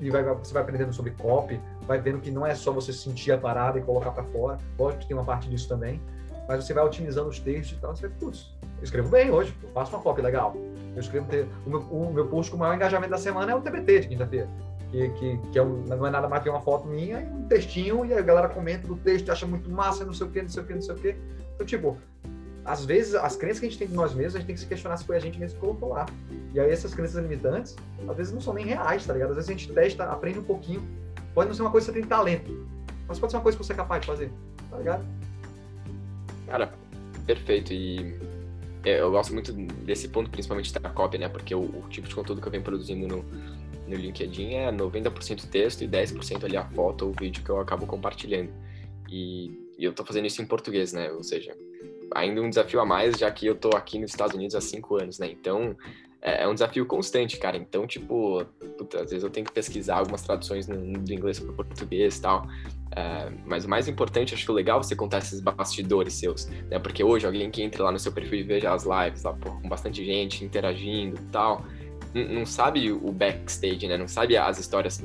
e 0.00 0.10
vai, 0.10 0.22
você 0.22 0.52
vai 0.52 0.62
aprendendo 0.62 0.92
sobre 0.92 1.12
copy, 1.12 1.60
vai 1.86 1.98
vendo 2.00 2.20
que 2.20 2.30
não 2.30 2.46
é 2.46 2.54
só 2.54 2.72
você 2.72 2.92
sentir 2.92 3.32
a 3.32 3.38
parada 3.38 3.78
e 3.78 3.82
colocar 3.82 4.10
para 4.10 4.24
fora, 4.24 4.58
lógico 4.78 5.02
que 5.02 5.08
tem 5.08 5.16
uma 5.16 5.24
parte 5.24 5.48
disso 5.48 5.68
também, 5.68 6.00
mas 6.48 6.64
você 6.64 6.74
vai 6.74 6.84
otimizando 6.84 7.28
os 7.28 7.38
textos 7.38 7.78
e 7.78 7.80
tal, 7.80 7.96
você 7.96 8.08
putz, 8.08 8.54
eu 8.78 8.84
escrevo 8.84 9.08
bem 9.08 9.30
hoje, 9.30 9.56
faço 9.72 9.94
uma 9.94 10.02
copy 10.02 10.20
legal. 10.20 10.54
Eu 10.94 11.00
escrevo, 11.00 11.26
o 11.66 11.70
meu, 11.70 11.80
o 11.80 12.12
meu 12.12 12.26
post 12.26 12.50
com 12.50 12.56
o 12.56 12.60
maior 12.60 12.74
engajamento 12.74 13.10
da 13.10 13.18
semana 13.18 13.52
é 13.52 13.54
o 13.54 13.60
TBT 13.60 14.00
de 14.00 14.08
quinta-feira. 14.08 14.48
Que, 14.90 15.08
que, 15.08 15.38
que 15.50 15.58
é 15.58 15.62
um, 15.62 15.82
não 15.82 16.06
é 16.06 16.10
nada 16.10 16.28
mais 16.28 16.42
que 16.42 16.48
uma 16.48 16.60
foto 16.60 16.86
minha 16.86 17.20
e 17.20 17.26
um 17.26 17.48
textinho, 17.48 18.04
e 18.04 18.14
a 18.14 18.20
galera 18.20 18.48
comenta 18.48 18.86
do 18.86 18.94
texto, 18.94 19.30
acha 19.32 19.46
muito 19.46 19.70
massa, 19.70 20.04
não 20.04 20.12
sei 20.12 20.26
o 20.26 20.30
que, 20.30 20.42
não 20.42 20.48
sei 20.48 20.62
o 20.62 20.66
que, 20.66 20.74
não 20.74 20.82
sei 20.82 20.94
o 20.94 20.98
que. 20.98 21.16
Então, 21.54 21.66
tipo, 21.66 21.96
às 22.64 22.84
vezes, 22.84 23.14
as 23.14 23.36
crenças 23.36 23.60
que 23.60 23.66
a 23.66 23.68
gente 23.68 23.78
tem 23.78 23.88
de 23.88 23.94
nós 23.94 24.14
mesmos, 24.14 24.36
a 24.36 24.38
gente 24.38 24.46
tem 24.46 24.54
que 24.54 24.60
se 24.60 24.66
questionar 24.66 24.96
se 24.96 25.04
foi 25.04 25.16
a 25.16 25.20
gente 25.20 25.38
mesmo 25.38 25.56
que 25.56 25.60
colocou 25.60 25.90
lá. 25.90 26.06
E 26.54 26.58
aí, 26.58 26.70
essas 26.70 26.94
crenças 26.94 27.22
limitantes, 27.22 27.76
às 28.08 28.16
vezes 28.16 28.32
não 28.32 28.40
são 28.40 28.54
nem 28.54 28.64
reais, 28.64 29.04
tá 29.04 29.12
ligado? 29.12 29.30
Às 29.30 29.36
vezes 29.36 29.50
a 29.50 29.52
gente 29.52 29.72
testa, 29.72 30.04
aprende 30.04 30.38
um 30.38 30.44
pouquinho. 30.44 30.82
Pode 31.34 31.48
não 31.48 31.54
ser 31.54 31.62
uma 31.62 31.70
coisa 31.70 31.86
que 31.86 31.92
você 31.92 32.00
tem 32.00 32.08
talento, 32.08 32.66
mas 33.06 33.18
pode 33.18 33.32
ser 33.32 33.36
uma 33.36 33.42
coisa 33.42 33.58
que 33.58 33.64
você 33.64 33.72
é 33.72 33.76
capaz 33.76 34.00
de 34.00 34.06
fazer, 34.06 34.30
tá 34.70 34.78
ligado? 34.78 35.04
Cara, 36.46 36.72
perfeito. 37.26 37.72
E 37.72 38.18
eu 38.84 39.10
gosto 39.10 39.34
muito 39.34 39.52
desse 39.52 40.08
ponto, 40.08 40.30
principalmente 40.30 40.72
da 40.72 40.88
cópia, 40.88 41.18
né? 41.18 41.28
Porque 41.28 41.54
o, 41.54 41.62
o 41.62 41.84
tipo 41.90 42.08
de 42.08 42.14
conteúdo 42.14 42.40
que 42.40 42.46
eu 42.46 42.52
venho 42.52 42.62
produzindo 42.62 43.06
no, 43.06 43.24
no 43.86 43.94
LinkedIn 43.94 44.54
é 44.54 44.72
90% 44.72 45.48
texto 45.48 45.82
e 45.82 45.88
10% 45.88 46.44
ali 46.44 46.56
a 46.56 46.64
foto 46.64 47.06
ou 47.06 47.10
o 47.10 47.14
vídeo 47.14 47.42
que 47.42 47.50
eu 47.50 47.58
acabo 47.60 47.86
compartilhando. 47.86 48.50
E, 49.10 49.58
e 49.78 49.84
eu 49.84 49.92
tô 49.92 50.04
fazendo 50.04 50.26
isso 50.26 50.40
em 50.40 50.46
português, 50.46 50.92
né? 50.92 51.10
Ou 51.12 51.22
seja, 51.22 51.54
ainda 52.14 52.40
um 52.40 52.48
desafio 52.48 52.80
a 52.80 52.86
mais, 52.86 53.16
já 53.16 53.30
que 53.30 53.46
eu 53.46 53.54
tô 53.54 53.70
aqui 53.76 53.98
nos 53.98 54.10
Estados 54.10 54.34
Unidos 54.34 54.54
há 54.54 54.60
cinco 54.60 54.96
anos, 54.96 55.18
né? 55.18 55.30
Então, 55.30 55.76
é, 56.24 56.44
é 56.44 56.48
um 56.48 56.54
desafio 56.54 56.86
constante, 56.86 57.36
cara. 57.36 57.56
Então, 57.56 57.86
tipo, 57.86 58.44
puta, 58.78 59.02
às 59.02 59.10
vezes 59.10 59.22
eu 59.22 59.30
tenho 59.30 59.46
que 59.46 59.52
pesquisar 59.52 59.96
algumas 59.96 60.22
traduções 60.22 60.66
do 60.66 61.12
inglês 61.12 61.38
para 61.38 61.50
o 61.50 61.54
português 61.54 62.16
e 62.16 62.22
tal. 62.22 62.46
É, 62.96 63.30
mas 63.44 63.66
o 63.66 63.68
mais 63.68 63.88
importante, 63.88 64.34
acho 64.34 64.46
que 64.46 64.52
legal 64.52 64.80
é 64.80 64.82
você 64.82 64.96
contar 64.96 65.18
esses 65.18 65.40
bastidores 65.40 66.14
seus, 66.14 66.46
né? 66.46 66.78
Porque 66.78 67.04
hoje 67.04 67.26
alguém 67.26 67.50
que 67.50 67.62
entra 67.62 67.84
lá 67.84 67.92
no 67.92 67.98
seu 67.98 68.10
perfil 68.10 68.38
e 68.38 68.42
veja 68.42 68.72
as 68.72 68.84
lives 68.84 69.22
lá, 69.22 69.34
pô, 69.34 69.50
com 69.50 69.68
bastante 69.68 70.04
gente 70.04 70.44
interagindo 70.44 71.16
e 71.16 71.24
tal, 71.30 71.64
não, 72.14 72.24
não 72.28 72.46
sabe 72.46 72.90
o 72.90 73.12
backstage, 73.12 73.86
né? 73.86 73.98
Não 73.98 74.08
sabe 74.08 74.36
as 74.36 74.58
histórias 74.58 75.02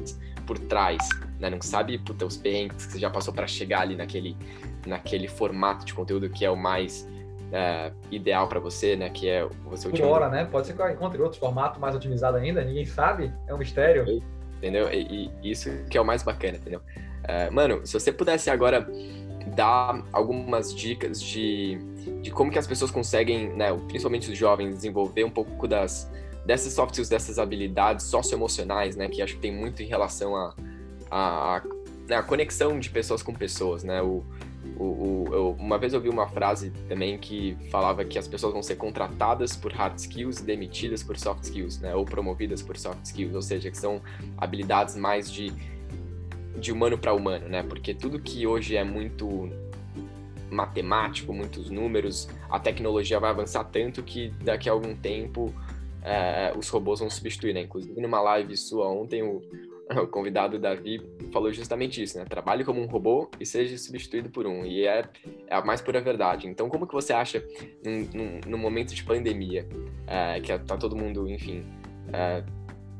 por 0.47 0.57
trás, 0.57 0.97
né? 1.38 1.49
Não 1.49 1.62
sabe, 1.62 1.97
puta, 1.97 2.25
os 2.25 2.38
perrengues 2.38 2.85
que 2.85 2.93
você 2.93 2.99
já 2.99 3.09
passou 3.09 3.33
para 3.33 3.45
chegar 3.45 3.81
ali 3.81 3.95
naquele 3.95 4.38
naquele 4.85 5.27
formato 5.27 5.85
de 5.85 5.93
conteúdo 5.93 6.29
que 6.29 6.45
é 6.45 6.49
o 6.49 6.55
mais 6.55 7.07
é, 7.51 7.91
ideal 8.11 8.47
para 8.47 8.59
você, 8.59 8.95
né? 8.95 9.09
Que 9.09 9.27
é 9.29 9.47
você 9.65 9.89
Por 9.89 10.01
hora, 10.01 10.29
né? 10.29 10.45
Pode 10.45 10.67
ser 10.67 10.73
que 10.73 10.81
eu 10.81 10.89
encontre 10.89 11.21
outro 11.21 11.39
formato 11.39 11.79
mais 11.79 11.95
otimizado 11.95 12.37
ainda, 12.37 12.63
ninguém 12.63 12.85
sabe, 12.85 13.33
é 13.47 13.53
um 13.53 13.57
mistério. 13.57 14.21
Entendeu? 14.57 14.91
E, 14.91 15.31
e 15.41 15.51
isso 15.51 15.69
que 15.89 15.97
é 15.97 16.01
o 16.01 16.05
mais 16.05 16.21
bacana, 16.21 16.57
entendeu? 16.57 16.81
É, 17.23 17.49
mano, 17.49 17.85
se 17.85 17.93
você 17.93 18.11
pudesse 18.11 18.49
agora 18.49 18.87
dar 19.55 20.03
algumas 20.11 20.73
dicas 20.73 21.21
de, 21.21 21.77
de 22.21 22.31
como 22.31 22.51
que 22.51 22.59
as 22.59 22.67
pessoas 22.67 22.91
conseguem, 22.91 23.49
né, 23.55 23.71
principalmente 23.87 24.29
os 24.31 24.37
jovens, 24.37 24.75
desenvolver 24.75 25.23
um 25.23 25.29
pouco 25.29 25.67
das 25.67 26.11
dessas 26.45 26.73
soft 26.73 26.93
skills, 26.93 27.09
dessas 27.09 27.37
habilidades 27.37 28.05
socioemocionais, 28.07 28.95
né, 28.95 29.07
que 29.07 29.21
acho 29.21 29.35
que 29.35 29.41
tem 29.41 29.53
muito 29.53 29.83
em 29.83 29.85
relação 29.85 30.35
a, 30.35 30.55
a, 31.11 31.57
a, 31.57 31.61
né, 32.07 32.15
a 32.15 32.23
conexão 32.23 32.79
de 32.79 32.89
pessoas 32.89 33.21
com 33.21 33.33
pessoas, 33.33 33.83
né, 33.83 34.01
o, 34.01 34.23
o, 34.77 34.84
o, 34.84 35.25
eu, 35.32 35.51
uma 35.60 35.77
vez 35.77 35.93
eu 35.93 36.01
vi 36.01 36.10
uma 36.10 36.27
frase 36.27 36.71
também 36.88 37.17
que 37.17 37.58
falava 37.69 38.03
que 38.05 38.17
as 38.17 38.27
pessoas 38.27 38.53
vão 38.53 38.63
ser 38.63 38.75
contratadas 38.75 39.55
por 39.55 39.71
hard 39.71 39.97
skills 39.97 40.39
e 40.39 40.43
demitidas 40.43 41.03
por 41.03 41.17
soft 41.17 41.43
skills, 41.43 41.79
né? 41.79 41.95
Ou 41.95 42.05
promovidas 42.05 42.62
por 42.62 42.77
soft 42.77 43.03
skills, 43.05 43.36
ou 43.36 43.41
seja, 43.41 43.69
que 43.69 43.77
são 43.77 44.01
habilidades 44.38 44.95
mais 44.95 45.32
de, 45.32 45.51
de 46.58 46.71
humano 46.71 46.97
para 46.97 47.13
humano, 47.13 47.47
né? 47.47 47.63
Porque 47.63 47.93
tudo 47.93 48.19
que 48.19 48.45
hoje 48.45 48.75
é 48.75 48.84
muito 48.84 49.49
matemático, 50.49 51.34
muitos 51.34 51.69
números, 51.69 52.27
a 52.49 52.60
tecnologia 52.60 53.19
vai 53.19 53.29
avançar 53.29 53.63
tanto 53.65 54.01
que 54.01 54.29
daqui 54.43 54.67
a 54.67 54.71
algum 54.71 54.95
tempo 54.95 55.53
é, 56.01 56.53
os 56.58 56.69
robôs 56.69 56.99
vão 56.99 57.10
substituir, 57.10 57.53
né? 57.53 57.62
Inclusive 57.62 57.99
numa 58.01 58.21
live 58.21 58.55
sua 58.58 58.88
ontem, 58.88 59.21
o, 59.21 59.41
o 60.04 60.08
convidado 60.08 60.60
Davi 60.60 61.02
falou 61.32 61.52
justamente 61.52 62.02
isso, 62.02 62.17
né? 62.17 62.25
Trabalhe 62.25 62.63
como 62.63 62.82
um 62.82 62.86
robô 62.86 63.30
e 63.39 63.45
seja 63.45 63.78
substituído 63.78 64.30
por 64.30 64.45
um. 64.45 64.65
E 64.65 64.86
é, 64.86 65.04
é 65.47 65.56
a 65.56 65.63
mais 65.63 65.82
pura 65.82 65.99
verdade. 65.99 66.47
Então, 66.47 66.69
como 66.69 66.86
que 66.86 66.93
você 66.93 67.12
acha, 67.12 67.43
num, 67.84 68.08
num, 68.13 68.41
num 68.47 68.58
momento 68.58 68.93
de 68.93 69.04
pandemia, 69.04 69.67
é, 70.06 70.39
que 70.39 70.58
tá 70.60 70.78
todo 70.78 70.95
mundo, 70.95 71.28
enfim, 71.28 71.65
é, 72.13 72.43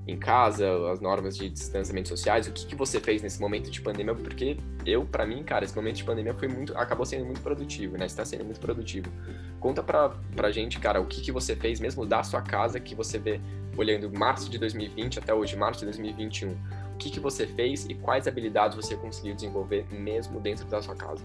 em 0.08 0.18
casa, 0.18 0.92
as 0.92 1.00
normas 1.00 1.38
de 1.38 1.50
distanciamento 1.50 2.10
sociais, 2.10 2.48
o 2.48 2.52
que, 2.52 2.66
que 2.66 2.76
você 2.76 3.00
fez 3.00 3.22
nesse 3.22 3.40
momento 3.40 3.70
de 3.70 3.80
pandemia? 3.82 4.16
Porque 4.16 4.58
eu, 4.84 5.06
para 5.06 5.26
mim, 5.28 5.44
cara, 5.44 5.64
esse 5.64 5.76
momento 5.76 5.98
de 5.98 6.04
pandemia 6.04 6.34
foi 6.34 6.48
muito, 6.48 6.76
acabou 6.76 7.06
sendo 7.06 7.26
muito 7.26 7.42
produtivo, 7.42 7.98
né? 7.98 8.08
Está 8.08 8.26
sendo 8.26 8.46
muito 8.46 8.60
produtivo. 8.60 9.12
Conta 9.60 9.84
pra, 9.84 10.10
pra 10.36 10.52
gente, 10.52 10.80
cara, 10.80 11.00
o 11.00 11.06
que, 11.06 11.22
que 11.22 11.32
você 11.32 11.56
fez 11.56 11.80
mesmo 11.80 12.04
da 12.06 12.24
sua 12.24 12.42
casa, 12.42 12.80
que 12.80 12.96
você 12.96 13.20
vê 13.20 13.40
olhando 13.78 14.12
março 14.12 14.50
de 14.50 14.58
2020 14.58 15.20
até 15.20 15.34
hoje, 15.34 15.56
março 15.56 15.82
de 15.82 15.86
2021 15.86 16.58
que, 17.00 17.10
que 17.10 17.20
você 17.20 17.48
fez 17.48 17.86
e 17.86 17.96
quais 17.96 18.28
habilidades 18.28 18.76
você 18.76 18.96
conseguiu 18.96 19.34
desenvolver 19.34 19.86
mesmo 19.92 20.40
dentro 20.40 20.66
da 20.66 20.82
sua 20.82 20.96
casa? 20.96 21.24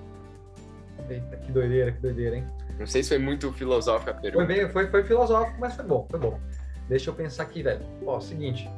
Eita, 1.10 1.36
que 1.36 1.52
doideira, 1.52 1.92
que 1.92 2.00
doideira, 2.00 2.36
hein? 2.36 2.46
Não 2.78 2.86
sei 2.86 3.02
se 3.02 3.10
foi 3.10 3.18
muito 3.18 3.52
filosófico 3.52 4.10
a 4.10 4.14
pergunta. 4.14 4.46
Foi, 4.46 4.54
bem, 4.54 4.68
foi, 4.70 4.86
foi 4.86 5.04
filosófico, 5.04 5.60
mas 5.60 5.74
foi 5.74 5.84
bom, 5.84 6.06
foi 6.08 6.18
bom. 6.18 6.40
Deixa 6.88 7.10
eu 7.10 7.14
pensar 7.14 7.42
aqui, 7.42 7.62
velho. 7.62 7.84
Ó, 8.06 8.20
seguinte. 8.20 8.68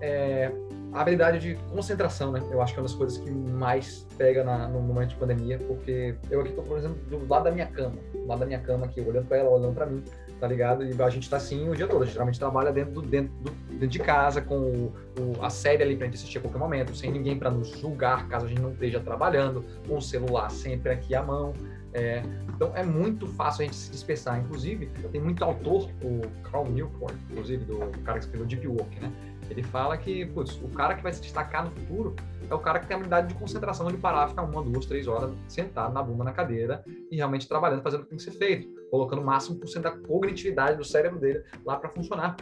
É, 0.00 0.50
a 0.92 1.00
habilidade 1.00 1.38
de 1.38 1.54
concentração, 1.70 2.32
né? 2.32 2.42
Eu 2.50 2.62
acho 2.62 2.72
que 2.72 2.78
é 2.78 2.82
uma 2.82 2.88
das 2.88 2.96
coisas 2.96 3.18
que 3.18 3.30
mais 3.30 4.06
pega 4.16 4.44
na, 4.44 4.68
no 4.68 4.80
momento 4.80 5.10
de 5.10 5.16
pandemia, 5.16 5.58
porque 5.58 6.14
eu 6.30 6.40
aqui 6.40 6.52
tô, 6.52 6.62
por 6.62 6.78
exemplo, 6.78 6.96
do 7.08 7.26
lado 7.28 7.44
da 7.44 7.50
minha 7.50 7.66
cama, 7.66 7.96
do 8.12 8.26
lado 8.26 8.38
da 8.38 8.46
minha 8.46 8.60
cama 8.60 8.86
aqui, 8.86 9.00
olhando 9.00 9.26
para 9.26 9.38
ela, 9.38 9.50
olhando 9.50 9.74
para 9.74 9.86
mim, 9.86 10.02
tá 10.40 10.46
ligado? 10.46 10.84
E 10.84 11.02
a 11.02 11.10
gente 11.10 11.28
tá 11.28 11.36
assim 11.36 11.68
o 11.68 11.74
dia 11.74 11.86
todo. 11.86 12.02
A 12.02 12.04
gente 12.04 12.14
geralmente 12.14 12.38
trabalha 12.38 12.72
dentro, 12.72 12.94
do, 12.94 13.02
dentro, 13.02 13.32
do, 13.42 13.50
dentro 13.70 13.88
de 13.88 13.98
casa, 13.98 14.40
com 14.40 14.56
o, 14.56 14.92
o, 15.18 15.44
a 15.44 15.50
série 15.50 15.82
ali 15.82 15.96
pra 15.96 16.06
gente 16.06 16.16
assistir 16.16 16.38
a 16.38 16.40
qualquer 16.40 16.58
momento, 16.58 16.94
sem 16.94 17.10
ninguém 17.10 17.38
para 17.38 17.50
nos 17.50 17.68
julgar 17.78 18.28
caso 18.28 18.46
a 18.46 18.48
gente 18.48 18.60
não 18.60 18.72
esteja 18.72 19.00
trabalhando, 19.00 19.64
com 19.86 19.96
o 19.96 20.02
celular 20.02 20.50
sempre 20.50 20.92
aqui 20.92 21.14
à 21.14 21.22
mão. 21.22 21.52
É, 21.92 22.22
então 22.54 22.72
é 22.74 22.84
muito 22.84 23.26
fácil 23.26 23.62
a 23.62 23.64
gente 23.64 23.76
se 23.76 23.90
dispersar. 23.90 24.38
Inclusive, 24.38 24.86
tem 25.10 25.20
muito 25.20 25.42
autor, 25.42 25.90
o 26.02 26.20
Carl 26.42 26.66
Newport, 26.66 27.14
inclusive, 27.30 27.64
do, 27.64 27.78
cara 28.04 28.18
que 28.18 28.26
escreveu 28.26 28.46
Deep 28.46 28.66
Work, 28.66 29.00
né? 29.00 29.10
Ele 29.48 29.62
fala 29.62 29.96
que, 29.96 30.26
putz, 30.26 30.60
o 30.62 30.68
cara 30.68 30.94
que 30.94 31.02
vai 31.02 31.12
se 31.12 31.22
destacar 31.22 31.64
no 31.64 31.70
futuro 31.70 32.14
é 32.50 32.54
o 32.54 32.58
cara 32.58 32.78
que 32.80 32.86
tem 32.86 32.94
a 32.94 32.98
habilidade 32.98 33.28
de 33.28 33.34
concentração 33.34 33.86
de 33.88 33.96
parar, 33.96 34.28
ficar 34.28 34.42
uma, 34.42 34.62
duas, 34.62 34.86
três 34.86 35.06
horas 35.06 35.32
sentado 35.48 35.92
na 35.92 36.02
bunda 36.02 36.24
na 36.24 36.32
cadeira 36.32 36.84
e 37.10 37.16
realmente 37.16 37.48
trabalhando, 37.48 37.82
fazendo 37.82 38.00
o 38.00 38.04
que 38.04 38.10
tem 38.10 38.18
que 38.18 38.24
ser 38.24 38.32
feito, 38.32 38.68
colocando 38.90 39.22
o 39.22 39.24
máximo 39.24 39.58
por 39.58 39.68
cento 39.68 39.84
da 39.84 39.92
cognitividade 39.92 40.76
do 40.76 40.84
cérebro 40.84 41.18
dele 41.18 41.42
lá 41.64 41.76
para 41.76 41.88
funcionar. 41.88 42.36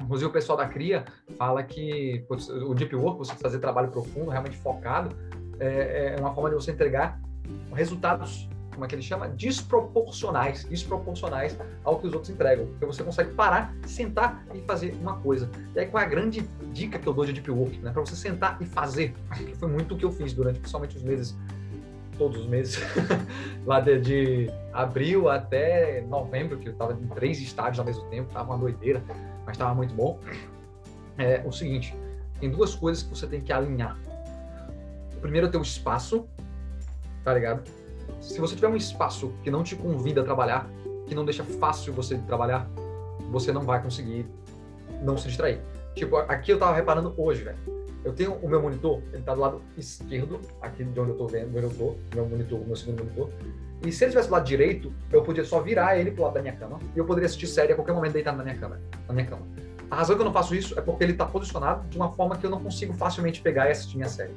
Inclusive, 0.00 0.28
o 0.28 0.32
pessoal 0.32 0.58
da 0.58 0.66
CRIA 0.66 1.04
fala 1.38 1.62
que 1.62 2.24
o 2.66 2.74
Deep 2.74 2.94
Work, 2.96 3.18
você 3.18 3.34
fazer 3.36 3.58
trabalho 3.60 3.90
profundo, 3.90 4.30
realmente 4.30 4.56
focado, 4.56 5.16
é, 5.60 6.16
é 6.16 6.20
uma 6.20 6.34
forma 6.34 6.50
de 6.50 6.56
você 6.56 6.72
entregar 6.72 7.20
resultados 7.72 8.48
como 8.74 8.84
é 8.84 8.88
que 8.88 8.94
ele 8.94 9.02
chama? 9.02 9.28
Desproporcionais, 9.28 10.64
desproporcionais 10.64 11.56
ao 11.84 11.98
que 11.98 12.06
os 12.06 12.12
outros 12.12 12.30
entregam. 12.30 12.66
Porque 12.66 12.84
você 12.84 13.02
consegue 13.02 13.32
parar, 13.32 13.74
sentar 13.86 14.44
e 14.52 14.60
fazer 14.62 14.94
uma 15.00 15.16
coisa. 15.18 15.48
E 15.74 15.80
aí, 15.80 15.86
qual 15.86 16.02
é 16.02 16.06
a 16.06 16.08
grande 16.08 16.40
dica 16.72 16.98
que 16.98 17.06
eu 17.06 17.14
dou 17.14 17.24
de 17.24 17.32
Deep 17.32 17.50
Work? 17.50 17.78
Né? 17.78 17.92
Para 17.92 18.04
você 18.04 18.16
sentar 18.16 18.60
e 18.60 18.66
fazer, 18.66 19.14
que 19.36 19.54
foi 19.54 19.68
muito 19.68 19.94
o 19.94 19.96
que 19.96 20.04
eu 20.04 20.12
fiz 20.12 20.32
durante, 20.32 20.58
principalmente 20.58 20.96
os 20.96 21.02
meses, 21.02 21.36
todos 22.16 22.40
os 22.40 22.46
meses, 22.46 22.80
lá 23.66 23.80
de, 23.80 24.00
de, 24.00 24.50
abril 24.72 25.28
até 25.28 26.00
novembro, 26.02 26.58
que 26.58 26.68
eu 26.68 26.72
estava 26.72 26.92
em 26.92 27.06
três 27.08 27.40
estádios 27.40 27.78
ao 27.78 27.84
mesmo 27.84 28.04
tempo, 28.10 28.32
tava 28.32 28.52
uma 28.52 28.58
doideira, 28.58 29.02
mas 29.44 29.54
estava 29.54 29.74
muito 29.74 29.94
bom. 29.94 30.18
É 31.18 31.42
o 31.44 31.52
seguinte, 31.52 31.94
tem 32.40 32.50
duas 32.50 32.74
coisas 32.74 33.02
que 33.02 33.10
você 33.10 33.26
tem 33.26 33.40
que 33.40 33.52
alinhar. 33.52 33.96
O 35.16 35.20
primeiro 35.20 35.48
é 35.52 35.56
o 35.56 35.62
espaço, 35.62 36.26
tá 37.22 37.32
ligado? 37.34 37.62
se 38.20 38.40
você 38.40 38.54
tiver 38.54 38.68
um 38.68 38.76
espaço 38.76 39.32
que 39.42 39.50
não 39.50 39.62
te 39.62 39.76
convida 39.76 40.22
a 40.22 40.24
trabalhar, 40.24 40.66
que 41.06 41.14
não 41.14 41.24
deixa 41.24 41.44
fácil 41.44 41.92
você 41.92 42.16
trabalhar, 42.18 42.68
você 43.30 43.52
não 43.52 43.62
vai 43.62 43.82
conseguir 43.82 44.26
não 45.02 45.16
se 45.16 45.28
distrair. 45.28 45.60
Tipo, 45.94 46.16
aqui 46.16 46.52
eu 46.52 46.58
tava 46.58 46.74
reparando 46.74 47.14
hoje, 47.16 47.44
velho. 47.44 47.73
Eu 48.04 48.12
tenho 48.12 48.34
o 48.34 48.48
meu 48.48 48.60
monitor, 48.60 49.02
ele 49.12 49.22
tá 49.22 49.34
do 49.34 49.40
lado 49.40 49.62
esquerdo, 49.78 50.40
aqui 50.60 50.84
de 50.84 51.00
onde 51.00 51.10
eu 51.12 51.16
tô 51.16 51.26
vendo, 51.26 51.48
onde 51.56 51.62
eu 51.62 51.70
tô, 51.70 51.96
meu 52.14 52.26
monitor, 52.26 52.60
meu 52.66 52.76
segundo 52.76 53.02
monitor. 53.02 53.30
E 53.84 53.90
se 53.90 54.04
ele 54.04 54.10
tivesse 54.10 54.28
do 54.28 54.32
lado 54.32 54.44
direito, 54.44 54.92
eu 55.10 55.22
podia 55.22 55.44
só 55.44 55.60
virar 55.60 55.98
ele 55.98 56.10
pro 56.10 56.24
lado 56.24 56.34
da 56.34 56.42
minha 56.42 56.54
cama 56.54 56.78
e 56.94 56.98
eu 56.98 57.04
poderia 57.04 57.26
assistir 57.26 57.46
série 57.46 57.72
a 57.72 57.74
qualquer 57.74 57.92
momento 57.92 58.12
deitado 58.12 58.36
na 58.36 58.44
minha 58.44 58.56
cama, 58.56 58.80
na 59.08 59.14
minha 59.14 59.26
cama. 59.26 59.46
A 59.90 59.96
razão 59.96 60.16
que 60.16 60.22
eu 60.22 60.24
não 60.24 60.32
faço 60.32 60.54
isso 60.54 60.78
é 60.78 60.82
porque 60.82 61.04
ele 61.04 61.12
está 61.12 61.26
posicionado 61.26 61.86
de 61.88 61.96
uma 61.96 62.10
forma 62.12 62.36
que 62.36 62.46
eu 62.46 62.50
não 62.50 62.60
consigo 62.60 62.92
facilmente 62.94 63.40
pegar 63.40 63.68
e 63.68 63.72
assistir 63.72 63.96
minha 63.96 64.08
série. 64.08 64.32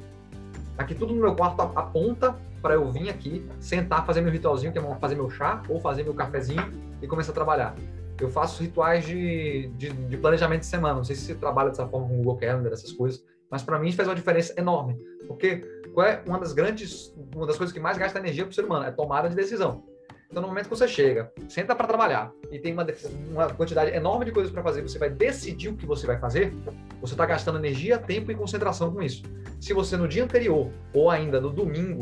Aqui 0.76 0.94
tudo 0.94 1.14
no 1.14 1.20
meu 1.20 1.34
quarto 1.34 1.60
aponta 1.60 2.36
para 2.62 2.74
eu 2.74 2.90
vir 2.90 3.08
aqui, 3.08 3.46
sentar, 3.58 4.06
fazer 4.06 4.20
meu 4.20 4.32
ritualzinho, 4.32 4.72
que 4.72 4.78
é 4.78 4.94
fazer 4.96 5.14
meu 5.14 5.30
chá 5.30 5.62
ou 5.68 5.80
fazer 5.80 6.04
meu 6.04 6.14
cafezinho 6.14 6.70
e 7.02 7.06
começar 7.06 7.32
a 7.32 7.34
trabalhar. 7.34 7.74
Eu 8.20 8.30
faço 8.30 8.62
rituais 8.62 9.06
de, 9.06 9.68
de, 9.76 9.90
de 9.90 10.16
planejamento 10.16 10.60
de 10.60 10.66
semana. 10.66 10.94
Não 10.94 11.04
sei 11.04 11.16
se 11.16 11.22
você 11.22 11.34
trabalha 11.34 11.70
dessa 11.70 11.86
forma 11.86 12.06
com 12.06 12.14
o 12.14 12.16
Google 12.18 12.36
Calendar, 12.36 12.72
essas 12.72 12.92
coisas, 12.92 13.24
mas 13.50 13.62
para 13.62 13.78
mim 13.78 13.92
faz 13.92 14.08
uma 14.08 14.14
diferença 14.14 14.54
enorme. 14.56 14.96
Porque 15.26 15.56
qual 15.94 16.06
é 16.06 16.22
uma 16.26 16.38
das 16.38 16.52
grandes, 16.52 17.14
uma 17.34 17.46
das 17.46 17.56
coisas 17.56 17.72
que 17.72 17.80
mais 17.80 17.98
gasta 17.98 18.18
energia 18.18 18.44
para 18.44 18.50
o 18.50 18.54
ser 18.54 18.64
humano? 18.64 18.84
É 18.84 18.90
tomada 18.90 19.28
de 19.28 19.34
decisão. 19.34 19.84
Então, 20.30 20.42
no 20.42 20.48
momento 20.48 20.64
que 20.64 20.70
você 20.70 20.86
chega, 20.86 21.32
senta 21.48 21.74
para 21.74 21.86
trabalhar 21.86 22.30
e 22.52 22.58
tem 22.58 22.74
uma, 22.74 22.86
uma 23.30 23.48
quantidade 23.48 23.96
enorme 23.96 24.26
de 24.26 24.32
coisas 24.32 24.52
para 24.52 24.62
fazer, 24.62 24.82
você 24.82 24.98
vai 24.98 25.08
decidir 25.08 25.68
o 25.68 25.76
que 25.76 25.86
você 25.86 26.06
vai 26.06 26.18
fazer, 26.18 26.52
você 27.00 27.14
está 27.14 27.24
gastando 27.24 27.58
energia, 27.58 27.96
tempo 27.96 28.30
e 28.30 28.34
concentração 28.34 28.92
com 28.92 29.00
isso. 29.00 29.22
Se 29.58 29.72
você 29.72 29.96
no 29.96 30.06
dia 30.06 30.22
anterior 30.22 30.70
ou 30.92 31.10
ainda 31.10 31.40
no 31.40 31.50
domingo 31.50 32.00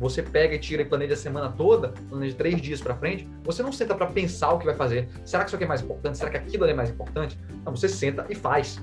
você 0.00 0.22
pega 0.22 0.54
e 0.54 0.58
tira 0.58 0.80
e 0.82 0.84
planeja 0.84 1.14
a 1.14 1.16
semana 1.16 1.52
toda, 1.52 1.92
planeja 2.08 2.34
três 2.36 2.60
dias 2.60 2.80
para 2.80 2.94
frente, 2.94 3.28
você 3.42 3.62
não 3.62 3.72
senta 3.72 3.94
para 3.94 4.06
pensar 4.06 4.52
o 4.52 4.58
que 4.58 4.64
vai 4.64 4.74
fazer. 4.74 5.08
Será 5.24 5.42
que 5.44 5.50
isso 5.50 5.56
aqui 5.56 5.64
é 5.64 5.68
mais 5.68 5.82
importante? 5.82 6.16
Será 6.16 6.30
que 6.30 6.36
aquilo 6.36 6.64
é 6.64 6.72
mais 6.72 6.88
importante? 6.88 7.38
Não, 7.64 7.74
você 7.74 7.88
senta 7.88 8.24
e 8.30 8.34
faz. 8.34 8.80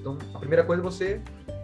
Então, 0.00 0.18
a 0.34 0.38
primeira 0.38 0.64
coisa 0.64 0.82
é 0.82 0.84
você 0.84 1.20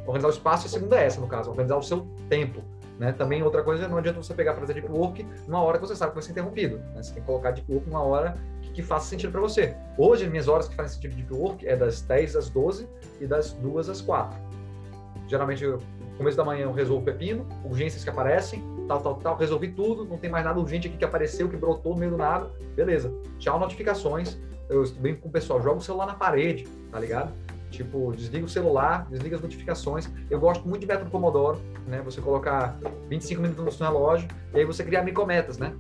organizar 0.07 0.29
o 0.29 0.31
espaço, 0.31 0.67
e 0.67 0.69
a 0.69 0.71
segunda 0.71 1.01
é 1.01 1.07
essa, 1.07 1.21
no 1.21 1.27
caso, 1.27 1.51
organizar 1.51 1.77
o 1.77 1.83
seu 1.83 2.07
tempo. 2.29 2.63
Né? 2.99 3.13
Também 3.13 3.43
outra 3.43 3.63
coisa, 3.63 3.89
não 3.89 3.99
adianta 3.99 4.23
você 4.23 4.35
pegar 4.35 4.53
para 4.53 4.61
fazer 4.61 4.75
deep 4.75 4.91
work 4.91 5.27
numa 5.47 5.63
hora 5.63 5.79
que 5.79 5.87
você 5.87 5.97
sabe 5.97 6.13
que 6.13 6.17
vai 6.17 6.23
ser 6.23 6.33
interrompido. 6.33 6.79
Né? 6.95 7.03
Você 7.03 7.15
tem 7.15 7.23
que 7.23 7.27
colocar 7.27 7.51
deep 7.51 7.71
work 7.73 7.89
numa 7.89 8.03
hora 8.03 8.35
que, 8.61 8.73
que 8.73 8.83
faça 8.83 9.07
sentido 9.07 9.33
para 9.33 9.41
você. 9.41 9.75
Hoje, 9.99 10.29
minhas 10.29 10.49
horas 10.49 10.69
que 10.69 10.75
fazem 10.75 10.95
sentido 10.95 11.17
de 11.17 11.23
deep 11.23 11.35
work 11.35 11.67
é 11.67 11.77
das 11.77 12.03
10 12.03 12.37
às 12.37 12.49
12 12.49 12.89
e 13.21 13.27
das 13.27 13.53
2 13.55 13.89
às 13.89 14.01
4. 14.01 14.39
Geralmente, 15.27 15.67
no 15.67 15.79
começo 16.17 16.37
da 16.37 16.45
manhã 16.45 16.65
eu 16.65 16.73
resolvo 16.73 17.05
pepino, 17.05 17.47
urgências 17.65 18.05
que 18.05 18.11
aparecem, 18.11 18.63
tal, 18.87 19.01
tal, 19.01 19.15
tal, 19.17 19.37
resolvi 19.37 19.69
tudo, 19.69 20.05
não 20.05 20.19
tem 20.19 20.31
mais 20.31 20.45
nada 20.45 20.61
urgente 20.61 20.89
aqui 20.89 20.97
que 20.97 21.05
apareceu, 21.05 21.49
que 21.49 21.57
brotou 21.57 21.95
no 21.95 21.99
meio 21.99 22.13
do 22.13 22.17
nada, 22.17 22.51
beleza. 22.75 23.13
Tchau, 23.39 23.59
notificações. 23.59 24.39
Eu 24.69 24.85
brinco 25.01 25.23
com 25.23 25.29
o 25.29 25.33
pessoal, 25.33 25.61
joga 25.61 25.79
o 25.79 25.81
celular 25.81 26.07
na 26.07 26.15
parede, 26.15 26.65
tá 26.91 26.99
ligado? 26.99 27.33
Tipo, 27.73 28.13
desliga 28.15 28.45
o 28.45 28.49
celular, 28.49 29.07
desliga 29.11 29.37
as 29.37 29.43
notificações. 29.43 30.09
Eu 30.31 30.39
gosto 30.39 30.69
muito 30.69 30.83
de 30.83 30.87
método 30.87 31.11
Pomodoro, 31.11 31.59
né? 31.87 32.03
Você 32.05 32.21
colocar 32.21 32.79
25 33.09 33.41
minutos 33.41 33.79
no 33.79 33.87
relógio 33.87 34.29
e 34.55 34.59
aí 34.59 34.65
você 34.65 34.85
criar 34.85 35.03
micrometas, 35.03 35.57
né? 35.57 35.75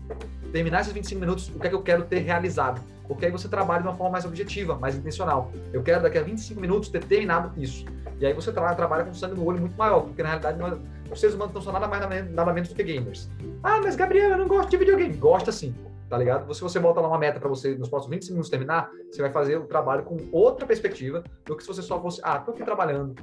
Terminar 0.50 0.80
esses 0.80 0.92
25 0.92 1.20
minutos, 1.20 1.48
o 1.54 1.58
que 1.58 1.66
é 1.66 1.70
que 1.70 1.76
eu 1.76 1.82
quero 1.82 2.04
ter 2.04 2.20
realizado? 2.20 2.80
Porque 3.06 3.26
aí 3.26 3.30
você 3.30 3.46
trabalha 3.46 3.82
de 3.82 3.88
uma 3.88 3.94
forma 3.94 4.12
mais 4.12 4.24
objetiva, 4.24 4.74
mais 4.78 4.96
intencional. 4.96 5.52
Eu 5.70 5.82
quero 5.82 6.02
daqui 6.02 6.16
a 6.16 6.22
25 6.22 6.58
minutos 6.58 6.88
ter 6.88 7.04
terminado 7.04 7.52
isso. 7.60 7.84
E 8.18 8.24
aí 8.24 8.32
você 8.32 8.50
tra 8.50 8.74
trabalha 8.74 9.04
com 9.04 9.12
sangue 9.12 9.34
no 9.34 9.44
olho 9.44 9.60
muito 9.60 9.76
maior, 9.76 10.00
porque 10.00 10.22
na 10.22 10.30
realidade 10.30 10.58
nós, 10.58 10.78
os 11.10 11.20
seres 11.20 11.34
humanos 11.34 11.52
não 11.52 11.60
são 11.60 11.72
nada 11.74 11.86
mais 11.86 12.30
nada 12.30 12.52
menos 12.54 12.70
do 12.70 12.74
que 12.74 12.82
gamers. 12.82 13.28
Ah, 13.62 13.80
mas 13.82 13.96
Gabriel, 13.96 14.30
eu 14.30 14.38
não 14.38 14.48
gosto 14.48 14.70
de 14.70 14.78
videogame. 14.78 15.14
Gosta 15.14 15.52
sim, 15.52 15.74
tá 16.12 16.18
ligado? 16.18 16.52
Se 16.52 16.60
você 16.60 16.78
bota 16.78 17.00
lá 17.00 17.08
uma 17.08 17.18
meta 17.18 17.40
para 17.40 17.48
você 17.48 17.74
nos 17.74 17.88
próximos 17.88 18.10
25 18.16 18.34
minutos 18.34 18.50
terminar, 18.50 18.90
você 19.10 19.22
vai 19.22 19.32
fazer 19.32 19.56
o 19.56 19.64
trabalho 19.64 20.02
com 20.02 20.18
outra 20.30 20.66
perspectiva 20.66 21.24
do 21.46 21.56
que 21.56 21.62
se 21.62 21.66
você 21.66 21.80
só 21.80 21.98
fosse, 22.02 22.20
ah, 22.22 22.38
tô 22.38 22.50
aqui 22.50 22.62
trabalhando 22.62 23.14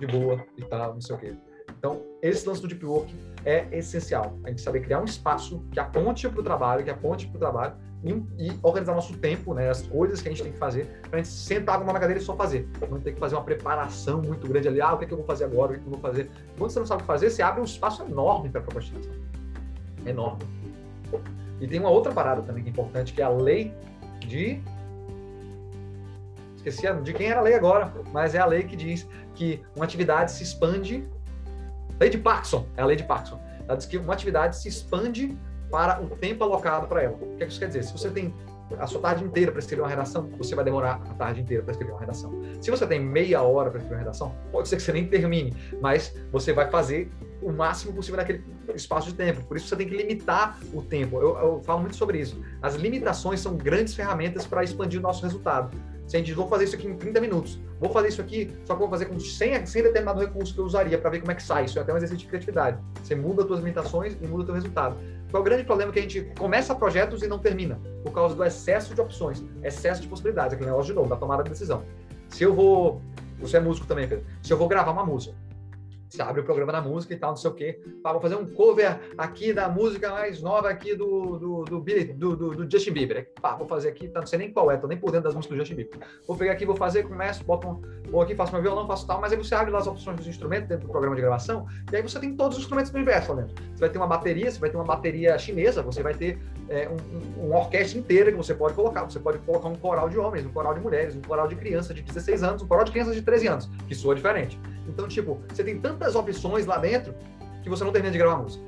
de 0.00 0.06
boa 0.06 0.42
e 0.56 0.64
tal, 0.64 0.94
não 0.94 1.02
sei 1.02 1.16
o 1.16 1.18
quê. 1.18 1.34
Então, 1.78 2.02
esse 2.22 2.48
lance 2.48 2.62
do 2.62 2.66
deep 2.66 2.82
work 2.86 3.14
é 3.44 3.68
essencial. 3.76 4.38
A 4.42 4.48
gente 4.48 4.62
saber 4.62 4.80
criar 4.80 5.02
um 5.02 5.04
espaço 5.04 5.62
que 5.70 5.78
aponte 5.78 6.26
para 6.30 6.40
o 6.40 6.42
trabalho, 6.42 6.82
que 6.82 6.88
aponte 6.88 7.26
para 7.26 7.36
o 7.36 7.38
trabalho, 7.38 7.74
e, 8.02 8.10
e, 8.38 8.58
organizar 8.62 8.94
nosso 8.94 9.14
tempo, 9.18 9.52
né, 9.52 9.68
as 9.68 9.82
coisas 9.82 10.22
que 10.22 10.28
a 10.28 10.30
gente 10.30 10.42
tem 10.42 10.52
que 10.52 10.58
fazer, 10.58 11.02
para 11.10 11.20
a 11.20 11.22
gente 11.22 11.28
sentar 11.28 11.78
numa 11.78 11.92
cadeira 11.92 12.18
e 12.18 12.24
só 12.24 12.34
fazer. 12.34 12.66
Não 12.90 12.98
tem 13.00 13.12
que 13.12 13.20
fazer 13.20 13.34
uma 13.34 13.44
preparação 13.44 14.22
muito 14.22 14.48
grande 14.48 14.66
ali, 14.66 14.80
ah, 14.80 14.94
o 14.94 14.98
que, 14.98 15.04
é 15.04 15.06
que 15.08 15.12
eu 15.12 15.18
vou 15.18 15.26
fazer 15.26 15.44
agora, 15.44 15.72
o 15.72 15.74
que, 15.74 15.80
é 15.80 15.82
que 15.82 15.86
eu 15.86 15.92
vou 15.92 16.00
fazer. 16.00 16.30
Quando 16.56 16.70
você 16.70 16.78
não 16.78 16.86
sabe 16.86 17.00
o 17.00 17.02
que 17.02 17.06
fazer, 17.06 17.28
você 17.28 17.42
abre 17.42 17.60
um 17.60 17.64
espaço 17.64 18.02
enorme 18.02 18.48
para 18.48 18.62
procrastinação. 18.62 19.12
Enorme. 20.06 20.42
E 21.60 21.66
tem 21.66 21.80
uma 21.80 21.90
outra 21.90 22.12
parada 22.12 22.42
também 22.42 22.62
que 22.62 22.68
é 22.68 22.72
importante, 22.72 23.12
que 23.12 23.20
é 23.20 23.24
a 23.24 23.28
lei 23.28 23.74
de. 24.20 24.60
Esqueci 26.56 26.92
de 27.02 27.12
quem 27.14 27.28
era 27.28 27.40
a 27.40 27.42
lei 27.42 27.54
agora, 27.54 27.92
mas 28.12 28.34
é 28.34 28.38
a 28.38 28.46
lei 28.46 28.64
que 28.64 28.76
diz 28.76 29.08
que 29.34 29.62
uma 29.74 29.84
atividade 29.84 30.32
se 30.32 30.42
expande. 30.42 31.08
Lei 32.00 32.10
de 32.10 32.18
Parkinson, 32.18 32.66
é 32.76 32.82
a 32.82 32.86
lei 32.86 32.96
de 32.96 33.04
Parkinson. 33.04 33.40
Ela 33.66 33.76
diz 33.76 33.86
que 33.86 33.96
uma 33.96 34.12
atividade 34.12 34.56
se 34.56 34.68
expande 34.68 35.36
para 35.70 36.00
o 36.02 36.08
tempo 36.10 36.42
alocado 36.44 36.86
para 36.86 37.02
ela. 37.02 37.14
O 37.14 37.36
que, 37.36 37.42
é 37.42 37.46
que 37.46 37.52
isso 37.52 37.60
quer 37.60 37.66
dizer? 37.66 37.84
Se 37.84 37.92
você 37.92 38.10
tem 38.10 38.32
a 38.78 38.86
sua 38.86 39.00
tarde 39.00 39.24
inteira 39.24 39.50
para 39.50 39.60
escrever 39.60 39.82
uma 39.82 39.88
redação, 39.88 40.28
você 40.36 40.54
vai 40.54 40.64
demorar 40.64 41.00
a 41.08 41.14
tarde 41.14 41.40
inteira 41.40 41.62
para 41.62 41.72
escrever 41.72 41.92
uma 41.92 42.00
redação. 42.00 42.32
Se 42.60 42.70
você 42.70 42.86
tem 42.86 43.00
meia 43.00 43.42
hora 43.42 43.70
para 43.70 43.78
escrever 43.78 43.96
uma 43.96 44.04
redação, 44.04 44.34
pode 44.52 44.68
ser 44.68 44.76
que 44.76 44.82
você 44.82 44.92
nem 44.92 45.06
termine, 45.06 45.54
mas 45.80 46.14
você 46.30 46.52
vai 46.52 46.70
fazer 46.70 47.10
o 47.40 47.52
máximo 47.52 47.92
possível 47.92 48.16
naquele 48.16 48.44
espaço 48.74 49.08
de 49.08 49.14
tempo. 49.14 49.42
Por 49.44 49.56
isso 49.56 49.68
você 49.68 49.76
tem 49.76 49.88
que 49.88 49.96
limitar 49.96 50.58
o 50.72 50.82
tempo. 50.82 51.20
Eu, 51.20 51.36
eu 51.38 51.62
falo 51.64 51.80
muito 51.80 51.96
sobre 51.96 52.18
isso. 52.18 52.40
As 52.60 52.74
limitações 52.74 53.40
são 53.40 53.56
grandes 53.56 53.94
ferramentas 53.94 54.46
para 54.46 54.64
expandir 54.64 54.98
o 54.98 55.02
nosso 55.02 55.22
resultado. 55.22 55.70
Se 56.08 56.16
a 56.16 56.18
gente 56.18 56.32
vou 56.32 56.48
fazer 56.48 56.64
isso 56.64 56.74
aqui 56.74 56.86
em 56.86 56.96
30 56.96 57.20
minutos, 57.20 57.60
vou 57.78 57.90
fazer 57.90 58.08
isso 58.08 58.20
aqui, 58.22 58.50
só 58.64 58.72
que 58.72 58.80
vou 58.80 58.88
fazer 58.88 59.04
com 59.04 59.20
sem, 59.20 59.52
determinado 59.52 60.18
recurso 60.18 60.54
que 60.54 60.58
eu 60.58 60.64
usaria 60.64 60.96
para 60.96 61.10
ver 61.10 61.20
como 61.20 61.30
é 61.30 61.34
que 61.34 61.42
sai. 61.42 61.66
Isso 61.66 61.78
é 61.78 61.82
até 61.82 61.92
um 61.92 61.98
exercício 61.98 62.24
de 62.24 62.28
criatividade. 62.28 62.78
Você 63.02 63.14
muda 63.14 63.42
as 63.42 63.46
suas 63.46 63.60
limitações 63.60 64.16
e 64.18 64.26
muda 64.26 64.42
o 64.42 64.46
seu 64.46 64.54
resultado. 64.54 64.96
Qual 65.30 65.42
é 65.42 65.42
o 65.42 65.44
grande 65.44 65.64
problema 65.64 65.92
que 65.92 65.98
a 65.98 66.02
gente 66.02 66.22
começa 66.38 66.74
projetos 66.74 67.22
e 67.22 67.26
não 67.26 67.38
termina? 67.38 67.78
Por 68.02 68.12
causa 68.12 68.34
do 68.34 68.42
excesso 68.42 68.94
de 68.94 69.00
opções, 69.02 69.44
excesso 69.62 70.00
de 70.00 70.08
possibilidades, 70.08 70.54
aquele 70.54 70.70
negócio 70.70 70.90
de 70.90 70.96
novo, 70.96 71.10
da 71.10 71.16
tomada 71.16 71.42
de 71.42 71.50
decisão. 71.50 71.84
Se 72.30 72.42
eu 72.42 72.54
vou. 72.54 73.02
Você 73.38 73.58
é 73.58 73.60
músico 73.60 73.86
também, 73.86 74.08
Pedro. 74.08 74.24
Se 74.42 74.50
eu 74.50 74.56
vou 74.56 74.66
gravar 74.66 74.90
uma 74.90 75.04
música, 75.04 75.34
Você 76.08 76.22
abre 76.22 76.40
o 76.40 76.44
programa 76.44 76.72
da 76.72 76.80
música 76.80 77.12
e 77.12 77.16
tal, 77.16 77.30
não 77.30 77.36
sei 77.36 77.50
o 77.50 77.54
quê. 77.54 77.80
Vou 78.02 78.20
fazer 78.20 78.36
um 78.36 78.46
cover 78.46 78.98
aqui 79.16 79.52
da 79.52 79.68
música 79.68 80.10
mais 80.10 80.40
nova 80.40 80.70
aqui 80.70 80.94
do, 80.94 81.38
do, 81.38 81.64
do, 81.64 81.80
do, 81.80 82.36
do, 82.36 82.64
do 82.64 82.70
Justin 82.70 82.92
Bieber. 82.92 83.30
Pá, 83.40 83.54
vou 83.54 83.68
fazer 83.68 83.88
aqui, 83.88 84.08
tá, 84.08 84.20
não 84.20 84.26
sei 84.26 84.38
nem 84.38 84.52
qual 84.52 84.70
é, 84.70 84.76
tô 84.76 84.86
nem 84.86 84.96
por 84.96 85.10
dentro 85.10 85.24
das 85.24 85.34
músicas 85.34 85.56
do 85.56 85.60
Justin 85.60 85.76
Bieber. 85.76 86.00
Vou 86.26 86.36
pegar 86.36 86.52
aqui, 86.52 86.64
vou 86.64 86.76
fazer, 86.76 87.02
começo, 87.02 87.44
boto 87.44 87.68
um, 87.68 87.82
vou 88.10 88.22
aqui, 88.22 88.34
faço 88.34 88.52
meu 88.52 88.62
violão, 88.62 88.86
faço 88.86 89.06
tal, 89.06 89.20
mas 89.20 89.32
aí 89.32 89.38
você 89.38 89.54
abre 89.54 89.70
lá 89.70 89.80
as 89.80 89.86
opções 89.86 90.16
dos 90.16 90.26
instrumentos 90.26 90.68
dentro 90.68 90.86
do 90.86 90.90
programa 90.90 91.14
de 91.14 91.20
gravação, 91.20 91.66
e 91.92 91.96
aí 91.96 92.02
você 92.02 92.18
tem 92.18 92.34
todos 92.34 92.56
os 92.56 92.62
instrumentos 92.62 92.90
do 92.90 92.96
universo 92.96 93.34
lá 93.34 93.42
dentro. 93.42 93.62
Você 93.74 93.80
vai 93.80 93.90
ter 93.90 93.98
uma 93.98 94.06
bateria, 94.06 94.50
você 94.50 94.58
vai 94.58 94.70
ter 94.70 94.76
uma 94.76 94.84
bateria 94.84 95.38
chinesa, 95.38 95.82
você 95.82 96.02
vai 96.02 96.14
ter 96.14 96.38
é, 96.68 96.88
um, 96.88 97.42
um, 97.42 97.46
uma 97.48 97.58
orquestra 97.58 97.98
inteira 97.98 98.30
que 98.30 98.36
você 98.36 98.54
pode 98.54 98.74
colocar. 98.74 99.04
Você 99.04 99.18
pode 99.18 99.38
colocar 99.38 99.68
um 99.68 99.74
coral 99.74 100.08
de 100.08 100.18
homens, 100.18 100.44
um 100.44 100.50
coral 100.50 100.74
de 100.74 100.80
mulheres, 100.80 101.14
um 101.14 101.22
coral 101.22 101.48
de 101.48 101.56
crianças 101.56 101.94
de 101.94 102.02
16 102.02 102.42
anos, 102.42 102.62
um 102.62 102.66
coral 102.66 102.84
de 102.84 102.92
crianças 102.92 103.14
de 103.14 103.22
13 103.22 103.46
anos, 103.48 103.70
que 103.86 103.94
soa 103.94 104.14
diferente. 104.14 104.58
Então, 104.88 105.06
tipo, 105.06 105.40
você 105.48 105.62
tem 105.62 105.78
tantas 105.98 106.14
opções 106.14 106.64
lá 106.64 106.78
dentro 106.78 107.14
que 107.62 107.68
você 107.68 107.84
não 107.84 107.92
termina 107.92 108.12
de 108.12 108.18
gravar 108.18 108.40
música. 108.40 108.62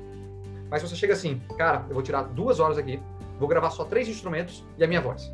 Mas 0.69 0.81
você 0.81 0.95
chega 0.95 1.13
assim, 1.13 1.41
cara, 1.57 1.85
eu 1.87 1.93
vou 1.93 2.03
tirar 2.03 2.23
duas 2.23 2.59
horas 2.59 2.77
aqui, 2.77 3.01
vou 3.39 3.47
gravar 3.47 3.71
só 3.71 3.85
três 3.85 4.07
instrumentos 4.07 4.63
e 4.77 4.83
a 4.83 4.87
minha 4.87 5.01
voz. 5.01 5.31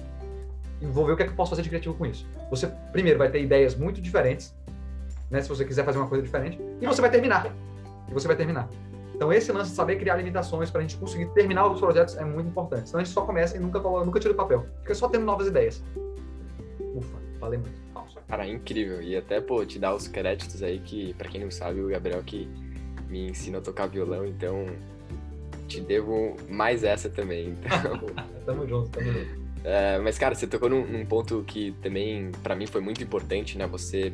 E 0.80 0.86
vou 0.86 1.06
ver 1.06 1.14
o 1.14 1.18
que 1.18 1.24
é 1.24 1.26
que 1.26 1.32
eu 1.32 1.36
posso 1.36 1.50
fazer 1.50 1.64
de 1.64 1.70
criativo 1.70 1.96
com 1.96 2.06
isso. 2.06 2.26
Você, 2.50 2.68
primeiro, 2.92 3.18
vai 3.18 3.30
ter 3.30 3.42
ideias 3.42 3.76
muito 3.76 4.00
diferentes, 4.00 4.56
né? 5.30 5.42
Se 5.42 5.50
você 5.50 5.66
quiser 5.66 5.84
fazer 5.84 5.98
uma 5.98 6.08
coisa 6.08 6.24
diferente, 6.24 6.60
e 6.80 6.86
você 6.86 7.02
vai 7.02 7.10
terminar. 7.10 7.52
E 8.08 8.14
você 8.14 8.28
vai 8.28 8.36
terminar. 8.36 8.70
Então, 9.14 9.34
esse 9.34 9.52
lance 9.52 9.72
de 9.72 9.76
saber 9.76 9.98
criar 9.98 10.16
limitações 10.16 10.70
para 10.70 10.80
a 10.80 10.82
gente 10.84 10.96
conseguir 10.98 11.26
terminar 11.34 11.68
os 11.68 11.80
projetos 11.80 12.16
é 12.18 12.24
muito 12.24 12.50
importante. 12.50 12.90
Senão 12.90 13.02
a 13.02 13.04
gente 13.04 13.14
só 13.14 13.22
começa 13.22 13.58
e 13.58 13.60
nunca, 13.60 13.80
nunca 13.80 14.20
tira 14.20 14.34
o 14.34 14.38
papel. 14.38 14.66
Fica 14.82 14.94
só 14.94 15.10
tendo 15.10 15.26
novas 15.26 15.48
ideias. 15.48 15.84
Ufa, 16.96 17.18
falei 17.40 17.58
muito. 17.58 17.87
Cara, 18.28 18.48
incrível. 18.48 19.02
E 19.02 19.16
até, 19.16 19.42
pô, 19.42 19.66
te 19.66 19.80
dar 19.80 19.94
os 19.94 20.08
créditos 20.08 20.64
aí 20.64 20.80
que, 20.80 21.14
para 21.14 21.30
quem 21.30 21.42
não 21.42 21.52
sabe, 21.52 21.82
o 21.82 21.88
Gabriel 21.88 22.24
que 22.24 22.48
me 23.10 23.30
ensina 23.30 23.60
a 23.60 23.62
tocar 23.62 23.88
violão, 23.88 24.26
então 24.26 24.66
te 25.68 25.82
devo 25.82 26.36
mais 26.50 26.84
essa 26.84 27.10
também. 27.10 27.56
Então... 27.60 28.00
tamo 28.46 28.68
junto, 28.68 28.90
tamo 28.90 29.12
junto. 29.12 29.48
É, 29.64 30.00
mas, 30.00 30.18
cara, 30.18 30.36
você 30.36 30.48
tocou 30.48 30.70
num, 30.70 30.86
num 30.86 31.06
ponto 31.06 31.44
que 31.46 31.74
também, 31.82 32.32
para 32.44 32.56
mim, 32.56 32.66
foi 32.66 32.82
muito 32.82 33.04
importante, 33.04 33.58
né? 33.58 33.68
Você 33.68 34.14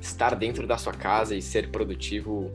estar 0.00 0.34
dentro 0.34 0.66
da 0.66 0.78
sua 0.78 0.92
casa 0.92 1.34
e 1.34 1.42
ser 1.42 1.70
produtivo, 1.70 2.50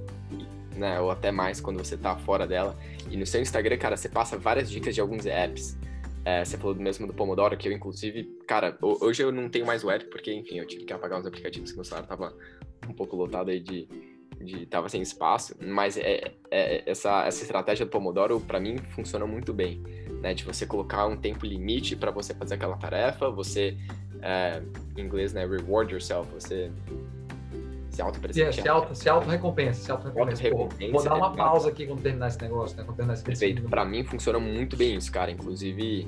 né? 0.75 0.99
Ou 0.99 1.11
até 1.11 1.31
mais 1.31 1.59
quando 1.59 1.77
você 1.77 1.97
tá 1.97 2.15
fora 2.15 2.47
dela. 2.47 2.77
E 3.09 3.17
no 3.17 3.25
seu 3.25 3.41
Instagram, 3.41 3.77
cara, 3.77 3.97
você 3.97 4.07
passa 4.07 4.37
várias 4.37 4.69
dicas 4.69 4.95
de 4.95 5.01
alguns 5.01 5.25
apps. 5.25 5.77
É, 6.23 6.45
você 6.45 6.57
falou 6.57 6.75
mesmo 6.75 7.07
do 7.07 7.13
Pomodoro, 7.13 7.57
que 7.57 7.67
eu, 7.67 7.71
inclusive, 7.71 8.23
cara, 8.47 8.77
hoje 8.81 9.23
eu 9.23 9.31
não 9.31 9.49
tenho 9.49 9.65
mais 9.65 9.83
o 9.83 9.89
app, 9.89 10.05
porque, 10.05 10.31
enfim, 10.31 10.59
eu 10.59 10.67
tive 10.67 10.85
que 10.85 10.93
apagar 10.93 11.19
os 11.19 11.25
aplicativos 11.25 11.71
que 11.71 11.77
meu 11.77 11.83
celular 11.83 12.05
tava 12.05 12.35
um 12.87 12.93
pouco 12.93 13.15
lotado 13.15 13.49
aí 13.49 13.59
de, 13.59 13.87
de 14.39 14.65
tava 14.67 14.87
sem 14.87 15.01
espaço, 15.01 15.55
mas 15.59 15.97
é, 15.97 16.33
é 16.51 16.83
essa, 16.89 17.25
essa 17.25 17.43
estratégia 17.43 17.85
do 17.85 17.89
Pomodoro, 17.89 18.39
para 18.39 18.59
mim, 18.59 18.77
funciona 18.77 19.25
muito 19.25 19.51
bem, 19.51 19.81
né, 20.21 20.33
de 20.35 20.43
você 20.43 20.65
colocar 20.65 21.07
um 21.07 21.17
tempo 21.17 21.43
limite 21.45 21.95
para 21.95 22.11
você 22.11 22.35
fazer 22.35 22.55
aquela 22.55 22.77
tarefa, 22.77 23.31
você, 23.31 23.75
é, 24.21 24.61
em 24.95 25.01
inglês, 25.01 25.33
né, 25.33 25.43
reward 25.43 25.91
yourself, 25.91 26.29
você 26.31 26.71
se 27.91 28.01
auto-presentear. 28.01 28.53
se 28.53 28.67
auto, 28.67 28.95
se 28.95 29.09
auto-recompensa, 29.09 29.81
se 29.83 29.91
auto-recompensa. 29.91 30.47
Auto 30.47 30.91
vou 30.91 31.03
dar 31.03 31.15
uma 31.15 31.35
pausa 31.35 31.69
aqui 31.69 31.85
quando 31.85 32.01
terminar 32.01 32.29
esse 32.29 32.41
negócio, 32.41 32.77
né? 32.77 32.83
Quando 32.83 32.95
terminar 32.95 33.13
esse 33.13 33.23
Perfeito. 33.23 33.63
Pra 33.63 33.83
mim 33.83 34.03
funciona 34.03 34.39
muito 34.39 34.77
bem 34.77 34.95
isso, 34.95 35.11
cara. 35.11 35.29
Inclusive, 35.29 36.07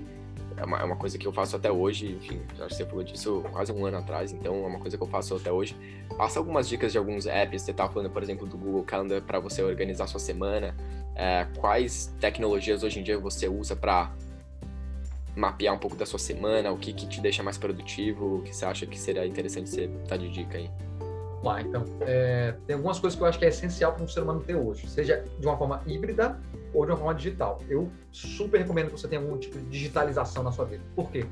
é 0.56 0.64
uma, 0.64 0.80
é 0.80 0.84
uma 0.84 0.96
coisa 0.96 1.18
que 1.18 1.28
eu 1.28 1.34
faço 1.34 1.58
até 1.58 1.70
hoje. 1.70 2.14
Enfim, 2.14 2.42
acho 2.54 2.68
que 2.70 2.76
você 2.76 2.86
falou 2.86 3.04
disso 3.04 3.44
quase 3.52 3.72
um 3.74 3.86
ano 3.86 3.98
atrás, 3.98 4.32
então 4.32 4.64
é 4.64 4.68
uma 4.68 4.80
coisa 4.80 4.98
que 4.98 5.04
eu 5.04 5.08
faço 5.08 5.36
até 5.36 5.52
hoje. 5.52 5.76
Passa 6.18 6.40
algumas 6.40 6.70
dicas 6.70 6.94
de 6.94 6.98
alguns 6.98 7.26
apps. 7.26 7.64
Você 7.64 7.74
tá 7.74 7.88
falando, 7.90 8.10
por 8.10 8.24
exemplo, 8.24 8.48
do 8.48 8.58
Google 8.58 8.84
Calendar 8.84 9.22
para 9.22 9.40
você 9.40 9.62
organizar 9.62 10.08
sua 10.08 10.20
semana. 10.20 10.76
É, 11.16 11.46
quais 11.58 12.16
tecnologias 12.20 12.82
hoje 12.82 13.00
em 13.02 13.04
dia 13.04 13.20
você 13.20 13.48
usa 13.48 13.76
para 13.76 14.12
mapear 15.36 15.74
um 15.74 15.80
pouco 15.80 15.96
da 15.96 16.06
sua 16.06 16.20
semana, 16.20 16.72
o 16.72 16.78
que, 16.78 16.94
que 16.94 17.08
te 17.08 17.20
deixa 17.20 17.42
mais 17.42 17.58
produtivo, 17.58 18.38
o 18.38 18.42
que 18.44 18.56
você 18.56 18.66
acha 18.66 18.86
que 18.86 19.00
seria 19.00 19.26
interessante 19.26 19.70
você 19.70 19.88
dar 20.08 20.18
de 20.18 20.30
dica 20.30 20.58
aí? 20.58 20.70
Lá. 21.44 21.62
Então, 21.62 21.84
é, 22.02 22.56
tem 22.66 22.76
algumas 22.76 23.00
coisas 23.00 23.18
que 23.18 23.24
eu 23.24 23.28
acho 23.28 23.39
que 23.39 23.46
é 23.46 23.50
essencial 23.50 23.94
para 23.94 24.04
um 24.04 24.08
ser 24.08 24.22
humano 24.22 24.41
ter 24.41 24.56
hoje, 24.56 24.88
seja 24.88 25.24
de 25.39 25.46
uma 25.46 25.58
forma 25.58 25.82
híbrida 25.86 26.39
ou 26.74 26.86
de 26.86 26.91
uma 26.91 26.98
forma 26.98 27.14
digital. 27.16 27.60
Eu 27.70 27.89
super 28.12 28.60
recomendo 28.60 28.88
que 28.88 29.00
você 29.00 29.08
tenha 29.08 29.22
algum 29.22 29.38
tipo 29.38 29.58
de 29.58 29.66
digitalização 29.66 30.44
na 30.44 30.52
sua 30.52 30.66
vida. 30.66 30.84
Por 30.96 31.10
quê? 31.12 31.26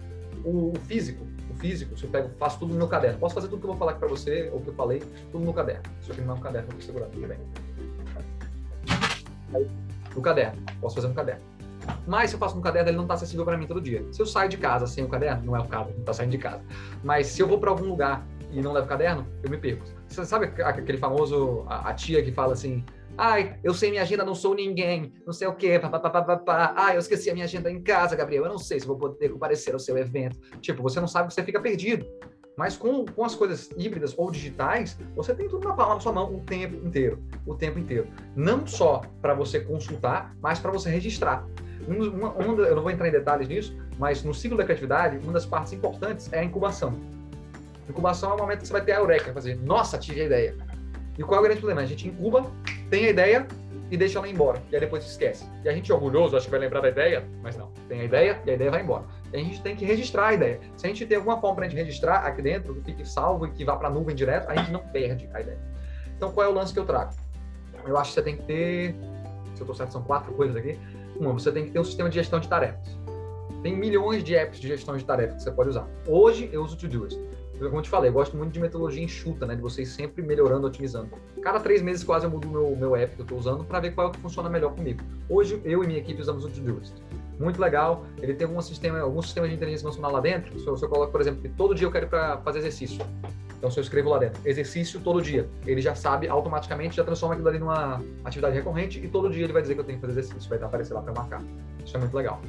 O 0.44 0.74
físico, 0.88 1.26
o 1.50 1.54
físico, 1.56 1.98
se 1.98 2.04
eu 2.04 2.10
pego, 2.10 2.30
faço 2.38 2.60
tudo 2.60 2.74
no 2.74 2.78
meu 2.78 2.88
caderno. 2.88 3.20
Posso 3.20 3.36
fazer 3.36 3.48
tudo 3.48 3.60
que 3.60 3.66
eu 3.66 3.70
vou 3.70 3.78
falar 3.78 3.92
aqui 3.92 4.00
para 4.00 4.10
você, 4.10 4.50
ou 4.54 4.62
que 4.62 4.70
eu 4.70 4.74
falei, 4.74 5.04
tudo 5.32 5.46
no 5.46 5.54
caderno. 5.54 5.84
Aqui 6.10 6.22
não 6.22 6.36
é 6.36 6.38
um 6.38 6.42
caderno, 6.42 6.70
vou 6.72 6.82
segurar, 6.82 7.06
tudo 7.08 7.28
bem. 7.28 7.38
no 10.16 10.22
caderno, 10.22 10.62
posso 10.80 10.96
fazer 10.96 11.08
no 11.08 11.14
caderno. 11.14 11.42
Mas 12.08 12.30
se 12.30 12.36
eu 12.36 12.40
faço 12.40 12.56
no 12.56 12.62
caderno, 12.62 12.90
ele 12.90 12.98
não 12.98 13.04
está 13.04 13.16
acessível 13.16 13.46
para 13.46 13.58
mim 13.58 13.68
todo 13.68 13.82
dia. 13.82 14.06
Se 14.12 14.22
eu 14.22 14.26
saio 14.26 14.50
de 14.50 14.58
casa 14.58 14.86
sem 14.88 15.04
o 15.04 15.08
caderno, 15.08 15.44
não 15.44 15.56
é 15.56 15.60
o 15.60 15.68
caso, 15.68 15.92
não 15.92 16.00
está 16.00 16.14
saindo 16.14 16.32
de 16.32 16.38
casa. 16.38 16.62
Mas 17.04 17.28
se 17.28 17.42
eu 17.42 17.48
vou 17.48 17.60
para 17.60 17.70
algum 17.70 17.86
lugar 17.86 18.26
e 18.52 18.62
não 18.62 18.72
levo 18.72 18.88
caderno, 18.88 19.26
eu 19.44 19.50
me 19.50 19.58
perco. 19.58 19.86
Você 20.12 20.26
sabe 20.26 20.48
aquele 20.62 20.98
famoso, 20.98 21.64
a, 21.68 21.90
a 21.90 21.94
tia 21.94 22.22
que 22.22 22.32
fala 22.32 22.54
assim, 22.54 22.84
Ai, 23.18 23.58
eu 23.64 23.74
sei 23.74 23.92
minha 23.92 24.02
agenda, 24.02 24.24
não 24.24 24.34
sou 24.34 24.56
ninguém, 24.56 25.14
não 25.26 25.34
sei 25.34 25.48
o 25.48 25.54
quê, 25.54 25.78
papapá. 25.78 26.74
Ai, 26.76 26.96
eu 26.96 27.00
esqueci 27.00 27.30
a 27.30 27.34
minha 27.34 27.46
agenda 27.46 27.70
em 27.70 27.82
casa, 27.82 28.16
Gabriel, 28.16 28.46
eu 28.46 28.50
não 28.50 28.58
sei 28.58 28.80
se 28.80 28.88
vou 28.88 28.98
poder 28.98 29.30
comparecer 29.30 29.74
ao 29.74 29.80
seu 29.80 29.98
evento. 29.98 30.38
Tipo, 30.60 30.82
você 30.82 31.00
não 31.00 31.08
sabe, 31.08 31.34
você 31.34 31.44
fica 31.44 31.60
perdido. 31.60 32.06
Mas 32.58 32.76
com, 32.76 33.06
com 33.06 33.24
as 33.24 33.34
coisas 33.34 33.70
híbridas 33.78 34.14
ou 34.18 34.30
digitais, 34.30 34.98
você 35.16 35.34
tem 35.34 35.48
tudo 35.48 35.68
na 35.68 35.74
palma 35.74 35.96
da 35.96 36.02
sua 36.02 36.12
mão 36.12 36.36
o 36.36 36.42
tempo 36.42 36.86
inteiro. 36.86 37.24
O 37.46 37.56
tempo 37.56 37.80
inteiro. 37.80 38.08
Não 38.36 38.68
só 38.68 39.02
para 39.22 39.34
você 39.34 39.60
consultar, 39.60 40.36
mas 40.42 40.60
para 40.60 40.72
você 40.72 40.90
registrar. 40.90 41.46
Uma, 41.88 42.30
uma, 42.34 42.64
eu 42.64 42.76
não 42.76 42.84
vou 42.84 42.92
entrar 42.92 43.08
em 43.08 43.12
detalhes 43.12 43.48
nisso, 43.48 43.76
mas 43.98 44.24
no 44.24 44.34
ciclo 44.34 44.58
da 44.58 44.64
criatividade, 44.64 45.18
uma 45.24 45.34
das 45.34 45.46
partes 45.46 45.74
importantes 45.74 46.32
é 46.32 46.40
a 46.40 46.44
incubação. 46.44 47.00
Incubação 47.90 48.32
é 48.32 48.34
o 48.36 48.38
momento 48.38 48.60
que 48.60 48.68
você 48.68 48.74
vai 48.74 48.84
ter 48.84 48.94
a 48.94 48.98
eureka, 48.98 49.34
fazer, 49.34 49.56
nossa, 49.56 49.98
tive 49.98 50.22
a 50.22 50.26
ideia. 50.26 50.56
E 51.18 51.24
qual 51.24 51.38
é 51.38 51.40
o 51.40 51.44
grande 51.44 51.60
problema? 51.60 51.82
A 51.82 51.86
gente 51.86 52.08
incuba, 52.08 52.50
tem 52.90 53.06
a 53.06 53.10
ideia 53.10 53.48
e 53.92 53.98
deixa 53.98 54.18
ela 54.18 54.28
embora. 54.28 54.62
E 54.72 54.76
aí 54.76 54.80
depois 54.80 55.06
esquece. 55.06 55.46
E 55.64 55.70
a 55.70 55.74
gente 55.74 55.92
é 55.92 55.94
orgulhoso, 55.94 56.36
acha 56.38 56.46
que 56.46 56.52
vai 56.52 56.60
lembrar 56.60 56.80
da 56.80 56.90
ideia, 56.90 57.28
mas 57.44 57.58
não. 57.58 57.70
Tem 57.90 58.00
a 58.00 58.04
ideia 58.06 58.42
e 58.46 58.50
a 58.50 58.54
ideia 58.54 58.72
vai 58.72 58.82
embora. 58.82 59.04
E 59.34 59.36
a 59.36 59.40
gente 59.40 59.62
tem 59.62 59.76
que 59.76 59.84
registrar 59.84 60.28
a 60.28 60.34
ideia. 60.34 60.60
Se 60.78 60.86
a 60.86 60.90
gente 60.90 61.06
tem 61.06 61.18
alguma 61.18 61.40
forma 61.40 61.58
para 61.58 61.66
a 61.66 61.70
gente 61.70 61.78
registrar 61.78 62.20
aqui 62.20 62.42
dentro, 62.42 62.74
que 62.76 62.82
fique 62.84 63.06
salvo 63.06 63.46
e 63.46 63.52
que 63.52 63.66
vá 63.66 63.76
para 63.76 63.90
a 63.90 63.92
nuvem 63.92 64.16
direto, 64.16 64.50
a 64.50 64.56
gente 64.56 64.72
não 64.72 64.80
perde 64.80 65.30
a 65.34 65.42
ideia. 65.42 65.60
Então, 66.16 66.32
qual 66.32 66.46
é 66.48 66.50
o 66.50 66.54
lance 66.54 66.74
que 66.74 66.80
eu 66.80 66.86
trago? 66.86 67.14
Eu 67.86 67.98
acho 67.98 68.12
que 68.12 68.16
você 68.16 68.22
tem 68.22 68.38
que 68.38 68.44
ter, 68.44 68.96
se 69.56 69.62
eu 69.62 69.64
estou 69.64 69.76
certo, 69.76 69.92
são 69.92 70.04
quatro 70.04 70.34
coisas 70.34 70.56
aqui. 70.56 70.80
Uma, 71.20 71.34
você 71.34 71.52
tem 71.52 71.66
que 71.66 71.72
ter 71.72 71.80
um 71.80 71.84
sistema 71.84 72.10
de 72.10 72.16
gestão 72.16 72.40
de 72.40 72.48
tarefas. 72.48 72.98
Tem 73.62 73.76
milhões 73.76 74.24
de 74.24 74.36
apps 74.36 74.60
de 74.60 74.68
gestão 74.68 74.96
de 74.96 75.04
tarefas 75.04 75.36
que 75.36 75.44
você 75.44 75.52
pode 75.52 75.70
usar. 75.70 75.88
Hoje 76.08 76.50
eu 76.54 76.64
uso 76.64 76.76
o 76.76 76.80
Todoist 76.80 77.20
como 77.70 77.80
eu 77.80 77.84
te 77.84 77.90
falei, 77.90 78.10
eu 78.10 78.14
gosto 78.14 78.36
muito 78.36 78.52
de 78.52 78.60
metodologia 78.60 79.04
enxuta, 79.04 79.46
né? 79.46 79.56
De 79.56 79.62
vocês 79.62 79.90
sempre 79.90 80.22
melhorando, 80.22 80.66
otimizando. 80.66 81.10
Cada 81.42 81.60
três 81.60 81.82
meses 81.82 82.04
quase 82.04 82.26
eu 82.26 82.32
mudo 82.32 82.48
o 82.48 82.52
meu, 82.52 82.76
meu 82.76 82.96
app 82.96 83.16
que 83.16 83.22
eu 83.22 83.24
estou 83.24 83.38
usando 83.38 83.64
para 83.64 83.80
ver 83.80 83.92
qual 83.92 84.08
é 84.08 84.10
o 84.10 84.14
que 84.14 84.20
funciona 84.20 84.50
melhor 84.50 84.74
comigo. 84.74 85.02
Hoje, 85.30 85.62
eu 85.64 85.84
e 85.84 85.88
minha 85.88 86.00
equipe 86.00 86.20
usamos 86.20 86.46
o 86.46 86.50
Todoist. 86.50 86.94
Muito 87.40 87.62
legal. 87.62 88.06
Ele 88.22 88.34
tem 88.34 88.48
algum 88.48 88.62
sistema, 88.62 89.00
algum 89.00 89.22
sistema 89.22 89.48
de 89.48 89.54
inteligência 89.54 89.86
emocional 89.86 90.12
lá 90.12 90.20
dentro. 90.20 90.60
Se 90.60 90.66
eu, 90.66 90.76
se 90.76 90.86
eu 90.86 90.90
coloco, 90.90 91.12
por 91.12 91.22
exemplo, 91.22 91.42
que 91.42 91.50
todo 91.50 91.76
dia 91.76 91.88
eu 91.88 91.92
quero 91.92 92.06
ir 92.06 92.10
para 92.10 92.38
fazer 92.38 92.60
exercício. 92.60 93.06
Então, 93.58 93.70
se 93.70 93.80
eu 93.80 93.84
escrevo 93.84 94.10
lá 94.10 94.18
dentro, 94.18 94.42
exercício 94.44 95.00
todo 95.00 95.22
dia, 95.22 95.48
ele 95.68 95.82
já 95.82 95.94
sabe 95.94 96.28
automaticamente, 96.28 96.96
já 96.96 97.04
transforma 97.04 97.36
aquilo 97.36 97.48
ali 97.48 97.60
numa 97.60 98.02
atividade 98.26 98.56
recorrente 98.56 99.00
e 99.00 99.08
todo 99.08 99.30
dia 99.30 99.44
ele 99.44 99.54
vai 99.54 99.62
dizer 99.62 99.76
que 99.76 99.82
eu 99.82 99.84
tenho 99.84 100.00
que 100.00 100.08
fazer 100.08 100.20
exercício, 100.20 100.50
vai 100.50 100.58
aparecer 100.58 100.96
lá 100.96 101.02
para 101.04 101.14
marcar. 101.14 101.44
Isso 101.86 101.96
é 101.96 102.00
muito 102.00 102.18
legal 102.18 102.42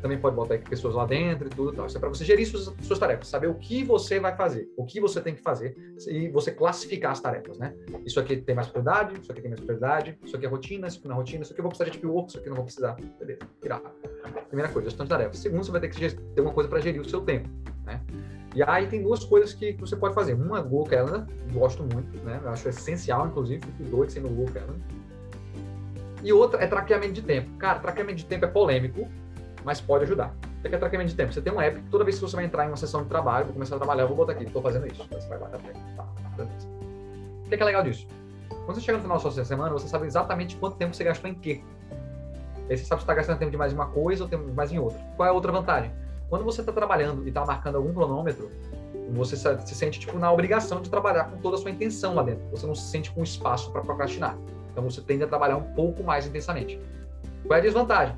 também 0.00 0.18
pode 0.18 0.36
botar 0.36 0.58
pessoas 0.58 0.94
lá 0.94 1.04
dentro 1.06 1.46
e 1.46 1.50
tudo 1.50 1.72
tal. 1.72 1.86
Isso 1.86 1.96
é 1.96 2.00
para 2.00 2.08
você 2.08 2.24
gerir 2.24 2.46
suas, 2.46 2.72
suas 2.82 2.98
tarefas, 2.98 3.28
saber 3.28 3.48
o 3.48 3.54
que 3.54 3.84
você 3.84 4.20
vai 4.20 4.36
fazer, 4.36 4.68
o 4.76 4.84
que 4.84 5.00
você 5.00 5.20
tem 5.20 5.34
que 5.34 5.42
fazer 5.42 5.76
e 6.08 6.28
você 6.28 6.50
classificar 6.50 7.12
as 7.12 7.20
tarefas, 7.20 7.58
né? 7.58 7.74
Isso 8.04 8.20
aqui 8.20 8.36
tem 8.36 8.54
mais 8.54 8.68
prioridade, 8.68 9.20
isso 9.20 9.32
aqui 9.32 9.40
tem 9.40 9.50
mais 9.50 9.60
prioridade, 9.60 10.18
isso 10.24 10.36
aqui 10.36 10.46
é 10.46 10.48
rotina, 10.48 10.86
isso 10.86 10.98
aqui 10.98 11.08
não 11.08 11.14
é 11.14 11.18
rotina, 11.18 11.42
isso 11.42 11.52
aqui 11.52 11.60
eu 11.60 11.64
vou 11.64 11.70
precisar 11.70 11.90
de 11.90 12.06
work, 12.06 12.30
isso 12.30 12.38
aqui 12.38 12.48
não 12.48 12.56
vou 12.56 12.64
precisar. 12.64 12.96
Beleza, 13.18 13.40
tirar. 13.60 13.80
Primeira 14.48 14.72
coisa, 14.72 14.88
gestão 14.88 15.04
de 15.04 15.10
tarefas. 15.10 15.38
Segundo, 15.38 15.64
você 15.64 15.70
vai 15.70 15.80
ter 15.80 15.88
que 15.88 16.14
ter 16.14 16.40
uma 16.40 16.52
coisa 16.52 16.68
para 16.68 16.80
gerir 16.80 17.00
o 17.00 17.08
seu 17.08 17.20
tempo, 17.20 17.48
né? 17.84 18.00
E 18.54 18.62
aí 18.62 18.86
tem 18.86 19.02
duas 19.02 19.22
coisas 19.22 19.52
que 19.52 19.72
você 19.74 19.94
pode 19.94 20.14
fazer. 20.14 20.32
Uma, 20.32 20.62
Google 20.62 20.86
Calendar, 20.86 21.26
gosto 21.52 21.82
muito, 21.82 22.16
né? 22.24 22.40
Eu 22.42 22.48
acho 22.48 22.68
essencial, 22.68 23.26
inclusive, 23.26 23.60
fico 23.62 23.90
doido 23.90 24.10
sendo 24.10 24.28
Google 24.28 24.54
Calendar. 24.54 24.76
E 26.24 26.32
outra 26.32 26.64
é 26.64 26.66
traqueamento 26.66 27.12
de 27.12 27.22
tempo. 27.22 27.50
Cara, 27.58 27.78
traqueamento 27.78 28.16
de 28.16 28.24
tempo 28.24 28.46
é 28.46 28.48
polêmico, 28.48 29.06
mas 29.66 29.80
pode 29.80 30.04
ajudar. 30.04 30.32
O 30.60 30.68
que 30.68 30.72
é 30.72 30.78
tratamento 30.78 31.08
de 31.08 31.16
tempo? 31.16 31.32
Você 31.32 31.42
tem 31.42 31.52
um 31.52 31.60
app 31.60 31.82
toda 31.90 32.04
vez 32.04 32.16
que 32.16 32.22
você 32.22 32.36
vai 32.36 32.44
entrar 32.44 32.64
em 32.64 32.68
uma 32.68 32.76
sessão 32.76 33.02
de 33.02 33.08
trabalho, 33.08 33.46
vou 33.46 33.54
começar 33.54 33.74
a 33.74 33.78
trabalhar, 33.78 34.06
vou 34.06 34.16
botar 34.16 34.32
aqui, 34.32 34.44
estou 34.44 34.62
fazendo 34.62 34.86
isso. 34.86 35.04
Você 35.10 35.28
vai 35.28 35.40
lá, 35.40 35.48
tá, 35.48 35.58
tá, 36.36 36.44
O 36.44 37.48
que 37.48 37.54
é, 37.54 37.56
que 37.56 37.62
é 37.64 37.66
legal 37.66 37.82
disso? 37.82 38.06
Quando 38.48 38.76
você 38.76 38.80
chega 38.80 38.98
no 38.98 39.02
final 39.02 39.16
da 39.18 39.28
sua 39.28 39.44
semana, 39.44 39.72
você 39.72 39.88
sabe 39.88 40.06
exatamente 40.06 40.54
quanto 40.56 40.76
tempo 40.76 40.94
você 40.94 41.02
gastou 41.02 41.28
em 41.28 41.34
quê. 41.34 41.62
Aí 42.70 42.76
você 42.76 42.84
sabe 42.84 43.00
se 43.00 43.04
está 43.04 43.14
gastando 43.14 43.38
tempo 43.40 43.50
demais 43.50 43.72
em 43.72 43.74
uma 43.74 43.88
coisa 43.88 44.22
ou 44.22 44.30
tempo 44.30 44.44
demais 44.44 44.70
em 44.70 44.78
outra. 44.78 45.00
Qual 45.16 45.26
é 45.26 45.30
a 45.30 45.32
outra 45.32 45.50
vantagem? 45.50 45.90
Quando 46.28 46.44
você 46.44 46.60
está 46.60 46.72
trabalhando 46.72 47.24
e 47.24 47.28
está 47.28 47.44
marcando 47.44 47.74
algum 47.74 47.92
cronômetro, 47.92 48.48
você 49.10 49.36
se 49.36 49.74
sente 49.74 49.98
tipo 49.98 50.16
na 50.16 50.30
obrigação 50.30 50.80
de 50.80 50.88
trabalhar 50.88 51.24
com 51.24 51.38
toda 51.38 51.56
a 51.56 51.58
sua 51.58 51.72
intenção 51.72 52.14
lá 52.14 52.22
dentro. 52.22 52.44
Você 52.52 52.66
não 52.68 52.74
se 52.76 52.88
sente 52.88 53.10
com 53.10 53.20
espaço 53.20 53.72
para 53.72 53.80
procrastinar. 53.80 54.38
Então 54.70 54.84
você 54.84 55.00
tende 55.00 55.24
a 55.24 55.26
trabalhar 55.26 55.56
um 55.56 55.74
pouco 55.74 56.04
mais 56.04 56.24
intensamente. 56.24 56.80
Qual 57.44 57.56
é 57.56 57.60
a 57.60 57.62
desvantagem? 57.62 58.16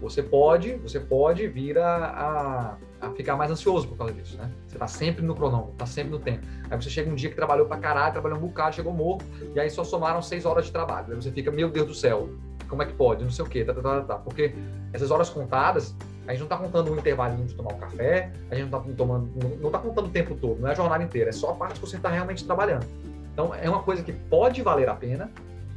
Você 0.00 0.22
pode, 0.22 0.74
você 0.76 1.00
pode 1.00 1.48
vir 1.48 1.76
a, 1.76 2.76
a, 3.00 3.06
a 3.06 3.10
ficar 3.10 3.36
mais 3.36 3.50
ansioso 3.50 3.88
por 3.88 3.98
causa 3.98 4.12
disso, 4.12 4.36
né? 4.36 4.48
Você 4.66 4.76
está 4.76 4.86
sempre 4.86 5.24
no 5.24 5.34
cronômetro, 5.34 5.72
está 5.72 5.86
sempre 5.86 6.12
no 6.12 6.20
tempo. 6.20 6.46
Aí 6.70 6.80
você 6.80 6.88
chega 6.88 7.10
um 7.10 7.16
dia 7.16 7.28
que 7.28 7.34
trabalhou 7.34 7.66
para 7.66 7.78
caralho, 7.78 8.12
trabalhou 8.12 8.38
um 8.38 8.42
bocado, 8.42 8.76
chegou 8.76 8.92
morto, 8.92 9.24
e 9.54 9.58
aí 9.58 9.68
só 9.68 9.82
somaram 9.82 10.22
seis 10.22 10.44
horas 10.46 10.66
de 10.66 10.72
trabalho. 10.72 11.06
Aí 11.10 11.16
você 11.16 11.32
fica, 11.32 11.50
meu 11.50 11.68
Deus 11.68 11.86
do 11.88 11.94
céu, 11.94 12.28
como 12.68 12.82
é 12.82 12.86
que 12.86 12.92
pode? 12.92 13.24
Não 13.24 13.30
sei 13.30 13.44
o 13.44 13.48
quê, 13.48 13.64
tá, 13.64 13.74
tá, 13.74 13.82
tá, 13.82 14.00
tá. 14.02 14.14
Porque 14.16 14.54
essas 14.92 15.10
horas 15.10 15.28
contadas, 15.30 15.96
a 16.28 16.30
gente 16.30 16.40
não 16.40 16.46
está 16.46 16.56
contando 16.56 16.92
um 16.92 16.96
intervalinho 16.96 17.46
de 17.46 17.54
tomar 17.54 17.72
um 17.72 17.78
café, 17.78 18.30
a 18.50 18.54
gente 18.54 18.70
não 18.70 18.78
está 18.78 18.92
tomando, 18.94 19.30
não 19.60 19.66
está 19.66 19.78
contando 19.80 20.06
o 20.06 20.10
tempo 20.10 20.36
todo, 20.36 20.60
não 20.60 20.68
é 20.68 20.72
a 20.72 20.74
jornada 20.74 21.02
inteira, 21.02 21.30
é 21.30 21.32
só 21.32 21.50
a 21.50 21.54
parte 21.54 21.80
que 21.80 21.86
você 21.86 21.96
está 21.96 22.08
realmente 22.08 22.44
trabalhando. 22.44 22.86
Então 23.32 23.52
é 23.52 23.68
uma 23.68 23.82
coisa 23.82 24.02
que 24.02 24.12
pode 24.12 24.62
valer 24.62 24.88
a 24.88 24.94
pena, 24.94 25.30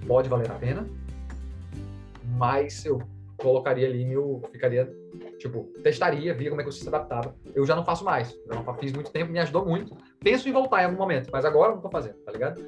pode 0.07 0.29
valer 0.29 0.51
a 0.51 0.55
pena, 0.55 0.85
mas 2.37 2.85
eu 2.85 3.01
colocaria 3.41 3.87
ali 3.87 4.05
meu, 4.05 4.41
ficaria, 4.51 4.91
tipo, 5.37 5.63
testaria, 5.83 6.33
via 6.33 6.49
como 6.49 6.61
é 6.61 6.63
que 6.63 6.71
você 6.71 6.81
se 6.81 6.87
adaptava. 6.87 7.35
Eu 7.53 7.65
já 7.65 7.75
não 7.75 7.83
faço 7.83 8.05
mais, 8.05 8.37
eu 8.47 8.55
não 8.55 8.73
fiz 8.75 8.93
muito 8.93 9.11
tempo, 9.11 9.31
me 9.31 9.39
ajudou 9.39 9.65
muito. 9.65 9.95
Penso 10.19 10.47
em 10.47 10.51
voltar 10.51 10.83
em 10.83 10.85
algum 10.85 10.97
momento, 10.97 11.29
mas 11.31 11.43
agora 11.43 11.69
não 11.69 11.77
estou 11.77 11.91
fazendo, 11.91 12.15
tá 12.25 12.31
ligado? 12.31 12.63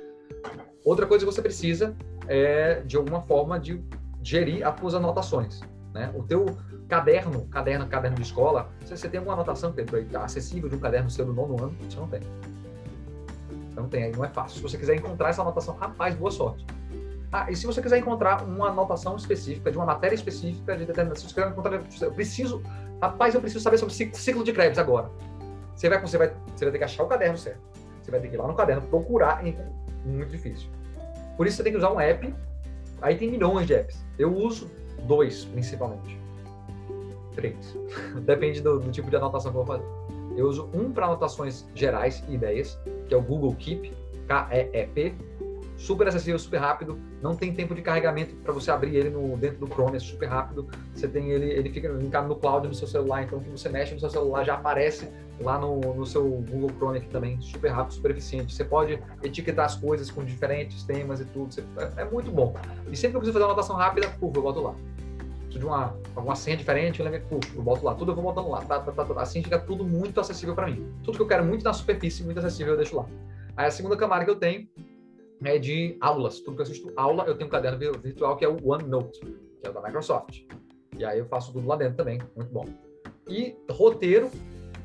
Outra 0.83 1.05
coisa 1.05 1.25
que 1.25 1.31
você 1.31 1.41
precisa 1.41 1.95
é, 2.27 2.81
de 2.81 2.97
alguma 2.97 3.21
forma, 3.21 3.59
de 3.59 3.81
gerir 4.21 4.67
as 4.67 4.77
suas 4.79 4.95
anotações, 4.95 5.61
né? 5.93 6.11
O 6.15 6.23
teu 6.23 6.45
caderno, 6.87 7.47
caderno, 7.47 7.87
caderno 7.87 8.17
de 8.17 8.23
escola, 8.23 8.69
você, 8.79 8.97
você 8.97 9.09
tem 9.09 9.19
alguma 9.19 9.35
anotação, 9.35 9.71
Pedro, 9.71 9.97
aí, 9.97 10.05
tá 10.05 10.23
acessível 10.23 10.69
de 10.69 10.75
um 10.75 10.79
caderno 10.79 11.09
seu 11.09 11.25
do 11.25 11.33
nono 11.33 11.61
ano? 11.61 11.75
Você 11.81 11.99
não 11.99 12.07
tem. 12.07 12.21
Não 13.75 13.89
tem, 13.89 14.03
aí 14.03 14.11
não 14.11 14.23
é 14.23 14.29
fácil. 14.29 14.57
Se 14.57 14.63
você 14.63 14.77
quiser 14.77 14.95
encontrar 14.95 15.29
essa 15.29 15.41
anotação, 15.41 15.75
rapaz, 15.75 16.15
boa 16.15 16.31
sorte. 16.31 16.65
Ah, 17.33 17.49
e 17.49 17.55
se 17.55 17.65
você 17.65 17.81
quiser 17.81 17.97
encontrar 17.97 18.43
uma 18.43 18.69
anotação 18.69 19.15
específica, 19.15 19.71
de 19.71 19.77
uma 19.77 19.87
matéria 19.87 20.13
específica 20.13 20.77
de 20.77 20.85
determinada. 20.85 21.19
Se 21.19 21.27
você 21.27 21.33
quiser 21.33 21.49
encontrar. 21.49 21.81
Eu 21.99 22.11
preciso. 22.11 22.61
Rapaz, 23.01 23.33
eu 23.33 23.41
preciso 23.41 23.63
saber 23.63 23.79
sobre 23.79 23.95
ciclo 23.95 24.43
de 24.43 24.53
Krebs 24.53 24.77
agora. 24.77 25.09
Você 25.75 25.89
vai, 25.89 25.99
você, 25.99 26.15
vai, 26.15 26.31
você 26.55 26.65
vai 26.65 26.71
ter 26.71 26.77
que 26.77 26.83
achar 26.83 27.03
o 27.03 27.07
caderno 27.07 27.35
certo. 27.35 27.59
Você 28.03 28.11
vai 28.11 28.19
ter 28.19 28.27
que 28.27 28.35
ir 28.35 28.37
lá 28.37 28.47
no 28.47 28.53
caderno 28.53 28.83
procurar. 28.83 29.43
Em, 29.45 29.57
muito 30.05 30.29
difícil. 30.29 30.69
Por 31.35 31.47
isso 31.47 31.57
você 31.57 31.63
tem 31.63 31.71
que 31.71 31.79
usar 31.79 31.91
um 31.91 31.99
app. 31.99 32.31
Aí 33.01 33.17
tem 33.17 33.31
milhões 33.31 33.65
de 33.65 33.73
apps. 33.73 34.05
Eu 34.19 34.31
uso 34.31 34.69
dois, 35.07 35.43
principalmente. 35.45 36.21
Três. 37.33 37.75
Depende 38.21 38.61
do, 38.61 38.79
do 38.79 38.91
tipo 38.91 39.09
de 39.09 39.15
anotação 39.15 39.51
que 39.51 39.57
eu 39.57 39.65
vou 39.65 39.75
fazer. 39.75 39.89
Eu 40.37 40.47
uso 40.47 40.69
um 40.71 40.91
para 40.91 41.07
anotações 41.07 41.65
gerais 41.73 42.23
e 42.29 42.35
ideias, 42.35 42.77
que 43.07 43.13
é 43.15 43.17
o 43.17 43.21
Google 43.23 43.55
Keep, 43.55 43.91
K-E-E-P 44.27 45.15
super 45.77 46.07
acessível, 46.07 46.37
super 46.39 46.57
rápido, 46.57 46.99
não 47.21 47.35
tem 47.35 47.53
tempo 47.53 47.73
de 47.73 47.81
carregamento 47.81 48.35
para 48.35 48.53
você 48.53 48.71
abrir 48.71 48.95
ele 48.95 49.09
no, 49.09 49.35
dentro 49.37 49.59
do 49.59 49.67
Chrome, 49.67 49.97
é 49.97 49.99
super 49.99 50.27
rápido. 50.27 50.67
Você 50.93 51.07
tem 51.07 51.31
ele, 51.31 51.49
ele 51.49 51.69
fica 51.69 51.87
linkado 51.89 52.27
no 52.27 52.35
cloud 52.35 52.67
no 52.67 52.73
seu 52.73 52.87
celular, 52.87 53.23
então 53.23 53.39
que 53.39 53.49
você 53.49 53.69
mexe 53.69 53.93
no 53.93 53.99
seu 53.99 54.09
celular 54.09 54.43
já 54.43 54.55
aparece 54.55 55.09
lá 55.41 55.57
no, 55.57 55.79
no 55.79 56.05
seu 56.05 56.23
Google 56.23 56.69
Chrome 56.77 56.97
aqui 56.99 57.07
também, 57.07 57.39
super 57.41 57.69
rápido, 57.69 57.93
super 57.95 58.11
eficiente. 58.11 58.53
Você 58.53 58.63
pode 58.63 58.99
etiquetar 59.21 59.65
as 59.65 59.75
coisas 59.75 60.09
com 60.11 60.23
diferentes 60.23 60.83
temas 60.83 61.19
e 61.19 61.25
tudo, 61.25 61.53
você, 61.53 61.63
é, 61.77 62.01
é, 62.01 62.05
muito 62.05 62.31
bom. 62.31 62.55
E 62.91 62.95
sempre 62.95 63.11
que 63.11 63.17
eu 63.17 63.19
preciso 63.19 63.33
fazer 63.33 63.45
uma 63.45 63.51
anotação 63.51 63.75
rápida, 63.75 64.07
curva, 64.19 64.37
eu 64.37 64.43
boto 64.43 64.61
lá. 64.61 64.75
Preciso 65.43 65.59
de 65.59 65.65
uma, 65.65 65.97
alguma 66.15 66.35
senha 66.35 66.57
diferente, 66.57 66.99
eu 66.99 67.05
lembro, 67.05 67.21
curva, 67.27 67.47
eu 67.55 67.61
boto 67.61 67.85
lá. 67.85 67.95
Tudo 67.95 68.11
eu 68.11 68.15
vou 68.15 68.23
botando 68.23 68.49
lá. 68.49 68.61
Tá, 68.61 68.79
tá, 68.79 68.91
tá, 68.91 69.05
tá. 69.05 69.21
assim 69.21 69.43
fica 69.43 69.59
tudo 69.59 69.83
muito 69.83 70.19
acessível 70.19 70.55
para 70.55 70.67
mim. 70.67 70.87
Tudo 71.03 71.17
que 71.17 71.21
eu 71.21 71.27
quero 71.27 71.43
muito 71.43 71.63
na 71.63 71.73
superfície, 71.73 72.23
muito 72.23 72.39
acessível, 72.39 72.73
eu 72.73 72.77
deixo 72.77 72.95
lá. 72.95 73.05
Aí 73.55 73.67
a 73.67 73.71
segunda 73.71 73.95
camada 73.95 74.25
que 74.25 74.31
eu 74.31 74.35
tenho 74.35 74.67
é 75.43 75.57
de 75.57 75.97
aulas. 75.99 76.39
Tudo 76.39 76.55
que 76.55 76.61
eu 76.61 76.63
assisto 76.63 76.91
aula, 76.95 77.25
eu 77.25 77.35
tenho 77.35 77.47
um 77.47 77.51
caderno 77.51 77.77
virtual 77.99 78.35
que 78.37 78.45
é 78.45 78.49
o 78.49 78.57
OneNote, 78.63 79.19
que 79.19 79.67
é 79.67 79.69
o 79.69 79.73
da 79.73 79.81
Microsoft. 79.81 80.41
E 80.97 81.03
aí 81.03 81.19
eu 81.19 81.25
faço 81.25 81.51
tudo 81.51 81.67
lá 81.67 81.75
dentro 81.75 81.95
também, 81.95 82.19
muito 82.35 82.51
bom. 82.51 82.65
E 83.27 83.55
roteiro, 83.71 84.29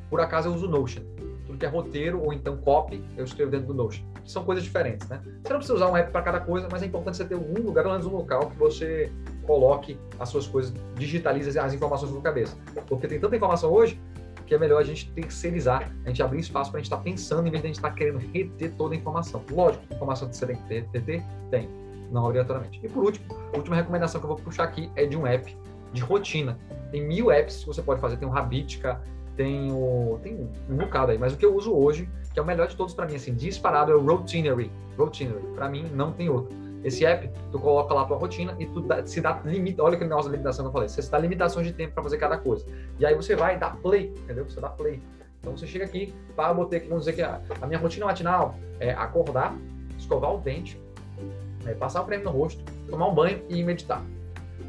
por 0.09 0.21
acaso 0.21 0.49
eu 0.49 0.55
uso 0.55 0.69
Notion. 0.69 1.03
Tudo 1.47 1.59
que 1.59 1.67
é 1.67 1.69
roteiro 1.69 2.23
ou 2.23 2.33
então 2.33 2.57
copy, 2.59 3.03
eu 3.17 3.25
escrevo 3.25 3.51
dentro 3.51 3.69
do 3.69 3.75
Notion. 3.75 4.05
Que 4.23 4.31
são 4.31 4.45
coisas 4.45 4.65
diferentes, 4.65 5.09
né? 5.09 5.21
Você 5.43 5.53
não 5.53 5.59
precisa 5.59 5.75
usar 5.75 5.91
um 5.91 5.97
app 5.97 6.11
para 6.11 6.23
cada 6.23 6.41
coisa, 6.41 6.69
mas 6.71 6.83
é 6.83 6.87
importante 6.87 7.17
você 7.17 7.25
ter 7.25 7.35
um 7.35 7.55
lugar, 7.63 7.83
pelo 7.83 7.95
menos 7.95 8.07
um 8.07 8.17
local, 8.17 8.51
que 8.51 8.57
você 8.57 9.13
coloque 9.47 9.99
as 10.19 10.29
suas 10.29 10.47
coisas, 10.47 10.75
digitalize 10.95 11.59
as 11.59 11.73
informações 11.73 12.11
na 12.11 12.17
sua 12.17 12.23
cabeça. 12.23 12.57
Porque 12.87 13.07
tem 13.07 13.19
tanta 13.19 13.37
informação 13.37 13.73
hoje 13.73 14.01
que 14.49 14.55
é 14.55 14.59
melhor 14.59 14.81
a 14.81 14.85
gente 14.85 15.11
terceirizar, 15.11 15.93
a 16.05 16.09
gente 16.09 16.23
abrir 16.23 16.41
espaço 16.41 16.71
para 16.71 16.79
a 16.79 16.81
gente 16.81 16.87
estar 16.87 16.97
tá 16.97 17.03
pensando 17.03 17.47
em 17.47 17.51
vez 17.51 17.61
de 17.61 17.67
a 17.67 17.69
gente 17.69 17.77
estar 17.77 17.91
tá 17.91 17.95
querendo 17.95 18.19
reter 18.19 18.73
toda 18.77 18.95
a 18.95 18.97
informação. 18.97 19.45
Lógico, 19.51 19.85
informação 19.93 20.29
que 20.29 20.37
você 20.37 20.47
tem 20.47 20.57
que 20.57 20.69
ter, 20.69 20.89
ter, 20.89 21.23
tem, 21.51 21.69
não 22.11 22.25
obrigatoriamente. 22.25 22.81
E 22.83 22.89
por 22.89 23.05
último, 23.05 23.27
a 23.53 23.57
última 23.57 23.77
recomendação 23.77 24.21
que 24.21 24.25
eu 24.25 24.29
vou 24.29 24.39
puxar 24.39 24.65
aqui 24.65 24.91
é 24.97 25.05
de 25.05 25.17
um 25.17 25.27
app 25.27 25.55
de 25.93 26.03
rotina. 26.03 26.59
Tem 26.91 27.07
mil 27.07 27.31
apps 27.31 27.61
que 27.61 27.67
você 27.67 27.83
pode 27.83 28.01
fazer, 28.01 28.17
tem 28.17 28.27
o 28.27 28.37
Habitica, 28.37 29.01
tem 29.37 29.71
o 29.71 30.19
tem 30.23 30.49
um 30.69 30.77
bocado 30.77 31.13
aí, 31.13 31.19
mas 31.19 31.35
o 31.35 31.37
que 31.37 31.45
eu 31.45 31.55
uso 31.55 31.73
hoje, 31.73 32.09
que 32.33 32.39
é 32.39 32.43
o 32.43 32.47
melhor 32.47 32.69
de 32.69 32.77
todos 32.77 32.95
para 32.95 33.07
mim, 33.07 33.17
assim, 33.17 33.35
disparado 33.35 33.93
é 33.93 33.95
o 33.95 34.05
Routinery. 34.05 34.71
Routinery, 34.97 35.45
para 35.55 35.69
mim 35.69 35.85
não 35.95 36.11
tem 36.13 36.31
outro. 36.31 36.57
Esse 36.89 37.05
app, 37.05 37.31
tu 37.53 37.59
coloca 37.59 37.93
lá 37.93 38.03
a 38.03 38.05
tua 38.07 38.17
rotina 38.17 38.57
e 38.59 38.67
tu 38.67 38.81
dá, 38.81 39.07
se 39.07 39.21
dá 39.21 39.41
limita, 39.45 39.83
olha 39.83 39.97
que 39.97 40.05
negócio 40.05 40.31
da 40.31 40.33
limitação 40.33 40.65
que 40.65 40.69
eu 40.69 40.73
falei, 40.73 40.89
você 40.89 41.03
se 41.03 41.11
dá 41.11 41.19
limitações 41.19 41.67
de 41.67 41.73
tempo 41.75 41.93
para 41.93 42.03
fazer 42.03 42.17
cada 42.17 42.39
coisa. 42.39 42.65
E 42.99 43.05
aí 43.05 43.15
você 43.15 43.37
vai 43.37 43.59
dar 43.59 43.77
play, 43.77 44.13
entendeu? 44.17 44.45
Você 44.49 44.59
dá 44.59 44.71
play. 44.71 45.03
Então 45.39 45.55
você 45.55 45.67
chega 45.67 45.85
aqui, 45.85 46.15
para 46.35 46.53
botei 46.55 46.79
aqui, 46.79 46.89
vamos 46.89 47.05
dizer 47.05 47.15
que 47.15 47.23
a, 47.23 47.43
a, 47.61 47.67
minha 47.67 47.79
rotina 47.79 48.07
matinal 48.07 48.55
é 48.81 48.93
acordar, 48.93 49.55
escovar 49.99 50.35
o 50.35 50.39
dente, 50.39 50.81
é, 51.67 51.75
passar 51.75 52.01
o 52.01 52.07
creme 52.07 52.25
no 52.25 52.31
rosto, 52.31 52.65
tomar 52.89 53.07
um 53.09 53.15
banho 53.15 53.43
e 53.51 53.63
meditar. 53.63 54.03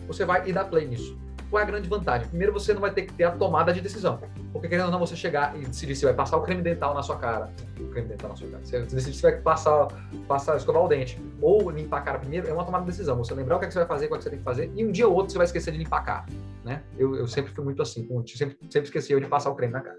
Você 0.06 0.26
vai 0.26 0.48
e 0.50 0.52
dá 0.52 0.66
play 0.66 0.88
nisso. 0.88 1.18
Qual 1.50 1.60
é 1.60 1.64
a 1.64 1.66
grande 1.66 1.90
vantagem? 1.90 2.28
Primeiro, 2.28 2.54
você 2.54 2.74
não 2.74 2.82
vai 2.82 2.92
ter 2.92 3.04
que 3.04 3.14
ter 3.14 3.24
a 3.24 3.32
tomada 3.32 3.74
de 3.74 3.82
decisão. 3.82 4.20
Porque 4.54 4.68
querendo 4.68 4.86
ou 4.86 4.92
não, 4.92 5.00
você 5.00 5.16
chegar 5.16 5.58
e 5.58 5.66
decidir 5.66 5.96
se 5.96 6.06
vai 6.06 6.14
passar 6.14 6.38
o 6.38 6.42
creme 6.42 6.62
dental 6.62 6.94
na 6.94 7.02
sua 7.02 7.18
cara, 7.18 7.52
o 7.80 7.88
creme 7.88 8.10
dental 8.10 8.30
na 8.30 8.36
sua 8.36 8.48
cara, 8.48 8.64
você 8.64 9.00
se 9.00 9.22
vai 9.22 9.38
passar, 9.38 9.88
passar, 10.28 10.58
escovar 10.58 10.84
o 10.84 10.88
dente 10.88 11.20
ou 11.42 11.70
limpar 11.70 11.98
a 11.98 12.02
cara 12.02 12.20
primeiro, 12.20 12.48
é 12.48 12.54
uma 12.54 12.64
tomada 12.64 12.84
de 12.86 12.92
decisão. 12.92 13.18
Você 13.18 13.34
lembrar 13.34 13.56
o 13.56 13.60
que, 13.60 13.66
é 13.66 13.68
que 13.68 13.74
você 13.74 13.80
vai 13.80 13.88
fazer, 13.88 14.06
o 14.06 14.10
que, 14.10 14.16
é 14.16 14.18
que 14.18 14.24
você 14.24 14.30
tem 14.30 14.40
que 14.40 14.46
fazer, 14.46 14.72
e 14.76 14.86
um 14.86 14.92
dia 14.92 15.08
ou 15.08 15.14
outro 15.14 15.32
você 15.32 15.38
vai 15.38 15.46
esquecer 15.46 15.72
de 15.72 15.78
limpar 15.78 15.98
a 15.98 16.04
cara, 16.04 16.26
né? 16.64 16.84
Eu, 16.98 17.16
eu 17.16 17.28
sempre 17.28 17.52
fui 17.52 17.64
muito 17.64 17.82
assim, 17.82 18.08
sempre, 18.28 18.58
sempre 18.70 18.88
esqueci 18.88 19.14
eu 19.14 19.20
de 19.20 19.28
passar 19.28 19.50
o 19.50 19.56
creme 19.56 19.74
na 19.74 19.82
cara. 19.82 19.98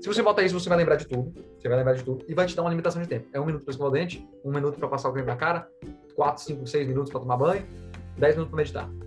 Se 0.00 0.08
você 0.08 0.22
botar 0.22 0.42
isso, 0.42 0.58
você 0.58 0.68
vai 0.68 0.76
lembrar 0.76 0.96
de 0.96 1.06
tudo. 1.06 1.32
Você 1.58 1.66
vai 1.66 1.78
lembrar 1.78 1.94
de 1.94 2.02
tudo 2.02 2.26
e 2.28 2.34
vai 2.34 2.44
te 2.44 2.54
dar 2.54 2.60
uma 2.60 2.68
limitação 2.68 3.00
de 3.00 3.08
tempo. 3.08 3.26
É 3.32 3.40
um 3.40 3.46
minuto 3.46 3.64
para 3.64 3.70
escovar 3.70 3.90
o 3.90 3.94
dente, 3.94 4.28
um 4.44 4.50
minuto 4.50 4.78
para 4.78 4.86
passar 4.86 5.08
o 5.08 5.12
creme 5.12 5.28
na 5.28 5.36
cara, 5.36 5.66
quatro, 6.14 6.42
cinco, 6.42 6.66
seis 6.66 6.86
minutos 6.86 7.10
para 7.10 7.20
tomar 7.20 7.38
banho, 7.38 7.64
dez 8.18 8.34
minutos 8.34 8.50
para 8.50 8.56
meditar. 8.58 9.03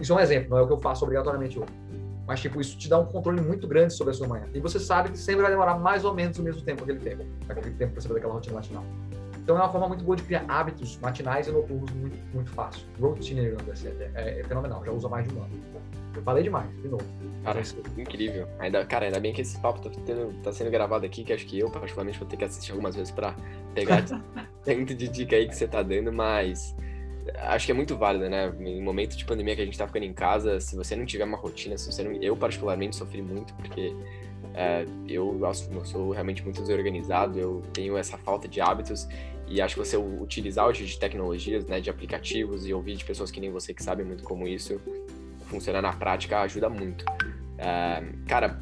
Isso 0.00 0.12
é 0.12 0.16
um 0.16 0.20
exemplo, 0.20 0.50
não 0.50 0.58
é 0.58 0.62
o 0.62 0.66
que 0.66 0.72
eu 0.72 0.78
faço 0.78 1.04
obrigatoriamente 1.04 1.58
hoje. 1.58 1.72
Mas, 2.26 2.40
tipo, 2.40 2.60
isso 2.60 2.76
te 2.76 2.88
dá 2.88 2.98
um 2.98 3.06
controle 3.06 3.40
muito 3.40 3.68
grande 3.68 3.94
sobre 3.94 4.12
a 4.12 4.16
sua 4.16 4.26
manhã. 4.26 4.46
E 4.52 4.60
você 4.60 4.80
sabe 4.80 5.10
que 5.10 5.18
sempre 5.18 5.42
vai 5.42 5.50
demorar 5.50 5.78
mais 5.78 6.04
ou 6.04 6.12
menos 6.12 6.36
o 6.38 6.42
mesmo 6.42 6.60
tempo, 6.62 6.82
aquele 6.82 6.98
tempo, 6.98 7.24
aquele 7.48 7.70
tempo 7.70 7.92
para 7.92 8.00
você 8.00 8.08
fazer 8.08 8.18
aquela 8.18 8.34
rotina 8.34 8.56
matinal. 8.56 8.84
Então, 9.38 9.56
é 9.56 9.60
uma 9.60 9.70
forma 9.70 9.86
muito 9.86 10.04
boa 10.04 10.16
de 10.16 10.24
criar 10.24 10.44
hábitos 10.48 10.98
matinais 10.98 11.46
e 11.46 11.52
noturnos 11.52 11.88
muito, 11.92 12.16
muito 12.34 12.50
fácil. 12.50 12.84
Routine, 13.00 13.42
é, 13.42 14.10
é, 14.14 14.40
é 14.40 14.44
fenomenal, 14.44 14.84
já 14.84 14.90
usa 14.90 15.08
mais 15.08 15.28
de 15.28 15.34
um 15.34 15.42
ano. 15.42 15.50
Eu 16.16 16.22
falei 16.22 16.42
demais, 16.42 16.68
de 16.82 16.88
novo. 16.88 17.04
Cara, 17.44 17.62
incrível. 17.96 18.48
Ainda, 18.58 18.84
cara, 18.84 19.04
ainda 19.04 19.20
bem 19.20 19.32
que 19.32 19.42
esse 19.42 19.60
papo 19.60 19.80
tá, 19.80 19.90
tendo, 20.04 20.32
tá 20.42 20.50
sendo 20.50 20.70
gravado 20.70 21.06
aqui, 21.06 21.22
que 21.22 21.32
acho 21.32 21.46
que 21.46 21.60
eu, 21.60 21.70
particularmente, 21.70 22.18
vou 22.18 22.26
ter 22.26 22.36
que 22.36 22.44
assistir 22.44 22.72
algumas 22.72 22.96
vezes 22.96 23.12
para 23.12 23.36
pegar 23.72 24.02
tanto 24.64 24.94
de 24.94 25.06
dica 25.06 25.36
aí 25.36 25.46
que 25.46 25.54
você 25.54 25.68
tá 25.68 25.80
dando, 25.80 26.12
mas 26.12 26.74
acho 27.34 27.66
que 27.66 27.72
é 27.72 27.74
muito 27.74 27.96
válido, 27.96 28.28
né? 28.28 28.52
Em 28.60 28.80
momento 28.80 29.16
de 29.16 29.24
pandemia 29.24 29.54
que 29.56 29.62
a 29.62 29.64
gente 29.64 29.78
tá 29.78 29.86
ficando 29.86 30.04
em 30.04 30.12
casa, 30.12 30.60
se 30.60 30.76
você 30.76 30.94
não 30.94 31.04
tiver 31.04 31.24
uma 31.24 31.36
rotina, 31.36 31.76
se 31.76 31.90
você 31.90 32.02
não... 32.02 32.12
eu 32.12 32.36
particularmente 32.36 32.96
sofri 32.96 33.22
muito 33.22 33.54
porque 33.54 33.94
é, 34.54 34.84
eu, 35.08 35.38
eu 35.40 35.84
sou 35.84 36.10
realmente 36.10 36.42
muito 36.42 36.60
desorganizado, 36.60 37.38
eu 37.38 37.62
tenho 37.72 37.96
essa 37.96 38.16
falta 38.16 38.48
de 38.48 38.60
hábitos 38.60 39.06
e 39.48 39.60
acho 39.60 39.74
que 39.74 39.80
você 39.80 39.96
utilizar 39.96 40.66
hoje 40.66 40.84
de 40.84 40.98
tecnologias, 40.98 41.66
né, 41.66 41.80
de 41.80 41.88
aplicativos 41.88 42.66
e 42.66 42.72
ouvir 42.72 42.96
de 42.96 43.04
pessoas 43.04 43.30
que 43.30 43.40
nem 43.40 43.50
você 43.50 43.72
que 43.72 43.82
sabem 43.82 44.04
muito 44.04 44.24
como 44.24 44.48
isso 44.48 44.80
funciona 45.46 45.80
na 45.80 45.92
prática 45.92 46.40
ajuda 46.40 46.68
muito. 46.68 47.04
É, 47.58 48.02
cara, 48.26 48.60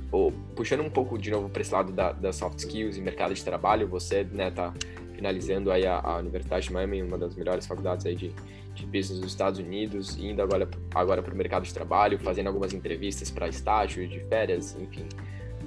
puxando 0.54 0.82
um 0.82 0.90
pouco 0.90 1.18
de 1.18 1.30
novo 1.30 1.48
para 1.48 1.62
esse 1.62 1.72
lado 1.72 1.92
da, 1.92 2.12
da, 2.12 2.32
soft 2.32 2.58
skills 2.58 2.96
e 2.96 3.00
mercado 3.00 3.34
de 3.34 3.42
trabalho, 3.42 3.88
você 3.88 4.24
né, 4.24 4.50
tá 4.50 4.72
finalizando 5.14 5.70
aí 5.70 5.86
a, 5.86 6.00
a 6.00 6.18
Universidade 6.18 6.66
de 6.66 6.72
Miami, 6.72 7.02
uma 7.02 7.18
das 7.18 7.34
melhores 7.34 7.66
faculdades 7.66 8.04
aí 8.06 8.14
de, 8.14 8.34
de 8.74 8.86
business 8.86 9.20
dos 9.20 9.32
Estados 9.32 9.58
Unidos, 9.58 10.16
indo 10.18 10.42
agora, 10.42 10.68
agora 10.94 11.22
para 11.22 11.32
o 11.32 11.36
mercado 11.36 11.64
de 11.64 11.72
trabalho, 11.72 12.18
fazendo 12.18 12.48
algumas 12.48 12.72
entrevistas 12.72 13.30
para 13.30 13.48
estágio, 13.48 14.06
de 14.06 14.20
férias, 14.20 14.76
enfim. 14.78 15.08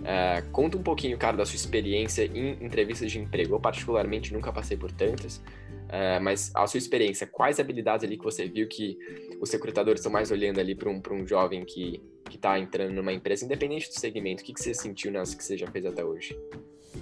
É, 0.04 0.42
conta 0.52 0.78
um 0.78 0.84
pouquinho, 0.84 1.18
cara, 1.18 1.36
da 1.36 1.46
sua 1.46 1.56
experiência 1.56 2.26
em 2.26 2.64
entrevistas 2.64 3.12
de 3.12 3.20
emprego. 3.20 3.56
Eu, 3.56 3.60
particularmente, 3.60 4.34
nunca 4.34 4.52
passei 4.52 4.78
por 4.78 4.92
tantas, 4.92 5.42
é, 5.90 6.20
mas 6.20 6.52
a 6.54 6.68
sua 6.68 6.78
experiência, 6.78 7.26
quais 7.26 7.60
habilidades 7.60 8.06
ali 8.06 8.18
que 8.18 8.24
você 8.24 8.48
viu 8.48 8.68
que 8.68 8.98
os 9.42 9.52
recrutadores 9.52 10.00
estão 10.00 10.12
mais 10.12 10.32
olhando 10.32 10.60
ali 10.60 10.76
para 10.76 10.90
um, 10.90 11.02
um 11.12 11.26
jovem 11.26 11.66
que 11.66 12.02
está 12.30 12.60
entrando 12.60 12.94
numa 12.94 13.14
empresa, 13.14 13.46
independente 13.46 13.88
do 13.88 14.00
segmento, 14.00 14.44
o 14.44 14.46
que, 14.46 14.54
que 14.54 14.62
você 14.62 14.74
sentiu 14.74 15.12
nas 15.12 15.34
que 15.34 15.44
você 15.44 15.58
já 15.58 15.68
fez 15.68 15.86
até 15.86 16.04
hoje? 16.04 16.38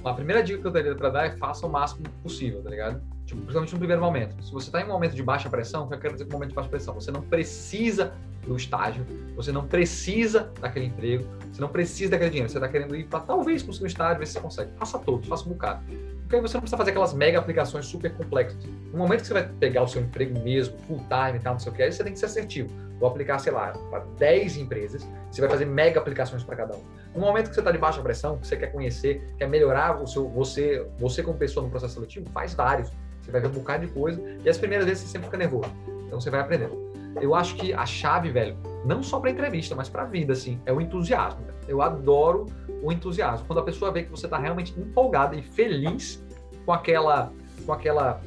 A 0.09 0.13
primeira 0.13 0.43
dica 0.43 0.61
que 0.61 0.67
eu 0.67 0.71
teria 0.71 0.95
para 0.95 1.09
dar 1.09 1.25
é 1.25 1.31
faça 1.37 1.65
o 1.65 1.69
máximo 1.69 2.03
possível, 2.21 2.61
tá 2.61 2.69
ligado? 2.69 3.01
Tipo, 3.25 3.41
principalmente 3.41 3.73
no 3.73 3.79
primeiro 3.79 4.01
momento. 4.01 4.43
Se 4.43 4.51
você 4.51 4.67
está 4.67 4.79
em 4.79 4.83
um 4.83 4.89
momento 4.89 5.15
de 5.15 5.23
baixa 5.23 5.49
pressão, 5.49 5.85
o 5.85 5.87
que 5.87 5.95
eu 5.95 5.99
quero 5.99 6.13
dizer 6.13 6.25
com 6.25 6.33
momento 6.33 6.49
de 6.49 6.55
baixa 6.55 6.69
pressão? 6.69 6.93
Você 6.93 7.11
não 7.11 7.23
precisa 7.23 8.13
do 8.45 8.55
estágio, 8.55 9.03
você 9.35 9.51
não 9.51 9.65
precisa 9.65 10.51
daquele 10.61 10.85
emprego, 10.85 11.25
você 11.51 11.59
não 11.59 11.69
precisa 11.69 12.11
daquele 12.11 12.29
dinheiro. 12.29 12.49
Você 12.49 12.57
está 12.57 12.69
querendo 12.69 12.95
ir 12.95 13.05
para 13.05 13.21
talvez 13.21 13.63
conseguir 13.63 13.85
um 13.85 13.87
estágio, 13.87 14.19
ver 14.19 14.27
se 14.27 14.33
você 14.33 14.39
consegue. 14.39 14.71
Faça 14.77 14.99
todos, 14.99 15.27
faça 15.27 15.45
um 15.45 15.53
bocado. 15.53 15.83
Porque 16.21 16.35
aí 16.35 16.41
você 16.41 16.53
não 16.53 16.61
precisa 16.61 16.77
fazer 16.77 16.91
aquelas 16.91 17.13
mega 17.13 17.39
aplicações 17.39 17.87
super 17.87 18.13
complexas. 18.13 18.63
No 18.91 18.99
momento 18.99 19.21
que 19.21 19.27
você 19.27 19.33
vai 19.33 19.49
pegar 19.59 19.81
o 19.81 19.87
seu 19.87 20.03
emprego 20.03 20.39
mesmo, 20.41 20.77
full 20.87 20.99
time 20.99 21.39
e 21.39 21.41
tal, 21.41 21.53
não 21.53 21.59
sei 21.59 21.71
o 21.71 21.75
que, 21.75 21.81
aí 21.81 21.91
você 21.91 22.03
tem 22.03 22.13
que 22.13 22.19
ser 22.19 22.27
assertivo. 22.27 22.69
Vou 22.99 23.09
aplicar, 23.09 23.39
sei 23.39 23.51
lá, 23.51 23.73
para 23.89 23.99
10 24.17 24.57
empresas, 24.57 25.07
você 25.29 25.41
vai 25.41 25.49
fazer 25.49 25.65
mega 25.65 25.99
aplicações 25.99 26.43
para 26.43 26.55
cada 26.55 26.75
um. 26.75 26.83
No 27.13 27.21
momento 27.21 27.49
que 27.49 27.53
você 27.53 27.61
está 27.61 27.71
de 27.71 27.77
baixa 27.77 28.01
pressão, 28.01 28.37
que 28.37 28.47
você 28.47 28.55
quer 28.55 28.71
conhecer, 28.71 29.33
quer 29.37 29.47
melhorar 29.47 30.01
o 30.01 30.07
seu, 30.07 30.27
você, 30.29 30.85
você 30.97 31.21
como 31.21 31.37
pessoa 31.37 31.63
no 31.63 31.69
processo 31.69 31.95
seletivo, 31.95 32.29
faz 32.31 32.53
vários. 32.53 32.91
Você 33.21 33.31
vai 33.31 33.41
ver 33.41 33.47
um 33.47 33.51
bocado 33.51 33.85
de 33.85 33.91
coisa. 33.91 34.21
E 34.43 34.49
as 34.49 34.57
primeiras 34.57 34.85
vezes 34.85 35.03
você 35.03 35.09
sempre 35.09 35.25
fica 35.25 35.37
nervoso. 35.37 35.71
Então 36.05 36.21
você 36.21 36.29
vai 36.29 36.39
aprendendo. 36.39 36.85
Eu 37.21 37.33
acho 37.33 37.55
que 37.55 37.73
a 37.73 37.85
chave, 37.85 38.29
velho, 38.29 38.57
não 38.85 39.01
só 39.01 39.19
para 39.19 39.31
entrevista, 39.31 39.73
mas 39.73 39.89
para 39.89 40.03
vida, 40.03 40.33
assim, 40.33 40.61
é 40.65 40.73
o 40.73 40.81
entusiasmo. 40.81 41.45
Eu 41.67 41.81
adoro 41.81 42.45
o 42.83 42.91
entusiasmo. 42.91 43.47
Quando 43.47 43.59
a 43.59 43.63
pessoa 43.63 43.91
vê 43.91 44.03
que 44.03 44.11
você 44.11 44.25
está 44.25 44.37
realmente 44.37 44.77
empolgada 44.79 45.35
e 45.35 45.41
feliz 45.41 46.23
com 46.65 46.73
aquela, 46.73 47.31
com 47.65 47.73
aquela, 47.73 48.21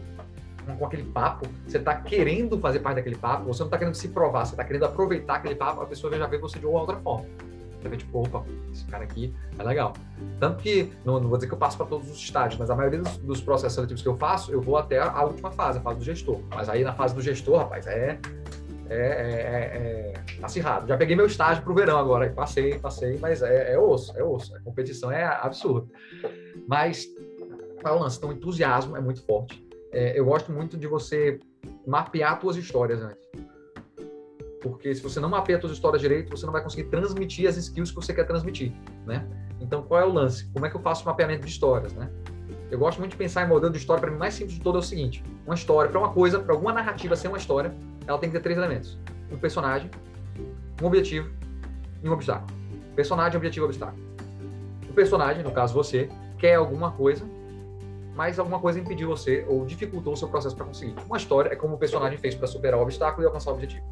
com 0.76 0.86
aquele 0.86 1.04
papo, 1.04 1.46
você 1.66 1.78
está 1.78 1.94
querendo 1.94 2.58
fazer 2.58 2.80
parte 2.80 2.96
daquele 2.96 3.16
papo, 3.16 3.44
você 3.44 3.60
não 3.60 3.66
está 3.68 3.78
querendo 3.78 3.94
se 3.94 4.08
provar, 4.08 4.44
você 4.44 4.52
está 4.52 4.64
querendo 4.64 4.84
aproveitar 4.84 5.36
aquele 5.36 5.54
papo, 5.54 5.80
a 5.80 5.86
pessoa 5.86 6.16
já 6.16 6.26
vê 6.26 6.38
você 6.38 6.58
de 6.58 6.66
uma 6.66 6.80
outra 6.80 6.96
forma. 6.96 7.26
Você 7.80 7.88
vê, 7.88 7.96
tipo, 7.96 8.20
opa, 8.20 8.44
esse 8.72 8.84
cara 8.86 9.04
aqui 9.04 9.32
é 9.56 9.62
legal. 9.62 9.92
Tanto 10.40 10.60
que, 10.62 10.92
não, 11.04 11.20
não 11.20 11.28
vou 11.28 11.38
dizer 11.38 11.46
que 11.46 11.54
eu 11.54 11.58
passo 11.58 11.76
para 11.76 11.86
todos 11.86 12.10
os 12.10 12.18
estágios, 12.18 12.58
mas 12.58 12.70
a 12.70 12.74
maioria 12.74 13.00
dos, 13.00 13.16
dos, 13.18 13.40
processos 13.40 13.74
seletivos 13.74 14.02
que 14.02 14.08
eu 14.08 14.16
faço, 14.16 14.50
eu 14.50 14.60
vou 14.60 14.76
até 14.76 14.98
a, 14.98 15.22
última 15.22 15.50
fase, 15.52 15.78
a 15.78 15.80
fase 15.80 15.98
do 15.98 16.04
gestor. 16.04 16.40
Mas 16.50 16.68
aí 16.68 16.82
na 16.82 16.92
fase 16.92 17.14
do 17.14 17.20
gestor, 17.20 17.58
rapaz, 17.58 17.86
é, 17.86 18.18
é, 18.90 18.96
é, 18.96 18.98
é, 18.98 20.12
é 20.38 20.44
acirrado. 20.44 20.88
Já 20.88 20.96
peguei 20.96 21.14
meu 21.14 21.26
estágio 21.26 21.62
para 21.62 21.72
o 21.72 21.74
verão 21.74 21.98
agora, 21.98 22.28
passei, 22.30 22.78
passei, 22.78 23.16
mas 23.18 23.42
é, 23.42 23.74
é 23.74 23.78
osso, 23.78 24.12
é 24.16 24.24
osso. 24.24 24.56
A 24.56 24.60
competição 24.60 25.12
é 25.12 25.24
absurda. 25.24 25.86
Mas, 26.66 27.06
é 27.84 27.90
o 27.90 27.98
lance? 27.98 28.18
Então, 28.18 28.30
o 28.30 28.32
entusiasmo 28.32 28.96
é 28.96 29.00
muito 29.00 29.22
forte. 29.22 29.67
É, 29.92 30.18
eu 30.18 30.24
gosto 30.24 30.52
muito 30.52 30.76
de 30.76 30.86
você 30.86 31.40
mapear 31.86 32.40
suas 32.40 32.56
histórias 32.56 33.00
antes. 33.00 33.28
Porque 34.60 34.94
se 34.94 35.02
você 35.02 35.20
não 35.20 35.28
mapeia 35.28 35.60
suas 35.60 35.72
histórias 35.72 36.02
direito, 36.02 36.30
você 36.30 36.44
não 36.44 36.52
vai 36.52 36.62
conseguir 36.62 36.88
transmitir 36.90 37.48
as 37.48 37.56
skills 37.56 37.90
que 37.90 37.96
você 37.96 38.12
quer 38.12 38.24
transmitir, 38.24 38.72
né? 39.06 39.26
Então, 39.60 39.82
qual 39.82 40.00
é 40.00 40.04
o 40.04 40.12
lance? 40.12 40.48
Como 40.52 40.66
é 40.66 40.70
que 40.70 40.76
eu 40.76 40.80
faço 40.80 41.02
o 41.02 41.06
mapeamento 41.06 41.44
de 41.44 41.50
histórias, 41.50 41.92
né? 41.94 42.10
Eu 42.70 42.78
gosto 42.78 42.98
muito 42.98 43.12
de 43.12 43.16
pensar 43.16 43.44
em 43.44 43.48
modelo 43.48 43.72
de 43.72 43.78
história, 43.78 44.00
para 44.00 44.10
mim, 44.10 44.18
mais 44.18 44.34
simples 44.34 44.56
de 44.56 44.60
todo 44.60 44.76
é 44.76 44.78
o 44.80 44.82
seguinte: 44.82 45.22
uma 45.46 45.54
história, 45.54 45.90
para 45.90 45.98
uma 45.98 46.10
coisa, 46.10 46.38
para 46.38 46.52
alguma 46.52 46.72
narrativa 46.72 47.16
ser 47.16 47.28
uma 47.28 47.38
história, 47.38 47.72
ela 48.06 48.18
tem 48.18 48.28
que 48.28 48.36
ter 48.36 48.42
três 48.42 48.58
elementos: 48.58 48.98
um 49.30 49.38
personagem, 49.38 49.90
um 50.82 50.86
objetivo 50.86 51.30
e 52.02 52.08
um 52.08 52.12
obstáculo. 52.12 52.56
Personagem, 52.94 53.36
objetivo 53.36 53.66
obstáculo. 53.66 54.02
O 54.88 54.92
personagem, 54.92 55.42
no 55.42 55.52
caso 55.52 55.72
você, 55.72 56.08
quer 56.38 56.56
alguma 56.56 56.90
coisa, 56.90 57.24
mas 58.18 58.36
alguma 58.36 58.58
coisa 58.58 58.80
impediu 58.80 59.06
você 59.06 59.46
ou 59.48 59.64
dificultou 59.64 60.12
o 60.12 60.16
seu 60.16 60.26
processo 60.26 60.56
para 60.56 60.66
conseguir. 60.66 60.92
Uma 61.06 61.16
história 61.16 61.50
é 61.52 61.54
como 61.54 61.76
o 61.76 61.78
personagem 61.78 62.18
fez 62.18 62.34
para 62.34 62.48
superar 62.48 62.80
o 62.80 62.82
obstáculo 62.82 63.22
e 63.22 63.26
alcançar 63.26 63.52
o 63.52 63.54
objetivo. 63.54 63.86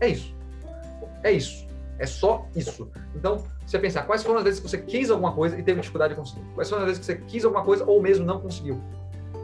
É 0.00 0.08
isso. 0.08 0.34
É 1.22 1.30
isso. 1.30 1.66
É 1.98 2.06
só 2.06 2.46
isso. 2.56 2.90
Então, 3.14 3.44
você 3.66 3.78
pensar, 3.78 4.04
quais 4.06 4.22
foram 4.22 4.38
as 4.38 4.44
vezes 4.44 4.60
que 4.60 4.68
você 4.70 4.78
quis 4.78 5.10
alguma 5.10 5.32
coisa 5.32 5.58
e 5.58 5.62
teve 5.62 5.78
dificuldade 5.82 6.14
de 6.14 6.18
conseguir? 6.18 6.42
Quais 6.54 6.70
foram 6.70 6.84
as 6.84 6.88
vezes 6.88 7.00
que 7.00 7.04
você 7.04 7.16
quis 7.16 7.44
alguma 7.44 7.62
coisa 7.62 7.84
ou 7.84 8.00
mesmo 8.00 8.24
não 8.24 8.40
conseguiu? 8.40 8.80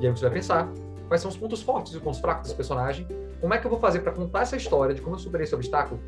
E 0.00 0.06
aí 0.06 0.10
você 0.10 0.22
vai 0.22 0.32
pensar, 0.32 0.66
quais 1.08 1.20
são 1.20 1.30
os 1.30 1.36
pontos 1.36 1.60
fortes 1.60 1.92
e 1.92 1.98
os 1.98 2.02
pontos 2.02 2.18
fracos 2.18 2.44
desse 2.44 2.56
personagem? 2.56 3.06
Como 3.38 3.52
é 3.52 3.58
que 3.58 3.66
eu 3.66 3.70
vou 3.70 3.80
fazer 3.80 4.00
para 4.00 4.12
contar 4.12 4.40
essa 4.40 4.56
história 4.56 4.94
de 4.94 5.02
como 5.02 5.14
eu 5.14 5.18
superei 5.18 5.44
esse 5.44 5.54
obstáculo? 5.54 6.00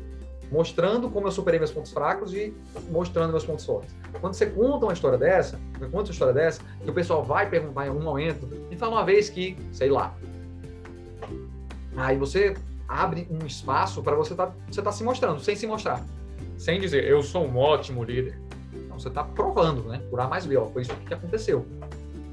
Mostrando 0.51 1.09
como 1.09 1.27
eu 1.27 1.31
superei 1.31 1.59
meus 1.59 1.71
pontos 1.71 1.91
fracos 1.91 2.33
e 2.33 2.53
mostrando 2.89 3.31
meus 3.31 3.45
pontos 3.45 3.65
fortes. 3.65 3.95
Quando 4.21 4.33
você 4.33 4.45
conta 4.45 4.85
uma 4.85 4.93
história 4.93 5.17
dessa, 5.17 5.59
conta 5.91 6.09
uma 6.09 6.11
história 6.11 6.33
dessa, 6.33 6.61
que 6.83 6.89
o 6.89 6.93
pessoal 6.93 7.23
vai 7.23 7.49
perguntar 7.49 7.85
em 7.85 7.89
algum 7.89 8.03
momento, 8.03 8.47
e 8.69 8.75
fala 8.75 8.93
uma 8.93 9.05
vez 9.05 9.29
que, 9.29 9.57
sei 9.71 9.89
lá. 9.89 10.15
Aí 11.97 12.17
você 12.17 12.55
abre 12.87 13.27
um 13.29 13.45
espaço 13.45 14.01
para 14.03 14.15
você 14.15 14.33
estar 14.33 14.47
tá, 14.47 14.55
você 14.69 14.81
tá 14.81 14.91
se 14.91 15.03
mostrando, 15.03 15.39
sem 15.39 15.55
se 15.55 15.65
mostrar. 15.65 16.03
Sem 16.57 16.79
dizer, 16.79 17.03
eu 17.05 17.21
sou 17.23 17.45
um 17.45 17.57
ótimo 17.57 18.03
líder. 18.03 18.39
Não, 18.87 18.99
você 18.99 19.07
está 19.07 19.23
provando, 19.23 19.83
né? 19.83 20.01
Por 20.09 20.19
A 20.19 20.27
mais 20.27 20.45
B, 20.45 20.55
ó, 20.57 20.67
foi 20.67 20.83
isso 20.83 20.95
que 20.95 21.13
aconteceu. 21.13 21.65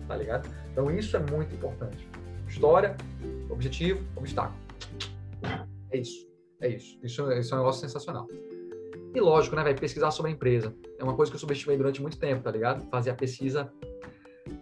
Tá 0.06 0.16
ligado? 0.16 0.48
Então 0.70 0.90
isso 0.90 1.16
é 1.16 1.20
muito 1.20 1.54
importante. 1.54 2.08
História, 2.48 2.96
objetivo, 3.48 4.00
obstáculo. 4.16 4.58
É 5.90 5.98
isso. 5.98 6.31
É 6.62 6.68
isso. 6.68 6.96
Isso, 7.02 7.30
isso 7.32 7.52
é 7.52 7.56
um 7.56 7.60
negócio 7.60 7.80
sensacional. 7.80 8.28
E 9.14 9.20
lógico, 9.20 9.54
né, 9.56 9.62
vai 9.62 9.74
pesquisar 9.74 10.10
sobre 10.12 10.30
a 10.30 10.34
empresa. 10.34 10.72
É 10.98 11.04
uma 11.04 11.14
coisa 11.14 11.30
que 11.30 11.34
eu 11.34 11.40
subestimei 11.40 11.76
durante 11.76 12.00
muito 12.00 12.16
tempo, 12.16 12.42
tá 12.42 12.50
ligado? 12.50 12.88
Fazer 12.88 13.10
a 13.10 13.14
pesquisa 13.14 13.70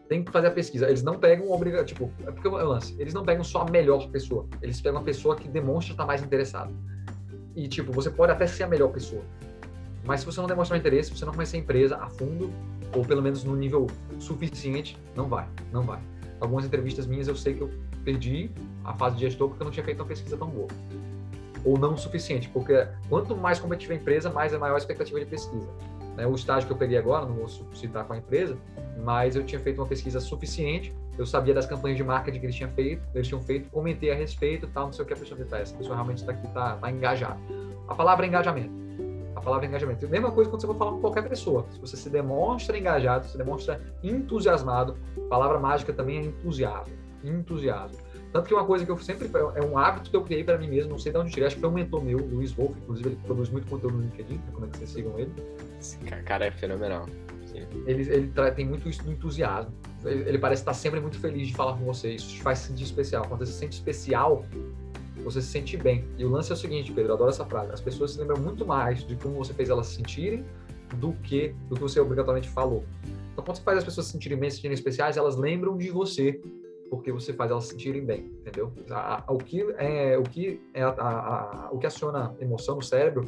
tem 0.08 0.24
que 0.24 0.32
fazer 0.32 0.48
a 0.48 0.50
pesquisa. 0.50 0.88
Eles 0.88 1.02
não 1.02 1.18
pegam 1.18 1.52
obriga, 1.52 1.84
tipo, 1.84 2.10
é 2.26 2.32
porque 2.32 2.48
é 2.48 2.50
lance. 2.50 2.96
Eles 2.98 3.14
não 3.14 3.24
pegam 3.24 3.44
só 3.44 3.62
a 3.62 3.70
melhor 3.70 4.08
pessoa. 4.08 4.48
Eles 4.60 4.80
pegam 4.80 5.00
a 5.00 5.04
pessoa 5.04 5.36
que 5.36 5.46
demonstra 5.46 5.92
estar 5.92 6.06
mais 6.06 6.22
interessado. 6.22 6.74
E 7.54 7.68
tipo, 7.68 7.92
você 7.92 8.10
pode 8.10 8.32
até 8.32 8.46
ser 8.46 8.62
a 8.62 8.66
melhor 8.66 8.88
pessoa, 8.88 9.22
mas 10.04 10.20
se 10.20 10.26
você 10.26 10.40
não 10.40 10.46
demonstrar 10.46 10.78
interesse, 10.78 11.10
se 11.10 11.18
você 11.18 11.24
não 11.24 11.34
conhecer 11.34 11.56
a 11.56 11.60
empresa 11.60 11.96
a 11.96 12.08
fundo 12.08 12.50
ou 12.94 13.04
pelo 13.04 13.20
menos 13.20 13.44
no 13.44 13.54
nível 13.54 13.88
suficiente, 14.18 14.96
não 15.14 15.28
vai, 15.28 15.46
não 15.70 15.82
vai. 15.82 16.00
Algumas 16.40 16.64
entrevistas 16.64 17.06
minhas 17.06 17.28
eu 17.28 17.36
sei 17.36 17.54
que 17.54 17.60
eu 17.60 17.70
perdi 18.04 18.50
a 18.84 18.94
fase 18.94 19.16
de 19.16 19.22
gestor 19.22 19.48
porque 19.48 19.62
eu 19.62 19.64
não 19.64 19.72
tinha 19.72 19.84
feito 19.84 20.00
uma 20.00 20.06
pesquisa 20.06 20.36
tão 20.36 20.48
boa 20.48 20.68
ou 21.64 21.78
não 21.78 21.94
o 21.94 21.98
suficiente, 21.98 22.48
porque 22.48 22.86
quanto 23.08 23.36
mais 23.36 23.58
competitiva 23.58 23.94
a 23.94 23.96
empresa, 23.96 24.30
mais 24.30 24.52
é 24.52 24.58
maior 24.58 24.74
a 24.74 24.78
expectativa 24.78 25.18
de 25.18 25.26
pesquisa. 25.26 25.68
Né? 26.16 26.26
O 26.26 26.34
estágio 26.34 26.66
que 26.66 26.72
eu 26.72 26.76
peguei 26.76 26.98
agora, 26.98 27.26
não 27.26 27.34
vou 27.34 27.48
citar 27.48 28.04
com 28.04 28.12
a 28.12 28.18
empresa, 28.18 28.56
mas 29.02 29.36
eu 29.36 29.44
tinha 29.44 29.60
feito 29.60 29.80
uma 29.80 29.86
pesquisa 29.86 30.20
suficiente, 30.20 30.94
eu 31.18 31.26
sabia 31.26 31.52
das 31.52 31.66
campanhas 31.66 31.96
de 31.96 32.04
marketing 32.04 32.40
que 32.40 32.46
eles 32.46 32.56
tinham 32.56 32.70
feito, 32.70 33.02
eles 33.14 33.28
tinham 33.28 33.42
feito, 33.42 33.70
comentei 33.70 34.10
a 34.10 34.14
respeito, 34.14 34.66
tal, 34.68 34.86
não 34.86 34.92
sei 34.92 35.04
o 35.04 35.06
que 35.06 35.12
a 35.12 35.16
pessoa 35.16 35.36
fez, 35.36 35.52
essa 35.52 35.76
pessoa 35.76 35.94
realmente 35.94 36.18
está 36.18 36.32
aqui, 36.32 36.46
está 36.46 36.76
tá 36.76 36.90
engajada. 36.90 37.38
A 37.88 37.94
palavra 37.94 38.24
é 38.24 38.28
engajamento. 38.28 38.72
A 39.34 39.40
palavra 39.40 39.66
é 39.66 39.68
engajamento. 39.68 40.04
A 40.06 40.08
mesma 40.08 40.30
coisa 40.30 40.50
quando 40.50 40.60
você 40.60 40.66
for 40.66 40.76
falar 40.76 40.92
com 40.92 41.00
qualquer 41.00 41.28
pessoa. 41.28 41.66
Se 41.70 41.80
você 41.80 41.96
se 41.96 42.10
demonstra 42.10 42.78
engajado, 42.78 43.26
se 43.26 43.38
demonstra 43.38 43.80
entusiasmado, 44.02 44.96
a 45.16 45.28
palavra 45.28 45.58
mágica 45.58 45.92
também 45.92 46.18
é 46.18 46.22
entusiasmo. 46.22 46.94
Entusiasmo. 47.24 47.98
Tanto 48.32 48.46
que 48.46 48.54
uma 48.54 48.64
coisa 48.64 48.84
que 48.84 48.90
eu 48.90 48.98
sempre. 48.98 49.28
É 49.56 49.64
um 49.64 49.76
hábito 49.76 50.10
que 50.10 50.16
eu 50.16 50.22
criei 50.22 50.44
para 50.44 50.56
mim 50.56 50.68
mesmo, 50.68 50.90
não 50.90 50.98
sei 50.98 51.10
de 51.10 51.18
onde 51.18 51.30
tirei, 51.30 51.46
acho 51.46 51.56
que 51.56 51.60
foi 51.60 51.70
um 51.70 51.72
mentor 51.72 52.04
meu, 52.04 52.18
Luiz 52.18 52.52
Wolf, 52.52 52.76
inclusive 52.76 53.08
ele 53.08 53.18
produz 53.24 53.48
muito 53.48 53.68
conteúdo 53.68 53.96
no 53.96 54.02
LinkedIn, 54.02 54.40
recomendo 54.46 54.70
que 54.70 54.78
vocês 54.78 54.90
sigam 54.90 55.18
ele. 55.18 55.32
Esse 55.80 55.96
cara 55.98 56.46
é 56.46 56.50
fenomenal. 56.50 57.06
Ele, 57.86 58.08
ele 58.08 58.32
tem 58.54 58.66
muito 58.66 58.88
isso 58.88 59.02
do 59.02 59.10
entusiasmo. 59.10 59.72
Ele, 60.04 60.28
ele, 60.28 60.38
parece 60.38 60.62
estar 60.62 60.74
sempre 60.74 61.00
muito 61.00 61.18
feliz 61.18 61.48
de 61.48 61.54
falar 61.54 61.76
com 61.76 61.84
você. 61.84 62.14
Isso 62.14 62.28
te 62.28 62.42
faz 62.42 62.60
se 62.60 62.68
sentir 62.68 62.84
especial. 62.84 63.26
Quando 63.26 63.40
você 63.40 63.52
se 63.52 63.58
sente 63.58 63.72
especial, 63.72 64.44
você 65.24 65.42
se 65.42 65.48
sente 65.48 65.76
bem. 65.76 66.04
E 66.16 66.24
o 66.24 66.30
lance 66.30 66.50
é 66.50 66.54
o 66.54 66.56
seguinte, 66.56 66.92
Pedro, 66.92 67.10
eu 67.10 67.14
adoro 67.16 67.30
essa 67.30 67.44
frase. 67.44 67.72
As 67.72 67.80
pessoas 67.80 68.12
se 68.12 68.18
lembram 68.18 68.40
muito 68.40 68.64
mais 68.64 69.04
de 69.04 69.16
como 69.16 69.34
você 69.34 69.52
fez 69.52 69.68
elas 69.68 69.86
se 69.86 69.96
sentirem 69.96 70.44
do 70.96 71.12
que 71.12 71.54
do 71.68 71.74
que 71.76 71.82
você 71.82 72.00
obrigatoriamente 72.00 72.48
falou. 72.48 72.84
Então, 73.32 73.44
quando 73.44 73.56
você 73.56 73.62
faz 73.62 73.78
as 73.78 73.84
pessoas 73.84 74.06
se 74.06 74.12
sentirem 74.12 74.38
bem, 74.38 74.50
se 74.50 74.56
sentirem 74.56 74.74
especiais, 74.74 75.16
elas 75.16 75.36
lembram 75.36 75.76
de 75.76 75.90
você 75.90 76.40
porque 76.90 77.12
você 77.12 77.32
faz 77.32 77.50
elas 77.50 77.64
se 77.64 77.70
sentirem 77.70 78.04
bem, 78.04 78.32
entendeu? 78.40 78.72
A, 78.90 79.22
a, 79.26 79.32
o 79.32 79.38
que 79.38 79.62
é 79.78 80.18
o 80.18 80.22
que 80.24 80.60
é 80.74 80.82
a, 80.82 81.68
o 81.70 81.78
que 81.78 81.86
aciona 81.86 82.34
emoção 82.40 82.74
no 82.74 82.82
cérebro 82.82 83.24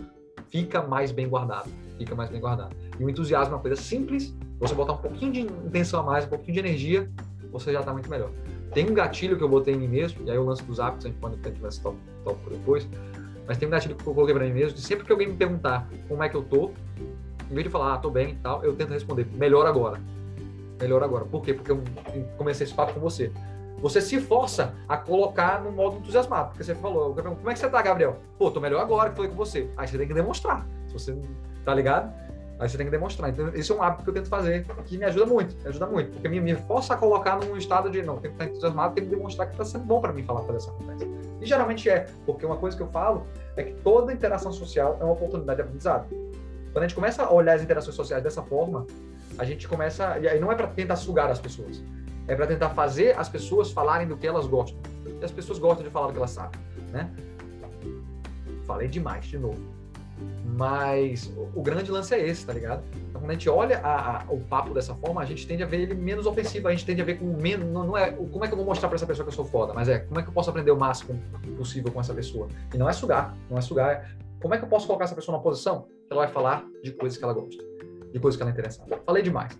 fica 0.50 0.82
mais 0.82 1.12
bem 1.12 1.28
guardado, 1.28 1.70
fica 1.96 2.14
mais 2.14 2.28
bem 2.28 2.40
guardado. 2.40 2.74
E 2.98 3.04
o 3.04 3.08
entusiasmo 3.08 3.54
é 3.54 3.56
uma 3.56 3.62
coisa 3.62 3.80
simples, 3.80 4.34
você 4.58 4.74
botar 4.74 4.94
um 4.94 4.98
pouquinho 4.98 5.32
de 5.32 5.40
intenção 5.40 6.00
a 6.00 6.02
mais, 6.02 6.26
um 6.26 6.28
pouquinho 6.28 6.54
de 6.54 6.58
energia, 6.58 7.10
você 7.50 7.72
já 7.72 7.80
está 7.80 7.92
muito 7.92 8.10
melhor. 8.10 8.30
Tem 8.74 8.90
um 8.90 8.94
gatilho 8.94 9.36
que 9.36 9.44
eu 9.44 9.48
botei 9.48 9.74
em 9.74 9.78
mim 9.78 9.88
mesmo, 9.88 10.26
e 10.26 10.30
aí 10.30 10.38
o 10.38 10.44
lance 10.44 10.62
dos 10.64 10.80
hábitos, 10.80 11.06
a 11.06 11.08
gente 11.08 11.18
pode 11.18 11.36
tópico, 11.36 11.96
tópico 12.24 12.50
depois, 12.50 12.88
mas 13.46 13.58
tem 13.58 13.68
um 13.68 13.70
gatilho 13.70 13.94
que 13.94 14.06
eu 14.06 14.14
coloquei 14.14 14.34
para 14.34 14.44
mim 14.44 14.52
mesmo, 14.52 14.74
de 14.74 14.82
sempre 14.82 15.04
que 15.04 15.12
alguém 15.12 15.28
me 15.28 15.36
perguntar 15.36 15.88
como 16.08 16.22
é 16.22 16.28
que 16.28 16.36
eu 16.36 16.42
tô, 16.42 16.70
em 17.50 17.54
vez 17.54 17.64
de 17.64 17.70
falar, 17.70 17.94
ah, 17.94 17.98
tô 17.98 18.10
bem 18.10 18.30
e 18.30 18.36
tal, 18.36 18.64
eu 18.64 18.74
tento 18.74 18.90
responder, 18.90 19.26
melhor 19.34 19.66
agora. 19.66 20.00
Melhor 20.80 21.02
agora. 21.02 21.24
Por 21.24 21.42
quê? 21.42 21.54
Porque 21.54 21.70
eu 21.70 21.82
comecei 22.36 22.64
esse 22.64 22.74
papo 22.74 22.94
com 22.94 23.00
você. 23.00 23.30
Você 23.82 24.00
se 24.00 24.20
força 24.20 24.74
a 24.88 24.96
colocar 24.96 25.60
no 25.60 25.72
modo 25.72 25.96
entusiasmado, 25.96 26.50
porque 26.50 26.62
você 26.62 26.74
falou, 26.74 27.14
como 27.14 27.50
é 27.50 27.52
que 27.52 27.58
você 27.58 27.68
tá, 27.68 27.82
Gabriel? 27.82 28.16
Pô, 28.38 28.48
tô 28.48 28.60
melhor 28.60 28.80
agora 28.80 29.10
que 29.10 29.16
falei 29.16 29.30
com 29.30 29.36
você. 29.36 29.68
Aí 29.76 29.88
você 29.88 29.98
tem 29.98 30.06
que 30.06 30.14
demonstrar. 30.14 30.64
Se 30.86 30.92
você 30.92 31.18
tá 31.64 31.74
ligado? 31.74 32.12
Aí 32.60 32.68
você 32.68 32.76
tem 32.76 32.86
que 32.86 32.92
demonstrar. 32.92 33.30
Então, 33.30 33.48
esse 33.54 33.72
é 33.72 33.74
um 33.74 33.82
hábito 33.82 34.04
que 34.04 34.10
eu 34.10 34.14
tento 34.14 34.28
fazer, 34.28 34.64
que 34.84 34.96
me 34.96 35.04
ajuda 35.04 35.26
muito, 35.26 35.56
me 35.56 35.68
ajuda 35.68 35.86
muito. 35.86 36.12
Porque 36.12 36.28
me, 36.28 36.40
me 36.40 36.54
força 36.54 36.94
a 36.94 36.96
colocar 36.96 37.36
num 37.36 37.56
estado 37.56 37.90
de, 37.90 38.02
não, 38.02 38.18
tem 38.18 38.30
que 38.30 38.36
estar 38.36 38.44
entusiasmado, 38.44 38.94
tem 38.94 39.04
que 39.04 39.10
demonstrar 39.10 39.48
que 39.48 39.54
está 39.54 39.64
sendo 39.64 39.84
bom 39.84 40.00
para 40.00 40.12
mim 40.12 40.22
falar 40.22 40.42
fazer 40.42 40.58
essa 40.58 40.70
conversa. 40.70 41.04
E 41.40 41.46
geralmente 41.46 41.90
é, 41.90 42.06
porque 42.24 42.46
uma 42.46 42.56
coisa 42.56 42.76
que 42.76 42.82
eu 42.84 42.88
falo 42.88 43.26
é 43.56 43.64
que 43.64 43.74
toda 43.82 44.12
interação 44.12 44.52
social 44.52 44.96
é 45.00 45.04
uma 45.04 45.12
oportunidade 45.12 45.56
de 45.56 45.62
aprendizado. 45.62 46.06
Quando 46.72 46.84
a 46.84 46.86
gente 46.86 46.94
começa 46.94 47.24
a 47.24 47.32
olhar 47.32 47.54
as 47.54 47.62
interações 47.62 47.96
sociais 47.96 48.22
dessa 48.22 48.42
forma, 48.42 48.86
a 49.36 49.44
gente 49.44 49.66
começa. 49.66 50.18
E 50.20 50.28
aí 50.28 50.38
não 50.38 50.52
é 50.52 50.54
para 50.54 50.68
tentar 50.68 50.96
sugar 50.96 51.30
as 51.30 51.40
pessoas, 51.40 51.82
é 52.28 52.34
para 52.34 52.46
tentar 52.46 52.70
fazer 52.70 53.18
as 53.18 53.28
pessoas 53.28 53.70
falarem 53.70 54.06
do 54.06 54.16
que 54.16 54.26
elas 54.26 54.46
gostam. 54.46 54.78
E 55.20 55.24
as 55.24 55.30
pessoas 55.30 55.58
gostam 55.58 55.84
de 55.84 55.90
falar 55.90 56.08
do 56.08 56.12
que 56.12 56.18
elas 56.18 56.30
sabem, 56.30 56.60
né? 56.90 57.10
Falei 58.66 58.88
demais 58.88 59.24
de 59.26 59.38
novo. 59.38 59.60
Mas 60.44 61.32
o, 61.54 61.62
grande 61.62 61.90
lance 61.90 62.14
é 62.14 62.28
esse, 62.28 62.44
tá 62.44 62.52
ligado? 62.52 62.82
Então, 63.08 63.20
quando 63.20 63.30
a 63.30 63.32
gente 63.32 63.48
olha 63.48 63.78
a, 63.78 64.18
a, 64.18 64.24
o 64.28 64.38
papo 64.40 64.74
dessa 64.74 64.94
forma, 64.94 65.20
a 65.20 65.24
gente 65.24 65.46
tende 65.46 65.62
a 65.62 65.66
ver 65.66 65.80
ele 65.80 65.94
menos 65.94 66.26
ofensivo, 66.26 66.68
a 66.68 66.70
gente 66.70 66.84
tende 66.84 67.00
a 67.00 67.04
ver 67.04 67.18
com 67.18 67.24
menos. 67.24 67.66
Não, 67.68 67.86
não 67.86 67.96
é 67.96 68.12
como 68.12 68.44
é 68.44 68.48
que 68.48 68.52
eu 68.52 68.58
vou 68.58 68.66
mostrar 68.66 68.88
para 68.88 68.96
essa 68.96 69.06
pessoa 69.06 69.24
que 69.24 69.30
eu 69.30 69.34
sou 69.34 69.44
foda, 69.44 69.72
mas 69.72 69.88
é 69.88 70.00
como 70.00 70.20
é 70.20 70.22
que 70.22 70.28
eu 70.28 70.32
posso 70.32 70.50
aprender 70.50 70.70
o 70.70 70.76
máximo 70.76 71.18
possível 71.56 71.90
com 71.90 72.00
essa 72.00 72.12
pessoa. 72.12 72.48
E 72.72 72.76
não 72.76 72.88
é 72.88 72.92
sugar, 72.92 73.34
não 73.48 73.56
é 73.56 73.60
sugar. 73.60 73.90
É, 73.90 74.04
como 74.40 74.54
é 74.54 74.58
que 74.58 74.64
eu 74.64 74.68
posso 74.68 74.86
colocar 74.86 75.04
essa 75.04 75.14
pessoa 75.14 75.36
numa 75.36 75.42
posição 75.42 75.82
que 75.82 76.12
ela 76.12 76.24
vai 76.24 76.32
falar 76.32 76.66
de 76.82 76.92
coisas 76.92 77.16
que 77.16 77.24
ela 77.24 77.32
gosta, 77.32 77.64
de 78.12 78.20
coisas 78.20 78.36
que 78.36 78.42
ela 78.42 78.50
é 78.50 78.52
interessada. 78.52 79.00
Falei 79.06 79.22
demais. 79.22 79.58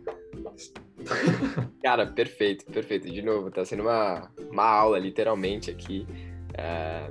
Cara, 1.83 2.07
perfeito, 2.07 2.65
perfeito. 2.67 3.11
De 3.11 3.23
novo, 3.23 3.51
tá 3.51 3.65
sendo 3.65 3.83
uma, 3.83 4.31
uma 4.51 4.65
aula, 4.65 4.99
literalmente, 4.99 5.71
aqui. 5.71 6.07
É, 6.55 7.11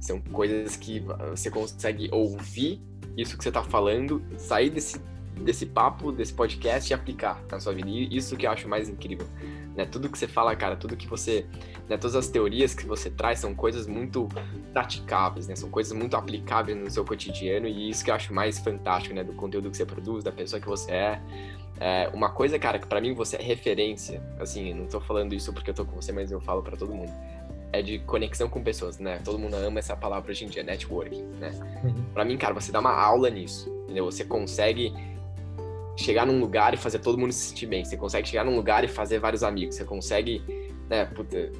são 0.00 0.20
coisas 0.20 0.76
que 0.76 1.00
você 1.30 1.50
consegue 1.50 2.08
ouvir 2.12 2.82
isso 3.16 3.38
que 3.38 3.44
você 3.44 3.52
tá 3.52 3.62
falando, 3.62 4.22
sair 4.36 4.70
desse, 4.70 5.00
desse 5.40 5.66
papo, 5.66 6.12
desse 6.12 6.32
podcast 6.32 6.90
e 6.90 6.94
aplicar 6.94 7.42
na 7.50 7.60
sua 7.60 7.72
vida. 7.72 7.88
E 7.88 8.16
isso 8.16 8.36
que 8.36 8.46
eu 8.46 8.50
acho 8.50 8.68
mais 8.68 8.88
incrível. 8.88 9.26
Né? 9.76 9.84
Tudo 9.84 10.08
que 10.08 10.16
você 10.16 10.28
fala, 10.28 10.54
cara, 10.54 10.76
tudo 10.76 10.96
que 10.96 11.06
você. 11.06 11.46
Né, 11.88 11.98
todas 11.98 12.14
as 12.14 12.28
teorias 12.28 12.74
que 12.74 12.86
você 12.86 13.10
traz 13.10 13.40
são 13.40 13.54
coisas 13.54 13.86
muito 13.86 14.28
praticáveis, 14.72 15.48
né? 15.48 15.54
São 15.54 15.68
coisas 15.68 15.92
muito 15.92 16.16
aplicáveis 16.16 16.78
no 16.78 16.90
seu 16.90 17.04
cotidiano 17.04 17.66
e 17.66 17.90
isso 17.90 18.02
que 18.04 18.10
eu 18.10 18.14
acho 18.14 18.32
mais 18.32 18.58
fantástico, 18.58 19.14
né? 19.14 19.22
Do 19.22 19.34
conteúdo 19.34 19.70
que 19.70 19.76
você 19.76 19.84
produz, 19.84 20.24
da 20.24 20.32
pessoa 20.32 20.60
que 20.60 20.66
você 20.66 20.90
é. 20.92 21.20
é 21.78 22.10
uma 22.14 22.30
coisa, 22.30 22.58
cara, 22.58 22.78
que 22.78 22.86
para 22.86 23.00
mim 23.00 23.12
você 23.12 23.36
é 23.36 23.42
referência, 23.42 24.22
assim, 24.38 24.72
não 24.72 24.86
tô 24.86 25.00
falando 25.00 25.34
isso 25.34 25.52
porque 25.52 25.70
eu 25.70 25.74
tô 25.74 25.84
com 25.84 26.00
você, 26.00 26.10
mas 26.10 26.30
eu 26.30 26.40
falo 26.40 26.62
para 26.62 26.76
todo 26.76 26.94
mundo. 26.94 27.12
É 27.72 27.82
de 27.82 27.98
conexão 27.98 28.48
com 28.48 28.62
pessoas, 28.62 28.98
né? 28.98 29.20
Todo 29.24 29.36
mundo 29.36 29.54
ama 29.54 29.80
essa 29.80 29.96
palavra 29.96 30.30
hoje 30.30 30.44
em 30.44 30.48
dia, 30.48 30.62
networking, 30.62 31.24
né? 31.40 31.50
Uhum. 31.82 32.04
Pra 32.14 32.24
mim, 32.24 32.38
cara, 32.38 32.54
você 32.54 32.70
dá 32.70 32.78
uma 32.78 32.94
aula 32.94 33.28
nisso, 33.28 33.68
entendeu? 33.82 34.04
Você 34.04 34.24
consegue 34.24 34.94
chegar 35.96 36.26
num 36.26 36.40
lugar 36.40 36.74
e 36.74 36.76
fazer 36.76 36.98
todo 36.98 37.18
mundo 37.18 37.32
se 37.32 37.48
sentir 37.48 37.66
bem. 37.66 37.84
Você 37.84 37.96
consegue 37.96 38.28
chegar 38.28 38.44
num 38.44 38.56
lugar 38.56 38.84
e 38.84 38.88
fazer 38.88 39.18
vários 39.18 39.42
amigos. 39.42 39.76
Você 39.76 39.84
consegue, 39.84 40.42
né, 40.88 41.04
puta, 41.06 41.52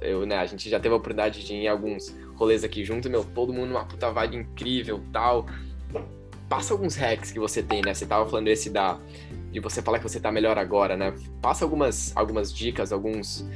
eu, 0.00 0.26
né, 0.26 0.36
a 0.36 0.46
gente 0.46 0.68
já 0.68 0.80
teve 0.80 0.94
a 0.94 0.96
oportunidade 0.96 1.44
de 1.44 1.52
ir 1.52 1.64
em 1.64 1.68
alguns 1.68 2.14
rolês 2.34 2.64
aqui 2.64 2.84
junto, 2.84 3.08
meu, 3.08 3.24
todo 3.24 3.52
mundo 3.52 3.68
numa 3.68 3.84
puta 3.84 4.10
vibe 4.10 4.36
incrível, 4.36 5.00
tal. 5.12 5.46
Passa 6.48 6.74
alguns 6.74 6.96
hacks 6.96 7.30
que 7.30 7.38
você 7.38 7.62
tem, 7.62 7.80
né? 7.82 7.94
Você 7.94 8.04
tava 8.04 8.28
falando 8.28 8.48
esse 8.48 8.68
da 8.68 8.98
de 9.52 9.60
você 9.60 9.82
falar 9.82 9.98
que 9.98 10.08
você 10.08 10.18
tá 10.18 10.32
melhor 10.32 10.56
agora, 10.56 10.96
né? 10.96 11.14
Passa 11.42 11.64
algumas, 11.64 12.16
algumas 12.16 12.52
dicas, 12.52 12.90
alguns. 12.90 13.46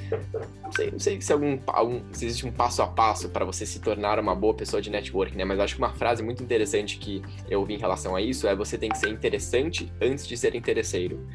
Não 0.63 0.73
sei, 0.73 0.91
não 0.91 0.99
sei 0.99 1.21
se, 1.21 1.33
algum, 1.33 1.59
algum, 1.67 2.03
se 2.13 2.27
existe 2.27 2.47
um 2.47 2.53
passo 2.53 2.83
a 2.83 2.87
passo 2.87 3.31
para 3.31 3.47
você 3.47 3.65
se 3.65 3.81
tornar 3.81 4.19
uma 4.21 4.35
boa 4.35 4.53
pessoa 4.53 4.83
de 4.83 4.91
networking, 4.91 5.39
né? 5.39 5.45
Mas 5.45 5.59
acho 5.59 5.75
que 5.75 5.81
uma 5.81 5.95
frase 5.95 6.23
muito 6.23 6.43
interessante 6.43 6.99
que 6.99 7.23
eu 7.49 7.61
ouvi 7.61 7.75
em 7.75 7.79
relação 7.79 8.15
a 8.15 8.21
isso 8.21 8.47
é 8.47 8.55
você 8.55 8.77
tem 8.77 8.91
que 8.91 8.99
ser 8.99 9.09
interessante 9.09 9.91
antes 10.01 10.27
de 10.27 10.37
ser 10.37 10.55
interesseiro. 10.55 11.27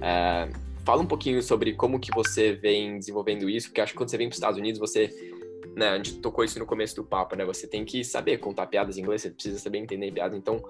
É, 0.00 0.48
fala 0.82 1.02
um 1.02 1.06
pouquinho 1.06 1.42
sobre 1.42 1.74
como 1.74 2.00
que 2.00 2.10
você 2.14 2.52
vem 2.54 2.98
desenvolvendo 2.98 3.50
isso, 3.50 3.68
porque 3.68 3.82
acho 3.82 3.92
que 3.92 3.98
quando 3.98 4.08
você 4.08 4.16
vem 4.16 4.28
para 4.28 4.34
os 4.34 4.38
Estados 4.38 4.58
Unidos, 4.58 4.80
você 4.80 5.12
né, 5.76 5.90
a 5.90 5.96
gente 5.98 6.14
tocou 6.14 6.42
isso 6.42 6.58
no 6.58 6.64
começo 6.64 6.96
do 6.96 7.04
papo, 7.04 7.36
né? 7.36 7.44
Você 7.44 7.66
tem 7.66 7.84
que 7.84 8.02
saber 8.02 8.38
contar 8.38 8.66
piadas 8.66 8.96
em 8.96 9.02
inglês, 9.02 9.20
você 9.20 9.30
precisa 9.30 9.58
saber 9.58 9.76
entender 9.76 10.10
piadas. 10.10 10.38
Então, 10.38 10.64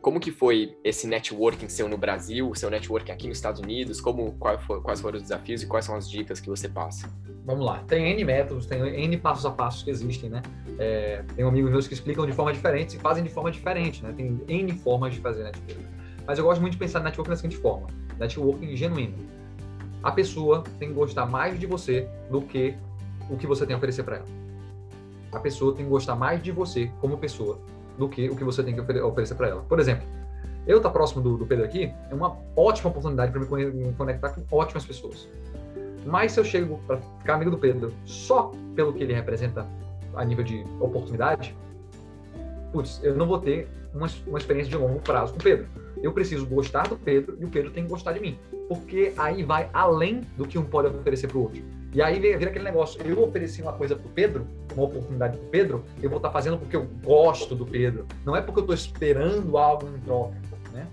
como 0.00 0.18
que 0.18 0.30
foi 0.30 0.74
esse 0.82 1.06
networking 1.06 1.68
seu 1.68 1.86
no 1.90 1.98
Brasil, 1.98 2.50
seu 2.54 2.70
networking 2.70 3.12
aqui 3.12 3.28
nos 3.28 3.36
Estados 3.36 3.60
Unidos? 3.60 4.00
Como 4.00 4.32
quais 4.38 5.00
foram 5.02 5.18
os 5.18 5.22
desafios 5.22 5.62
e 5.62 5.66
quais 5.66 5.84
são 5.84 5.94
as 5.94 6.10
dicas 6.10 6.40
que 6.40 6.48
você 6.48 6.70
passa? 6.70 7.12
Vamos 7.44 7.66
lá. 7.66 7.84
Tem 7.86 8.10
N 8.12 8.24
métodos, 8.24 8.64
tem 8.64 8.80
N 8.80 9.16
passos 9.18 9.44
a 9.44 9.50
passos 9.50 9.82
que 9.82 9.90
existem, 9.90 10.30
né? 10.30 10.40
É, 10.78 11.22
tem 11.36 11.44
amigos 11.44 11.70
meus 11.70 11.86
que 11.86 11.92
explicam 11.92 12.24
de 12.24 12.32
forma 12.32 12.50
diferente 12.50 12.96
e 12.96 12.98
fazem 12.98 13.22
de 13.22 13.28
forma 13.28 13.50
diferente, 13.50 14.02
né? 14.02 14.14
Tem 14.16 14.40
N 14.48 14.72
formas 14.78 15.12
de 15.12 15.20
fazer 15.20 15.44
networking. 15.44 15.86
Mas 16.26 16.38
eu 16.38 16.46
gosto 16.46 16.62
muito 16.62 16.72
de 16.72 16.78
pensar 16.78 17.00
networking 17.00 17.30
da 17.30 17.36
seguinte 17.36 17.58
forma: 17.58 17.88
networking 18.18 18.74
genuíno. 18.74 19.18
A 20.02 20.10
pessoa 20.12 20.64
tem 20.78 20.88
que 20.88 20.94
gostar 20.94 21.26
mais 21.26 21.60
de 21.60 21.66
você 21.66 22.08
do 22.30 22.40
que 22.40 22.74
o 23.30 23.36
que 23.36 23.46
você 23.46 23.64
tem 23.64 23.74
a 23.74 23.76
oferecer 23.78 24.02
para 24.02 24.16
ela. 24.16 24.26
A 25.32 25.38
pessoa 25.38 25.74
tem 25.74 25.84
que 25.84 25.90
gostar 25.90 26.16
mais 26.16 26.42
de 26.42 26.50
você 26.50 26.90
como 27.00 27.16
pessoa 27.16 27.58
do 27.96 28.08
que 28.08 28.28
o 28.28 28.36
que 28.36 28.42
você 28.42 28.62
tem 28.62 28.74
que 28.74 28.80
oferecer 28.80 29.34
para 29.34 29.48
ela. 29.48 29.62
Por 29.62 29.78
exemplo, 29.78 30.06
eu 30.66 30.78
estar 30.78 30.88
tá 30.88 30.92
próximo 30.92 31.22
do, 31.22 31.36
do, 31.36 31.46
Pedro 31.46 31.64
aqui 31.64 31.92
é 32.10 32.14
uma 32.14 32.36
ótima 32.56 32.90
oportunidade 32.90 33.32
para 33.32 33.40
me 33.40 33.92
conectar 33.92 34.30
com 34.30 34.42
ótimas 34.50 34.84
pessoas. 34.84 35.28
Mas 36.04 36.32
se 36.32 36.40
eu 36.40 36.44
chego 36.44 36.80
para 36.86 36.98
ficar 36.98 37.34
amigo 37.34 37.50
do 37.50 37.58
Pedro 37.58 37.92
só 38.04 38.50
pelo 38.74 38.92
que 38.92 39.02
ele 39.02 39.12
representa 39.12 39.66
a 40.14 40.24
nível 40.24 40.44
de 40.44 40.64
oportunidade, 40.80 41.56
putz, 42.72 43.00
eu 43.02 43.14
não 43.14 43.26
vou 43.26 43.38
ter 43.38 43.68
uma, 43.94 44.08
uma 44.26 44.38
experiência 44.38 44.70
de 44.70 44.76
longo 44.76 45.00
prazo 45.00 45.32
com 45.32 45.38
o 45.38 45.42
Pedro. 45.42 45.66
Eu 46.02 46.12
preciso 46.12 46.46
gostar 46.46 46.88
do 46.88 46.96
Pedro 46.96 47.36
e 47.38 47.44
o 47.44 47.48
Pedro 47.48 47.70
tem 47.70 47.84
que 47.84 47.90
gostar 47.90 48.12
de 48.12 48.20
mim. 48.20 48.38
Porque 48.68 49.12
aí 49.16 49.42
vai 49.42 49.68
além 49.72 50.22
do 50.36 50.46
que 50.46 50.58
um 50.58 50.64
pode 50.64 50.88
oferecer 50.88 51.28
para 51.28 51.38
o 51.38 51.42
outro. 51.42 51.62
E 51.92 52.00
aí 52.00 52.20
vira 52.20 52.50
aquele 52.50 52.64
negócio, 52.64 53.00
eu 53.02 53.22
ofereci 53.22 53.60
uma 53.60 53.72
coisa 53.72 53.96
pro 53.96 54.08
Pedro, 54.10 54.46
uma 54.74 54.84
oportunidade 54.84 55.36
pro 55.36 55.48
Pedro, 55.48 55.84
eu 56.00 56.08
vou 56.08 56.18
estar 56.18 56.28
tá 56.28 56.32
fazendo 56.32 56.56
porque 56.56 56.76
eu 56.76 56.86
gosto 57.02 57.54
do 57.54 57.66
Pedro, 57.66 58.06
não 58.24 58.36
é 58.36 58.40
porque 58.40 58.60
eu 58.60 58.62
estou 58.62 58.74
esperando 58.74 59.58
algo 59.58 59.88
em 59.88 59.98
troca, 60.00 60.36
né? 60.72 60.86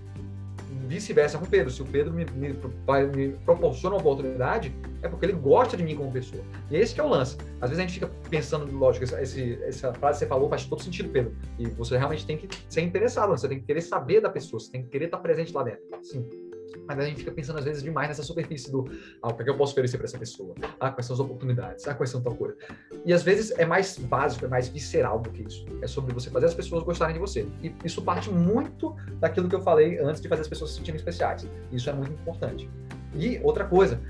Vice-versa 0.88 1.38
com 1.38 1.44
o 1.44 1.48
Pedro, 1.48 1.70
se 1.70 1.80
o 1.82 1.84
Pedro 1.84 2.12
me, 2.12 2.24
me, 2.24 2.48
me, 3.14 3.28
proporciona 3.44 3.94
uma 3.94 4.00
oportunidade, 4.00 4.74
é 5.00 5.08
porque 5.08 5.26
ele 5.26 5.34
gosta 5.34 5.76
de 5.76 5.84
mim 5.84 5.94
como 5.94 6.10
pessoa. 6.10 6.42
E 6.68 6.76
esse 6.76 6.94
que 6.94 7.00
é 7.00 7.04
o 7.04 7.08
lance. 7.08 7.36
Às 7.60 7.70
vezes 7.70 7.78
a 7.78 7.86
gente 7.86 7.94
fica 7.94 8.10
pensando, 8.28 8.76
lógico, 8.76 9.04
esse, 9.04 9.62
essa 9.62 9.92
frase 9.92 10.18
que 10.18 10.24
você 10.24 10.26
falou 10.26 10.48
faz 10.48 10.64
todo 10.64 10.82
sentido, 10.82 11.10
Pedro, 11.10 11.32
e 11.58 11.66
você 11.68 11.96
realmente 11.96 12.26
tem 12.26 12.38
que 12.38 12.48
ser 12.68 12.80
interessado, 12.80 13.30
você 13.30 13.46
tem 13.46 13.60
que 13.60 13.66
querer 13.66 13.82
saber 13.82 14.20
da 14.20 14.30
pessoa, 14.30 14.58
você 14.58 14.72
tem 14.72 14.82
que 14.82 14.88
querer 14.88 15.04
estar 15.04 15.18
presente 15.18 15.52
lá 15.52 15.62
dentro. 15.62 15.82
Sim 16.02 16.47
mas 16.86 16.98
a 16.98 17.04
gente 17.04 17.18
fica 17.18 17.30
pensando 17.30 17.58
às 17.58 17.64
vezes 17.64 17.82
demais 17.82 18.08
nessa 18.08 18.22
superfície 18.22 18.70
do 18.70 18.84
ah, 19.22 19.28
o 19.28 19.34
que, 19.34 19.42
é 19.42 19.44
que 19.44 19.50
eu 19.50 19.56
posso 19.56 19.72
oferecer 19.72 19.96
para 19.98 20.06
essa 20.06 20.18
pessoa? 20.18 20.54
Ah, 20.80 20.90
quais 20.90 21.06
são 21.06 21.14
as 21.14 21.20
oportunidades? 21.20 21.86
Ah, 21.86 21.94
quais 21.94 22.10
são 22.10 22.20
tal 22.20 22.34
coisa? 22.34 22.56
E 23.04 23.12
às 23.12 23.22
vezes 23.22 23.50
é 23.52 23.64
mais 23.64 23.98
básico, 23.98 24.44
é 24.44 24.48
mais 24.48 24.68
visceral 24.68 25.20
do 25.20 25.30
que 25.30 25.42
isso. 25.42 25.64
É 25.82 25.86
sobre 25.86 26.12
você 26.14 26.30
fazer 26.30 26.46
as 26.46 26.54
pessoas 26.54 26.82
gostarem 26.82 27.14
de 27.14 27.20
você. 27.20 27.46
E 27.62 27.74
isso 27.84 28.02
parte 28.02 28.30
muito 28.30 28.94
daquilo 29.20 29.48
que 29.48 29.54
eu 29.54 29.62
falei 29.62 29.98
antes 29.98 30.20
de 30.20 30.28
fazer 30.28 30.42
as 30.42 30.48
pessoas 30.48 30.70
se 30.70 30.76
sentirem 30.76 30.96
especiais. 30.96 31.48
Isso 31.72 31.88
é 31.90 31.92
muito 31.92 32.12
importante. 32.12 32.68
E 33.14 33.38
outra 33.42 33.64
coisa, 33.64 34.00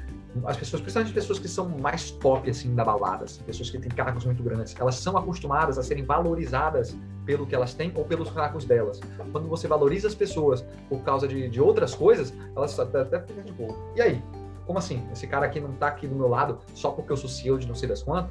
as 0.44 0.56
pessoas, 0.56 0.82
principalmente 0.82 1.12
pessoas 1.12 1.38
que 1.38 1.48
são 1.48 1.68
mais 1.68 2.10
top 2.10 2.48
assim 2.50 2.74
da 2.74 2.84
balada, 2.84 3.24
assim, 3.24 3.42
pessoas 3.42 3.70
que 3.70 3.78
têm 3.78 3.90
cargos 3.90 4.24
muito 4.24 4.42
grandes, 4.42 4.74
elas 4.78 4.96
são 4.96 5.16
acostumadas 5.16 5.78
a 5.78 5.82
serem 5.82 6.04
valorizadas 6.04 6.96
pelo 7.24 7.46
que 7.46 7.54
elas 7.54 7.74
têm 7.74 7.92
ou 7.94 8.04
pelos 8.04 8.30
cargos 8.30 8.64
delas. 8.64 9.00
Quando 9.32 9.48
você 9.48 9.66
valoriza 9.66 10.08
as 10.08 10.14
pessoas 10.14 10.64
por 10.88 11.02
causa 11.02 11.26
de, 11.26 11.48
de 11.48 11.60
outras 11.60 11.94
coisas, 11.94 12.32
elas 12.54 12.78
até, 12.78 13.00
até 13.00 13.20
ficam 13.20 13.44
tipo, 13.44 13.76
e 13.96 14.00
aí? 14.00 14.22
Como 14.66 14.78
assim? 14.78 15.02
Esse 15.10 15.26
cara 15.26 15.46
aqui 15.46 15.60
não 15.60 15.72
tá 15.72 15.88
aqui 15.88 16.06
do 16.06 16.14
meu 16.14 16.28
lado 16.28 16.58
só 16.74 16.90
porque 16.90 17.10
eu 17.10 17.16
sou 17.16 17.28
CEO 17.28 17.58
de 17.58 17.66
não 17.66 17.74
sei 17.74 17.88
das 17.88 18.02
quantas? 18.02 18.30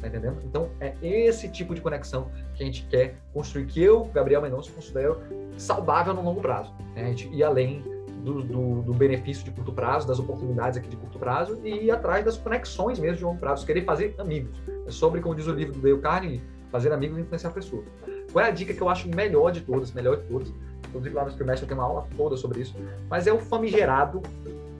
Tá 0.00 0.08
entendendo? 0.08 0.38
Então, 0.44 0.68
é 0.80 0.94
esse 1.00 1.48
tipo 1.48 1.74
de 1.74 1.80
conexão 1.80 2.28
que 2.54 2.62
a 2.62 2.66
gente 2.66 2.86
quer 2.86 3.16
construir, 3.32 3.66
que 3.66 3.82
eu, 3.82 4.04
Gabriel 4.06 4.42
Mendonça, 4.42 4.70
considero 4.72 5.18
saudável 5.56 6.12
no 6.12 6.22
longo 6.22 6.40
prazo. 6.40 6.72
Né? 6.94 7.04
A 7.04 7.08
gente 7.08 7.28
ir 7.28 7.42
além 7.42 7.82
do, 8.26 8.42
do, 8.42 8.82
do, 8.82 8.92
benefício 8.92 9.44
de 9.44 9.52
curto 9.52 9.72
prazo, 9.72 10.08
das 10.08 10.18
oportunidades 10.18 10.76
aqui 10.76 10.88
de 10.88 10.96
curto 10.96 11.16
prazo 11.16 11.60
e 11.62 11.84
ir 11.84 11.90
atrás 11.92 12.24
das 12.24 12.36
conexões 12.36 12.98
mesmo 12.98 13.18
de 13.18 13.24
longo 13.24 13.38
prazo, 13.38 13.64
querer 13.64 13.84
fazer 13.84 14.16
amigos. 14.18 14.60
É 14.84 14.90
sobre, 14.90 15.20
como 15.20 15.32
diz 15.32 15.46
o 15.46 15.52
livro 15.52 15.74
do 15.74 15.80
Dale 15.80 15.98
Carnegie, 15.98 16.42
fazer 16.72 16.92
amigos 16.92 17.18
e 17.18 17.20
influenciar 17.20 17.50
pessoas. 17.50 17.86
Qual 18.32 18.44
é 18.44 18.48
a 18.48 18.50
dica 18.50 18.74
que 18.74 18.82
eu 18.82 18.88
acho 18.88 19.08
melhor 19.08 19.52
de 19.52 19.60
todas, 19.60 19.92
melhor 19.92 20.16
de 20.16 20.24
todas? 20.24 20.52
Inclusive 20.88 21.14
lá 21.14 21.24
no 21.24 21.32
trimestre 21.32 21.64
eu 21.64 21.68
tenho 21.68 21.80
uma 21.80 21.86
aula 21.86 22.08
toda 22.16 22.36
sobre 22.36 22.60
isso, 22.60 22.74
mas 23.08 23.28
é 23.28 23.32
o 23.32 23.38
famigerado, 23.38 24.20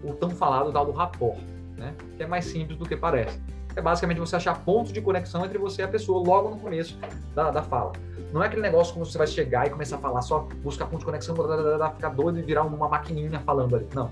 o 0.02 0.12
tão 0.12 0.30
falado 0.30 0.72
tal 0.72 0.84
do 0.84 0.90
rapport, 0.90 1.38
né? 1.76 1.94
que 2.16 2.24
é 2.24 2.26
mais 2.26 2.46
simples 2.46 2.76
do 2.76 2.84
que 2.84 2.96
parece. 2.96 3.40
É 3.76 3.82
basicamente 3.82 4.18
você 4.18 4.34
achar 4.36 4.64
pontos 4.64 4.90
de 4.90 5.02
conexão 5.02 5.44
entre 5.44 5.58
você 5.58 5.82
e 5.82 5.84
a 5.84 5.88
pessoa 5.88 6.26
logo 6.26 6.48
no 6.48 6.56
começo 6.56 6.98
da, 7.34 7.50
da 7.50 7.62
fala. 7.62 7.92
Não 8.32 8.42
é 8.42 8.46
aquele 8.46 8.62
negócio 8.62 8.94
como 8.94 9.04
você 9.04 9.18
vai 9.18 9.26
chegar 9.26 9.66
e 9.66 9.70
começar 9.70 9.96
a 9.96 9.98
falar 9.98 10.22
só, 10.22 10.48
buscar 10.62 10.86
ponto 10.86 11.00
de 11.00 11.04
conexão, 11.04 11.34
blá, 11.34 11.46
blá, 11.46 11.76
blá, 11.76 11.90
ficar 11.90 12.08
doido 12.08 12.38
e 12.38 12.42
virar 12.42 12.62
uma 12.62 12.88
maquininha 12.88 13.38
falando 13.40 13.76
ali. 13.76 13.86
Não. 13.94 14.10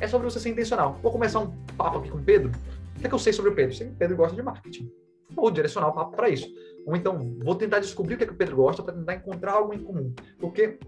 É 0.00 0.06
sobre 0.08 0.28
você 0.28 0.40
ser 0.40 0.50
intencional. 0.50 0.98
Vou 1.00 1.12
começar 1.12 1.38
um 1.38 1.50
papo 1.76 1.98
aqui 1.98 2.10
com 2.10 2.18
o 2.18 2.22
Pedro. 2.22 2.50
O 2.96 3.00
que, 3.00 3.06
é 3.06 3.08
que 3.08 3.14
eu 3.14 3.18
sei 3.18 3.32
sobre 3.32 3.52
o 3.52 3.54
Pedro? 3.54 3.74
Sei 3.74 3.86
que 3.86 3.92
o 3.92 3.96
Pedro 3.96 4.16
gosta 4.16 4.34
de 4.34 4.42
marketing. 4.42 4.92
Vou 5.30 5.50
direcionar 5.50 5.88
o 5.88 5.92
papo 5.92 6.16
para 6.16 6.28
isso. 6.28 6.48
Ou 6.84 6.96
então, 6.96 7.36
vou 7.44 7.54
tentar 7.54 7.78
descobrir 7.78 8.14
o 8.14 8.18
que, 8.18 8.24
é 8.24 8.26
que 8.26 8.32
o 8.32 8.36
Pedro 8.36 8.56
gosta 8.56 8.82
para 8.82 8.94
tentar 8.94 9.14
encontrar 9.14 9.52
algo 9.52 9.72
em 9.72 9.78
comum. 9.78 10.12
Porque 10.40 10.78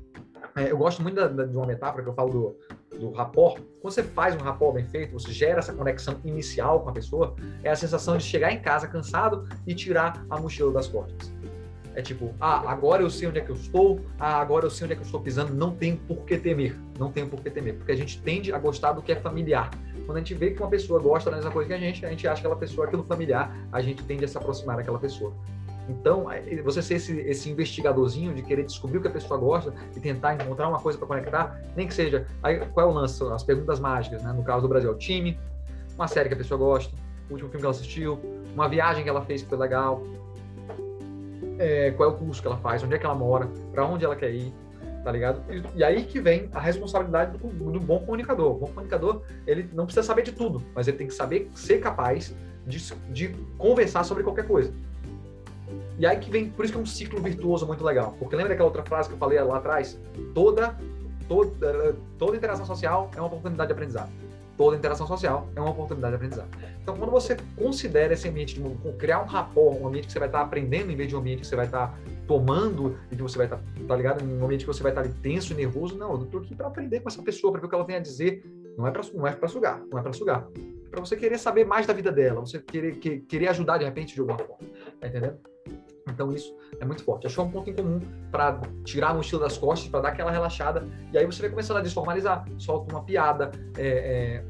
é, 0.56 0.70
eu 0.70 0.76
gosto 0.76 1.02
muito 1.02 1.14
da, 1.14 1.28
da, 1.28 1.44
de 1.44 1.56
uma 1.56 1.66
metáfora 1.66 2.02
que 2.02 2.08
eu 2.08 2.14
falo 2.14 2.30
do, 2.30 2.98
do 2.98 3.10
rapport. 3.12 3.60
Quando 3.80 3.94
você 3.94 4.02
faz 4.02 4.34
um 4.34 4.38
rapport 4.38 4.74
bem 4.74 4.84
feito, 4.84 5.12
você 5.12 5.32
gera 5.32 5.58
essa 5.58 5.72
conexão 5.72 6.20
inicial 6.24 6.80
com 6.80 6.90
a 6.90 6.92
pessoa, 6.92 7.34
é 7.62 7.70
a 7.70 7.76
sensação 7.76 8.16
de 8.16 8.24
chegar 8.24 8.52
em 8.52 8.60
casa 8.60 8.86
cansado 8.88 9.48
e 9.66 9.74
tirar 9.74 10.24
a 10.28 10.38
mochila 10.38 10.72
das 10.72 10.86
costas. 10.86 11.32
É 11.94 12.02
tipo, 12.02 12.32
ah, 12.40 12.70
agora 12.70 13.02
eu 13.02 13.10
sei 13.10 13.28
onde 13.28 13.40
é 13.40 13.42
que 13.42 13.50
eu 13.50 13.56
estou, 13.56 14.00
ah, 14.18 14.40
agora 14.40 14.64
eu 14.64 14.70
sei 14.70 14.84
onde 14.84 14.92
é 14.92 14.96
que 14.96 15.02
eu 15.02 15.06
estou 15.06 15.20
pisando, 15.20 15.52
não 15.52 15.74
tem 15.74 15.96
por 15.96 16.24
que 16.24 16.38
temer, 16.38 16.76
não 16.98 17.10
tem 17.10 17.26
por 17.26 17.40
que 17.40 17.50
temer, 17.50 17.74
porque 17.74 17.90
a 17.90 17.96
gente 17.96 18.22
tende 18.22 18.52
a 18.52 18.58
gostar 18.58 18.92
do 18.92 19.02
que 19.02 19.10
é 19.10 19.16
familiar. 19.16 19.70
Quando 20.06 20.16
a 20.16 20.20
gente 20.20 20.34
vê 20.34 20.50
que 20.50 20.60
uma 20.60 20.70
pessoa 20.70 21.00
gosta 21.00 21.30
da 21.30 21.36
mesma 21.36 21.50
coisa 21.50 21.68
que 21.68 21.74
a 21.74 21.78
gente, 21.78 22.06
a 22.06 22.10
gente 22.10 22.26
acha 22.28 22.40
que 22.40 22.46
aquela 22.46 22.58
pessoa 22.58 22.86
aquilo 22.86 23.02
familiar, 23.02 23.52
a 23.72 23.80
gente 23.80 24.04
tende 24.04 24.24
a 24.24 24.28
se 24.28 24.38
aproximar 24.38 24.76
daquela 24.76 24.98
pessoa. 24.98 25.34
Então, 25.90 26.30
é, 26.30 26.40
você 26.62 26.80
ser 26.80 26.94
esse, 26.94 27.18
esse, 27.20 27.50
investigadorzinho 27.50 28.32
de 28.32 28.42
querer 28.42 28.64
descobrir 28.64 28.98
o 28.98 29.00
que 29.02 29.08
a 29.08 29.10
pessoa 29.10 29.38
gosta 29.38 29.74
e 29.96 30.00
tentar 30.00 30.34
encontrar 30.34 30.68
uma 30.68 30.78
coisa 30.78 30.96
para 30.96 31.08
conectar, 31.08 31.60
nem 31.76 31.86
que 31.88 31.94
seja. 31.94 32.26
Aí, 32.42 32.60
qual 32.66 32.88
é 32.88 32.90
o 32.90 32.94
lance? 32.94 33.22
As 33.24 33.42
perguntas 33.42 33.80
mágicas, 33.80 34.22
né? 34.22 34.32
No 34.32 34.44
caso 34.44 34.62
do 34.62 34.68
Brasil, 34.68 34.90
o 34.90 34.94
time, 34.94 35.38
uma 35.96 36.06
série 36.06 36.28
que 36.28 36.34
a 36.34 36.38
pessoa 36.38 36.56
gosta, 36.56 36.94
o 37.28 37.32
último 37.32 37.50
filme 37.50 37.60
que 37.60 37.66
ela 37.66 37.74
assistiu, 37.74 38.20
uma 38.54 38.68
viagem 38.68 39.02
que 39.02 39.08
ela 39.08 39.22
fez 39.22 39.42
que 39.42 39.48
foi 39.48 39.58
legal, 39.58 40.02
é, 41.58 41.90
qual 41.90 42.10
é 42.10 42.12
o 42.12 42.16
curso 42.16 42.40
que 42.40 42.46
ela 42.46 42.56
faz, 42.56 42.82
onde 42.82 42.94
é 42.94 42.98
que 42.98 43.04
ela 43.04 43.14
mora, 43.14 43.48
para 43.72 43.84
onde 43.84 44.04
ela 44.04 44.14
quer 44.14 44.30
ir, 44.30 44.52
tá 45.02 45.10
ligado? 45.10 45.42
E, 45.52 45.78
e, 45.78 45.84
aí 45.84 46.04
que 46.04 46.20
vem 46.20 46.48
a 46.54 46.60
responsabilidade 46.60 47.36
do, 47.36 47.48
do, 47.48 47.80
bom 47.80 47.98
comunicador. 48.00 48.52
O 48.52 48.58
bom 48.60 48.66
comunicador, 48.68 49.22
ele 49.46 49.68
não 49.72 49.84
precisa 49.84 50.06
saber 50.06 50.22
de 50.22 50.32
tudo, 50.32 50.62
mas 50.74 50.86
ele 50.86 50.96
tem 50.96 51.06
que 51.06 51.14
saber 51.14 51.50
ser 51.54 51.80
capaz 51.80 52.34
de, 52.66 52.78
de 53.10 53.28
conversar 53.58 54.04
sobre 54.04 54.22
qualquer 54.22 54.46
coisa. 54.46 54.72
E 56.00 56.06
aí 56.06 56.16
que 56.16 56.30
vem, 56.30 56.48
por 56.48 56.64
isso 56.64 56.72
que 56.72 56.78
é 56.78 56.82
um 56.82 56.86
ciclo 56.86 57.20
virtuoso 57.20 57.66
muito 57.66 57.84
legal. 57.84 58.16
Porque 58.18 58.34
lembra 58.34 58.48
daquela 58.48 58.68
outra 58.68 58.82
frase 58.82 59.06
que 59.06 59.14
eu 59.14 59.18
falei 59.18 59.38
lá 59.38 59.58
atrás? 59.58 60.00
Toda, 60.34 60.74
toda, 61.28 61.94
toda 62.18 62.34
interação 62.38 62.64
social 62.64 63.10
é 63.14 63.20
uma 63.20 63.26
oportunidade 63.26 63.68
de 63.68 63.72
aprendizado. 63.74 64.10
Toda 64.56 64.78
interação 64.78 65.06
social 65.06 65.50
é 65.54 65.60
uma 65.60 65.68
oportunidade 65.68 66.12
de 66.12 66.16
aprendizado. 66.16 66.48
Então, 66.82 66.96
quando 66.96 67.10
você 67.10 67.36
considera 67.54 68.14
esse 68.14 68.26
ambiente 68.26 68.58
de 68.58 68.92
criar 68.92 69.22
um 69.22 69.26
rapport, 69.26 69.78
um 69.78 69.86
ambiente 69.86 70.06
que 70.06 70.12
você 70.14 70.18
vai 70.18 70.28
estar 70.28 70.40
aprendendo 70.40 70.90
em 70.90 70.96
vez 70.96 71.06
de 71.06 71.14
um 71.14 71.18
ambiente 71.18 71.40
que 71.40 71.46
você 71.46 71.56
vai 71.56 71.66
estar 71.66 71.94
tomando 72.26 72.98
e 73.12 73.16
que 73.16 73.22
você 73.22 73.36
vai 73.36 73.46
estar, 73.46 73.60
tá 73.86 73.94
ligado? 73.94 74.24
Um 74.24 74.42
ambiente 74.42 74.62
que 74.62 74.72
você 74.72 74.82
vai 74.82 74.92
estar 74.92 75.06
tenso 75.22 75.52
nervoso, 75.52 75.98
não, 75.98 76.12
eu 76.12 76.24
tô 76.24 76.38
aqui 76.38 76.54
para 76.54 76.66
aprender 76.66 77.00
com 77.00 77.10
essa 77.10 77.22
pessoa, 77.22 77.52
para 77.52 77.60
ver 77.60 77.66
o 77.66 77.68
que 77.68 77.74
ela 77.74 77.84
tem 77.84 77.96
a 77.96 78.00
dizer. 78.00 78.42
Não 78.78 78.86
é 78.86 78.90
para 78.90 79.02
não 79.12 79.26
é 79.26 79.32
para 79.32 79.48
sugar, 79.48 79.82
não 79.90 79.98
é 79.98 80.02
para 80.02 80.14
sugar. 80.14 80.48
É 80.56 80.88
para 80.88 81.00
você 81.00 81.14
querer 81.14 81.36
saber 81.36 81.66
mais 81.66 81.86
da 81.86 81.92
vida 81.92 82.10
dela, 82.10 82.40
você 82.40 82.58
querer 82.58 82.96
que, 82.96 83.20
querer 83.20 83.48
ajudar 83.48 83.76
de 83.76 83.84
repente 83.84 84.14
de 84.14 84.20
alguma 84.20 84.38
forma. 84.38 84.66
Tá 84.98 85.06
entendendo? 85.06 85.49
Então 86.10 86.32
isso 86.32 86.54
é 86.78 86.84
muito 86.84 87.02
forte. 87.02 87.26
Achou 87.26 87.44
um 87.44 87.50
ponto 87.50 87.70
em 87.70 87.74
comum 87.74 88.00
para 88.30 88.60
tirar 88.84 89.10
a 89.10 89.14
mochila 89.14 89.42
das 89.42 89.56
costas, 89.56 89.88
para 89.88 90.00
dar 90.00 90.08
aquela 90.10 90.30
relaxada, 90.30 90.86
e 91.12 91.18
aí 91.18 91.24
você 91.26 91.40
vai 91.40 91.50
começando 91.50 91.78
a 91.78 91.80
desformalizar, 91.80 92.44
solta 92.58 92.92
uma 92.92 93.02
piada, 93.02 93.50
é, 93.76 93.86
é, 93.88 94.44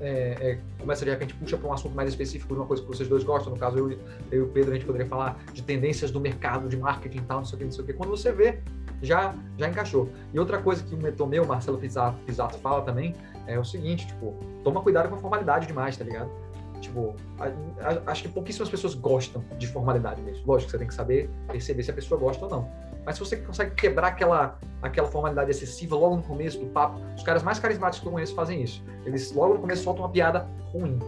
é, 0.00 0.50
é 0.50 0.58
começa 0.78 1.04
de 1.04 1.10
repente, 1.10 1.34
puxa 1.34 1.56
para 1.56 1.68
um 1.68 1.72
assunto 1.72 1.94
mais 1.94 2.08
específico, 2.08 2.54
uma 2.54 2.66
coisa 2.66 2.82
que 2.82 2.88
vocês 2.88 3.08
dois 3.08 3.24
gostam, 3.24 3.52
no 3.52 3.58
caso 3.58 3.78
eu, 3.78 3.90
eu 3.90 3.98
e 4.30 4.40
o 4.40 4.48
Pedro, 4.48 4.72
a 4.72 4.74
gente 4.74 4.86
poderia 4.86 5.06
falar 5.06 5.42
de 5.52 5.62
tendências 5.62 6.10
do 6.10 6.20
mercado, 6.20 6.68
de 6.68 6.76
marketing 6.76 7.18
e 7.18 7.22
tal, 7.22 7.38
não 7.38 7.44
sei 7.44 7.56
o 7.56 7.58
que, 7.58 7.64
não 7.64 7.72
sei 7.72 7.84
o 7.84 7.86
que. 7.86 7.92
Quando 7.92 8.10
você 8.10 8.32
vê, 8.32 8.60
já, 9.00 9.34
já 9.58 9.68
encaixou. 9.68 10.08
E 10.32 10.38
outra 10.38 10.60
coisa 10.60 10.82
que 10.82 10.94
o 10.94 10.98
mentor 10.98 11.28
meu, 11.28 11.44
Marcelo 11.44 11.78
Pisato, 11.78 12.18
Pisato 12.24 12.58
fala 12.58 12.82
também, 12.82 13.14
é 13.46 13.58
o 13.58 13.64
seguinte, 13.64 14.06
tipo, 14.06 14.34
toma 14.62 14.80
cuidado 14.80 15.08
com 15.08 15.16
a 15.16 15.18
formalidade 15.18 15.66
demais, 15.66 15.96
tá 15.96 16.04
ligado? 16.04 16.30
Tipo, 16.82 17.14
a, 17.38 17.46
a, 17.88 18.10
acho 18.10 18.22
que 18.22 18.28
pouquíssimas 18.28 18.68
pessoas 18.68 18.94
gostam 18.94 19.42
de 19.56 19.68
formalidade 19.68 20.20
mesmo. 20.20 20.42
Lógico 20.44 20.70
você 20.70 20.78
tem 20.78 20.88
que 20.88 20.94
saber 20.94 21.30
perceber 21.46 21.82
se 21.84 21.90
a 21.92 21.94
pessoa 21.94 22.20
gosta 22.20 22.44
ou 22.44 22.50
não. 22.50 22.68
Mas 23.06 23.16
se 23.16 23.20
você 23.20 23.36
consegue 23.36 23.74
quebrar 23.74 24.08
aquela, 24.08 24.58
aquela 24.82 25.08
formalidade 25.08 25.50
excessiva 25.50 25.96
logo 25.96 26.16
no 26.16 26.22
começo 26.22 26.58
do 26.58 26.66
papo, 26.66 27.00
os 27.16 27.22
caras 27.22 27.42
mais 27.42 27.58
carismáticos 27.58 28.00
que 28.00 28.06
eu 28.06 28.12
conheço 28.12 28.34
fazem 28.34 28.62
isso. 28.62 28.82
Eles 29.06 29.32
logo 29.32 29.54
no 29.54 29.60
começo 29.60 29.84
soltam 29.84 30.04
uma 30.04 30.10
piada 30.10 30.46
ruim. 30.72 30.98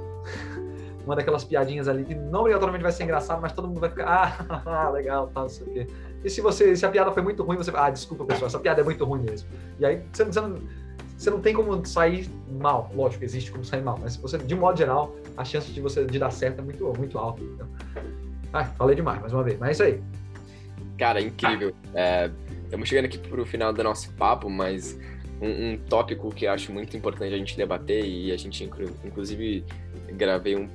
uma 1.04 1.16
daquelas 1.16 1.44
piadinhas 1.44 1.88
ali 1.88 2.04
que 2.04 2.14
não 2.14 2.40
obrigatoriamente 2.40 2.82
vai 2.82 2.92
ser 2.92 3.02
engraçado, 3.02 3.42
mas 3.42 3.52
todo 3.52 3.68
mundo 3.68 3.80
vai 3.80 3.90
ficar, 3.90 4.62
ah, 4.64 4.88
legal, 4.94 5.26
tá, 5.26 5.42
não 5.42 5.48
sei 5.48 5.66
o 5.66 5.70
quê. 5.70 5.86
E 6.24 6.30
se 6.30 6.40
você, 6.40 6.74
se 6.74 6.86
a 6.86 6.88
piada 6.88 7.12
foi 7.12 7.22
muito 7.22 7.42
ruim, 7.42 7.56
você 7.56 7.70
ah, 7.74 7.90
desculpa, 7.90 8.24
pessoal, 8.24 8.46
essa 8.46 8.58
piada 8.58 8.80
é 8.80 8.84
muito 8.84 9.04
ruim 9.04 9.20
mesmo. 9.20 9.48
E 9.78 9.84
aí 9.84 10.02
você, 10.12 10.24
você 10.24 10.40
não 10.40 10.58
você 11.16 11.30
não 11.30 11.40
tem 11.40 11.54
como 11.54 11.84
sair 11.86 12.28
mal. 12.60 12.90
Lógico, 12.94 13.24
existe 13.24 13.50
como 13.50 13.64
sair 13.64 13.82
mal, 13.82 13.98
mas 14.00 14.16
você, 14.16 14.36
de 14.36 14.54
modo 14.54 14.76
geral, 14.76 15.14
a 15.36 15.44
chance 15.44 15.70
de 15.70 15.80
você 15.80 16.04
de 16.04 16.18
dar 16.18 16.30
certo 16.30 16.60
é 16.60 16.62
muito, 16.62 16.92
muito 16.96 17.18
alta. 17.18 17.42
Então, 17.42 17.68
ah, 18.52 18.64
falei 18.64 18.94
demais, 18.94 19.20
mais 19.20 19.32
uma 19.32 19.42
vez, 19.42 19.58
mas 19.58 19.68
é 19.68 19.72
isso 19.72 19.82
aí. 19.82 20.02
Cara, 20.98 21.20
incrível. 21.20 21.74
É, 21.94 22.30
estamos 22.64 22.88
chegando 22.88 23.06
aqui 23.06 23.18
para 23.18 23.40
o 23.40 23.46
final 23.46 23.72
do 23.72 23.82
nosso 23.82 24.12
papo, 24.12 24.48
mas 24.48 24.98
um, 25.40 25.72
um, 25.72 25.76
tópico 25.76 26.32
que 26.32 26.44
eu 26.46 26.52
acho 26.52 26.72
muito 26.72 26.96
importante 26.96 27.34
a 27.34 27.38
gente 27.38 27.56
debater 27.56 28.04
e 28.04 28.30
a 28.32 28.36
gente 28.36 28.64
inclusive 29.04 29.64
gravei 30.12 30.56
um, 30.56 30.68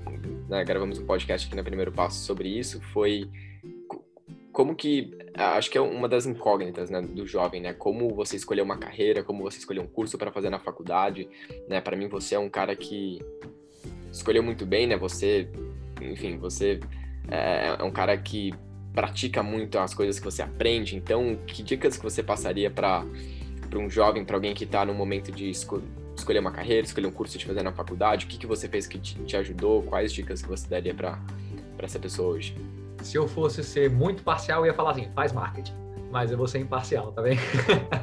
né, 0.50 0.64
gravamos 0.66 1.00
um 1.00 1.06
podcast 1.06 1.48
aqui 1.48 1.56
no 1.56 1.64
primeiro 1.64 1.92
passo 1.92 2.20
sobre 2.26 2.50
isso 2.50 2.82
foi 2.94 3.30
como 4.52 4.76
que 4.76 5.18
acho 5.36 5.72
que 5.72 5.78
é 5.78 5.82
uma 5.82 6.10
das 6.10 6.26
incógnitas 6.26 6.90
né, 6.90 7.02
do 7.02 7.26
jovem, 7.26 7.62
né? 7.62 7.72
Como 7.72 8.14
você 8.14 8.36
escolher 8.36 8.62
uma 8.62 8.78
carreira, 8.78 9.24
como 9.24 9.44
você 9.44 9.58
escolher 9.58 9.80
um 9.80 9.88
curso 9.88 10.18
para 10.18 10.34
fazer 10.34 10.50
na 10.50 10.60
faculdade, 10.60 11.30
né? 11.68 11.80
Para 11.80 11.96
mim 11.96 12.10
você 12.10 12.36
é 12.36 12.40
um 12.40 12.50
cara 12.50 12.76
que 12.76 13.20
escolheu 14.12 14.44
muito 14.44 14.66
bem, 14.66 14.88
né? 14.88 14.98
Você, 14.98 15.50
enfim, 16.02 16.38
você 16.38 16.80
é, 17.28 17.76
é 17.80 17.84
um 17.84 17.92
cara 17.92 18.18
que 18.18 18.54
pratica 18.94 19.44
muito 19.44 19.78
as 19.78 19.94
coisas 19.94 20.20
que 20.20 20.26
você 20.26 20.42
aprende. 20.42 20.96
Então, 20.96 21.38
que 21.48 21.64
dicas 21.64 21.98
que 21.98 22.04
você 22.04 22.24
passaria 22.24 22.70
para 22.70 23.04
para 23.70 23.78
um 23.78 23.88
jovem, 23.88 24.26
para 24.26 24.36
alguém 24.36 24.52
que 24.56 24.64
está 24.64 24.84
no 24.84 24.96
momento 24.96 25.32
de 25.32 25.48
esco 25.48 25.80
escolher 26.18 26.40
uma 26.40 26.52
carreira, 26.52 26.86
escolher 26.86 27.06
um 27.06 27.12
curso 27.12 27.38
de 27.38 27.46
fazer 27.46 27.62
na 27.62 27.72
faculdade? 27.72 28.26
O 28.26 28.28
que 28.28 28.38
que 28.38 28.48
você 28.48 28.68
fez 28.68 28.88
que 28.88 28.98
te, 28.98 29.16
te 29.24 29.38
ajudou? 29.38 29.84
Quais 29.84 30.12
dicas 30.12 30.42
que 30.42 30.48
você 30.48 30.68
daria 30.68 30.94
para 30.94 31.20
essa 31.78 32.00
pessoa 32.00 32.30
hoje? 32.30 32.56
se 33.04 33.18
eu 33.18 33.28
fosse 33.28 33.64
ser 33.64 33.90
muito 33.90 34.24
parcial, 34.24 34.62
eu 34.62 34.68
ia 34.68 34.74
falar 34.74 34.92
assim, 34.92 35.08
faz 35.14 35.32
marketing. 35.32 35.74
Mas 36.12 36.32
eu 36.32 36.38
vou 36.38 36.48
ser 36.48 36.60
imparcial, 36.60 37.12
tá 37.12 37.22
bem? 37.22 37.38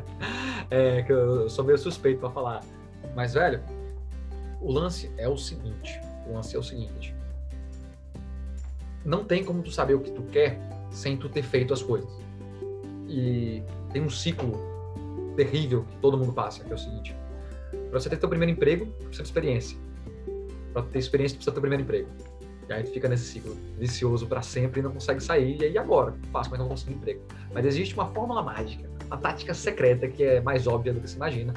é, 0.71 1.03
que 1.03 1.13
eu 1.13 1.49
sou 1.49 1.65
meio 1.65 1.79
suspeito 1.79 2.21
para 2.21 2.31
falar. 2.31 2.61
Mas, 3.15 3.35
velho, 3.35 3.61
o 4.67 4.73
lance 4.73 5.13
é 5.17 5.29
o 5.29 5.37
seguinte. 5.37 6.01
O 6.27 6.33
lance 6.33 6.57
é 6.57 6.59
o 6.59 6.63
seguinte. 6.63 7.15
Não 9.05 9.25
tem 9.25 9.45
como 9.45 9.63
tu 9.63 9.71
saber 9.71 9.95
o 9.95 10.01
que 10.01 10.11
tu 10.11 10.25
quer 10.25 10.59
sem 10.91 11.17
tu 11.17 11.29
ter 11.29 11.45
feito 11.45 11.73
as 11.73 11.85
coisas. 11.85 12.11
E 13.07 13.63
tem 13.93 14.03
um 14.03 14.11
ciclo 14.11 14.59
terrível 15.37 15.85
que 15.85 15.97
todo 15.99 16.19
mundo 16.19 16.33
passa, 16.33 16.65
que 16.65 16.73
é 16.73 16.75
o 16.75 16.79
seguinte. 16.79 17.15
Para 17.91 18.01
você 18.01 18.11
ter 18.11 18.17
teu 18.17 18.29
primeiro 18.29 18.51
emprego, 18.51 18.87
precisa 18.87 19.23
de 19.23 19.29
experiência. 19.29 19.79
Para 20.73 20.83
ter 20.83 20.99
experiência, 20.99 21.37
precisa 21.37 21.53
ter 21.53 21.55
teu 21.55 21.61
primeiro 21.61 21.85
emprego. 21.85 22.09
E 22.69 22.73
aí 22.73 22.85
fica 22.87 23.09
nesse 23.09 23.27
ciclo 23.27 23.57
vicioso 23.79 24.27
para 24.27 24.43
sempre 24.43 24.81
e 24.81 24.83
não 24.83 24.91
consegue 24.91 25.23
sair. 25.23 25.61
E 25.61 25.65
aí 25.65 25.79
agora? 25.79 26.13
Faço, 26.33 26.51
mas 26.51 26.59
não 26.59 26.67
consigo 26.67 26.91
emprego. 26.91 27.23
Mas 27.55 27.65
existe 27.65 27.95
uma 27.95 28.07
fórmula 28.07 28.43
mágica, 28.43 28.91
uma 29.07 29.17
tática 29.17 29.55
secreta 29.55 30.09
que 30.09 30.25
é 30.25 30.41
mais 30.41 30.67
óbvia 30.67 30.93
do 30.93 31.01
que 31.01 31.09
se 31.09 31.15
imagina, 31.15 31.55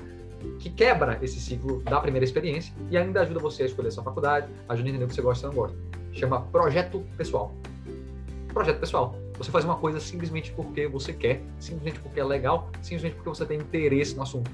que 0.60 0.70
quebra 0.70 1.20
esse 1.22 1.40
ciclo 1.40 1.82
da 1.84 2.00
primeira 2.00 2.24
experiência 2.24 2.74
e 2.90 2.98
ainda 2.98 3.22
ajuda 3.22 3.40
você 3.40 3.64
a 3.64 3.66
escolher 3.66 3.92
sua 3.92 4.04
faculdade, 4.04 4.48
ajuda 4.68 4.88
a 4.88 4.90
entender 4.90 5.06
o 5.06 5.08
que 5.08 5.16
você 5.16 5.22
gosta 5.22 5.46
e 5.46 5.50
não 5.50 5.56
gosta. 5.56 5.78
Chama 6.14 6.42
projeto 6.42 7.06
pessoal. 7.18 7.54
Projeto 8.54 8.80
pessoal. 8.80 9.16
Você 9.38 9.52
faz 9.52 9.64
uma 9.64 9.78
coisa 9.78 10.00
simplesmente 10.00 10.52
porque 10.52 10.88
você 10.88 11.14
quer, 11.14 11.42
simplesmente 11.60 12.00
porque 12.00 12.20
é 12.20 12.24
legal, 12.24 12.70
simplesmente 12.82 13.16
porque 13.16 13.30
você 13.30 13.46
tem 13.46 13.60
interesse 13.60 14.16
no 14.16 14.24
assunto. 14.24 14.52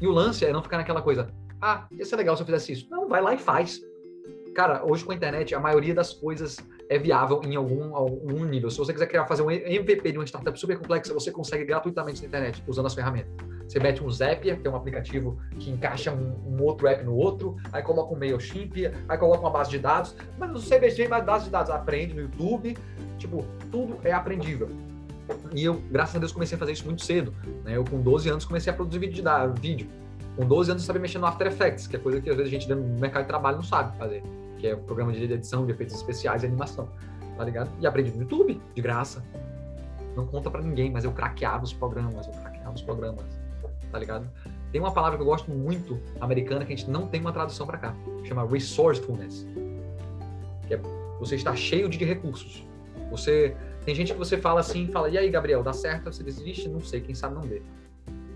E 0.00 0.06
o 0.06 0.10
lance 0.10 0.44
é 0.44 0.52
não 0.52 0.62
ficar 0.62 0.76
naquela 0.76 1.00
coisa, 1.00 1.32
ah, 1.60 1.86
ia 1.90 2.04
ser 2.04 2.16
legal 2.16 2.36
se 2.36 2.42
eu 2.42 2.46
fizesse 2.46 2.72
isso. 2.72 2.86
Não, 2.90 3.08
vai 3.08 3.20
lá 3.20 3.34
e 3.34 3.38
faz 3.38 3.80
cara, 4.58 4.84
hoje 4.84 5.04
com 5.04 5.12
a 5.12 5.14
internet, 5.14 5.54
a 5.54 5.60
maioria 5.60 5.94
das 5.94 6.12
coisas 6.12 6.58
é 6.88 6.98
viável 6.98 7.40
em 7.44 7.54
algum, 7.54 7.94
algum 7.94 8.44
nível. 8.44 8.68
Se 8.68 8.76
você 8.76 8.92
quiser 8.92 9.06
criar, 9.06 9.24
fazer 9.24 9.42
um 9.42 9.50
MVP 9.52 10.10
de 10.10 10.18
uma 10.18 10.26
startup 10.26 10.58
super 10.58 10.76
complexa, 10.76 11.14
você 11.14 11.30
consegue 11.30 11.64
gratuitamente 11.64 12.20
na 12.22 12.26
internet, 12.26 12.64
usando 12.66 12.86
as 12.86 12.94
ferramentas. 12.94 13.30
Você 13.68 13.78
mete 13.78 14.02
um 14.02 14.10
Zapier, 14.10 14.58
que 14.60 14.66
é 14.66 14.70
um 14.70 14.76
aplicativo 14.76 15.38
que 15.58 15.70
encaixa 15.70 16.10
um, 16.10 16.34
um 16.46 16.62
outro 16.62 16.86
app 16.86 17.04
no 17.04 17.14
outro, 17.14 17.56
aí 17.72 17.82
coloca 17.82 18.14
um 18.14 18.18
MailChimp, 18.18 18.90
aí 19.08 19.18
coloca 19.18 19.40
uma 19.40 19.50
base 19.50 19.70
de 19.70 19.78
dados, 19.78 20.16
mas 20.38 20.50
você 20.50 20.78
mexer 20.78 21.04
em 21.04 21.08
base 21.08 21.44
de 21.44 21.50
dados, 21.50 21.70
aprende 21.70 22.14
no 22.14 22.22
YouTube, 22.22 22.76
tipo, 23.18 23.44
tudo 23.70 23.98
é 24.02 24.12
aprendível. 24.12 24.68
E 25.54 25.64
eu, 25.64 25.82
graças 25.90 26.16
a 26.16 26.18
Deus, 26.18 26.32
comecei 26.32 26.56
a 26.56 26.58
fazer 26.58 26.72
isso 26.72 26.86
muito 26.86 27.04
cedo. 27.04 27.34
Né? 27.62 27.76
Eu, 27.76 27.84
com 27.84 28.00
12 28.00 28.30
anos, 28.30 28.46
comecei 28.46 28.72
a 28.72 28.74
produzir 28.74 28.98
vídeo. 28.98 29.22
De, 29.22 29.60
vídeo. 29.60 29.86
Com 30.34 30.46
12 30.46 30.70
anos, 30.70 30.82
eu 30.82 30.86
sabia 30.86 31.02
mexer 31.02 31.18
no 31.18 31.26
After 31.26 31.46
Effects, 31.46 31.86
que 31.86 31.96
é 31.96 31.98
coisa 31.98 32.20
que 32.20 32.30
às 32.30 32.36
vezes 32.36 32.50
a 32.50 32.58
gente 32.58 32.68
no 32.72 32.98
mercado 32.98 33.24
de 33.24 33.28
trabalho 33.28 33.56
não 33.56 33.64
sabe 33.64 33.96
fazer 33.98 34.22
que 34.58 34.66
é 34.66 34.74
o 34.74 34.78
programa 34.78 35.12
de 35.12 35.24
edição 35.24 35.64
de 35.64 35.72
efeitos 35.72 35.94
especiais 35.94 36.42
e 36.42 36.46
animação, 36.46 36.88
tá 37.36 37.44
ligado? 37.44 37.70
E 37.80 37.86
aprendi 37.86 38.10
no 38.10 38.22
YouTube, 38.22 38.60
de 38.74 38.82
graça. 38.82 39.24
Não 40.16 40.26
conta 40.26 40.50
para 40.50 40.60
ninguém, 40.60 40.90
mas 40.90 41.04
eu 41.04 41.12
craqueava 41.12 41.64
os 41.64 41.72
programas, 41.72 42.26
eu 42.26 42.32
craqueava 42.32 42.74
os 42.74 42.82
programas, 42.82 43.24
tá 43.90 43.98
ligado? 43.98 44.30
Tem 44.70 44.80
uma 44.80 44.92
palavra 44.92 45.16
que 45.16 45.22
eu 45.22 45.26
gosto 45.26 45.50
muito 45.50 46.00
americana 46.20 46.64
que 46.64 46.72
a 46.72 46.76
gente 46.76 46.90
não 46.90 47.06
tem 47.06 47.20
uma 47.20 47.32
tradução 47.32 47.66
para 47.66 47.78
cá, 47.78 47.94
chama 48.24 48.46
resourcefulness. 48.46 49.46
Que 50.66 50.74
é 50.74 50.80
você 51.18 51.34
está 51.34 51.54
cheio 51.56 51.88
de 51.88 52.04
recursos. 52.04 52.64
Você 53.10 53.56
tem 53.84 53.94
gente 53.94 54.12
que 54.12 54.18
você 54.18 54.36
fala 54.36 54.60
assim, 54.60 54.88
fala: 54.88 55.08
"E 55.08 55.18
aí, 55.18 55.30
Gabriel, 55.30 55.62
dá 55.62 55.72
certo?" 55.72 56.12
Você 56.12 56.22
diz: 56.22 56.38
"Vixe, 56.38 56.68
não 56.68 56.80
sei, 56.80 57.00
quem 57.00 57.14
sabe 57.14 57.34
não 57.34 57.42
dê". 57.42 57.62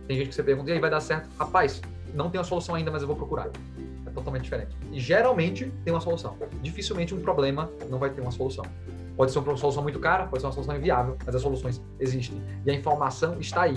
Tem 0.08 0.16
gente 0.16 0.30
que 0.30 0.34
você 0.34 0.42
pergunta: 0.42 0.70
"E 0.70 0.72
aí, 0.72 0.80
vai 0.80 0.90
dar 0.90 1.00
certo?" 1.00 1.28
Rapaz, 1.38 1.80
não 2.14 2.30
tenho 2.30 2.40
a 2.40 2.44
solução 2.44 2.74
ainda, 2.74 2.90
mas 2.90 3.02
eu 3.02 3.08
vou 3.08 3.16
procurar 3.16 3.50
totalmente 4.12 4.42
diferente. 4.42 4.76
E 4.90 5.00
geralmente 5.00 5.72
tem 5.84 5.92
uma 5.92 6.00
solução. 6.00 6.36
Dificilmente 6.62 7.14
um 7.14 7.20
problema 7.20 7.70
não 7.88 7.98
vai 7.98 8.10
ter 8.10 8.20
uma 8.20 8.30
solução. 8.30 8.64
Pode 9.16 9.32
ser 9.32 9.38
uma 9.38 9.56
solução 9.56 9.82
muito 9.82 9.98
cara, 9.98 10.26
pode 10.26 10.40
ser 10.40 10.46
uma 10.46 10.52
solução 10.52 10.76
inviável, 10.76 11.16
mas 11.24 11.34
as 11.34 11.42
soluções 11.42 11.82
existem. 11.98 12.40
E 12.64 12.70
a 12.70 12.74
informação 12.74 13.38
está 13.40 13.62
aí. 13.62 13.76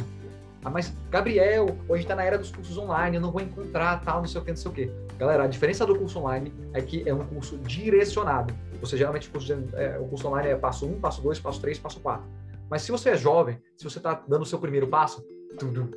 Ah, 0.66 0.70
mas, 0.72 0.91
Gabriel, 1.11 1.78
hoje 1.88 2.01
está 2.01 2.16
na 2.16 2.24
era 2.24 2.39
dos 2.39 2.51
cursos 2.51 2.76
online, 2.76 3.18
eu 3.18 3.22
não 3.22 3.32
vou 3.32 3.39
encontrar 3.39 4.01
tal, 4.01 4.18
não 4.18 4.28
sei 4.28 4.41
o 4.41 4.43
que, 4.43 4.49
não 4.49 4.57
sei 4.57 4.72
o 4.72 4.74
que. 4.74 4.91
Galera, 5.16 5.43
a 5.43 5.47
diferença 5.47 5.86
do 5.86 5.95
curso 5.95 6.18
online 6.18 6.51
é 6.74 6.82
que 6.82 7.07
é 7.07 7.13
um 7.13 7.24
curso 7.24 7.55
direcionado. 7.59 8.51
Você 8.82 8.97
geralmente, 8.97 9.30
o 9.30 9.32
curso, 9.32 9.55
de, 9.55 9.76
é, 9.76 9.99
o 9.99 10.07
curso 10.07 10.28
online 10.28 10.49
é 10.49 10.55
passo 10.55 10.88
1, 10.88 10.99
passo 10.99 11.22
2, 11.22 11.39
passo 11.39 11.61
3, 11.61 11.78
passo 11.78 11.99
4. 11.99 12.26
Mas 12.68 12.82
se 12.82 12.91
você 12.91 13.11
é 13.11 13.16
jovem, 13.16 13.61
se 13.78 13.84
você 13.84 13.99
está 13.99 14.24
dando 14.28 14.41
o 14.41 14.45
seu 14.45 14.57
primeiro 14.57 14.88
passo, 14.88 15.24
tudo, 15.59 15.91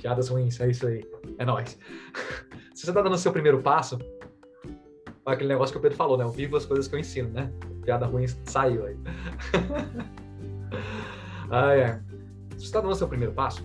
piadas 0.00 0.28
ruins, 0.28 0.58
é 0.60 0.68
isso 0.68 0.84
aí, 0.84 1.08
é 1.38 1.44
nóis. 1.44 1.78
se 2.74 2.84
você 2.84 2.90
está 2.90 3.00
dando 3.00 3.14
o 3.14 3.18
seu 3.18 3.30
primeiro 3.30 3.62
passo, 3.62 3.96
aquele 5.24 5.50
negócio 5.50 5.72
que 5.72 5.78
o 5.78 5.82
Pedro 5.82 5.96
falou, 5.96 6.18
né? 6.18 6.24
Eu 6.24 6.30
vivo 6.30 6.56
as 6.56 6.66
coisas 6.66 6.88
que 6.88 6.96
eu 6.96 6.98
ensino, 6.98 7.28
né? 7.28 7.52
Piada 7.84 8.06
ruim 8.06 8.26
saiu 8.26 8.86
aí. 8.86 8.96
ah, 11.48 11.76
é. 11.76 12.11
Você 12.62 12.66
está 12.66 12.80
dando 12.80 12.94
seu 12.94 13.08
primeiro 13.08 13.34
passo, 13.34 13.64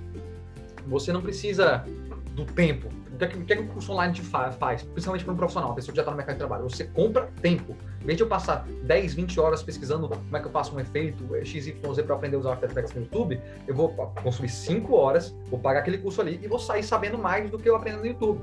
você 0.88 1.14
não 1.14 1.22
precisa 1.22 1.86
do 2.34 2.46
tempo. 2.46 2.88
O 3.14 3.18
que, 3.18 3.26
é 3.26 3.28
que, 3.28 3.38
o 3.38 3.64
é 3.64 3.68
curso 3.68 3.92
online 3.92 4.12
te 4.12 4.24
faz? 4.24 4.56
Principalmente 4.84 5.24
para 5.24 5.34
um 5.34 5.38
profissional, 5.38 5.70
uma 5.70 5.76
pessoa 5.76 5.92
que 5.92 5.98
já 5.98 6.02
está 6.02 6.10
no 6.10 6.18
mercado 6.18 6.36
de 6.36 6.40
trabalho. 6.40 6.64
Você 6.64 6.86
compra 6.86 7.30
tempo. 7.40 7.76
Em 8.02 8.06
vez 8.06 8.18
de 8.18 8.24
eu 8.24 8.28
passar 8.28 8.66
10, 8.84 9.14
20 9.14 9.40
horas 9.40 9.62
pesquisando 9.62 10.10
como 10.10 10.36
é 10.36 10.40
que 10.40 10.48
eu 10.48 10.52
faço 10.52 10.76
um 10.76 10.80
efeito 10.80 11.24
XYZ 11.46 11.76
para 12.06 12.16
aprender 12.16 12.38
a 12.38 12.40
usar 12.40 12.54
After 12.54 12.72
Effects 12.72 12.96
no 12.96 13.02
YouTube, 13.02 13.40
eu 13.68 13.76
vou 13.76 13.90
consumir 14.24 14.50
5 14.50 14.96
horas, 14.96 15.36
vou 15.46 15.60
pagar 15.60 15.82
aquele 15.82 16.00
curso 16.00 16.20
ali 16.20 16.40
e 16.42 16.48
vou 16.48 16.58
sair 16.58 16.82
sabendo 16.82 17.20
mais 17.20 17.52
do 17.52 17.60
que 17.60 17.70
eu 17.70 17.76
aprendo 17.76 18.00
no 18.00 18.06
YouTube. 18.08 18.42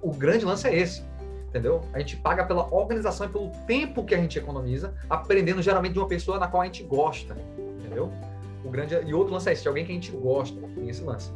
O 0.00 0.10
grande 0.10 0.46
lance 0.46 0.66
é 0.66 0.74
esse 0.74 1.04
entendeu? 1.50 1.80
A 1.92 1.98
gente 1.98 2.16
paga 2.16 2.44
pela 2.44 2.72
organização 2.72 3.26
e 3.26 3.28
pelo 3.28 3.50
tempo 3.66 4.04
que 4.04 4.14
a 4.14 4.18
gente 4.18 4.38
economiza, 4.38 4.94
aprendendo 5.08 5.60
geralmente 5.60 5.94
de 5.94 5.98
uma 5.98 6.06
pessoa 6.06 6.38
na 6.38 6.46
qual 6.46 6.62
a 6.62 6.66
gente 6.66 6.84
gosta, 6.84 7.36
entendeu? 7.80 8.12
O 8.64 8.70
grande 8.70 8.94
e 8.94 9.14
outro 9.14 9.32
lance 9.32 9.48
é 9.48 9.52
esse, 9.52 9.62
de 9.62 9.68
alguém 9.68 9.84
que 9.84 9.92
a 9.92 9.94
gente 9.94 10.10
gosta, 10.12 10.60
tem 10.74 10.88
esse 10.88 11.02
lance. 11.02 11.30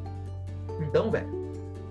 Então, 0.80 1.10
velho, 1.10 1.28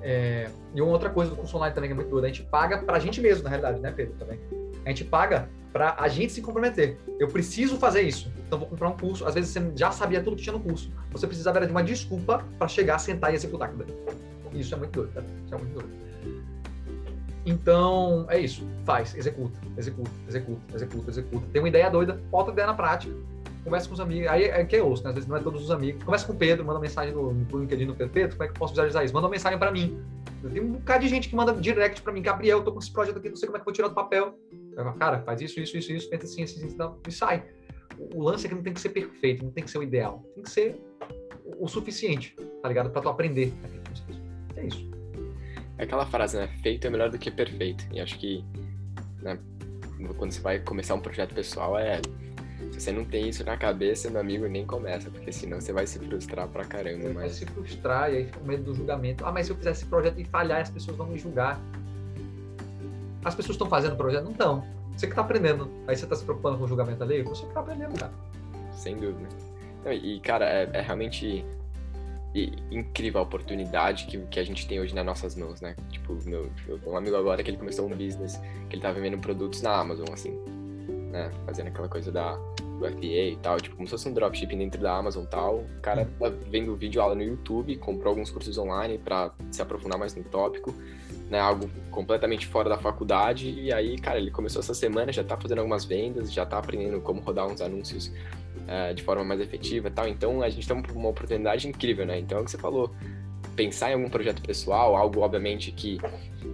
é... 0.01 0.49
e 0.73 0.81
uma 0.81 0.91
outra 0.91 1.09
coisa 1.09 1.31
do 1.31 1.37
curso 1.37 1.55
online 1.57 1.73
também 1.73 1.89
que 1.89 1.93
é 1.93 1.95
muito 1.95 2.09
doida, 2.09 2.27
a 2.27 2.29
gente 2.29 2.43
paga 2.43 2.79
pra 2.79 2.99
gente 2.99 3.19
mesmo, 3.21 3.43
na 3.43 3.49
realidade, 3.49 3.79
né, 3.79 3.91
Pedro, 3.91 4.13
também. 4.19 4.39
A 4.85 4.89
gente 4.89 5.05
paga 5.05 5.49
para 5.71 5.95
a 5.97 6.07
gente 6.07 6.31
se 6.31 6.41
comprometer. 6.41 6.97
Eu 7.19 7.27
preciso 7.27 7.77
fazer 7.77 8.01
isso, 8.01 8.31
então 8.45 8.59
vou 8.59 8.67
comprar 8.67 8.89
um 8.89 8.97
curso. 8.97 9.25
Às 9.25 9.33
vezes 9.33 9.49
você 9.49 9.71
já 9.75 9.91
sabia 9.91 10.21
tudo 10.21 10.35
que 10.35 10.43
tinha 10.43 10.53
no 10.53 10.59
curso. 10.59 10.91
Você 11.11 11.25
precisava 11.25 11.65
de 11.65 11.71
uma 11.71 11.83
desculpa 11.83 12.45
para 12.59 12.67
chegar, 12.67 12.99
sentar 12.99 13.31
e 13.31 13.35
executar. 13.35 13.73
Isso 14.53 14.75
é 14.75 14.77
muito 14.77 14.91
doido, 14.91 15.13
tá? 15.13 15.21
Isso 15.45 15.55
é 15.55 15.57
muito 15.57 15.73
doido. 15.73 16.03
Então, 17.45 18.25
é 18.29 18.39
isso. 18.39 18.65
Faz, 18.85 19.15
executa, 19.15 19.59
executa, 19.77 20.11
executa, 20.27 20.75
executa, 20.75 21.09
executa. 21.09 21.45
Tem 21.51 21.61
uma 21.61 21.67
ideia 21.67 21.89
doida, 21.89 22.21
bota 22.29 22.51
a 22.51 22.53
ideia 22.53 22.67
na 22.67 22.73
prática. 22.73 23.13
Conversa 23.63 23.87
com 23.87 23.93
os 23.93 23.99
amigos. 23.99 24.27
Aí 24.29 24.43
é 24.43 24.63
que 24.65 24.75
eu 24.75 24.87
ouço, 24.87 25.03
né? 25.03 25.09
Às 25.09 25.15
vezes 25.15 25.29
não 25.29 25.37
é 25.37 25.39
todos 25.39 25.63
os 25.63 25.71
amigos. 25.71 26.03
Conversa 26.03 26.25
com 26.27 26.33
o 26.33 26.35
Pedro, 26.35 26.65
manda 26.65 26.79
mensagem 26.79 27.13
no, 27.13 27.33
no 27.33 27.59
LinkedIn 27.59 27.85
no 27.85 27.95
Pedro. 27.95 28.35
Como 28.35 28.43
é 28.43 28.47
que 28.47 28.53
eu 28.53 28.59
posso 28.59 28.73
visualizar 28.73 29.03
isso? 29.03 29.13
Manda 29.13 29.27
uma 29.27 29.31
mensagem 29.31 29.57
para 29.57 29.71
mim. 29.71 30.01
Tem 30.51 30.61
um 30.61 30.73
bocado 30.73 31.03
de 31.03 31.09
gente 31.09 31.29
que 31.29 31.35
manda 31.35 31.53
direct 31.53 32.01
para 32.01 32.11
mim. 32.11 32.21
Gabriel, 32.21 32.59
eu 32.59 32.63
tô 32.63 32.71
com 32.71 32.79
esse 32.79 32.91
projeto 32.91 33.17
aqui, 33.17 33.29
não 33.29 33.35
sei 33.35 33.47
como 33.47 33.57
é 33.57 33.59
que 33.59 33.61
eu 33.61 33.65
vou 33.65 33.73
tirar 33.73 33.87
do 33.87 33.95
papel. 33.95 34.37
Eu 34.75 34.83
falo, 34.83 34.97
cara, 34.97 35.21
faz 35.21 35.41
isso, 35.41 35.59
isso, 35.59 35.77
isso, 35.77 35.91
isso, 35.93 36.09
pensa 36.09 36.25
assim, 36.25 36.43
assim, 36.43 36.65
assim, 36.65 36.77
e 37.07 37.11
sai. 37.11 37.45
O 38.13 38.21
lance 38.21 38.45
é 38.45 38.49
que 38.49 38.55
não 38.55 38.63
tem 38.63 38.73
que 38.73 38.81
ser 38.81 38.89
perfeito, 38.89 39.45
não 39.45 39.51
tem 39.51 39.63
que 39.63 39.71
ser 39.71 39.77
o 39.77 39.83
ideal. 39.83 40.23
Tem 40.35 40.43
que 40.43 40.49
ser 40.49 40.81
o 41.57 41.67
suficiente, 41.67 42.35
tá 42.61 42.67
ligado? 42.67 42.89
Para 42.89 43.01
tu 43.01 43.09
aprender. 43.09 43.53
É 44.57 44.65
isso 44.65 44.93
aquela 45.83 46.05
frase, 46.05 46.37
né? 46.37 46.47
Feito 46.61 46.85
é 46.87 46.89
melhor 46.89 47.09
do 47.09 47.17
que 47.17 47.29
perfeito. 47.29 47.85
E 47.91 47.99
acho 47.99 48.17
que, 48.17 48.43
né, 49.21 49.37
quando 50.17 50.31
você 50.31 50.41
vai 50.41 50.59
começar 50.59 50.95
um 50.95 50.99
projeto 50.99 51.33
pessoal, 51.33 51.77
é. 51.77 52.01
Se 52.73 52.81
você 52.81 52.91
não 52.91 53.05
tem 53.05 53.29
isso 53.29 53.43
na 53.45 53.55
cabeça, 53.55 54.09
meu 54.09 54.19
amigo, 54.19 54.47
nem 54.47 54.65
começa, 54.65 55.07
porque 55.11 55.31
senão 55.31 55.61
você 55.61 55.71
vai 55.71 55.85
se 55.85 55.99
frustrar 55.99 56.47
pra 56.47 56.65
caramba. 56.65 57.03
Você 57.03 57.07
mas... 57.09 57.15
vai 57.15 57.29
se 57.29 57.45
frustrar 57.45 58.11
e 58.11 58.17
aí 58.17 58.25
fica 58.25 58.39
com 58.39 58.47
medo 58.47 58.63
do 58.63 58.73
julgamento. 58.73 59.23
Ah, 59.25 59.31
mas 59.31 59.45
se 59.45 59.51
eu 59.51 59.55
fizer 59.55 59.71
esse 59.71 59.85
projeto 59.85 60.19
e 60.19 60.25
falhar, 60.25 60.61
as 60.61 60.71
pessoas 60.71 60.97
vão 60.97 61.05
me 61.05 61.19
julgar. 61.19 61.61
As 63.23 63.35
pessoas 63.35 63.55
estão 63.55 63.69
fazendo 63.69 63.93
o 63.93 63.95
projeto? 63.95 64.23
Não 64.23 64.31
estão. 64.31 64.65
Você 64.97 65.05
que 65.05 65.13
tá 65.13 65.21
aprendendo. 65.21 65.69
Aí 65.87 65.95
você 65.95 66.07
tá 66.07 66.15
se 66.15 66.23
preocupando 66.23 66.57
com 66.57 66.63
o 66.63 66.67
julgamento 66.67 67.03
ali? 67.03 67.21
Você 67.21 67.45
que 67.45 67.53
tá 67.53 67.59
aprendendo, 67.59 67.97
cara. 67.97 68.11
Sem 68.73 68.95
dúvida. 68.95 69.29
E, 69.85 70.19
cara, 70.21 70.49
é, 70.49 70.69
é 70.73 70.81
realmente 70.81 71.45
incrível 72.71 73.19
a 73.19 73.23
oportunidade 73.23 74.07
que, 74.07 74.17
que 74.17 74.39
a 74.39 74.43
gente 74.43 74.67
tem 74.67 74.79
hoje 74.79 74.95
nas 74.95 75.05
nossas 75.05 75.35
mãos, 75.35 75.61
né? 75.61 75.75
Tipo, 75.91 76.17
meu, 76.25 76.49
eu 76.67 76.79
tenho 76.79 76.93
um 76.93 76.97
amigo 76.97 77.15
agora 77.15 77.43
que 77.43 77.51
ele 77.51 77.57
começou 77.57 77.85
um 77.85 77.95
business, 77.95 78.41
que 78.67 78.75
ele 78.75 78.81
tá 78.81 78.91
vendendo 78.91 79.19
produtos 79.19 79.61
na 79.61 79.75
Amazon, 79.75 80.07
assim, 80.11 80.35
né? 81.13 81.29
Fazendo 81.45 81.67
aquela 81.67 81.87
coisa 81.87 82.11
da, 82.11 82.33
do 82.33 82.89
FBA 82.91 83.05
e 83.05 83.37
tal, 83.41 83.61
tipo, 83.61 83.75
como 83.75 83.87
se 83.87 83.91
fosse 83.91 84.09
um 84.09 84.13
dropshipping 84.13 84.57
dentro 84.57 84.81
da 84.81 84.97
Amazon 84.97 85.23
e 85.23 85.27
tal. 85.27 85.59
O 85.59 85.81
cara 85.81 86.09
tá 86.19 86.29
vendo 86.49 86.75
vídeo 86.75 87.01
aula 87.01 87.13
no 87.13 87.21
YouTube, 87.21 87.77
comprou 87.77 88.09
alguns 88.09 88.31
cursos 88.31 88.57
online 88.57 88.97
para 88.97 89.31
se 89.51 89.61
aprofundar 89.61 89.97
mais 89.97 90.15
no 90.15 90.23
tópico, 90.23 90.73
né? 91.29 91.39
Algo 91.39 91.69
completamente 91.91 92.47
fora 92.47 92.67
da 92.67 92.77
faculdade. 92.77 93.47
E 93.47 93.71
aí, 93.71 93.97
cara, 93.99 94.17
ele 94.17 94.31
começou 94.31 94.59
essa 94.59 94.73
semana, 94.73 95.13
já 95.13 95.23
tá 95.23 95.37
fazendo 95.37 95.59
algumas 95.59 95.85
vendas, 95.85 96.33
já 96.33 96.45
tá 96.45 96.57
aprendendo 96.57 96.99
como 96.99 97.21
rodar 97.21 97.45
uns 97.45 97.61
anúncios 97.61 98.07
uh, 98.07 98.93
de 98.93 99.03
forma 99.03 99.23
mais 99.23 99.39
efetiva 99.39 99.89
e 99.89 99.91
tal. 99.91 100.07
Então 100.07 100.41
a 100.41 100.49
gente 100.49 100.67
tem 100.67 100.75
uma 100.95 101.09
oportunidade 101.09 101.67
incrível, 101.67 102.07
né? 102.07 102.17
Então 102.17 102.39
é 102.39 102.41
o 102.41 102.43
que 102.43 102.49
você 102.51 102.57
falou. 102.57 102.91
Pensar 103.55 103.91
em 103.91 103.93
algum 103.93 104.09
projeto 104.09 104.41
pessoal, 104.41 104.95
algo 104.95 105.21
obviamente 105.21 105.71
que 105.71 105.99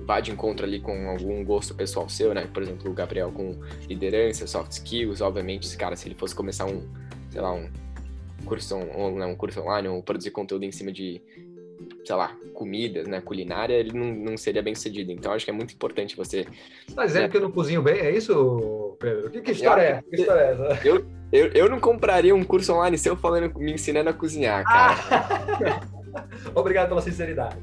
vá 0.05 0.19
de 0.19 0.31
encontro 0.31 0.65
ali 0.65 0.79
com 0.79 1.09
algum 1.09 1.43
gosto 1.43 1.73
pessoal 1.73 2.09
seu, 2.09 2.33
né? 2.33 2.47
Por 2.53 2.63
exemplo, 2.63 2.89
o 2.89 2.93
Gabriel 2.93 3.31
com 3.31 3.59
liderança, 3.87 4.45
soft 4.47 4.71
skills, 4.71 5.21
obviamente, 5.21 5.65
esse 5.65 5.77
cara, 5.77 5.95
se 5.95 6.07
ele 6.07 6.15
fosse 6.15 6.35
começar 6.35 6.65
um, 6.65 6.87
sei 7.31 7.41
lá, 7.41 7.53
um 7.53 7.69
curso, 8.45 8.75
um, 8.75 9.23
um 9.23 9.35
curso 9.35 9.61
online, 9.61 9.87
ou 9.87 10.01
produzir 10.03 10.31
conteúdo 10.31 10.63
em 10.63 10.71
cima 10.71 10.91
de, 10.91 11.21
sei 12.05 12.15
lá, 12.15 12.35
comidas, 12.53 13.07
né, 13.07 13.21
culinária, 13.21 13.75
ele 13.75 13.97
não, 13.97 14.13
não 14.13 14.37
seria 14.37 14.61
bem 14.61 14.75
sucedido. 14.75 15.11
Então, 15.11 15.31
acho 15.31 15.45
que 15.45 15.51
é 15.51 15.53
muito 15.53 15.73
importante 15.73 16.15
você... 16.15 16.45
Você 16.87 16.95
tá 16.95 17.05
dizendo 17.05 17.23
né? 17.23 17.29
que 17.29 17.37
eu 17.37 17.41
não 17.41 17.51
cozinho 17.51 17.81
bem? 17.81 17.99
É 17.99 18.11
isso, 18.11 18.97
Pedro? 18.99 19.29
Que, 19.29 19.41
que 19.41 19.51
história 19.51 19.81
é? 19.81 20.01
Que 20.01 20.21
história 20.21 20.41
é 20.41 20.51
essa? 20.51 20.87
Eu, 20.87 21.05
eu, 21.31 21.47
eu 21.53 21.69
não 21.69 21.79
compraria 21.79 22.35
um 22.35 22.43
curso 22.43 22.73
online 22.73 22.97
seu 22.97 23.15
falando, 23.15 23.57
me 23.57 23.73
ensinando 23.73 24.09
a 24.09 24.13
cozinhar, 24.13 24.63
cara. 24.63 24.95
Ah. 25.11 25.81
Obrigado 26.55 26.89
pela 26.89 27.01
sinceridade. 27.01 27.57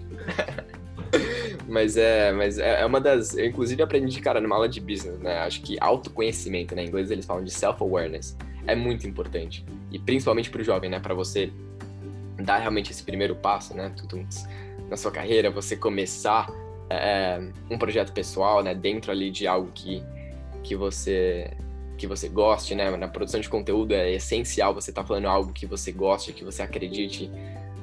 mas 1.69 1.97
é, 1.97 2.33
mas 2.33 2.59
é, 2.59 2.81
é 2.83 2.87
uma 2.87 3.01
das. 3.01 3.37
Eu, 3.37 3.47
inclusive, 3.47 3.83
aprendi, 3.83 4.21
cara, 4.21 4.41
numa 4.41 4.55
aula 4.57 4.69
de 4.69 4.81
business, 4.81 5.19
né? 5.19 5.39
Acho 5.39 5.63
que 5.63 5.77
autoconhecimento, 5.81 6.75
né? 6.75 6.85
Em 6.85 6.89
inglês 6.89 7.11
eles 7.11 7.25
falam 7.25 7.45
de 7.45 7.51
self-awareness. 7.51 8.37
É 8.67 8.75
muito 8.75 9.07
importante. 9.07 9.65
E 9.91 9.99
principalmente 9.99 10.51
para 10.51 10.61
o 10.61 10.65
jovem, 10.65 10.91
né? 10.91 11.01
Para 11.01 11.15
você 11.15 11.53
dar 12.43 12.59
realmente 12.59 12.91
esse 12.91 13.03
primeiro 13.03 13.35
passo, 13.35 13.75
né? 13.75 13.93
Na 14.89 14.97
sua 14.97 15.11
carreira, 15.11 15.51
você 15.51 15.77
começar 15.77 16.49
é, 16.91 17.41
um 17.71 17.79
projeto 17.79 18.13
pessoal, 18.13 18.63
né? 18.63 18.75
Dentro 18.75 19.11
ali 19.11 19.31
de 19.31 19.47
algo 19.47 19.71
que, 19.75 20.03
que 20.63 20.75
você 20.75 21.51
que 21.97 22.07
você 22.07 22.29
goste, 22.29 22.75
né? 22.75 22.95
Na 22.97 23.09
produção 23.09 23.41
de 23.41 23.49
conteúdo 23.49 23.95
é 23.95 24.13
essencial 24.13 24.75
você 24.75 24.91
estar 24.91 25.03
tá 25.03 25.09
falando 25.09 25.27
algo 25.27 25.53
que 25.53 25.67
você 25.67 25.91
goste, 25.91 26.33
que 26.33 26.45
você 26.45 26.63
acredite, 26.63 27.31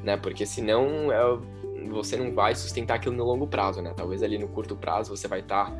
né? 0.03 0.17
Porque 0.17 0.45
senão 0.45 1.11
é, 1.11 1.87
você 1.89 2.17
não 2.17 2.33
vai 2.33 2.53
sustentar 2.53 2.95
aquilo 2.95 3.15
no 3.15 3.23
longo 3.23 3.47
prazo, 3.47 3.81
né? 3.81 3.93
Talvez 3.95 4.21
ali 4.21 4.37
no 4.37 4.47
curto 4.47 4.75
prazo 4.75 5.15
você 5.15 5.27
vai 5.27 5.39
estar 5.39 5.71
tá 5.71 5.77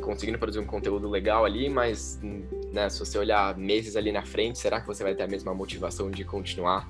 conseguindo 0.00 0.38
produzir 0.38 0.60
um 0.60 0.66
conteúdo 0.66 1.08
legal 1.08 1.44
ali, 1.44 1.68
mas 1.68 2.20
né, 2.72 2.88
se 2.88 2.98
você 2.98 3.18
olhar 3.18 3.56
meses 3.56 3.96
ali 3.96 4.12
na 4.12 4.24
frente, 4.24 4.58
será 4.58 4.80
que 4.80 4.86
você 4.86 5.02
vai 5.02 5.14
ter 5.14 5.22
a 5.22 5.26
mesma 5.26 5.54
motivação 5.54 6.10
de 6.10 6.24
continuar, 6.24 6.88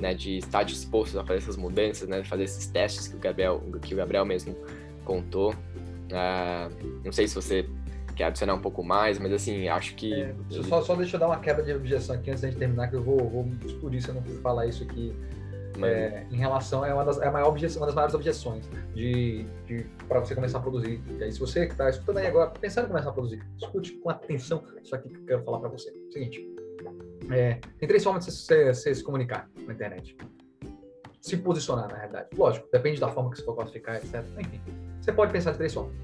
né? 0.00 0.14
De 0.14 0.38
estar 0.38 0.62
disposto 0.62 1.18
a 1.18 1.24
fazer 1.24 1.38
essas 1.38 1.56
mudanças, 1.56 2.08
né? 2.08 2.24
Fazer 2.24 2.44
esses 2.44 2.66
testes 2.66 3.08
que 3.08 3.16
o 3.16 3.18
Gabriel, 3.18 3.62
que 3.82 3.94
o 3.94 3.96
Gabriel 3.96 4.24
mesmo 4.24 4.56
contou. 5.04 5.52
Uh, 5.52 7.00
não 7.04 7.12
sei 7.12 7.26
se 7.26 7.34
você 7.34 7.68
quer 8.14 8.24
adicionar 8.24 8.54
um 8.54 8.60
pouco 8.60 8.82
mais, 8.84 9.18
mas 9.18 9.32
assim, 9.32 9.68
acho 9.68 9.94
que. 9.94 10.14
É, 10.14 10.34
só, 10.68 10.82
só 10.82 10.94
deixa 10.94 11.16
eu 11.16 11.20
dar 11.20 11.26
uma 11.26 11.38
quebra 11.38 11.62
de 11.62 11.72
objeção 11.72 12.14
aqui 12.14 12.30
antes 12.30 12.42
da 12.42 12.48
gente 12.48 12.58
terminar, 12.58 12.88
que 12.88 12.96
eu 12.96 13.02
vou, 13.02 13.18
vou 13.28 13.48
explodir 13.64 14.02
se 14.02 14.08
eu 14.08 14.14
não 14.14 14.22
falar 14.40 14.66
isso 14.66 14.82
aqui. 14.82 15.12
É, 15.82 16.24
em 16.30 16.36
relação 16.36 16.84
é 16.84 16.94
uma 16.94 17.04
das, 17.04 17.18
é 17.20 17.26
a 17.26 17.32
maior 17.32 17.48
objeção, 17.48 17.80
uma 17.80 17.86
das 17.86 17.94
maiores 17.94 18.14
objeções 18.14 18.64
de, 18.94 19.44
de 19.66 19.84
para 20.06 20.20
você 20.20 20.34
começar 20.34 20.58
a 20.58 20.60
produzir. 20.60 21.02
E 21.18 21.24
aí, 21.24 21.32
se 21.32 21.40
você 21.40 21.66
que 21.66 21.72
está 21.72 21.90
escutando 21.90 22.18
aí 22.18 22.26
agora, 22.26 22.50
pensando 22.50 22.84
em 22.84 22.88
começar 22.88 23.10
a 23.10 23.12
produzir, 23.12 23.42
escute 23.56 23.92
com 23.98 24.10
atenção 24.10 24.62
isso 24.82 24.94
aqui 24.94 25.08
que 25.08 25.16
eu 25.16 25.24
quero 25.24 25.42
falar 25.42 25.58
para 25.60 25.68
você. 25.68 25.92
Seguinte, 26.12 26.46
é, 27.30 27.54
tem 27.78 27.88
três 27.88 28.04
formas 28.04 28.24
de 28.24 28.32
você, 28.32 28.74
se 28.74 29.02
comunicar 29.02 29.50
na 29.66 29.72
internet. 29.72 30.16
Se 31.20 31.36
posicionar, 31.38 31.88
na 31.88 31.96
realidade. 31.96 32.28
Lógico, 32.36 32.68
depende 32.70 33.00
da 33.00 33.08
forma 33.08 33.30
que 33.30 33.38
você 33.38 33.44
for 33.44 33.54
classificar, 33.54 33.96
etc. 33.96 34.22
Enfim, 34.38 34.60
você 35.00 35.12
pode 35.12 35.32
pensar 35.32 35.52
de 35.52 35.56
três 35.56 35.72
formas. 35.72 35.94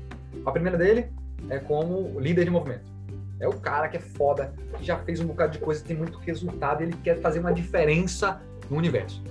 A 0.47 0.51
primeira 0.51 0.79
dele 0.79 1.13
é 1.49 1.59
como 1.59 2.19
líder 2.19 2.45
de 2.45 2.51
movimento. 2.51 2.91
É 3.39 3.49
o 3.49 3.53
cara 3.59 3.89
que 3.89 3.97
é 3.97 4.01
foda, 4.01 4.53
que 4.77 4.85
já 4.85 4.99
fez 4.99 5.21
um 5.21 5.27
bocado 5.27 5.53
de 5.53 5.59
coisa, 5.59 5.83
tem 5.85 5.97
muito 5.97 6.19
resultado, 6.19 6.83
ele 6.83 6.95
quer 7.03 7.21
fazer 7.21 7.41
uma 7.41 7.53
diferença 7.53 8.41
no 8.71 8.77
universo. 8.77 9.23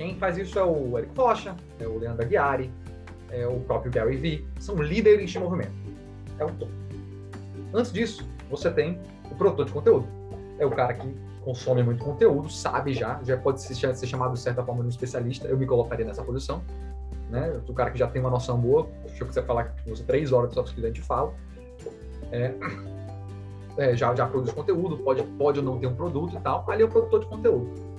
Quem 0.00 0.16
faz 0.16 0.38
isso 0.38 0.58
é 0.58 0.64
o 0.64 0.98
Eric 0.98 1.14
Rocha, 1.14 1.54
é 1.78 1.86
o 1.86 1.98
Leandro 1.98 2.24
Aguiari, 2.24 2.72
é 3.30 3.46
o 3.46 3.60
próprio 3.60 3.92
Gary 3.92 4.16
Vee. 4.16 4.48
São 4.58 4.76
líderes 4.76 5.30
de 5.30 5.38
movimento. 5.38 5.74
É 6.38 6.44
o 6.46 6.48
topo. 6.52 6.72
Antes 7.74 7.92
disso, 7.92 8.26
você 8.48 8.70
tem 8.70 8.98
O 9.30 9.34
produtor 9.34 9.66
de 9.66 9.72
conteúdo 9.72 10.08
é 10.58 10.64
o 10.64 10.70
cara 10.70 10.94
que 10.94 11.14
consome 11.44 11.82
muito 11.82 12.02
conteúdo, 12.02 12.50
sabe 12.50 12.94
já, 12.94 13.20
já 13.22 13.36
pode 13.36 13.60
ser, 13.60 13.74
chamado 14.06 14.32
de 14.32 14.40
certa 14.40 14.64
forma 14.64 14.80
de 14.80 14.86
um 14.86 14.90
especialista. 14.90 15.46
Eu 15.46 15.58
me 15.58 15.66
colocaria 15.66 16.06
nessa 16.06 16.24
posição, 16.24 16.62
né? 17.28 17.60
O 17.68 17.74
cara 17.74 17.90
que 17.90 17.98
já 17.98 18.06
tem 18.06 18.22
uma 18.22 18.30
noção 18.30 18.58
boa. 18.58 18.88
Se 19.14 19.20
eu 19.20 19.26
quiser 19.26 19.44
falar 19.44 19.64
com 19.84 19.90
você 19.90 20.02
três 20.02 20.32
horas 20.32 20.48
de 20.48 20.54
soft 20.54 20.68
skills, 20.68 20.86
a 20.86 20.94
gente 20.94 21.02
fala. 21.02 21.34
É, 22.32 22.54
é, 23.76 23.94
já, 23.94 24.14
já 24.14 24.26
produz 24.26 24.50
conteúdo, 24.50 24.96
pode, 24.96 25.22
pode 25.22 25.58
ou 25.58 25.64
não 25.64 25.78
ter 25.78 25.88
um 25.88 25.94
produto 25.94 26.34
e 26.34 26.40
tal. 26.40 26.64
Ali 26.70 26.84
é 26.84 26.86
o 26.86 26.88
produtor 26.88 27.20
de 27.20 27.26
conteúdo. 27.26 27.89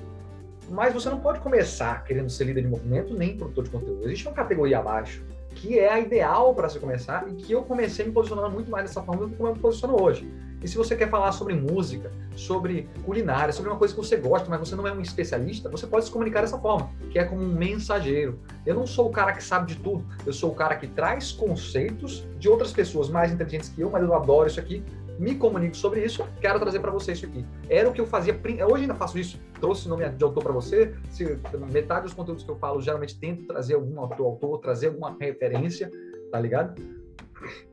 Mas 0.71 0.93
você 0.93 1.09
não 1.09 1.19
pode 1.19 1.41
começar 1.41 2.01
querendo 2.05 2.29
ser 2.29 2.45
líder 2.45 2.61
de 2.61 2.69
movimento 2.69 3.13
nem 3.13 3.35
produtor 3.35 3.65
de 3.65 3.69
conteúdo. 3.69 4.05
Existe 4.05 4.25
uma 4.25 4.33
categoria 4.33 4.79
abaixo 4.79 5.21
que 5.53 5.77
é 5.77 5.91
a 5.91 5.99
ideal 5.99 6.55
para 6.55 6.69
se 6.69 6.79
começar 6.79 7.27
e 7.27 7.33
que 7.33 7.51
eu 7.51 7.61
comecei 7.63 8.05
me 8.05 8.11
posicionando 8.13 8.49
muito 8.49 8.71
mais 8.71 8.85
dessa 8.85 9.03
forma 9.03 9.23
do 9.25 9.29
que 9.29 9.35
como 9.35 9.49
eu 9.49 9.55
me 9.55 9.59
posiciono 9.59 10.01
hoje. 10.01 10.31
E 10.63 10.67
se 10.67 10.77
você 10.77 10.95
quer 10.95 11.09
falar 11.09 11.33
sobre 11.33 11.53
música, 11.53 12.09
sobre 12.35 12.87
culinária, 13.03 13.51
sobre 13.51 13.69
uma 13.69 13.77
coisa 13.77 13.93
que 13.93 13.99
você 13.99 14.15
gosta, 14.15 14.49
mas 14.49 14.59
você 14.59 14.75
não 14.75 14.87
é 14.87 14.93
um 14.93 15.01
especialista, 15.01 15.67
você 15.69 15.85
pode 15.85 16.05
se 16.05 16.11
comunicar 16.11 16.41
dessa 16.41 16.57
forma, 16.57 16.89
que 17.09 17.19
é 17.19 17.25
como 17.25 17.41
um 17.41 17.53
mensageiro. 17.53 18.39
Eu 18.65 18.75
não 18.75 18.87
sou 18.87 19.09
o 19.09 19.11
cara 19.11 19.33
que 19.33 19.43
sabe 19.43 19.73
de 19.73 19.81
tudo, 19.81 20.05
eu 20.25 20.31
sou 20.31 20.51
o 20.51 20.55
cara 20.55 20.75
que 20.75 20.87
traz 20.87 21.33
conceitos 21.33 22.25
de 22.39 22.47
outras 22.47 22.71
pessoas 22.71 23.09
mais 23.09 23.31
inteligentes 23.31 23.69
que 23.69 23.81
eu, 23.81 23.89
mas 23.89 24.03
eu 24.03 24.13
adoro 24.13 24.47
isso 24.47 24.59
aqui, 24.59 24.83
me 25.19 25.35
comunico 25.35 25.75
sobre 25.75 26.03
isso, 26.03 26.25
quero 26.39 26.59
trazer 26.59 26.79
para 26.79 26.91
você 26.91 27.11
isso 27.11 27.25
aqui. 27.25 27.45
Era 27.69 27.89
o 27.89 27.93
que 27.93 27.99
eu 27.99 28.07
fazia, 28.07 28.39
hoje 28.67 28.83
ainda 28.83 28.95
faço 28.95 29.19
isso, 29.19 29.39
trouxe 29.61 29.87
nome 29.87 30.09
de 30.09 30.23
autor 30.23 30.43
para 30.43 30.51
você, 30.51 30.93
se, 31.11 31.39
metade 31.71 32.03
dos 32.03 32.13
conteúdos 32.13 32.43
que 32.43 32.49
eu 32.49 32.57
falo, 32.57 32.81
geralmente 32.81 33.17
tento 33.17 33.45
trazer 33.45 33.75
algum 33.75 33.99
autor, 34.01 34.25
autor, 34.25 34.57
trazer 34.59 34.87
alguma 34.87 35.15
referência, 35.17 35.89
tá 36.31 36.39
ligado? 36.39 36.81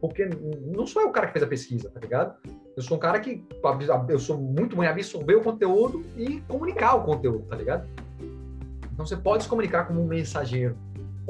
Porque 0.01 0.28
não 0.66 0.86
sou 0.86 1.03
eu 1.03 1.09
o 1.09 1.12
cara 1.12 1.26
que 1.26 1.32
fez 1.32 1.43
a 1.43 1.49
pesquisa, 1.49 1.91
tá 1.91 1.99
ligado? 1.99 2.36
Eu 2.76 2.82
sou 2.82 2.97
um 2.97 3.01
cara 3.01 3.18
que 3.18 3.45
eu 4.09 4.18
sou 4.18 4.39
muito 4.39 4.76
bom 4.76 4.84
em 4.84 4.86
absorver 4.86 5.34
o 5.34 5.43
conteúdo 5.43 6.05
e 6.16 6.41
comunicar 6.43 6.95
o 6.95 7.05
conteúdo, 7.05 7.45
tá 7.47 7.57
ligado? 7.57 7.89
Então 8.93 9.07
você 9.07 9.16
pode 9.16 9.43
se 9.43 9.49
comunicar 9.49 9.86
como 9.86 10.03
um 10.03 10.07
mensageiro. 10.07 10.76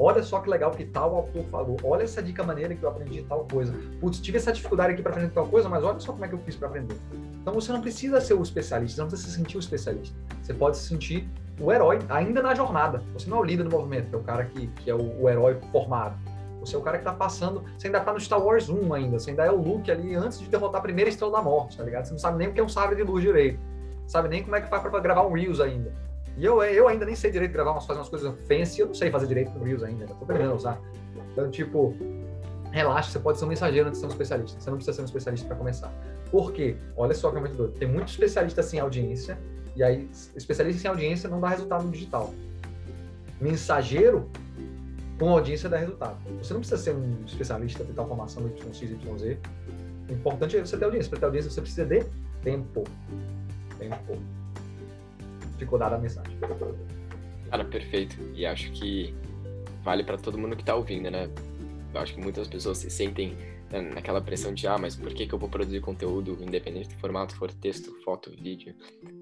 Olha 0.01 0.23
só 0.23 0.39
que 0.39 0.49
legal 0.49 0.71
que 0.71 0.85
tal 0.85 1.13
autor 1.13 1.43
falou. 1.51 1.75
Olha 1.83 2.03
essa 2.03 2.23
dica 2.23 2.41
maneira 2.41 2.73
que 2.73 2.81
eu 2.81 2.87
aprendi 2.87 3.21
tal 3.23 3.45
coisa. 3.51 3.73
Putz, 3.99 4.21
tive 4.21 4.37
essa 4.37 4.53
dificuldade 4.53 4.93
aqui 4.93 5.01
para 5.01 5.11
aprender 5.11 5.33
tal 5.33 5.45
coisa, 5.45 5.67
mas 5.67 5.83
olha 5.83 5.99
só 5.99 6.13
como 6.13 6.23
é 6.23 6.27
que 6.29 6.35
eu 6.35 6.39
fiz 6.39 6.55
para 6.55 6.69
aprender. 6.69 6.95
Então 7.41 7.53
você 7.53 7.73
não 7.73 7.81
precisa 7.81 8.21
ser 8.21 8.33
o 8.33 8.41
especialista, 8.41 9.01
não 9.01 9.09
precisa 9.09 9.29
se 9.29 9.35
sentir 9.35 9.57
o 9.57 9.59
especialista. 9.59 10.15
Você 10.41 10.53
pode 10.53 10.77
se 10.77 10.87
sentir 10.87 11.27
o 11.59 11.69
herói 11.69 11.99
ainda 12.07 12.41
na 12.41 12.55
jornada. 12.55 13.03
Você 13.13 13.29
não 13.29 13.39
é 13.39 13.39
o 13.41 13.43
líder 13.43 13.63
do 13.63 13.71
movimento, 13.71 14.15
é 14.15 14.17
o 14.17 14.23
cara 14.23 14.45
que, 14.45 14.67
que 14.67 14.89
é 14.89 14.95
o, 14.95 15.21
o 15.21 15.29
herói 15.29 15.59
formado. 15.69 16.17
Você 16.61 16.77
é 16.77 16.79
o 16.79 16.81
cara 16.81 16.97
que 16.97 17.03
tá 17.03 17.13
passando. 17.13 17.65
Você 17.77 17.87
ainda 17.87 17.99
tá 17.99 18.13
no 18.13 18.19
Star 18.21 18.41
Wars 18.41 18.69
1 18.69 18.93
ainda. 18.93 19.19
Você 19.19 19.31
ainda 19.31 19.45
é 19.45 19.51
o 19.51 19.57
Luke 19.57 19.91
ali 19.91 20.15
antes 20.15 20.39
de 20.39 20.47
derrotar 20.47 20.79
a 20.79 20.81
primeira 20.81 21.09
estrela 21.09 21.33
da 21.33 21.41
morte, 21.41 21.75
tá 21.75 21.83
ligado? 21.83 22.05
Você 22.05 22.11
não 22.11 22.19
sabe 22.19 22.37
nem 22.37 22.47
o 22.47 22.53
que 22.53 22.59
é 22.61 22.63
um 22.63 22.69
sabre 22.69 22.95
de 22.95 23.03
luz 23.03 23.21
direito. 23.21 23.59
Sabe 24.07 24.29
nem 24.29 24.43
como 24.43 24.55
é 24.55 24.61
que 24.61 24.69
faz 24.69 24.81
para 24.81 24.99
gravar 24.99 25.23
um 25.23 25.33
Reels 25.33 25.59
ainda. 25.59 25.93
E 26.39 26.45
eu, 26.45 26.63
eu 26.63 26.87
ainda 26.87 27.05
nem 27.05 27.15
sei 27.15 27.29
direito 27.29 27.51
gravar, 27.51 27.71
umas, 27.71 27.85
fazer 27.85 27.99
umas 27.99 28.07
coisas 28.07 28.33
fancy, 28.47 28.79
eu 28.79 28.87
não 28.87 28.93
sei 28.93 29.11
fazer 29.11 29.27
direito 29.27 29.51
no 29.51 29.61
Reels 29.61 29.83
ainda, 29.83 30.07
tô 30.07 30.23
aprendendo 30.23 30.53
a 30.53 30.55
usar. 30.55 30.81
Então, 31.33 31.51
tipo, 31.51 31.93
relaxa, 32.71 33.11
você 33.11 33.19
pode 33.19 33.37
ser 33.37 33.43
um 33.43 33.49
mensageiro 33.49 33.89
antes 33.89 33.99
de 33.99 34.07
ser 34.07 34.07
um 34.07 34.15
especialista. 34.15 34.57
Você 34.57 34.69
não 34.69 34.77
precisa 34.77 34.95
ser 34.95 35.01
um 35.01 35.05
especialista 35.05 35.47
para 35.47 35.57
começar. 35.57 35.93
Por 36.31 36.53
quê? 36.53 36.77
Olha 36.95 37.13
só 37.13 37.29
que 37.29 37.35
é 37.35 37.39
muito 37.41 37.57
doido. 37.57 37.73
Tem 37.73 37.89
muito 37.89 38.07
especialista 38.07 38.63
sem 38.63 38.79
audiência, 38.79 39.37
e 39.75 39.83
aí, 39.83 40.09
especialista 40.33 40.81
sem 40.81 40.89
audiência 40.89 41.27
não 41.29 41.41
dá 41.41 41.49
resultado 41.49 41.83
no 41.83 41.91
digital. 41.91 42.33
Mensageiro 43.41 44.29
com 45.19 45.31
audiência 45.31 45.67
dá 45.67 45.75
resultado. 45.75 46.17
Você 46.41 46.53
não 46.53 46.61
precisa 46.61 46.81
ser 46.81 46.95
um 46.95 47.17
especialista 47.25 47.83
de 47.83 47.91
tal 47.91 48.07
formação 48.07 48.47
YX, 48.47 48.81
YZ. 48.81 49.37
O 50.09 50.13
importante 50.13 50.55
é 50.55 50.65
você 50.65 50.77
ter 50.77 50.85
audiência. 50.85 51.09
Para 51.09 51.19
ter 51.19 51.25
audiência, 51.25 51.51
você 51.51 51.59
precisa 51.59 51.85
de 51.85 52.05
tempo. 52.41 52.85
Tempo 53.77 54.38
ficou 55.59 55.77
dada 55.77 55.95
a 55.95 55.99
mensagem. 55.99 56.35
Cara, 57.49 57.65
perfeito. 57.65 58.17
E 58.33 58.45
acho 58.45 58.71
que 58.71 59.13
vale 59.83 60.03
para 60.03 60.17
todo 60.17 60.37
mundo 60.37 60.55
que 60.55 60.61
está 60.61 60.75
ouvindo, 60.75 61.09
né? 61.11 61.29
Eu 61.93 62.01
acho 62.01 62.13
que 62.13 62.21
muitas 62.21 62.47
pessoas 62.47 62.77
se 62.77 62.89
sentem 62.89 63.35
né, 63.71 63.81
naquela 63.81 64.21
pressão 64.21 64.53
de, 64.53 64.67
ah, 64.67 64.77
mas 64.77 64.95
por 64.95 65.13
que, 65.13 65.27
que 65.27 65.33
eu 65.33 65.39
vou 65.39 65.49
produzir 65.49 65.79
conteúdo, 65.79 66.37
independente 66.41 66.89
do 66.89 66.99
formato, 66.99 67.35
for 67.35 67.51
texto, 67.51 67.93
foto, 68.03 68.31
vídeo, 68.31 68.75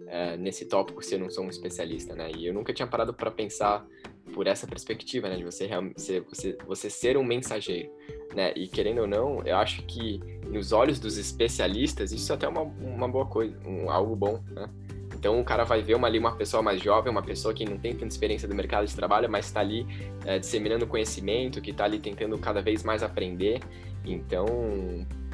é, 0.07 0.37
nesse 0.37 0.65
tópico 0.65 1.03
se 1.03 1.15
eu 1.15 1.19
não 1.19 1.29
sou 1.29 1.45
um 1.45 1.49
especialista, 1.49 2.15
né? 2.15 2.31
E 2.31 2.47
eu 2.47 2.53
nunca 2.53 2.73
tinha 2.73 2.87
parado 2.87 3.13
para 3.13 3.31
pensar 3.31 3.85
por 4.33 4.47
essa 4.47 4.67
perspectiva, 4.67 5.29
né? 5.29 5.37
De 5.37 5.43
você, 5.43 5.69
você, 5.95 6.57
você, 6.65 6.89
ser 6.89 7.17
um 7.17 7.23
mensageiro, 7.23 7.89
né? 8.35 8.53
E 8.55 8.67
querendo 8.67 9.01
ou 9.01 9.07
não, 9.07 9.41
eu 9.43 9.57
acho 9.57 9.83
que 9.83 10.19
nos 10.49 10.71
olhos 10.71 10.99
dos 10.99 11.17
especialistas, 11.17 12.11
isso 12.11 12.31
é 12.31 12.35
até 12.35 12.47
uma, 12.47 12.61
uma 12.61 13.07
boa 13.07 13.25
coisa, 13.25 13.57
um, 13.65 13.89
algo 13.89 14.15
bom, 14.15 14.41
né? 14.51 14.69
Então 15.17 15.39
o 15.39 15.43
cara 15.43 15.63
vai 15.63 15.81
ver 15.81 15.95
uma, 15.95 16.07
ali 16.07 16.19
uma 16.19 16.35
pessoa 16.35 16.61
mais 16.61 16.81
jovem, 16.81 17.11
uma 17.11 17.23
pessoa 17.23 17.53
que 17.53 17.65
não 17.65 17.77
tem 17.77 17.93
tanta 17.93 18.07
experiência 18.07 18.47
do 18.47 18.53
mercado 18.53 18.85
de 18.85 18.95
trabalho, 18.95 19.29
mas 19.29 19.45
está 19.47 19.59
ali 19.59 19.85
é, 20.25 20.37
disseminando 20.37 20.85
conhecimento, 20.85 21.59
que 21.59 21.71
está 21.71 21.85
ali 21.85 21.99
tentando 21.99 22.37
cada 22.37 22.61
vez 22.61 22.83
mais 22.83 23.01
aprender. 23.01 23.59
Então 24.05 24.45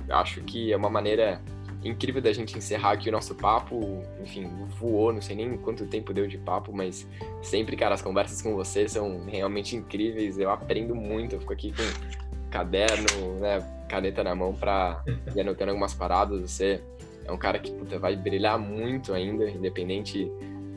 acho 0.09 0.41
que 0.41 0.71
é 0.71 0.77
uma 0.77 0.89
maneira 0.89 1.41
incrível 1.83 2.21
da 2.21 2.31
gente 2.31 2.57
encerrar 2.57 2.91
aqui 2.91 3.09
o 3.09 3.11
nosso 3.11 3.35
papo. 3.35 4.01
Enfim, 4.21 4.49
voou, 4.79 5.11
não 5.11 5.21
sei 5.21 5.35
nem 5.35 5.57
quanto 5.57 5.85
tempo 5.85 6.13
deu 6.13 6.27
de 6.27 6.37
papo, 6.37 6.71
mas 6.73 7.05
sempre, 7.41 7.75
cara, 7.75 7.93
as 7.93 8.01
conversas 8.01 8.41
com 8.41 8.55
você 8.55 8.87
são 8.87 9.25
realmente 9.25 9.75
incríveis. 9.75 10.39
Eu 10.39 10.49
aprendo 10.49 10.95
muito, 10.95 11.35
eu 11.35 11.39
fico 11.41 11.51
aqui 11.51 11.73
com 11.73 12.49
caderno, 12.49 13.39
né, 13.39 13.59
caneta 13.89 14.23
na 14.23 14.33
mão 14.33 14.53
para 14.53 15.03
ir 15.35 15.41
anotando 15.41 15.71
algumas 15.71 15.93
paradas. 15.93 16.39
Você 16.49 16.81
é 17.25 17.31
um 17.31 17.37
cara 17.37 17.59
que 17.59 17.71
puta, 17.71 17.97
vai 17.97 18.15
brilhar 18.15 18.59
muito 18.59 19.13
ainda, 19.13 19.49
independente 19.49 20.29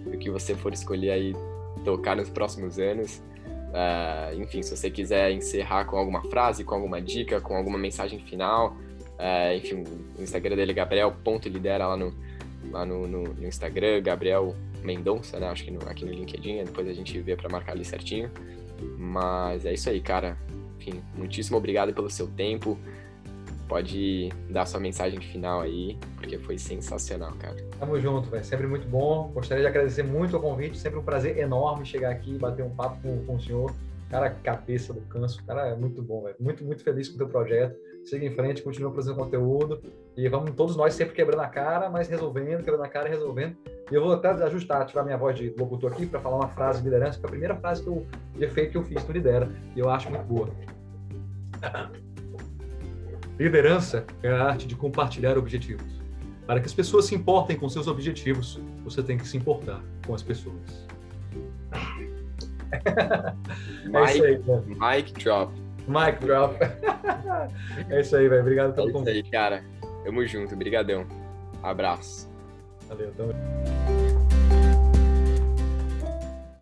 do 0.05 0.17
que 0.19 0.31
você 0.31 0.55
for 0.55 0.73
escolher 0.73 1.11
aí 1.11 1.37
tocar 1.85 2.17
nos 2.17 2.31
próximos 2.31 2.79
anos. 2.79 3.23
Uh, 3.69 4.41
enfim, 4.41 4.63
se 4.63 4.75
você 4.77 4.91
quiser 4.91 5.33
encerrar 5.33 5.85
com 5.85 5.97
alguma 5.97 6.23
frase, 6.23 6.65
com 6.65 6.75
alguma 6.75 7.01
dica, 7.01 7.41
com 7.41 7.57
alguma 7.57 7.79
mensagem 7.79 8.19
final, 8.21 8.77
uh, 9.19 9.57
enfim, 9.57 9.85
o 10.19 10.23
Instagram 10.23 10.57
dele 10.57 10.73
é 10.73 10.75
gabriel.lidera 10.75 11.87
lá 11.87 11.97
no, 11.97 12.15
lá 12.71 12.87
no, 12.87 13.07
no, 13.07 13.23
no, 13.25 13.47
Instagram, 13.47 14.03
Gabriel 14.03 14.55
Mendonça, 14.83 15.39
né? 15.39 15.49
Acho 15.49 15.65
que 15.65 15.71
no, 15.71 15.81
aqui 15.89 16.05
no 16.05 16.13
LinkedIn, 16.13 16.65
depois 16.65 16.89
a 16.89 16.93
gente 16.93 17.19
vê 17.21 17.37
para 17.37 17.49
marcar 17.49 17.73
ali 17.73 17.85
certinho. 17.85 18.31
Mas 18.97 19.67
é 19.67 19.75
isso 19.75 19.91
aí, 19.91 20.01
cara. 20.01 20.39
Enfim, 20.79 21.03
muitíssimo 21.17 21.57
obrigado 21.57 21.93
pelo 21.93 22.09
seu 22.09 22.29
tempo 22.29 22.79
pode 23.69 24.31
dar 24.51 24.67
sua 24.67 24.81
mensagem 24.81 25.21
final 25.21 25.61
aí, 25.61 25.99
porque 26.17 26.39
foi 26.39 26.59
sensacional, 26.59 27.33
cara. 27.39 27.57
Tamo 27.79 27.99
junto, 28.01 28.31
velho. 28.31 28.45
Sempre 28.45 28.67
muito 28.67 28.89
bom. 28.89 29.31
Gostaria 29.33 29.63
de 29.63 29.69
agradecer 29.69 30.03
muito 30.03 30.37
o 30.37 30.41
convite. 30.41 30.79
Sempre 30.79 30.99
um 30.99 31.03
prazer 31.03 31.39
enorme 31.39 31.85
chegar 31.85 32.11
aqui 32.11 32.35
e 32.35 32.39
bater 32.39 32.65
um 32.65 32.71
papo 32.71 33.01
com, 33.03 33.25
com 33.25 33.37
o 33.37 33.41
senhor. 33.41 33.73
Cara, 34.11 34.31
cabeça 34.31 34.93
do 34.93 35.01
canso. 35.03 35.45
Cara, 35.45 35.69
é 35.69 35.75
muito 35.75 36.01
bom, 36.01 36.23
velho. 36.23 36.37
Muito, 36.39 36.65
muito 36.65 36.83
feliz 36.83 37.09
com 37.09 37.17
o 37.17 37.19
teu 37.19 37.29
projeto. 37.29 37.77
Siga 38.05 38.25
em 38.25 38.31
frente, 38.31 38.63
continua 38.63 38.91
produzindo 38.91 39.19
conteúdo. 39.19 39.83
E 40.17 40.29
vamos 40.29 40.53
todos 40.53 40.77
nós 40.77 40.95
sempre 40.95 41.15
quebrando 41.15 41.41
a 41.41 41.49
cara, 41.49 41.91
mas 41.91 42.09
resolvendo, 42.09 42.63
quebrando 42.63 42.85
a 42.85 42.89
cara 42.89 43.09
e 43.09 43.11
resolvendo. 43.11 43.57
E 43.91 43.95
eu 43.95 44.03
vou 44.03 44.13
até 44.13 44.29
ajustar, 44.29 44.83
ativar 44.83 45.05
minha 45.05 45.17
voz 45.17 45.37
de 45.37 45.53
locutor 45.59 45.93
aqui 45.93 46.07
para 46.07 46.21
falar 46.21 46.37
uma 46.37 46.49
frase 46.49 46.79
de 46.79 46.85
liderança, 46.85 47.19
que 47.19 47.25
é 47.25 47.29
a 47.29 47.31
primeira 47.31 47.57
frase 47.57 47.83
que 47.83 47.89
eu, 47.89 48.07
de 48.35 48.45
efeito 48.45 48.71
que 48.73 48.79
eu 48.79 48.85
fiz 48.85 49.05
no 49.07 49.13
Lidera. 49.13 49.51
E 49.75 49.81
eu 49.81 49.91
acho 49.91 50.09
muito 50.09 50.25
boa. 50.25 50.49
Liderança 53.39 54.05
é 54.23 54.31
a 54.31 54.45
arte 54.45 54.67
de 54.67 54.75
compartilhar 54.75 55.37
objetivos. 55.37 55.87
Para 56.47 56.61
que 56.61 56.67
as 56.67 56.75
pessoas 56.75 57.07
se 57.07 57.15
importem 57.15 57.57
com 57.57 57.69
seus 57.69 57.87
objetivos, 57.87 58.61
você 58.85 59.03
tem 59.03 59.19
que 59.19 59.27
se 59.27 59.37
importar 59.37 59.83
com 60.07 60.15
as 60.15 60.23
pessoas. 60.23 60.87
Mike, 63.85 63.97
é 63.97 64.05
isso 64.05 64.25
aí, 64.25 64.97
Mike 64.97 65.13
drop. 65.25 65.53
Mike 65.89 66.25
drop. 66.25 66.57
é 67.91 68.01
isso 68.01 68.17
aí, 68.17 68.29
velho. 68.29 68.41
Obrigado 68.41 68.75
pelo 68.75 68.93
convite. 68.93 69.11
É 69.11 69.13
isso 69.19 69.27
aí, 69.27 69.31
cara. 69.31 69.65
Tamo 70.05 70.25
junto. 70.25 70.55
Obrigadão. 70.55 71.07
Abraço. 71.63 72.29
Valeu, 72.89 73.13
tamo 73.17 73.33